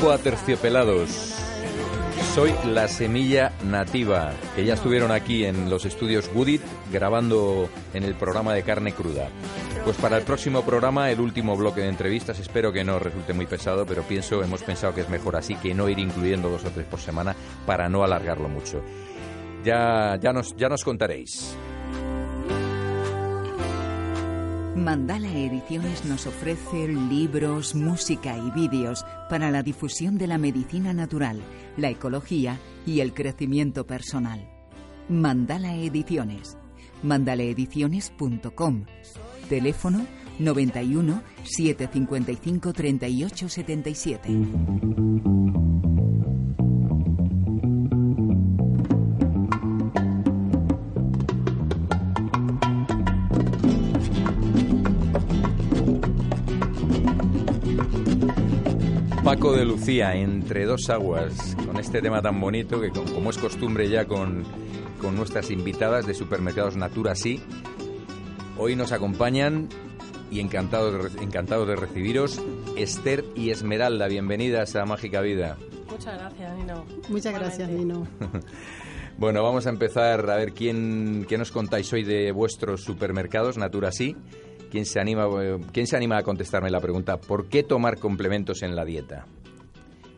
Grupo 0.03 0.15
Aterciopelados. 0.15 1.33
Soy 2.35 2.53
la 2.65 2.89
semilla 2.89 3.53
nativa, 3.63 4.33
que 4.53 4.65
ya 4.65 4.73
estuvieron 4.73 5.11
aquí 5.11 5.45
en 5.45 5.69
los 5.69 5.85
estudios 5.85 6.29
Woodit 6.35 6.61
grabando 6.91 7.69
en 7.93 8.03
el 8.03 8.13
programa 8.13 8.53
de 8.53 8.63
carne 8.63 8.91
cruda. 8.91 9.29
Pues 9.85 9.95
para 9.95 10.17
el 10.17 10.23
próximo 10.23 10.63
programa, 10.63 11.09
el 11.09 11.21
último 11.21 11.55
bloque 11.55 11.79
de 11.79 11.87
entrevistas, 11.87 12.37
espero 12.37 12.73
que 12.73 12.83
no 12.83 12.99
resulte 12.99 13.31
muy 13.31 13.45
pesado, 13.45 13.85
pero 13.85 14.03
pienso, 14.03 14.43
hemos 14.43 14.61
pensado 14.61 14.93
que 14.93 14.99
es 14.99 15.09
mejor 15.09 15.37
así 15.37 15.55
que 15.55 15.73
no 15.73 15.87
ir 15.87 15.99
incluyendo 15.99 16.49
dos 16.49 16.65
o 16.65 16.69
tres 16.71 16.85
por 16.85 16.99
semana 16.99 17.33
para 17.65 17.87
no 17.87 18.03
alargarlo 18.03 18.49
mucho. 18.49 18.81
Ya, 19.63 20.17
ya, 20.21 20.33
nos, 20.33 20.53
ya 20.57 20.67
nos 20.67 20.83
contaréis. 20.83 21.55
Mandala 24.75 25.31
Ediciones 25.31 26.03
nos 26.05 26.25
ofrece 26.25 26.87
libros, 26.87 27.75
música 27.75 28.35
y 28.37 28.49
vídeos 28.51 29.05
para 29.29 29.51
la 29.51 29.61
difusión 29.61 30.17
de 30.17 30.25
la 30.25 30.39
medicina 30.39 30.93
natural, 30.93 31.41
la 31.77 31.91
ecología 31.91 32.59
y 32.85 33.01
el 33.01 33.13
crecimiento 33.13 33.85
personal. 33.85 34.49
Mandala 35.09 35.75
Ediciones. 35.75 36.57
mandalaediciones.com. 37.03 38.85
Teléfono 39.47 40.07
91 40.39 41.21
755 41.43 42.73
38 42.73 43.49
Paco 59.23 59.53
de 59.53 59.63
Lucía, 59.63 60.15
entre 60.15 60.65
dos 60.65 60.89
aguas, 60.89 61.55
con 61.65 61.79
este 61.79 62.01
tema 62.01 62.21
tan 62.21 62.41
bonito 62.41 62.81
que 62.81 62.89
como 62.89 63.29
es 63.29 63.37
costumbre 63.37 63.87
ya 63.87 64.03
con, 64.03 64.43
con 64.99 65.15
nuestras 65.15 65.49
invitadas 65.49 66.05
de 66.05 66.13
Supermercados 66.13 66.75
Natura 66.75 67.15
Sí, 67.15 67.41
hoy 68.57 68.75
nos 68.75 68.91
acompañan 68.91 69.69
y 70.29 70.41
encantados 70.41 71.15
de, 71.15 71.23
encantados 71.23 71.69
de 71.69 71.77
recibiros 71.77 72.41
Esther 72.75 73.23
y 73.33 73.51
Esmeralda. 73.51 74.09
Bienvenidas 74.09 74.75
a 74.75 74.85
Mágica 74.85 75.21
Vida. 75.21 75.55
Muchas 75.89 76.19
gracias, 76.19 76.57
Nino. 76.57 76.85
Muchas 77.07 77.33
gracias, 77.33 77.69
Nino. 77.69 78.05
bueno, 79.17 79.41
vamos 79.41 79.65
a 79.67 79.69
empezar 79.69 80.29
a 80.29 80.35
ver 80.35 80.51
quién, 80.51 81.25
qué 81.29 81.37
nos 81.37 81.53
contáis 81.53 81.93
hoy 81.93 82.03
de 82.03 82.33
vuestros 82.33 82.83
supermercados 82.83 83.57
Natura 83.57 83.93
Sí 83.93 84.17
¿Quién 84.73 84.87
se, 84.87 84.99
anima, 84.99 85.29
¿Quién 85.71 85.85
se 85.85 85.95
anima 85.95 86.17
a 86.17 86.23
contestarme 86.23 86.71
la 86.71 86.79
pregunta, 86.79 87.21
¿por 87.21 87.45
qué 87.45 87.61
tomar 87.61 87.99
complementos 87.99 88.63
en 88.63 88.75
la 88.75 88.83
dieta? 88.83 89.27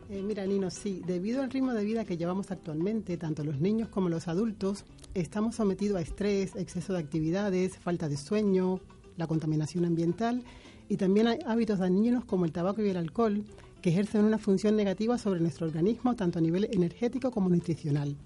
Eh, 0.08 0.22
mira, 0.22 0.46
Nino, 0.46 0.70
sí, 0.70 1.02
debido 1.06 1.42
al 1.42 1.50
ritmo 1.50 1.74
de 1.74 1.84
vida 1.84 2.06
que 2.06 2.16
llevamos 2.16 2.50
actualmente, 2.50 3.18
tanto 3.18 3.44
los 3.44 3.60
niños 3.60 3.90
como 3.90 4.08
los 4.08 4.28
adultos, 4.28 4.86
estamos 5.12 5.56
sometidos 5.56 5.98
a 5.98 6.00
estrés, 6.00 6.56
exceso 6.56 6.94
de 6.94 7.00
actividades, 7.00 7.76
falta 7.76 8.08
de 8.08 8.16
sueño, 8.16 8.80
la 9.18 9.26
contaminación 9.26 9.84
ambiental 9.84 10.42
y 10.88 10.96
también 10.96 11.26
hay 11.26 11.38
hábitos 11.44 11.80
dañinos 11.80 12.24
como 12.24 12.46
el 12.46 12.52
tabaco 12.52 12.80
y 12.82 12.88
el 12.88 12.96
alcohol 12.96 13.44
que 13.82 13.90
ejercen 13.90 14.24
una 14.24 14.38
función 14.38 14.74
negativa 14.74 15.18
sobre 15.18 15.40
nuestro 15.40 15.66
organismo 15.66 16.16
tanto 16.16 16.38
a 16.38 16.42
nivel 16.42 16.70
energético 16.72 17.30
como 17.30 17.50
nutricional. 17.50 18.16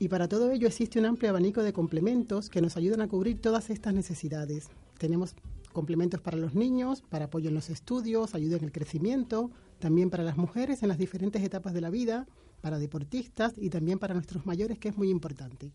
Y 0.00 0.08
para 0.08 0.28
todo 0.28 0.50
ello 0.50 0.66
existe 0.66 0.98
un 0.98 1.04
amplio 1.04 1.28
abanico 1.28 1.62
de 1.62 1.74
complementos 1.74 2.48
que 2.48 2.62
nos 2.62 2.78
ayudan 2.78 3.02
a 3.02 3.08
cubrir 3.08 3.38
todas 3.42 3.68
estas 3.68 3.92
necesidades. 3.92 4.70
Tenemos 4.96 5.34
complementos 5.74 6.22
para 6.22 6.38
los 6.38 6.54
niños, 6.54 7.02
para 7.02 7.26
apoyo 7.26 7.50
en 7.50 7.54
los 7.54 7.68
estudios, 7.68 8.34
ayuda 8.34 8.56
en 8.56 8.64
el 8.64 8.72
crecimiento, 8.72 9.50
también 9.78 10.08
para 10.08 10.24
las 10.24 10.38
mujeres 10.38 10.82
en 10.82 10.88
las 10.88 10.96
diferentes 10.96 11.42
etapas 11.42 11.74
de 11.74 11.82
la 11.82 11.90
vida, 11.90 12.26
para 12.62 12.78
deportistas 12.78 13.52
y 13.58 13.68
también 13.68 13.98
para 13.98 14.14
nuestros 14.14 14.46
mayores, 14.46 14.78
que 14.78 14.88
es 14.88 14.96
muy 14.96 15.10
importante. 15.10 15.74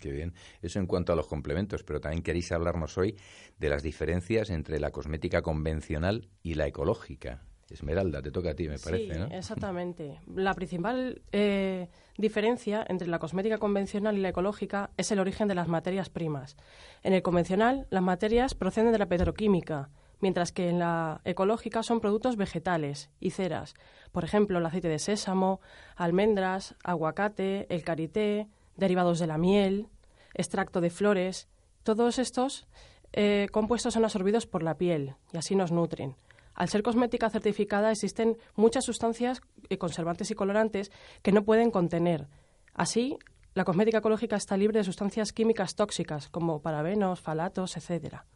qué 0.00 0.10
bien. 0.10 0.34
Eso 0.60 0.80
en 0.80 0.86
cuanto 0.86 1.12
a 1.12 1.16
los 1.16 1.28
complementos, 1.28 1.84
pero 1.84 2.00
también 2.00 2.24
queréis 2.24 2.50
hablarnos 2.50 2.98
hoy 2.98 3.16
de 3.60 3.68
las 3.68 3.84
diferencias 3.84 4.50
entre 4.50 4.80
la 4.80 4.90
cosmética 4.90 5.40
convencional 5.40 6.30
y 6.42 6.54
la 6.54 6.66
ecológica. 6.66 7.46
Esmeralda, 7.70 8.22
te 8.22 8.30
toca 8.30 8.50
a 8.50 8.54
ti, 8.54 8.68
me 8.68 8.78
parece, 8.78 9.14
sí, 9.14 9.20
Exactamente. 9.32 10.20
La 10.34 10.54
principal 10.54 11.22
eh, 11.32 11.88
diferencia 12.18 12.84
entre 12.88 13.08
la 13.08 13.18
cosmética 13.18 13.58
convencional 13.58 14.16
y 14.16 14.20
la 14.20 14.28
ecológica 14.28 14.90
es 14.96 15.10
el 15.12 15.18
origen 15.18 15.48
de 15.48 15.54
las 15.54 15.68
materias 15.68 16.10
primas. 16.10 16.56
En 17.02 17.14
el 17.14 17.22
convencional, 17.22 17.86
las 17.90 18.02
materias 18.02 18.54
proceden 18.54 18.92
de 18.92 18.98
la 18.98 19.08
petroquímica, 19.08 19.90
mientras 20.20 20.52
que 20.52 20.68
en 20.68 20.78
la 20.78 21.20
ecológica 21.24 21.82
son 21.82 22.00
productos 22.00 22.36
vegetales 22.36 23.10
y 23.20 23.30
ceras. 23.30 23.74
Por 24.12 24.24
ejemplo, 24.24 24.58
el 24.58 24.66
aceite 24.66 24.88
de 24.88 24.98
sésamo, 24.98 25.60
almendras, 25.96 26.76
aguacate, 26.84 27.66
el 27.68 27.82
karité, 27.82 28.48
derivados 28.76 29.18
de 29.18 29.26
la 29.26 29.38
miel, 29.38 29.88
extracto 30.34 30.80
de 30.80 30.90
flores. 30.90 31.48
Todos 31.82 32.18
estos 32.18 32.66
eh, 33.12 33.48
compuestos 33.52 33.94
son 33.94 34.04
absorbidos 34.04 34.46
por 34.46 34.62
la 34.62 34.76
piel 34.76 35.14
y 35.32 35.38
así 35.38 35.54
nos 35.54 35.72
nutren. 35.72 36.16
Al 36.54 36.68
ser 36.68 36.82
cosmética 36.82 37.30
certificada 37.30 37.90
existen 37.90 38.36
muchas 38.54 38.84
sustancias 38.84 39.40
eh, 39.68 39.78
conservantes 39.78 40.30
y 40.30 40.34
colorantes 40.34 40.92
que 41.22 41.32
no 41.32 41.44
pueden 41.44 41.70
contener. 41.70 42.28
Así, 42.72 43.18
la 43.54 43.64
cosmética 43.64 43.98
ecológica 43.98 44.36
está 44.36 44.56
libre 44.56 44.78
de 44.78 44.84
sustancias 44.84 45.32
químicas 45.32 45.74
tóxicas 45.74 46.28
como 46.28 46.60
parabenos, 46.60 47.20
falatos, 47.20 47.76
etcétera. 47.76 48.26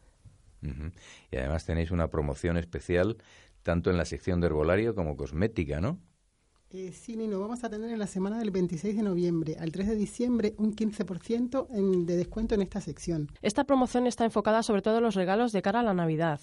Y 1.31 1.37
además 1.37 1.65
tenéis 1.65 1.91
una 1.91 2.09
promoción 2.09 2.57
especial 2.57 3.17
tanto 3.63 3.89
en 3.89 3.97
la 3.97 4.05
sección 4.05 4.41
de 4.41 4.47
herbolario 4.47 4.95
como 4.95 5.15
cosmética, 5.15 5.79
¿no? 5.79 5.99
Eh, 6.71 6.91
sí, 6.93 7.17
Nino, 7.17 7.39
vamos 7.39 7.63
a 7.63 7.69
tener 7.69 7.89
en 7.89 7.97
la 7.97 8.05
semana 8.05 8.37
del 8.37 8.51
26 8.51 8.95
de 8.95 9.01
noviembre 9.01 9.55
al 9.59 9.71
3 9.71 9.87
de 9.87 9.95
diciembre 9.95 10.53
un 10.57 10.75
15% 10.75 11.67
en, 11.71 12.05
de 12.05 12.15
descuento 12.15 12.53
en 12.53 12.61
esta 12.61 12.79
sección. 12.79 13.27
Esta 13.41 13.63
promoción 13.63 14.05
está 14.05 14.23
enfocada 14.23 14.61
sobre 14.61 14.83
todo 14.83 14.97
en 14.97 15.03
los 15.03 15.15
regalos 15.15 15.51
de 15.51 15.63
cara 15.63 15.79
a 15.79 15.83
la 15.83 15.95
Navidad. 15.95 16.39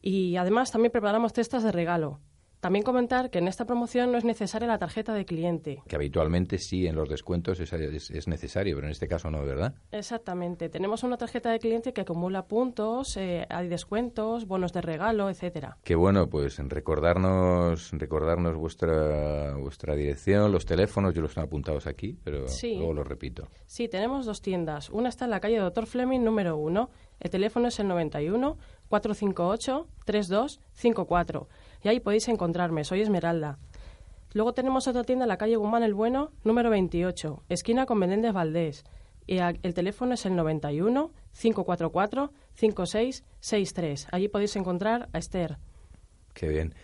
Y 0.00 0.36
además 0.36 0.70
también 0.70 0.92
preparamos 0.92 1.32
cestas 1.32 1.62
de 1.62 1.72
regalo. 1.72 2.20
También 2.60 2.84
comentar 2.84 3.30
que 3.30 3.38
en 3.38 3.48
esta 3.48 3.64
promoción 3.64 4.12
no 4.12 4.18
es 4.18 4.24
necesaria 4.24 4.68
la 4.68 4.76
tarjeta 4.76 5.14
de 5.14 5.24
cliente. 5.24 5.82
Que 5.88 5.96
habitualmente 5.96 6.58
sí 6.58 6.86
en 6.86 6.94
los 6.94 7.08
descuentos 7.08 7.58
es, 7.58 7.72
es, 7.72 8.28
necesario, 8.28 8.76
pero 8.76 8.86
en 8.86 8.92
este 8.92 9.08
caso 9.08 9.30
no, 9.30 9.42
¿verdad? 9.42 9.74
Exactamente. 9.90 10.68
Tenemos 10.68 11.02
una 11.02 11.16
tarjeta 11.16 11.50
de 11.50 11.58
cliente 11.58 11.94
que 11.94 12.02
acumula 12.02 12.46
puntos, 12.46 13.16
eh, 13.16 13.46
hay 13.48 13.68
descuentos, 13.68 14.46
bonos 14.46 14.74
de 14.74 14.82
regalo, 14.82 15.30
etcétera. 15.30 15.78
Qué 15.82 15.94
bueno, 15.94 16.28
pues 16.28 16.58
recordarnos, 16.58 17.92
recordarnos 17.92 18.54
vuestra 18.56 19.56
vuestra 19.56 19.96
dirección, 19.96 20.52
los 20.52 20.66
teléfonos, 20.66 21.14
yo 21.14 21.22
los 21.22 21.32
tengo 21.32 21.46
apuntados 21.46 21.86
aquí, 21.86 22.18
pero 22.22 22.44
luego 22.62 22.92
los 22.92 23.08
repito. 23.08 23.48
Sí, 23.64 23.88
tenemos 23.88 24.26
dos 24.26 24.42
tiendas. 24.42 24.90
Una 24.90 25.08
está 25.08 25.24
en 25.24 25.30
la 25.30 25.40
calle 25.40 25.56
Doctor 25.60 25.86
Fleming 25.86 26.20
número 26.20 26.58
1. 26.58 26.90
El 27.20 27.30
teléfono 27.30 27.68
es 27.68 27.78
el 27.80 27.88
91 27.88 28.58
458 28.90 29.86
3254 30.04 31.48
y 31.82 31.88
ahí 31.88 32.00
podéis 32.00 32.28
encontrarme. 32.28 32.84
Soy 32.84 33.00
Esmeralda. 33.00 33.58
Luego 34.32 34.52
tenemos 34.52 34.86
otra 34.88 35.04
tienda 35.04 35.24
en 35.24 35.28
la 35.28 35.38
calle 35.38 35.56
Guzmán 35.56 35.82
el 35.82 35.94
Bueno, 35.94 36.32
número 36.44 36.70
28, 36.70 37.42
esquina 37.48 37.86
con 37.86 37.98
Menéndez 37.98 38.32
Valdés. 38.32 38.84
Y 39.26 39.38
el 39.38 39.74
teléfono 39.74 40.14
es 40.14 40.26
el 40.26 40.34
91 40.34 41.12
544 41.32 42.32
5663. 42.54 44.08
Allí 44.10 44.28
podéis 44.28 44.56
encontrar 44.56 45.08
a 45.12 45.18
Esther. 45.18 45.58
Qué 46.34 46.48
bien. 46.48 46.74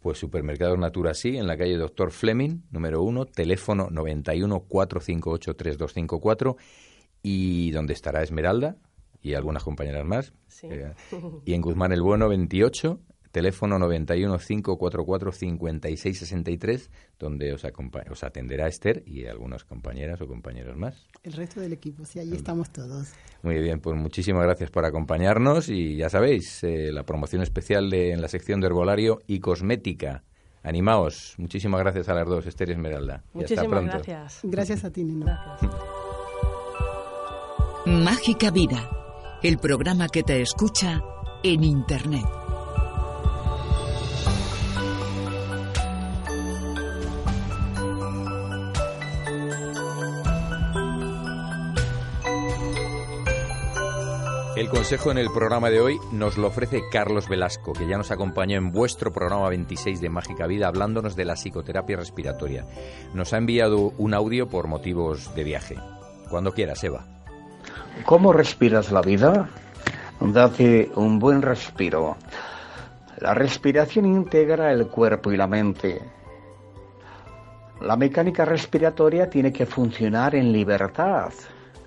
Pues 0.00 0.18
Supermercados 0.18 0.78
Natura 0.78 1.14
sí, 1.14 1.36
en 1.36 1.48
la 1.48 1.56
calle 1.56 1.76
Doctor 1.76 2.12
Fleming, 2.12 2.60
número 2.70 3.02
1, 3.02 3.26
teléfono 3.26 3.88
91 3.90 4.60
458 4.60 5.56
3254. 5.56 6.56
¿Y 7.22 7.72
dónde 7.72 7.92
estará 7.92 8.22
Esmeralda? 8.22 8.76
Y 9.26 9.34
algunas 9.34 9.64
compañeras 9.64 10.04
más. 10.04 10.32
Sí. 10.46 10.68
Eh, 10.70 10.94
y 11.44 11.54
en 11.54 11.60
Guzmán 11.60 11.90
el 11.90 12.00
Bueno 12.00 12.28
28, 12.28 13.00
teléfono 13.32 13.76
91 13.76 14.38
544 14.38 15.32
5663, 15.32 16.90
donde 17.18 17.52
os, 17.52 17.64
os 17.64 18.22
atenderá 18.22 18.68
Esther 18.68 19.02
y 19.04 19.26
algunas 19.26 19.64
compañeras 19.64 20.20
o 20.20 20.28
compañeros 20.28 20.76
más. 20.76 21.08
El 21.24 21.32
resto 21.32 21.60
del 21.60 21.72
equipo, 21.72 22.04
sí, 22.04 22.20
allí 22.20 22.36
estamos 22.36 22.70
todos. 22.70 23.14
Muy 23.42 23.58
bien, 23.58 23.80
pues 23.80 23.96
muchísimas 23.96 24.44
gracias 24.44 24.70
por 24.70 24.84
acompañarnos 24.84 25.70
y 25.70 25.96
ya 25.96 26.08
sabéis, 26.08 26.62
eh, 26.62 26.92
la 26.92 27.02
promoción 27.02 27.42
especial 27.42 27.90
de, 27.90 28.12
en 28.12 28.22
la 28.22 28.28
sección 28.28 28.60
de 28.60 28.68
herbolario 28.68 29.22
y 29.26 29.40
cosmética. 29.40 30.22
Animaos. 30.62 31.34
Muchísimas 31.38 31.80
gracias 31.80 32.08
a 32.08 32.14
las 32.14 32.28
dos, 32.28 32.46
Esther 32.46 32.68
y 32.68 32.72
Esmeralda. 32.72 33.24
Muchísimas 33.32 33.66
pronto. 33.66 33.92
gracias. 33.92 34.40
Gracias 34.44 34.84
a 34.84 34.90
ti, 34.92 35.02
Nino. 35.02 35.26
Mágica 37.86 38.50
Vida, 38.50 38.90
el 39.46 39.58
programa 39.58 40.08
que 40.08 40.24
te 40.24 40.42
escucha 40.42 41.00
en 41.44 41.62
Internet. 41.62 42.24
El 54.56 54.68
consejo 54.68 55.12
en 55.12 55.18
el 55.18 55.30
programa 55.30 55.70
de 55.70 55.80
hoy 55.80 56.00
nos 56.10 56.36
lo 56.38 56.48
ofrece 56.48 56.82
Carlos 56.90 57.28
Velasco, 57.28 57.72
que 57.72 57.86
ya 57.86 57.96
nos 57.96 58.10
acompañó 58.10 58.56
en 58.58 58.72
vuestro 58.72 59.12
programa 59.12 59.48
26 59.50 60.00
de 60.00 60.08
Mágica 60.08 60.48
Vida 60.48 60.66
hablándonos 60.66 61.14
de 61.14 61.24
la 61.24 61.34
psicoterapia 61.34 61.96
respiratoria. 61.96 62.66
Nos 63.14 63.32
ha 63.32 63.38
enviado 63.38 63.92
un 63.96 64.12
audio 64.12 64.48
por 64.48 64.66
motivos 64.66 65.32
de 65.36 65.44
viaje. 65.44 65.76
Cuando 66.28 66.50
quieras, 66.50 66.82
Eva. 66.82 67.15
¿Cómo 68.04 68.32
respiras 68.32 68.92
la 68.92 69.00
vida? 69.00 69.48
Date 70.20 70.90
un 70.94 71.18
buen 71.18 71.42
respiro. 71.42 72.16
La 73.18 73.34
respiración 73.34 74.06
integra 74.06 74.70
el 74.70 74.86
cuerpo 74.88 75.32
y 75.32 75.36
la 75.36 75.46
mente. 75.46 76.00
La 77.80 77.96
mecánica 77.96 78.44
respiratoria 78.44 79.28
tiene 79.28 79.52
que 79.52 79.66
funcionar 79.66 80.34
en 80.34 80.52
libertad. 80.52 81.32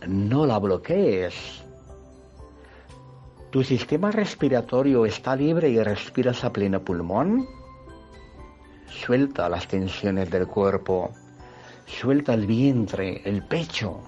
No 0.07 0.45
la 0.45 0.59
bloquees. 0.59 1.63
¿Tu 3.49 3.63
sistema 3.63 4.11
respiratorio 4.11 5.05
está 5.05 5.35
libre 5.35 5.69
y 5.69 5.81
respiras 5.81 6.43
a 6.43 6.51
pleno 6.51 6.83
pulmón? 6.83 7.47
Suelta 8.87 9.47
las 9.47 9.67
tensiones 9.67 10.29
del 10.29 10.47
cuerpo, 10.47 11.11
suelta 11.85 12.33
el 12.33 12.45
vientre, 12.45 13.21
el 13.23 13.43
pecho 13.43 14.01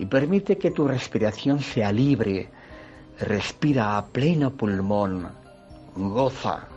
y 0.00 0.06
permite 0.06 0.56
que 0.56 0.70
tu 0.70 0.88
respiración 0.88 1.60
sea 1.60 1.92
libre. 1.92 2.48
Respira 3.18 3.98
a 3.98 4.06
pleno 4.06 4.50
pulmón, 4.50 5.28
goza, 5.94 6.68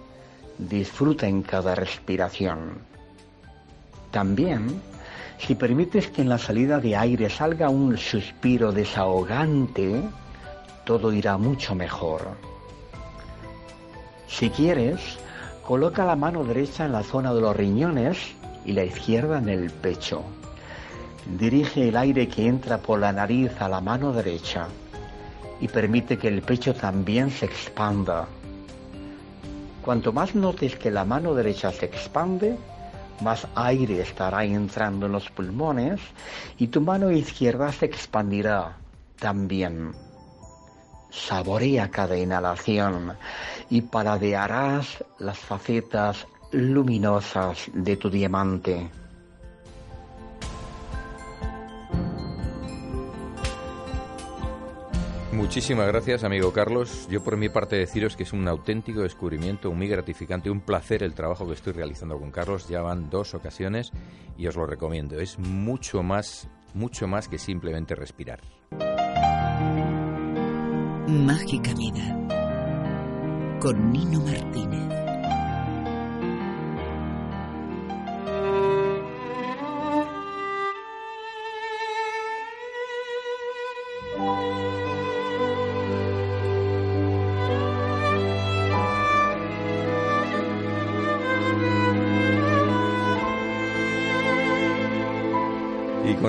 disfruta 0.58 1.26
en 1.26 1.42
cada 1.42 1.74
respiración. 1.74 2.80
También, 4.12 4.82
si 5.40 5.56
permites 5.56 6.10
que 6.10 6.22
en 6.22 6.28
la 6.28 6.38
salida 6.38 6.82
de 6.82 6.98
aire 6.98 7.30
salga 7.30 7.70
un 7.70 7.98
suspiro 7.98 8.74
desahogante, 8.74 10.04
todo 10.84 11.14
irá 11.14 11.38
mucho 11.38 11.76
mejor. 11.76 12.28
Si 14.28 14.50
quieres, 14.50 15.00
coloca 15.66 16.04
la 16.06 16.18
mano 16.18 16.44
derecha 16.44 16.84
en 16.84 16.92
la 16.92 17.04
zona 17.04 17.34
de 17.34 17.40
los 17.40 17.56
riñones 17.56 18.18
y 18.66 18.74
la 18.74 18.84
izquierda 18.84 19.38
en 19.38 19.48
el 19.48 19.72
pecho. 19.72 20.26
Dirige 21.26 21.88
el 21.88 21.96
aire 21.96 22.28
que 22.28 22.48
entra 22.48 22.78
por 22.78 23.00
la 23.00 23.12
nariz 23.12 23.52
a 23.62 23.70
la 23.70 23.80
mano 23.80 24.12
derecha 24.12 24.68
y 25.62 25.68
permite 25.68 26.18
que 26.18 26.28
el 26.28 26.42
pecho 26.42 26.74
también 26.74 27.32
se 27.32 27.46
expanda. 27.46 28.28
Cuanto 29.82 30.12
más 30.12 30.36
notes 30.36 30.76
que 30.76 30.92
la 30.92 31.06
mano 31.06 31.34
derecha 31.34 31.72
se 31.72 31.86
expande, 31.86 32.58
más 33.22 33.48
aire 33.56 34.02
estará 34.02 34.44
entrando 34.44 35.06
en 35.06 35.14
los 35.14 35.30
pulmones 35.30 36.02
y 36.58 36.68
tu 36.68 36.82
mano 36.82 37.10
izquierda 37.12 37.72
se 37.72 37.86
expandirá 37.86 38.78
también. 39.18 39.94
Saborea 41.10 41.90
cada 41.90 42.18
inhalación 42.18 43.14
y 43.70 43.82
paladearás 43.82 45.04
las 45.20 45.38
facetas 45.38 46.28
luminosas 46.52 47.70
de 47.74 47.96
tu 47.96 48.10
diamante. 48.10 48.90
Muchísimas 55.34 55.88
gracias, 55.88 56.24
amigo 56.24 56.54
Carlos. 56.54 57.08
Yo 57.10 57.24
por 57.24 57.38
mi 57.38 57.50
parte 57.50 57.76
deciros 57.76 58.16
que 58.16 58.24
es 58.24 58.34
un 58.34 58.48
auténtico 58.48 59.02
descubrimiento, 59.02 59.72
muy 59.74 59.88
gratificante, 59.88 60.52
un 60.52 60.62
placer 60.62 61.02
el 61.02 61.16
trabajo 61.16 61.48
que 61.48 61.54
estoy 61.54 61.74
realizando 61.74 62.20
con 62.20 62.30
Carlos. 62.30 62.68
Ya 62.70 62.82
van 62.82 63.10
dos 63.10 63.34
ocasiones 63.34 63.92
y 64.38 64.46
os 64.46 64.56
lo 64.56 64.68
recomiendo. 64.68 65.20
Es 65.20 65.40
mucho 65.40 66.04
más, 66.04 66.48
mucho 66.76 67.08
más 67.08 67.28
que 67.28 67.40
simplemente 67.40 67.96
respirar. 67.96 68.42
Mágica 71.08 71.74
Vida 71.74 72.20
con 73.60 73.92
Nino 73.92 74.20
Martínez. 74.22 75.03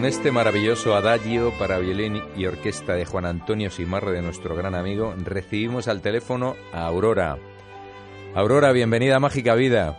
Con 0.04 0.10
este 0.10 0.30
maravilloso 0.30 0.94
adagio 0.94 1.50
para 1.58 1.78
violín 1.78 2.22
y 2.36 2.44
orquesta 2.44 2.92
de 2.92 3.06
Juan 3.06 3.24
Antonio 3.24 3.70
Simarro, 3.70 4.12
de 4.12 4.20
nuestro 4.20 4.54
gran 4.54 4.74
amigo, 4.74 5.14
recibimos 5.16 5.88
al 5.88 6.02
teléfono 6.02 6.56
a 6.74 6.84
Aurora. 6.84 7.38
Aurora, 8.34 8.72
bienvenida 8.72 9.16
a 9.16 9.20
Mágica 9.20 9.54
Vida. 9.54 9.96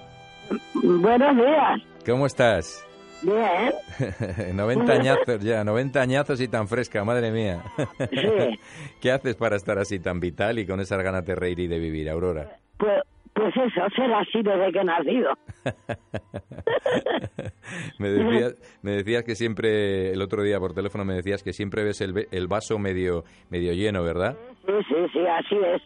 Buenos 0.75 1.35
días. 1.35 1.81
¿Cómo 2.05 2.27
estás? 2.27 2.85
Bien. 3.23 4.53
90 4.55 4.93
añazos 4.93 5.39
ya, 5.41 5.63
90 5.63 5.99
añazos 5.99 6.39
y 6.39 6.49
tan 6.49 6.67
fresca, 6.67 7.03
madre 7.03 7.31
mía. 7.31 7.63
Sí. 8.11 8.59
¿Qué 9.01 9.11
haces 9.11 9.35
para 9.35 9.55
estar 9.55 9.79
así 9.79 9.97
tan 9.97 10.19
vital 10.19 10.59
y 10.59 10.67
con 10.67 10.81
esas 10.81 11.01
ganas 11.01 11.25
de 11.25 11.33
reír 11.33 11.61
y 11.61 11.67
de 11.67 11.79
vivir, 11.79 12.11
Aurora? 12.11 12.59
Pues, 12.77 13.01
pues 13.35 13.53
eso, 13.57 13.81
ser 13.95 14.11
así 14.13 14.41
desde 14.41 14.71
que 14.71 14.79
he 14.79 14.83
nacido. 14.85 15.33
me, 17.99 18.09
decías, 18.09 18.55
me 18.81 18.91
decías 18.91 19.23
que 19.23 19.35
siempre, 19.35 20.13
el 20.13 20.21
otro 20.21 20.41
día 20.41 20.57
por 20.57 20.73
teléfono 20.73 21.03
me 21.03 21.15
decías 21.15 21.43
que 21.43 21.51
siempre 21.51 21.83
ves 21.83 21.99
el, 21.99 22.29
el 22.31 22.47
vaso 22.47 22.79
medio, 22.79 23.25
medio 23.49 23.73
lleno, 23.73 24.03
¿verdad? 24.03 24.37
Sí, 24.65 24.71
sí, 24.87 24.95
sí, 25.11 25.19
así 25.27 25.57
es. 25.57 25.81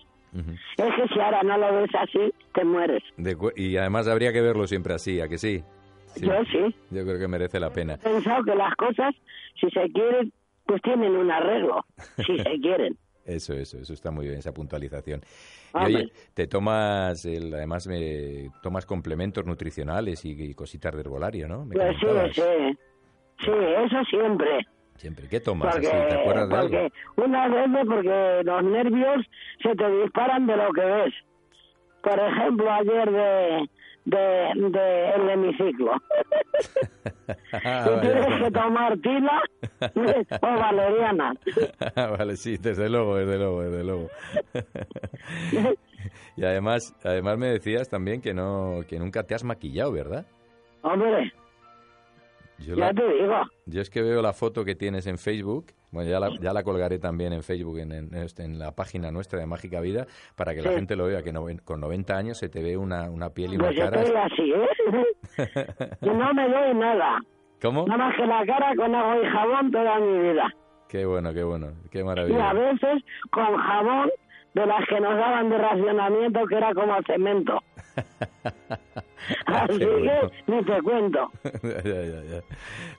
Es 0.78 0.96
que 0.96 1.08
si 1.12 1.20
ahora 1.20 1.42
no 1.42 1.58
lo 1.58 1.82
ves 1.82 1.90
así, 1.96 2.32
te 2.54 2.64
mueres. 2.64 3.02
De 3.18 3.36
y 3.56 3.78
además 3.78 4.08
habría 4.08 4.32
que 4.32 4.42
verlo 4.42 4.68
siempre 4.68 4.94
así, 4.94 5.20
¿a 5.20 5.28
que 5.28 5.40
sí? 5.40 5.64
Yo 6.22 6.32
sí. 6.52 6.76
Yo 6.92 7.04
creo 7.04 7.18
que 7.18 7.28
merece 7.28 7.60
la 7.60 7.72
pena. 7.72 7.96
He 7.96 7.98
pensado 7.98 8.44
que 8.44 8.54
las 8.54 8.76
cosas, 8.76 9.16
si 9.60 9.68
se 9.72 9.92
quieren, 9.92 10.32
pues 10.68 10.84
tienen 10.84 11.16
un 11.16 11.32
arreglo, 11.32 11.84
si 12.18 12.38
se 12.38 12.44
quieren. 12.62 12.96
Eso, 13.26 13.54
eso, 13.54 13.80
eso 13.80 13.94
está 13.94 14.12
muy 14.12 14.28
bien, 14.28 14.38
esa 14.38 14.54
puntualización. 14.54 15.22
Y 15.74 15.78
Hombre. 15.78 15.96
oye, 15.96 16.12
te 16.34 16.48
tomas, 16.48 17.26
el, 17.26 17.54
además 17.54 17.88
me 17.88 18.50
tomas 18.64 18.86
complementos 18.86 19.46
nutricionales 19.46 20.26
y, 20.26 20.32
y 20.32 20.54
cositas 20.54 20.94
de 20.94 21.02
herbolario, 21.02 21.48
¿no? 21.48 21.66
Me 21.66 21.76
Pues 21.76 21.96
sí, 22.00 22.08
sí. 22.34 22.78
Sí, 23.46 23.52
eso 23.52 24.04
siempre. 24.10 24.66
Siempre. 24.96 25.28
¿Qué 25.30 25.40
tomas 25.40 25.74
Porque, 25.74 25.88
así? 25.88 26.10
¿Te 26.10 26.16
acuerdas 26.20 26.50
de 26.50 26.58
algo? 26.58 26.78
unas 27.18 27.52
veces 27.52 27.86
porque 27.88 28.42
los 28.44 28.64
nervios 28.64 29.26
se 29.64 29.76
te 29.76 29.90
disparan 30.02 30.46
de 30.46 30.58
lo 30.58 30.74
que 30.74 30.82
ves. 30.82 31.14
Por 32.02 32.20
ejemplo, 32.20 32.70
ayer 32.72 33.10
de, 33.12 33.70
de, 34.06 34.18
de 34.56 35.10
el 35.16 35.30
hemiciclo. 35.30 35.94
Ah, 37.54 37.86
y 37.86 37.96
vaya. 37.96 38.02
tienes 38.02 38.44
que 38.44 38.52
tomar 38.52 38.98
tila 39.00 39.42
o 40.42 40.48
valeriana. 40.60 41.34
vale, 42.18 42.36
sí, 42.36 42.58
desde 42.58 42.90
luego, 42.90 43.16
desde 43.18 43.38
luego, 43.38 43.62
desde 43.64 43.84
luego. 43.84 44.10
y 46.36 46.44
además, 46.44 46.96
además 47.04 47.38
me 47.38 47.48
decías 47.48 47.88
también 47.90 48.22
que 48.22 48.34
no, 48.34 48.82
que 48.88 48.98
nunca 49.00 49.24
te 49.24 49.36
has 49.36 49.44
maquillado, 49.44 49.92
¿verdad? 49.92 50.26
Hombre, 50.82 51.32
Yo 52.60 52.76
ya 52.76 52.88
la- 52.88 52.94
te 52.94 53.08
digo. 53.08 53.36
Yo 53.66 53.82
es 53.82 53.90
que 53.90 54.02
veo 54.02 54.22
la 54.22 54.34
foto 54.34 54.66
que 54.66 54.76
tienes 54.76 55.06
en 55.08 55.18
Facebook, 55.18 55.68
bueno, 55.92 56.10
ya 56.10 56.20
la, 56.20 56.30
ya 56.40 56.54
la 56.54 56.64
colgaré 56.64 57.00
también 57.00 57.34
en 57.34 57.42
Facebook, 57.44 57.80
en, 57.80 57.92
en, 57.92 58.14
este- 58.16 58.44
en 58.44 58.60
la 58.60 58.72
página 58.76 59.12
nuestra 59.12 59.40
de 59.40 59.46
Mágica 59.46 59.80
Vida, 59.82 60.06
para 60.36 60.54
que 60.54 60.62
la 60.62 60.70
Sí. 60.70 60.76
gente 60.76 60.96
lo 60.96 61.06
vea, 61.08 61.24
que 61.24 61.34
noven- 61.34 61.62
con 61.64 61.80
90 61.82 62.16
años 62.18 62.38
se 62.38 62.50
te 62.50 62.62
ve 62.62 62.78
una, 62.78 63.10
una 63.10 63.30
piel 63.32 63.54
y 63.54 63.56
una 63.56 63.66
Pues 63.66 63.78
yo 63.78 63.84
cara. 63.90 64.02
estoy 64.02 64.18
así, 64.18 64.54
¿eh? 64.54 64.68
y 66.02 66.10
no 66.10 66.34
me 66.34 66.48
doy 66.50 66.74
nada. 66.76 67.20
¿Cómo? 67.62 67.86
Nada 67.88 68.06
más 68.06 68.16
que 68.16 68.26
la 68.26 68.46
cara 68.46 68.74
con 68.76 68.96
agua 68.96 69.18
y 69.22 69.26
jabón 69.28 69.72
toda 69.72 70.00
mi 70.00 70.20
vida. 70.30 70.54
Qué 70.88 71.06
bueno, 71.06 71.34
qué 71.34 71.44
bueno, 71.44 71.68
qué 71.92 71.98
Y 72.00 72.02
a 72.02 72.06
maravilla. 72.06 72.54
veces 72.54 73.04
con 73.32 73.58
jabón 73.58 74.10
de 74.56 74.66
las 74.66 74.86
que 74.88 75.00
nos 75.00 75.16
daban 75.18 75.50
de 75.50 75.58
racionamiento 75.58 76.46
que 76.48 76.56
era 76.56 76.74
como 76.74 76.96
cemento. 77.06 77.60
Así 79.46 79.86
bueno. 79.86 80.30
que 80.46 80.52
ni 80.52 80.64
te 80.64 80.82
cuento. 80.82 81.32
ya, 81.64 82.06
ya, 82.06 82.24
ya. 82.24 82.44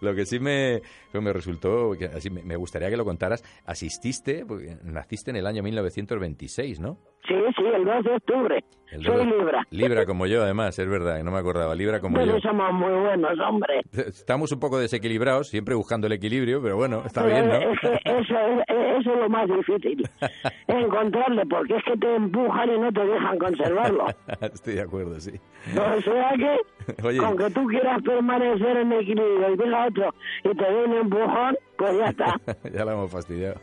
Lo 0.01 0.15
que 0.15 0.27
sí 0.27 0.39
me, 0.39 0.83
pues 1.11 1.23
me 1.23 1.33
resultó, 1.33 1.93
que 1.99 2.07
así 2.07 2.31
me, 2.31 2.57
gustaría 2.57 2.91
que 2.91 2.97
lo 2.97 3.05
contaras, 3.05 3.43
asististe, 3.65 4.45
naciste 4.83 5.31
en 5.31 5.37
el 5.37 5.47
año 5.47 5.63
1926, 5.63 6.81
¿no? 6.81 6.99
Sí, 7.29 7.35
sí, 7.57 7.63
el 7.75 7.85
2 7.85 8.05
de 8.05 8.11
octubre. 8.15 8.65
El 8.91 9.05
Soy 9.05 9.25
Libra. 9.25 9.63
Libra 9.71 10.05
como 10.05 10.27
yo, 10.27 10.43
además, 10.43 10.77
es 10.77 10.89
verdad, 10.89 11.23
no 11.23 11.31
me 11.31 11.39
acordaba. 11.39 11.77
Libra 11.77 12.01
como 12.01 12.17
Pero 12.17 12.33
yo. 12.35 12.41
somos 12.41 12.73
muy 12.73 12.93
buenos, 12.93 13.39
hombre. 13.39 13.83
Estamos 13.93 14.51
un 14.51 14.59
poco 14.59 14.81
desequilibrados, 14.81 15.49
siempre 15.49 15.77
buscando 15.77 16.09
el 16.09 16.15
equilibrio, 16.15 16.61
pero 16.61 16.75
bueno, 16.77 17.03
está 17.07 17.23
Pero 17.23 17.35
bien, 17.37 17.49
¿no? 17.49 17.55
es 17.55 17.79
que 17.81 17.89
eso, 18.05 18.35
es, 18.35 18.65
eso 18.99 19.13
es 19.13 19.19
lo 19.21 19.29
más 19.29 19.47
difícil. 19.49 20.03
encontrarle, 20.67 21.47
porque 21.47 21.77
es 21.77 21.85
que 21.85 21.97
te 21.99 22.17
empujan 22.17 22.69
y 22.75 22.79
no 22.81 22.91
te 22.93 23.05
dejan 23.05 23.39
conservarlo. 23.39 24.07
Estoy 24.41 24.75
de 24.75 24.83
acuerdo, 24.83 25.21
sí. 25.21 25.39
O 25.79 26.01
sea 26.01 26.33
que, 26.37 27.03
Oye. 27.07 27.19
con 27.19 27.37
que 27.37 27.51
tú 27.51 27.67
quieras 27.69 28.03
permanecer 28.03 28.77
en 28.79 28.93
equilibrio 28.93 29.53
y 29.53 29.57
venga 29.57 29.87
otro 29.87 30.15
y 30.43 30.57
te 30.57 30.65
dé 30.65 30.85
un 30.85 30.95
empujón, 30.95 31.57
pues 31.79 31.97
ya 31.97 32.07
está. 32.07 32.35
ya 32.73 32.85
la 32.85 32.93
hemos 32.95 33.13
fastidiado. 33.13 33.61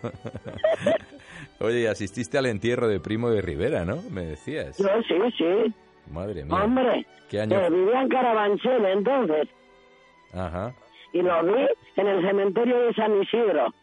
Oye, 1.59 1.81
y 1.81 1.85
asististe 1.87 2.37
al 2.37 2.45
entierro 2.45 2.87
de 2.87 2.99
Primo 2.99 3.29
de 3.29 3.41
Rivera, 3.41 3.83
¿no? 3.85 3.97
Me 4.11 4.25
decías. 4.25 4.77
Yo 4.77 4.87
sí, 5.07 5.15
sí. 5.37 5.73
Madre 6.11 6.45
mía. 6.45 6.63
Hombre, 6.63 7.05
¿Qué 7.29 7.41
año? 7.41 7.59
eh, 7.59 7.69
vivía 7.69 8.01
en 8.01 8.09
Carabanchel 8.09 8.85
entonces 8.85 9.47
Ajá. 10.33 10.73
y 11.13 11.21
lo 11.21 11.43
vi 11.43 11.67
en 11.97 12.07
el 12.07 12.21
cementerio 12.25 12.79
de 12.79 12.93
San 12.93 13.21
Isidro. 13.21 13.73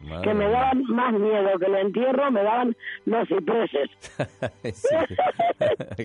Madre 0.00 0.28
que 0.28 0.34
me 0.34 0.48
daban 0.50 0.82
más 0.84 1.12
miedo 1.14 1.58
que 1.58 1.66
el 1.66 1.74
entierro, 1.74 2.30
me 2.30 2.42
daban 2.42 2.76
los 3.06 3.26
cipreses. 3.28 3.90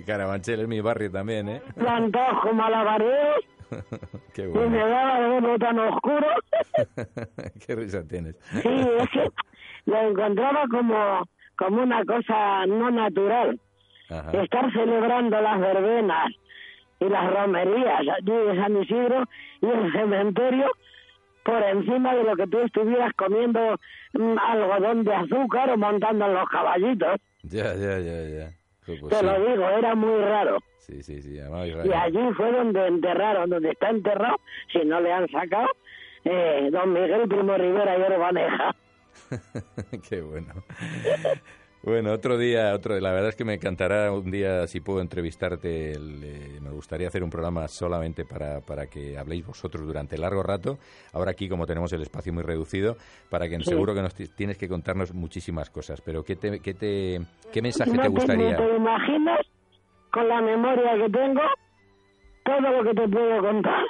Carabanchel 0.05 0.61
es 0.61 0.67
mi 0.67 0.81
barrio 0.81 1.11
también, 1.11 1.49
¿eh? 1.49 1.61
plantados 1.75 2.39
como 2.41 2.63
alabarderos 2.63 3.45
Qué 4.33 4.43
y 4.43 4.47
me 4.47 4.51
bueno. 4.51 4.87
daba 4.87 5.19
de 5.39 5.57
tan 5.59 5.79
oscuro. 5.79 6.27
Qué 7.65 7.75
risa 7.75 8.03
tienes. 8.05 8.35
Sí, 8.61 8.67
es 8.67 9.09
que 9.09 9.31
lo 9.85 9.97
encontraba 10.09 10.65
como, 10.69 11.27
como 11.57 11.83
una 11.83 12.03
cosa 12.05 12.65
no 12.65 12.91
natural. 12.91 13.59
Ajá. 14.09 14.43
Estar 14.43 14.71
celebrando 14.73 15.39
las 15.41 15.59
verbenas 15.59 16.31
y 16.99 17.05
las 17.05 17.33
romerías 17.33 17.99
allí 17.99 18.31
de 18.31 18.55
San 18.55 18.81
Isidro 18.81 19.23
y 19.61 19.65
el 19.65 19.91
cementerio 19.91 20.71
por 21.43 21.63
encima 21.63 22.13
de 22.13 22.23
lo 22.23 22.35
que 22.35 22.47
tú 22.47 22.59
estuvieras 22.59 23.11
comiendo 23.13 23.75
mm, 24.13 24.37
algodón 24.37 25.03
de 25.03 25.13
azúcar 25.13 25.69
o 25.71 25.77
montando 25.77 26.25
en 26.25 26.33
los 26.33 26.49
caballitos. 26.49 27.19
Ya, 27.43 27.73
ya, 27.73 27.99
ya, 27.99 28.29
ya. 28.29 28.49
Pues 28.85 28.99
Te 29.09 29.15
sí. 29.15 29.25
lo 29.25 29.39
digo, 29.39 29.69
era 29.69 29.95
muy 29.95 30.19
raro. 30.21 30.57
Sí, 30.77 31.01
sí, 31.03 31.21
sí, 31.21 31.39
además, 31.39 31.67
Y 31.85 31.93
allí 31.93 32.33
fue 32.35 32.51
donde 32.51 32.87
enterraron, 32.87 33.49
donde 33.49 33.69
está 33.69 33.89
enterrado, 33.89 34.37
si 34.71 34.79
no 34.79 34.99
le 34.99 35.11
han 35.13 35.27
sacado, 35.29 35.67
eh, 36.25 36.69
don 36.71 36.93
Miguel 36.93 37.27
Primo 37.27 37.55
Rivera 37.55 37.97
y 37.97 38.01
Orbaneja. 38.01 38.75
Qué 40.09 40.21
bueno. 40.21 40.53
Bueno, 41.83 42.11
otro 42.11 42.37
día, 42.37 42.75
otro, 42.75 42.99
la 42.99 43.11
verdad 43.11 43.29
es 43.29 43.35
que 43.35 43.43
me 43.43 43.55
encantará 43.55 44.11
un 44.11 44.29
día 44.29 44.67
si 44.67 44.81
puedo 44.81 45.01
entrevistarte. 45.01 45.93
el, 45.93 46.21
eh, 46.23 46.59
me 46.61 46.69
gustaría 46.69 47.07
hacer 47.07 47.23
un 47.23 47.31
programa 47.31 47.67
solamente 47.67 48.23
para, 48.23 48.61
para 48.61 48.85
que 48.85 49.17
habléis 49.17 49.43
vosotros 49.47 49.83
durante 49.87 50.15
largo 50.17 50.43
rato. 50.43 50.77
Ahora 51.11 51.31
aquí, 51.31 51.49
como 51.49 51.65
tenemos 51.65 51.91
el 51.93 52.03
espacio 52.03 52.31
muy 52.33 52.43
reducido, 52.43 52.97
para 53.31 53.49
que 53.49 53.57
Sí. 53.57 53.63
seguro 53.65 53.95
que 53.95 54.01
nos 54.03 54.13
ti- 54.13 54.27
tienes 54.27 54.59
que 54.59 54.67
contarnos 54.69 55.13
muchísimas 55.15 55.71
cosas. 55.71 56.01
Pero 56.01 56.23
¿qué, 56.23 56.35
te, 56.35 56.59
qué, 56.59 56.75
te, 56.75 57.19
qué 57.51 57.61
mensaje 57.63 57.93
no 57.93 58.01
te 58.03 58.09
gustaría? 58.09 58.57
¿No 58.57 58.63
te 58.67 58.75
imaginas, 58.75 59.39
con 60.11 60.27
la 60.29 60.39
memoria 60.41 60.91
que 61.03 61.09
tengo, 61.11 61.41
todo 62.43 62.59
lo 62.61 62.83
que 62.83 62.93
te 63.01 63.07
puedo 63.07 63.41
contar? 63.41 63.83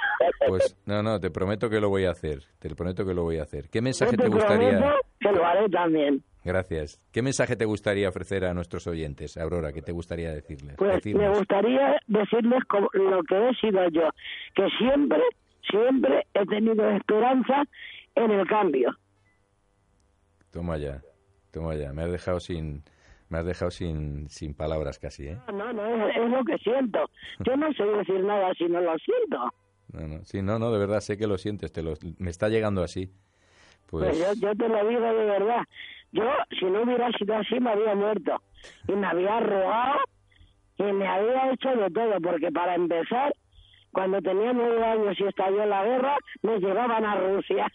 Pues 0.48 0.76
no, 0.86 1.02
no, 1.02 1.18
te 1.20 1.30
prometo 1.30 1.68
que 1.70 1.80
lo 1.80 1.88
voy 1.88 2.04
a 2.04 2.10
hacer. 2.10 2.40
Te 2.58 2.68
prometo 2.74 3.04
que 3.04 3.14
lo 3.14 3.22
voy 3.22 3.38
a 3.38 3.42
hacer. 3.42 3.68
¿Qué 3.68 3.78
Yo 3.78 3.82
mensaje 3.82 4.16
te 4.16 4.22
te 4.24 4.28
gustaría? 4.28 4.78
que 5.20 5.32
lo 5.32 5.44
haré 5.44 5.68
también. 5.68 6.22
Gracias. 6.44 6.98
¿Qué 7.12 7.22
mensaje 7.22 7.54
te 7.56 7.64
gustaría 7.64 8.08
ofrecer 8.08 8.44
a 8.44 8.52
nuestros 8.54 8.86
oyentes, 8.88 9.36
Aurora? 9.36 9.72
¿Qué 9.72 9.80
te 9.82 9.92
gustaría 9.92 10.32
decirles? 10.32 10.74
Pues 10.76 10.94
Decirnos? 10.96 11.22
me 11.22 11.38
gustaría 11.38 12.00
decirles 12.08 12.62
lo 12.94 13.22
que 13.22 13.48
he 13.48 13.54
sido 13.54 13.88
yo, 13.90 14.08
que 14.56 14.66
siempre, 14.78 15.20
siempre 15.70 16.26
he 16.34 16.44
tenido 16.46 16.88
esperanza 16.90 17.62
en 18.16 18.30
el 18.32 18.46
cambio. 18.48 18.90
Toma 20.50 20.76
ya, 20.78 21.00
toma 21.52 21.74
ya. 21.76 21.92
Me 21.92 22.02
has 22.02 22.10
dejado 22.10 22.40
sin, 22.40 22.82
me 23.32 23.38
has 23.38 23.46
dejado 23.46 23.70
sin, 23.70 24.28
sin 24.28 24.52
palabras 24.52 24.98
casi, 24.98 25.28
¿eh? 25.28 25.38
No, 25.50 25.72
no, 25.72 26.06
es, 26.06 26.16
es 26.16 26.30
lo 26.30 26.44
que 26.44 26.58
siento. 26.58 27.08
Yo 27.40 27.56
no 27.56 27.72
sé 27.72 27.82
decir 27.82 28.22
nada 28.22 28.52
si 28.58 28.64
no 28.64 28.78
lo 28.82 28.94
siento. 28.98 29.38
No, 29.90 30.06
no, 30.06 30.24
sí, 30.24 30.42
no, 30.42 30.58
no, 30.58 30.70
de 30.70 30.78
verdad 30.78 31.00
sé 31.00 31.16
que 31.16 31.26
lo 31.26 31.38
sientes, 31.38 31.72
te 31.72 31.82
lo, 31.82 31.94
me 32.18 32.28
está 32.28 32.50
llegando 32.50 32.82
así. 32.82 33.10
Pues, 33.86 34.04
Pues 34.04 34.18
yo, 34.18 34.48
yo 34.48 34.54
te 34.54 34.68
lo 34.68 34.86
digo 34.86 35.00
de 35.00 35.24
verdad. 35.24 35.62
Yo, 36.12 36.24
si 36.60 36.66
no 36.66 36.82
hubiera 36.82 37.10
sido 37.12 37.34
así, 37.34 37.58
me 37.58 37.70
había 37.70 37.94
muerto. 37.94 38.36
Y 38.86 38.92
me 38.92 39.06
había 39.06 39.40
rogado 39.40 40.00
y 40.76 40.82
me 40.92 41.06
había 41.08 41.52
hecho 41.52 41.70
de 41.70 41.90
todo, 41.90 42.20
porque 42.22 42.52
para 42.52 42.74
empezar, 42.74 43.32
cuando 43.92 44.20
tenía 44.20 44.52
nueve 44.52 44.84
años 44.84 45.16
y 45.18 45.24
estalló 45.24 45.64
la 45.64 45.84
guerra, 45.84 46.18
me 46.42 46.58
llevaban 46.58 47.04
a 47.06 47.14
Rusia. 47.16 47.66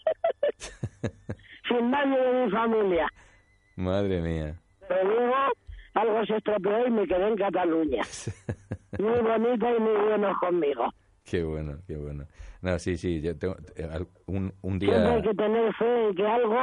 Sin 1.68 1.90
nadie 1.90 2.16
de 2.16 2.44
mi 2.44 2.50
familia. 2.52 3.08
madre 3.74 4.20
mía. 4.20 4.54
Pero 4.88 5.04
luego 5.04 5.34
algo 5.94 6.24
se 6.26 6.36
estropeó 6.36 6.86
y 6.86 6.90
me 6.90 7.06
quedé 7.06 7.28
en 7.28 7.36
Cataluña. 7.36 8.02
Muy 8.98 9.20
bonito 9.20 9.66
y 9.76 9.80
muy 9.80 9.94
buenos 10.06 10.36
conmigo. 10.40 10.88
Qué 11.24 11.42
bueno, 11.42 11.74
qué 11.86 11.96
bueno. 11.96 12.24
No, 12.62 12.78
sí, 12.78 12.96
sí, 12.96 13.20
yo 13.20 13.36
tengo, 13.36 13.54
eh, 13.76 13.86
un, 14.26 14.52
un 14.62 14.78
Siempre 14.80 14.98
día... 14.98 15.12
hay 15.14 15.22
que 15.22 15.34
tener 15.34 15.74
fe 15.74 16.06
en 16.08 16.14
que 16.14 16.26
algo 16.26 16.56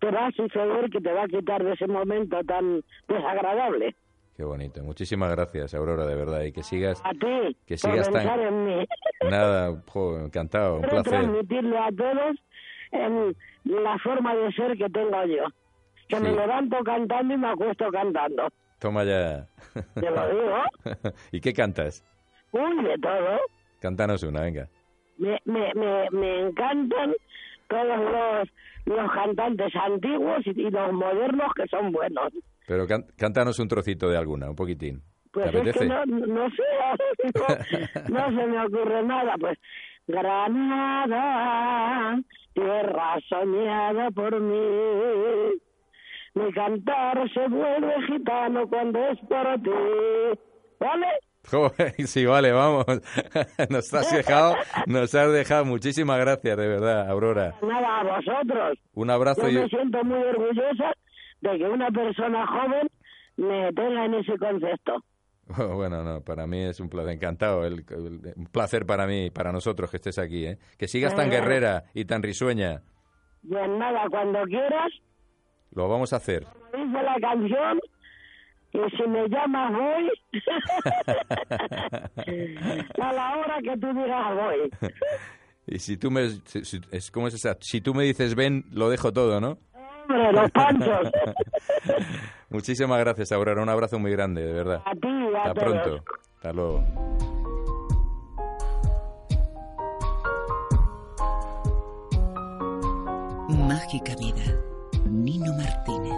te 0.00 0.10
va 0.10 0.26
a 0.26 0.30
suceder 0.32 0.90
que 0.90 1.00
te 1.00 1.12
va 1.12 1.22
a 1.22 1.28
quitar 1.28 1.62
de 1.62 1.72
ese 1.74 1.86
momento 1.86 2.42
tan 2.44 2.82
desagradable. 3.06 3.94
Qué 4.36 4.42
bonito. 4.44 4.82
Muchísimas 4.82 5.30
gracias, 5.30 5.72
Aurora, 5.74 6.04
de 6.04 6.14
verdad, 6.16 6.42
y 6.42 6.52
que 6.52 6.62
sigas... 6.64 7.00
A 7.04 7.10
ti, 7.12 7.56
Que 7.66 7.76
por 7.76 7.90
sigas 7.92 8.06
tan- 8.10 8.14
pensar 8.14 8.40
en 8.40 8.64
mí. 8.64 8.86
Nada, 9.30 9.82
jo, 9.88 10.18
encantado, 10.18 10.76
un 10.76 10.82
placer. 10.82 11.04
transmitirle 11.12 11.78
a 11.78 11.88
todos 11.96 12.36
em, 12.92 13.34
la 13.64 13.98
forma 13.98 14.34
de 14.34 14.52
ser 14.52 14.76
que 14.76 14.88
tengo 14.90 15.24
yo. 15.26 15.44
Que 16.08 16.18
me 16.20 16.32
levanto 16.32 16.76
cantando 16.84 17.34
y 17.34 17.36
me 17.36 17.48
acuesto 17.48 17.90
cantando. 17.90 18.48
Toma 18.78 19.04
ya. 19.04 19.46
Te 19.94 20.10
lo 20.10 20.28
digo. 20.30 20.62
¿Y 21.32 21.40
qué 21.40 21.52
cantas? 21.52 22.04
Uy, 22.52 22.82
de 22.84 22.96
todo. 22.98 23.38
Cántanos 23.80 24.22
una, 24.22 24.40
venga. 24.42 24.68
Me, 25.18 25.38
me, 25.44 25.72
me, 25.74 26.08
me 26.12 26.40
encantan 26.40 27.14
todos 27.68 27.86
los, 27.86 28.48
los 28.86 29.12
cantantes 29.12 29.74
antiguos 29.76 30.46
y, 30.46 30.50
y 30.60 30.70
los 30.70 30.92
modernos 30.92 31.52
que 31.54 31.66
son 31.68 31.92
buenos. 31.92 32.32
Pero 32.66 32.86
can- 32.86 33.06
cántanos 33.16 33.58
un 33.58 33.68
trocito 33.68 34.08
de 34.08 34.16
alguna, 34.16 34.48
un 34.48 34.56
poquitín. 34.56 35.02
Pues 35.32 35.50
¿Te 35.50 35.58
es 35.58 35.62
que 35.64 35.70
apetece? 35.70 35.86
no, 35.88 36.06
no 36.06 36.48
sé, 36.50 36.62
no, 38.08 38.28
no 38.30 38.40
se 38.40 38.46
me 38.46 38.64
ocurre 38.64 39.02
nada. 39.02 39.34
Pues 39.38 39.58
Granada, 40.78 42.20
tierra 42.54 43.16
soñada 43.28 44.10
por 44.10 44.40
mí. 44.40 45.60
Mi 46.44 46.52
cantar 46.52 47.28
se 47.32 47.48
vuelve 47.48 47.94
gitano 48.06 48.68
cuando 48.68 48.98
es 49.08 49.18
por 49.20 49.62
ti. 49.62 50.40
¿Vale? 50.80 51.06
Sí, 52.06 52.26
vale, 52.26 52.52
vamos. 52.52 52.84
Nos 53.70 53.94
has 53.94 54.12
dejado, 54.14 54.54
nos 54.86 55.14
has 55.14 55.32
dejado. 55.32 55.64
Muchísimas 55.64 56.18
gracias, 56.20 56.56
de 56.58 56.68
verdad, 56.68 57.08
Aurora. 57.08 57.54
Nada, 57.62 58.00
a 58.00 58.02
vosotros. 58.16 58.78
Un 58.92 59.08
abrazo 59.10 59.48
Yo 59.48 59.62
me 59.62 59.68
siento 59.68 60.04
muy 60.04 60.18
orgullosa 60.18 60.92
de 61.40 61.56
que 61.58 61.64
una 61.64 61.88
persona 61.90 62.46
joven 62.46 62.88
me 63.36 63.72
tenga 63.72 64.04
en 64.04 64.14
ese 64.14 64.36
concepto. 64.36 64.96
bueno, 65.74 66.02
no, 66.02 66.20
para 66.20 66.46
mí 66.46 66.58
es 66.64 66.80
un 66.80 66.90
placer, 66.90 67.14
encantado, 67.14 67.64
el- 67.64 67.84
el- 67.88 68.34
un 68.36 68.46
placer 68.52 68.84
para 68.84 69.06
mí, 69.06 69.30
para 69.30 69.50
nosotros 69.50 69.90
que 69.90 69.96
estés 69.96 70.18
aquí, 70.18 70.44
¿eh? 70.44 70.58
Que 70.76 70.86
sigas 70.86 71.14
tan 71.14 71.30
guerrera 71.30 71.84
y 71.94 72.04
tan 72.04 72.22
risueña. 72.22 72.82
Pues 73.48 73.70
nada, 73.70 74.04
cuando 74.10 74.42
quieras, 74.44 74.90
Lo 75.74 75.88
vamos 75.88 76.12
a 76.12 76.16
hacer. 76.16 76.44
dice 76.72 77.02
la 77.02 77.16
canción 77.20 77.80
y 78.72 78.78
si 78.96 79.02
me 79.08 79.28
llamas 79.28 79.72
voy 79.72 80.10
a 83.00 83.12
la 83.12 83.36
hora 83.38 83.58
que 83.62 83.76
tú 83.78 83.86
digas 83.94 84.34
voy. 84.34 84.70
Y 85.66 85.78
si 85.78 85.96
tú 85.96 86.10
me, 86.10 86.28
si- 86.44 86.64
si- 86.64 86.80
es 86.90 87.10
como 87.10 87.28
es 87.28 87.34
esa, 87.34 87.56
si 87.60 87.80
tú 87.80 87.94
me 87.94 88.04
dices 88.04 88.34
ven, 88.34 88.64
lo 88.72 88.90
dejo 88.90 89.12
todo, 89.12 89.40
¿no? 89.40 89.58
Hombre, 90.08 90.32
los 90.32 90.50
panchos. 90.52 91.10
Muchísimas 92.50 92.98
gracias, 93.00 93.30
Aurora. 93.32 93.62
Un 93.62 93.68
abrazo 93.68 93.98
muy 93.98 94.10
grande, 94.12 94.42
de 94.42 94.52
verdad. 94.54 94.82
A 94.86 94.92
ti, 94.92 95.08
a 95.08 95.42
Hasta 95.42 95.54
todos. 95.54 95.82
pronto. 95.82 96.04
Hasta 96.36 96.52
luego. 96.54 96.82
Mágica 103.68 104.14
Vida. 104.16 104.44
Nino 105.28 105.52
Martínez. 105.52 106.14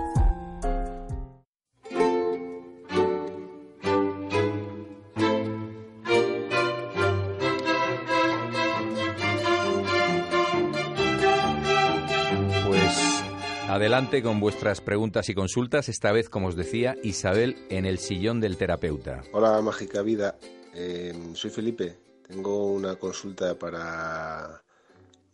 Pues 12.68 13.24
adelante 13.68 14.22
con 14.22 14.38
vuestras 14.38 14.80
preguntas 14.80 15.28
y 15.28 15.34
consultas. 15.34 15.88
Esta 15.88 16.12
vez, 16.12 16.28
como 16.28 16.46
os 16.46 16.54
decía, 16.54 16.94
Isabel 17.02 17.56
en 17.68 17.86
el 17.86 17.98
sillón 17.98 18.40
del 18.40 18.56
terapeuta. 18.56 19.22
Hola, 19.32 19.60
Mágica 19.60 20.02
Vida. 20.02 20.38
Eh, 20.72 21.32
soy 21.34 21.50
Felipe. 21.50 21.98
Tengo 22.28 22.66
una 22.66 22.94
consulta 22.94 23.58
para 23.58 24.62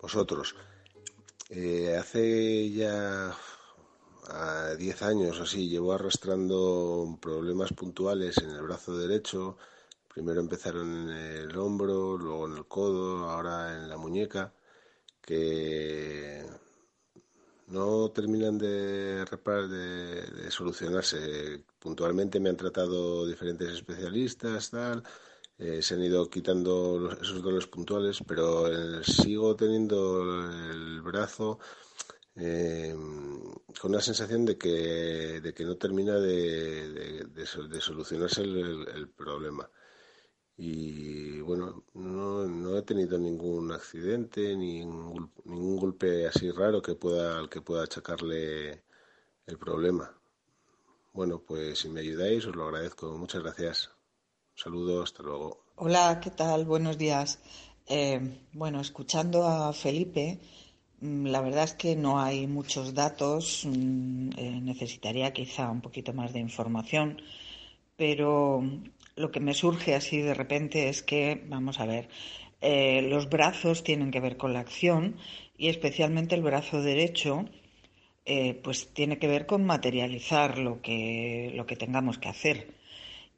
vosotros. 0.01 0.57
Eh, 1.51 1.95
hace 2.01 2.71
ya 2.71 3.37
a 4.31 4.75
10 4.77 5.03
años 5.03 5.41
así 5.41 5.69
llevo 5.69 5.93
arrastrando 5.93 7.19
problemas 7.21 7.73
puntuales 7.73 8.39
en 8.39 8.51
el 8.51 8.63
brazo 8.63 8.97
derecho. 8.99 9.57
Primero 10.09 10.41
empezaron 10.41 11.11
en 11.11 11.17
el 11.51 11.57
hombro, 11.59 12.17
luego 12.19 12.47
en 12.47 12.57
el 12.57 12.67
codo, 12.67 13.29
ahora 13.31 13.77
en 13.77 13.89
la 13.89 13.97
muñeca, 13.99 14.53
que 15.23 16.45
no 17.69 18.11
terminan 18.11 18.59
de 18.59 19.25
reparar, 19.25 19.69
de, 19.69 20.23
de 20.23 20.51
solucionarse. 20.51 21.65
Puntualmente 21.79 22.39
me 22.41 22.49
han 22.51 22.57
tratado 22.57 23.27
diferentes 23.27 23.69
especialistas, 23.73 24.71
tal, 24.71 25.03
eh, 25.59 25.83
se 25.83 25.95
han 25.95 26.03
ido 26.03 26.29
quitando 26.31 26.99
los- 26.99 27.21
esos 27.23 27.43
dolores 27.43 27.67
puntuales, 27.69 28.21
pero 28.27 28.69
eh, 28.73 29.03
sigo 29.05 29.57
teniendo 29.57 30.23
el 30.71 31.03
brazo 31.03 31.59
eh, 32.37 32.95
con 33.81 33.91
una 33.93 34.01
sensación 34.01 34.45
de 34.45 34.57
que, 34.59 35.41
de 35.41 35.55
que 35.55 35.65
no 35.65 35.77
termina 35.77 36.17
de, 36.19 36.89
de- 36.91 37.25
de 37.25 37.47
so- 37.47 37.69
de 37.69 37.81
solucionarse 37.81 38.43
el, 38.43 39.09
problema. 39.11 39.69
Y 40.59 41.41
bueno, 41.41 41.85
no, 41.95 42.47
no 42.47 42.77
he 42.79 42.83
tenido 42.83 43.19
ningún 43.19 43.73
accidente, 43.73 44.57
ningún, 44.57 45.33
ningún 45.45 45.77
golpe 45.79 46.27
así 46.27 46.51
raro 46.51 46.83
que 46.83 46.95
pueda, 46.95 47.39
al 47.39 47.49
que 47.51 47.63
pueda 47.63 47.85
achacarle 47.85 48.85
el 49.47 49.59
problema. 49.59 50.15
Bueno, 51.13 51.41
pues 51.41 51.81
si 51.81 51.89
me 51.89 52.01
ayudáis 52.01 52.47
os 52.47 52.55
lo 52.57 52.65
agradezco. 52.67 53.17
Muchas 53.19 53.43
gracias. 53.43 53.91
Un 54.55 54.59
saludo, 54.63 55.03
hasta 55.03 55.23
luego. 55.25 55.65
Hola, 55.77 56.21
¿qué 56.23 56.31
tal? 56.31 56.65
Buenos 56.65 56.99
días. 56.99 57.39
Eh, 57.87 58.41
bueno, 58.53 58.81
escuchando 58.81 59.47
a 59.47 59.73
Felipe, 59.73 60.41
la 61.01 61.41
verdad 61.41 61.65
es 61.65 61.75
que 61.75 61.97
no 61.97 62.21
hay 62.21 62.47
muchos 62.47 62.95
datos, 62.95 63.67
mm, 63.67 64.31
eh, 64.37 64.61
necesitaría 64.63 65.33
quizá 65.33 65.71
un 65.71 65.81
poquito 65.81 66.13
más 66.13 66.33
de 66.33 66.41
información, 66.41 67.21
pero 67.97 68.63
lo 69.17 69.31
que 69.31 69.41
me 69.41 69.55
surge 69.55 69.95
así 69.95 70.19
de 70.19 70.35
repente 70.35 70.89
es 70.89 71.03
que, 71.03 71.45
vamos 71.49 71.81
a 71.81 71.87
ver, 71.87 72.09
eh, 72.61 73.03
los 73.03 73.29
brazos 73.29 73.85
tienen 73.85 74.11
que 74.11 74.21
ver 74.21 74.37
con 74.37 74.53
la 74.53 74.61
acción 74.61 75.17
y 75.59 75.69
especialmente 75.69 76.35
el 76.35 76.43
brazo 76.43 76.83
derecho, 76.83 77.45
eh, 78.25 78.55
pues 78.55 78.93
tiene 78.93 79.19
que 79.19 79.29
ver 79.29 79.47
con 79.47 79.65
materializar 79.65 80.59
lo 80.59 80.83
que, 80.83 81.53
lo 81.55 81.67
que 81.67 81.77
tengamos 81.77 82.19
que 82.19 82.29
hacer. 82.29 82.75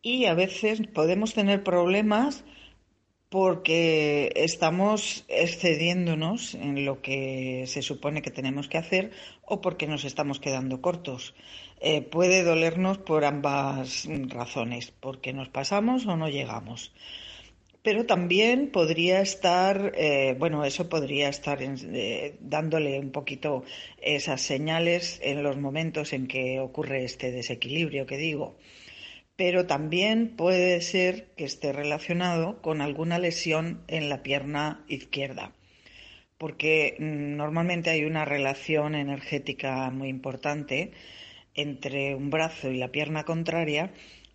Y 0.02 0.26
a 0.26 0.34
veces 0.34 0.80
podemos 0.94 1.34
tener 1.34 1.62
problemas 1.64 2.44
porque 3.30 4.32
estamos 4.36 5.24
excediéndonos 5.28 6.54
en 6.54 6.84
lo 6.86 7.02
que 7.02 7.64
se 7.66 7.82
supone 7.82 8.22
que 8.22 8.30
tenemos 8.30 8.68
que 8.68 8.78
hacer 8.78 9.10
o 9.44 9.60
porque 9.60 9.86
nos 9.86 10.04
estamos 10.04 10.40
quedando 10.40 10.80
cortos. 10.80 11.34
Eh, 11.80 12.00
puede 12.02 12.42
dolernos 12.42 12.98
por 12.98 13.24
ambas 13.24 14.08
razones, 14.28 14.92
porque 14.98 15.32
nos 15.32 15.48
pasamos 15.48 16.06
o 16.06 16.16
no 16.16 16.28
llegamos. 16.28 16.92
Pero 17.82 18.06
también 18.06 18.70
podría 18.70 19.20
estar, 19.20 19.92
eh, 19.94 20.34
bueno, 20.38 20.64
eso 20.64 20.88
podría 20.88 21.28
estar 21.28 21.58
eh, 21.62 22.36
dándole 22.40 22.98
un 22.98 23.12
poquito 23.12 23.62
esas 24.00 24.40
señales 24.40 25.20
en 25.22 25.42
los 25.42 25.56
momentos 25.58 26.12
en 26.12 26.26
que 26.26 26.60
ocurre 26.60 27.04
este 27.04 27.30
desequilibrio 27.30 28.06
que 28.06 28.16
digo 28.16 28.56
pero 29.38 29.66
también 29.66 30.34
puede 30.36 30.80
ser 30.80 31.28
que 31.36 31.44
esté 31.44 31.72
relacionado 31.72 32.60
con 32.60 32.80
alguna 32.80 33.20
lesión 33.20 33.84
en 33.86 34.08
la 34.08 34.24
pierna 34.24 34.84
izquierda, 34.88 35.52
porque 36.38 36.96
mm, 36.98 37.36
normalmente 37.36 37.90
hay 37.90 38.04
una 38.04 38.24
relación 38.24 38.96
energética 38.96 39.90
muy 39.90 40.08
importante 40.08 40.90
entre 41.54 42.16
un 42.16 42.30
brazo 42.30 42.68
y 42.72 42.78
la 42.78 42.88
pierna 42.88 43.22
contraria 43.22 43.92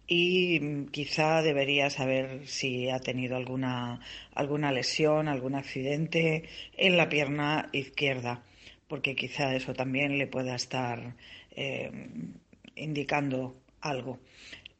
y 0.07 0.61
mm, 0.61 0.85
quizá 0.87 1.41
debería 1.41 1.89
saber 1.89 2.47
si 2.47 2.89
ha 2.89 2.99
tenido 2.99 3.35
alguna, 3.35 3.99
alguna 4.33 4.71
lesión, 4.71 5.27
algún 5.27 5.55
accidente 5.55 6.43
en 6.77 6.95
la 6.95 7.09
pierna 7.09 7.69
izquierda, 7.73 8.45
porque 8.87 9.17
quizá 9.17 9.53
eso 9.53 9.73
también 9.73 10.17
le 10.17 10.27
pueda 10.27 10.55
estar 10.55 11.17
eh, 11.51 11.91
indicando 12.77 13.57
algo. 13.81 14.19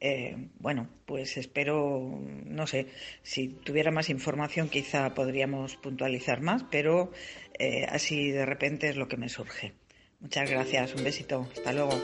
Eh, 0.06 0.36
bueno, 0.58 0.86
pues 1.06 1.38
espero, 1.38 2.20
no 2.44 2.66
sé, 2.66 2.88
si 3.22 3.48
tuviera 3.48 3.90
más 3.90 4.10
información 4.10 4.68
quizá 4.68 5.14
podríamos 5.14 5.76
puntualizar 5.76 6.42
más, 6.42 6.62
pero 6.70 7.10
eh, 7.58 7.86
así 7.88 8.30
de 8.30 8.44
repente 8.44 8.90
es 8.90 8.96
lo 8.96 9.08
que 9.08 9.16
me 9.16 9.30
surge. 9.30 9.72
Muchas 10.20 10.50
gracias, 10.50 10.94
un 10.94 11.04
besito, 11.04 11.48
hasta 11.50 11.72
luego. 11.72 11.98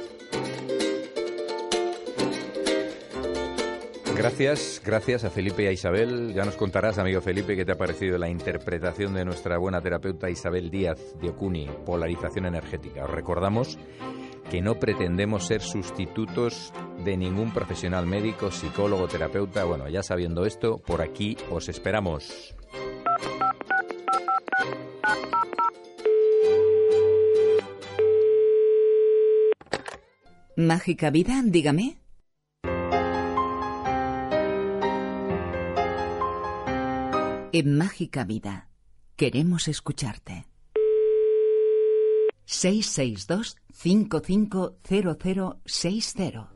Gracias, 4.16 4.80
gracias 4.82 5.24
a 5.24 5.30
Felipe 5.30 5.64
y 5.64 5.66
a 5.66 5.72
Isabel. 5.72 6.32
Ya 6.32 6.46
nos 6.46 6.56
contarás, 6.56 6.96
amigo 6.96 7.20
Felipe, 7.20 7.54
qué 7.54 7.66
te 7.66 7.72
ha 7.72 7.78
parecido 7.78 8.16
la 8.16 8.30
interpretación 8.30 9.12
de 9.12 9.26
nuestra 9.26 9.58
buena 9.58 9.82
terapeuta 9.82 10.30
Isabel 10.30 10.70
Díaz 10.70 10.98
de 11.20 11.28
Ocuni, 11.28 11.68
polarización 11.84 12.46
energética. 12.46 13.04
Os 13.04 13.10
recordamos 13.10 13.78
que 14.50 14.60
no 14.60 14.80
pretendemos 14.80 15.46
ser 15.46 15.62
sustitutos 15.62 16.72
de 17.04 17.16
ningún 17.16 17.52
profesional 17.52 18.04
médico, 18.06 18.50
psicólogo, 18.50 19.06
terapeuta. 19.06 19.64
Bueno, 19.64 19.88
ya 19.88 20.02
sabiendo 20.02 20.44
esto, 20.44 20.78
por 20.78 21.00
aquí 21.02 21.36
os 21.50 21.68
esperamos. 21.68 22.54
Mágica 30.56 31.10
vida, 31.10 31.40
dígame. 31.44 31.96
En 37.52 37.76
Mágica 37.78 38.24
Vida, 38.24 38.68
queremos 39.16 39.66
escucharte. 39.66 40.49
662 42.50 43.56
550060. 43.72 46.52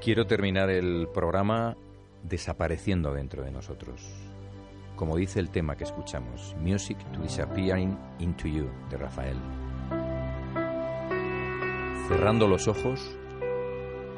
Quiero 0.00 0.26
terminar 0.26 0.70
el 0.70 1.08
programa 1.12 1.76
desapareciendo 2.22 3.12
dentro 3.12 3.44
de 3.44 3.50
nosotros 3.50 4.27
como 4.98 5.16
dice 5.16 5.38
el 5.38 5.50
tema 5.50 5.76
que 5.76 5.84
escuchamos, 5.84 6.56
Music 6.58 6.98
to 7.12 7.20
Disappearing 7.20 7.96
into 8.18 8.48
You, 8.48 8.68
de 8.90 8.96
Rafael. 8.96 9.36
Cerrando 12.08 12.48
los 12.48 12.66
ojos 12.66 13.16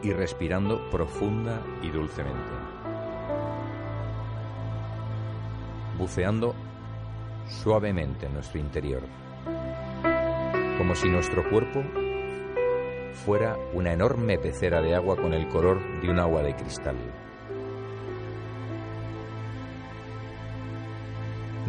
y 0.02 0.10
respirando 0.12 0.88
profunda 0.88 1.60
y 1.82 1.90
dulcemente. 1.90 2.40
Buceando 5.98 6.54
suavemente 7.46 8.24
en 8.24 8.32
nuestro 8.32 8.58
interior, 8.58 9.02
como 10.78 10.94
si 10.94 11.10
nuestro 11.10 11.46
cuerpo 11.50 11.84
fuera 13.26 13.54
una 13.74 13.92
enorme 13.92 14.38
pecera 14.38 14.80
de 14.80 14.94
agua 14.94 15.16
con 15.16 15.34
el 15.34 15.46
color 15.48 15.78
de 16.00 16.08
un 16.08 16.18
agua 16.18 16.42
de 16.42 16.56
cristal. 16.56 16.96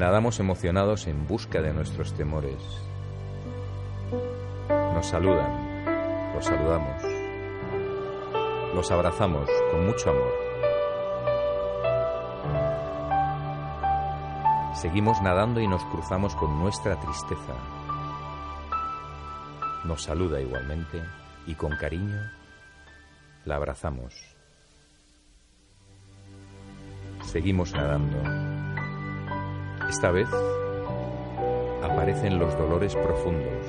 Nadamos 0.01 0.39
emocionados 0.39 1.05
en 1.05 1.27
busca 1.27 1.61
de 1.61 1.71
nuestros 1.75 2.15
temores. 2.15 2.57
Nos 4.67 5.05
saludan, 5.05 6.33
los 6.33 6.43
saludamos, 6.43 7.03
los 8.73 8.89
abrazamos 8.89 9.47
con 9.69 9.85
mucho 9.85 10.09
amor. 10.09 10.33
Seguimos 14.73 15.21
nadando 15.21 15.61
y 15.61 15.67
nos 15.67 15.85
cruzamos 15.85 16.35
con 16.35 16.57
nuestra 16.57 16.99
tristeza. 16.99 17.53
Nos 19.85 20.01
saluda 20.01 20.41
igualmente 20.41 20.99
y 21.45 21.53
con 21.53 21.75
cariño 21.75 22.17
la 23.45 23.57
abrazamos. 23.57 24.15
Seguimos 27.21 27.71
nadando 27.73 28.40
esta 29.91 30.09
vez 30.09 30.29
aparecen 31.83 32.39
los 32.39 32.57
dolores 32.57 32.95
profundos. 32.95 33.67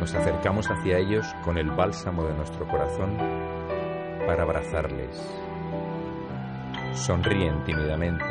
Nos 0.00 0.12
acercamos 0.12 0.68
hacia 0.68 0.98
ellos 0.98 1.24
con 1.44 1.56
el 1.56 1.70
bálsamo 1.70 2.24
de 2.24 2.34
nuestro 2.34 2.66
corazón 2.66 3.16
para 4.26 4.42
abrazarles. 4.42 5.24
Sonríen 6.92 7.62
tímidamente. 7.62 8.24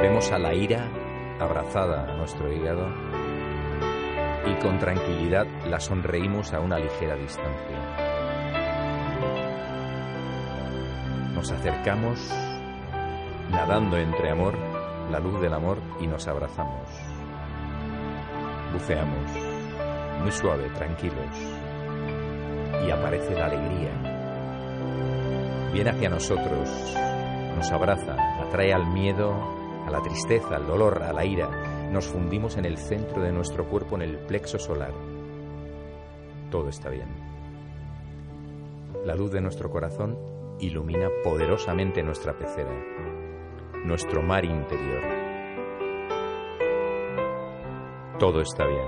Vemos 0.00 0.32
a 0.32 0.38
la 0.38 0.54
ira 0.54 0.88
abrazada 1.38 2.10
a 2.10 2.16
nuestro 2.16 2.50
hígado 2.50 2.88
y 4.46 4.54
con 4.62 4.78
tranquilidad 4.78 5.46
la 5.66 5.78
sonreímos 5.78 6.54
a 6.54 6.60
una 6.60 6.78
ligera 6.78 7.14
distancia. 7.16 8.31
Nos 11.42 11.50
acercamos 11.50 12.20
nadando 13.50 13.98
entre 13.98 14.30
amor, 14.30 14.54
la 15.10 15.18
luz 15.18 15.40
del 15.40 15.52
amor 15.52 15.78
y 16.00 16.06
nos 16.06 16.28
abrazamos. 16.28 16.88
Buceamos, 18.72 19.28
muy 20.20 20.30
suave, 20.30 20.68
tranquilos. 20.76 21.34
Y 22.86 22.92
aparece 22.92 23.34
la 23.34 23.46
alegría. 23.46 23.90
Viene 25.72 25.90
hacia 25.90 26.10
nosotros, 26.10 26.70
nos 27.56 27.72
abraza, 27.72 28.14
atrae 28.40 28.72
al 28.72 28.86
miedo, 28.86 29.34
a 29.84 29.90
la 29.90 30.00
tristeza, 30.00 30.54
al 30.54 30.68
dolor, 30.68 31.02
a 31.02 31.12
la 31.12 31.24
ira. 31.24 31.48
Nos 31.90 32.06
fundimos 32.06 32.56
en 32.56 32.66
el 32.66 32.78
centro 32.78 33.20
de 33.20 33.32
nuestro 33.32 33.68
cuerpo, 33.68 33.96
en 33.96 34.02
el 34.02 34.16
plexo 34.16 34.60
solar. 34.60 34.92
Todo 36.52 36.68
está 36.68 36.88
bien. 36.88 37.08
La 39.04 39.16
luz 39.16 39.32
de 39.32 39.40
nuestro 39.40 39.68
corazón 39.72 40.30
ilumina 40.62 41.08
poderosamente 41.24 42.02
nuestra 42.04 42.38
pecera, 42.38 42.72
nuestro 43.84 44.22
mar 44.22 44.44
interior. 44.44 45.02
Todo 48.18 48.40
está 48.40 48.64
bien. 48.66 48.86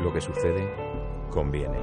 Lo 0.00 0.12
que 0.12 0.20
sucede 0.20 0.72
conviene. 1.30 1.78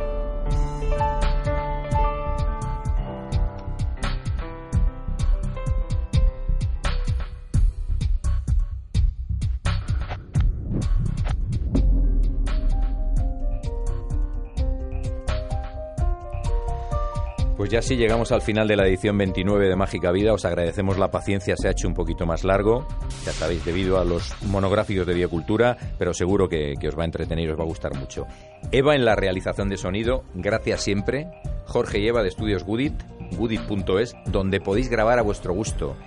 Ya 17.76 17.81
sí 17.81 17.97
llegamos 17.97 18.31
al 18.31 18.41
final 18.41 18.69
de 18.69 18.77
la 18.77 18.88
edición 18.88 19.18
29 19.18 19.68
de 19.68 19.76
Mágica 19.76 20.10
Vida. 20.14 20.31
Os 20.31 20.45
agradecemos 20.45 20.97
la 20.97 21.11
paciencia, 21.11 21.57
se 21.57 21.68
ha 21.68 21.72
hecho 21.72 21.89
un 21.89 21.93
poquito 21.93 22.26
más 22.26 22.45
largo, 22.45 22.88
ya 23.26 23.34
sabéis, 23.34 23.65
debido 23.65 23.99
a 23.99 24.06
los 24.06 24.34
monográficos 24.43 25.06
de 25.06 25.14
biocultura, 25.14 25.76
pero 25.99 26.14
seguro 26.14 26.47
que, 26.47 26.76
que 26.80 26.88
os 26.88 26.97
va 26.97 27.02
a 27.02 27.06
entretener 27.06 27.43
y 27.45 27.52
os 27.52 27.60
va 27.60 27.64
a 27.64 27.68
gustar 27.68 27.93
mucho. 27.93 28.27
Eva 28.72 28.95
en 28.95 29.03
la 29.03 29.18
realización 29.18 29.68
de 29.68 29.76
sonido, 29.76 30.23
gracias 30.35 30.84
siempre. 30.84 31.27
Jorge 31.65 31.99
y 31.99 32.07
Eva 32.07 32.23
de 32.23 32.30
Estudios 32.30 32.64
Goodit, 32.64 32.93
goodit.es, 33.38 34.15
donde 34.27 34.61
podéis 34.61 34.88
grabar 34.88 35.19
a 35.19 35.23
vuestro 35.23 35.53
gusto. 35.53 35.97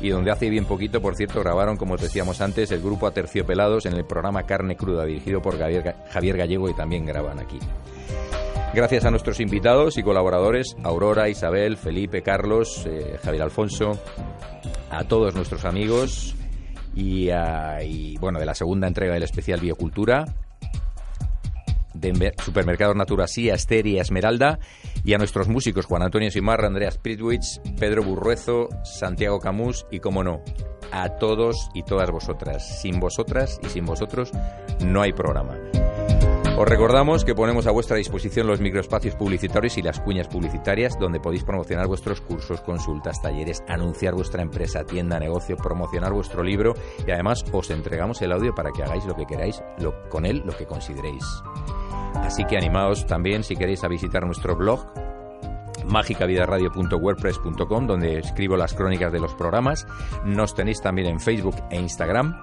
Y 0.00 0.10
donde 0.10 0.30
hace 0.30 0.48
bien 0.48 0.64
poquito, 0.64 1.02
por 1.02 1.16
cierto, 1.16 1.40
grabaron, 1.40 1.76
como 1.76 1.94
os 1.94 2.00
decíamos 2.00 2.40
antes, 2.40 2.70
el 2.70 2.82
grupo 2.82 3.08
Aterciopelados 3.08 3.84
en 3.86 3.94
el 3.94 4.04
programa 4.04 4.44
Carne 4.44 4.76
Cruda, 4.76 5.04
dirigido 5.04 5.42
por 5.42 5.58
Javier 5.58 6.36
Gallego, 6.36 6.70
y 6.70 6.74
también 6.74 7.04
graban 7.04 7.40
aquí. 7.40 7.58
Gracias 8.74 9.04
a 9.06 9.10
nuestros 9.10 9.40
invitados 9.40 9.96
y 9.96 10.02
colaboradores, 10.02 10.76
Aurora, 10.82 11.28
Isabel, 11.30 11.76
Felipe, 11.78 12.22
Carlos, 12.22 12.84
eh, 12.86 13.18
Javier 13.24 13.42
Alfonso, 13.44 13.98
a 14.90 15.04
todos 15.04 15.34
nuestros 15.34 15.64
amigos 15.64 16.34
y, 16.94 17.30
a- 17.30 17.78
bueno, 18.20 18.38
de 18.38 18.44
la 18.46 18.54
segunda 18.54 18.86
entrega 18.86 19.14
del 19.14 19.22
especial 19.22 19.60
Biocultura, 19.60 20.26
de 21.94 22.32
Supermercados 22.44 22.94
Naturasí, 22.96 23.48
a 23.48 23.54
Esther 23.54 23.86
y 23.86 23.98
Esmeralda, 23.98 24.58
y 25.04 25.14
a 25.14 25.18
nuestros 25.18 25.48
músicos 25.48 25.86
Juan 25.86 26.02
Antonio 26.02 26.30
Simarra, 26.30 26.66
Andrea 26.66 26.90
Spiritwich, 26.90 27.60
Pedro 27.78 28.02
Burruezo, 28.04 28.68
Santiago 28.84 29.38
Camus 29.40 29.86
y, 29.90 30.00
como 30.00 30.22
no, 30.22 30.42
a 30.92 31.08
todos 31.16 31.70
y 31.72 31.82
todas 31.82 32.10
vosotras. 32.10 32.80
Sin 32.82 33.00
vosotras 33.00 33.58
y 33.64 33.68
sin 33.70 33.86
vosotros 33.86 34.30
no 34.84 35.00
hay 35.00 35.14
programa. 35.14 35.56
Os 36.58 36.66
recordamos 36.66 37.26
que 37.26 37.34
ponemos 37.34 37.66
a 37.66 37.70
vuestra 37.70 37.98
disposición 37.98 38.46
los 38.46 38.62
microespacios 38.62 39.14
publicitarios 39.14 39.76
y 39.76 39.82
las 39.82 40.00
cuñas 40.00 40.26
publicitarias 40.26 40.98
donde 40.98 41.20
podéis 41.20 41.44
promocionar 41.44 41.86
vuestros 41.86 42.22
cursos, 42.22 42.62
consultas, 42.62 43.20
talleres, 43.20 43.62
anunciar 43.68 44.14
vuestra 44.14 44.40
empresa, 44.40 44.82
tienda, 44.84 45.18
negocio, 45.20 45.58
promocionar 45.58 46.14
vuestro 46.14 46.42
libro 46.42 46.72
y 47.06 47.10
además 47.10 47.44
os 47.52 47.70
entregamos 47.70 48.22
el 48.22 48.32
audio 48.32 48.54
para 48.54 48.70
que 48.70 48.82
hagáis 48.82 49.04
lo 49.04 49.14
que 49.14 49.26
queráis 49.26 49.62
lo- 49.78 50.08
con 50.08 50.24
él, 50.24 50.42
lo 50.46 50.56
que 50.56 50.64
consideréis. 50.64 51.24
Así 52.14 52.42
que 52.44 52.56
animaos 52.56 53.06
también 53.06 53.44
si 53.44 53.54
queréis 53.54 53.84
a 53.84 53.88
visitar 53.88 54.24
nuestro 54.24 54.56
blog 54.56 54.80
mágicavidaradio.wordpress.com 55.84 57.86
donde 57.86 58.18
escribo 58.18 58.56
las 58.56 58.72
crónicas 58.72 59.12
de 59.12 59.20
los 59.20 59.34
programas. 59.34 59.86
Nos 60.24 60.54
tenéis 60.54 60.80
también 60.80 61.08
en 61.08 61.20
Facebook 61.20 61.56
e 61.70 61.76
Instagram, 61.78 62.34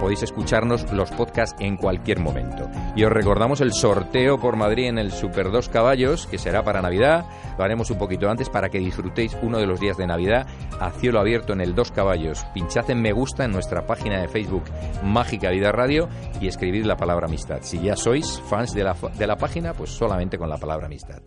Podéis 0.00 0.22
escucharnos 0.22 0.90
los 0.92 1.10
podcasts 1.10 1.56
en 1.60 1.76
cualquier 1.76 2.20
momento. 2.20 2.68
Y 2.96 3.04
os 3.04 3.12
recordamos 3.12 3.60
el 3.60 3.72
sorteo 3.72 4.38
por 4.38 4.56
Madrid 4.56 4.88
en 4.88 4.98
el 4.98 5.12
Super 5.12 5.50
2 5.50 5.68
Caballos, 5.68 6.26
que 6.26 6.38
será 6.38 6.62
para 6.62 6.82
Navidad. 6.82 7.26
Lo 7.56 7.64
haremos 7.64 7.90
un 7.90 7.98
poquito 7.98 8.28
antes 8.28 8.50
para 8.50 8.68
que 8.68 8.78
disfrutéis 8.78 9.36
uno 9.42 9.58
de 9.58 9.66
los 9.66 9.80
días 9.80 9.96
de 9.96 10.06
Navidad 10.06 10.46
a 10.80 10.90
cielo 10.90 11.20
abierto 11.20 11.52
en 11.52 11.60
el 11.60 11.74
2 11.74 11.92
Caballos. 11.92 12.44
Pinchad 12.52 12.90
en 12.90 13.00
me 13.00 13.12
gusta 13.12 13.44
en 13.44 13.52
nuestra 13.52 13.86
página 13.86 14.20
de 14.20 14.28
Facebook 14.28 14.64
Mágica 15.02 15.50
Vida 15.50 15.72
Radio 15.72 16.08
y 16.40 16.48
escribid 16.48 16.84
la 16.84 16.96
palabra 16.96 17.26
amistad. 17.26 17.58
Si 17.62 17.80
ya 17.80 17.96
sois 17.96 18.40
fans 18.48 18.74
de 18.74 18.84
la, 18.84 18.94
de 19.16 19.26
la 19.26 19.36
página, 19.36 19.72
pues 19.72 19.90
solamente 19.90 20.38
con 20.38 20.48
la 20.48 20.58
palabra 20.58 20.86
amistad. 20.86 21.20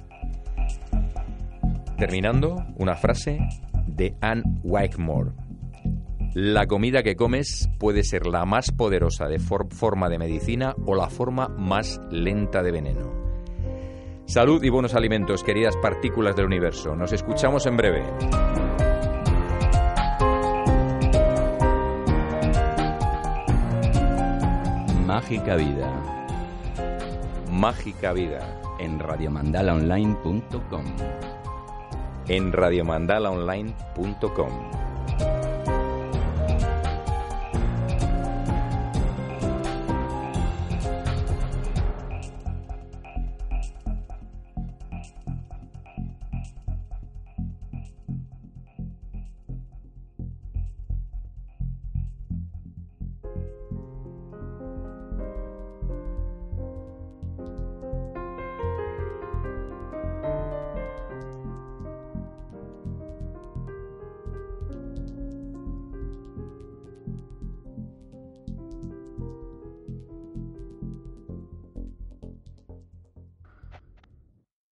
Terminando, 1.98 2.64
una 2.78 2.96
frase 2.96 3.40
de 3.88 4.16
Anne 4.22 4.44
Wigmore. 4.64 5.47
La 6.40 6.68
comida 6.68 7.02
que 7.02 7.16
comes 7.16 7.68
puede 7.80 8.04
ser 8.04 8.28
la 8.28 8.46
más 8.46 8.72
poderosa 8.72 9.28
de 9.28 9.40
for- 9.40 9.74
forma 9.74 10.08
de 10.08 10.20
medicina 10.20 10.76
o 10.86 10.94
la 10.94 11.10
forma 11.10 11.48
más 11.48 12.00
lenta 12.12 12.62
de 12.62 12.72
veneno. 12.72 13.12
Salud 14.28 14.64
y 14.64 14.70
buenos 14.70 14.94
alimentos, 14.94 15.44
queridas 15.44 15.76
partículas 15.78 16.36
del 16.36 16.46
universo. 16.46 16.96
Nos 16.96 17.12
escuchamos 17.12 17.66
en 17.66 17.78
breve. 17.78 18.04
Mágica 25.06 25.56
Vida. 25.56 25.90
Mágica 27.52 28.14
Vida. 28.14 28.40
En 28.80 29.00
radiomandalaonline.com. 29.00 30.84
En 32.28 32.52
radiomandalaonline.com. 32.52 34.52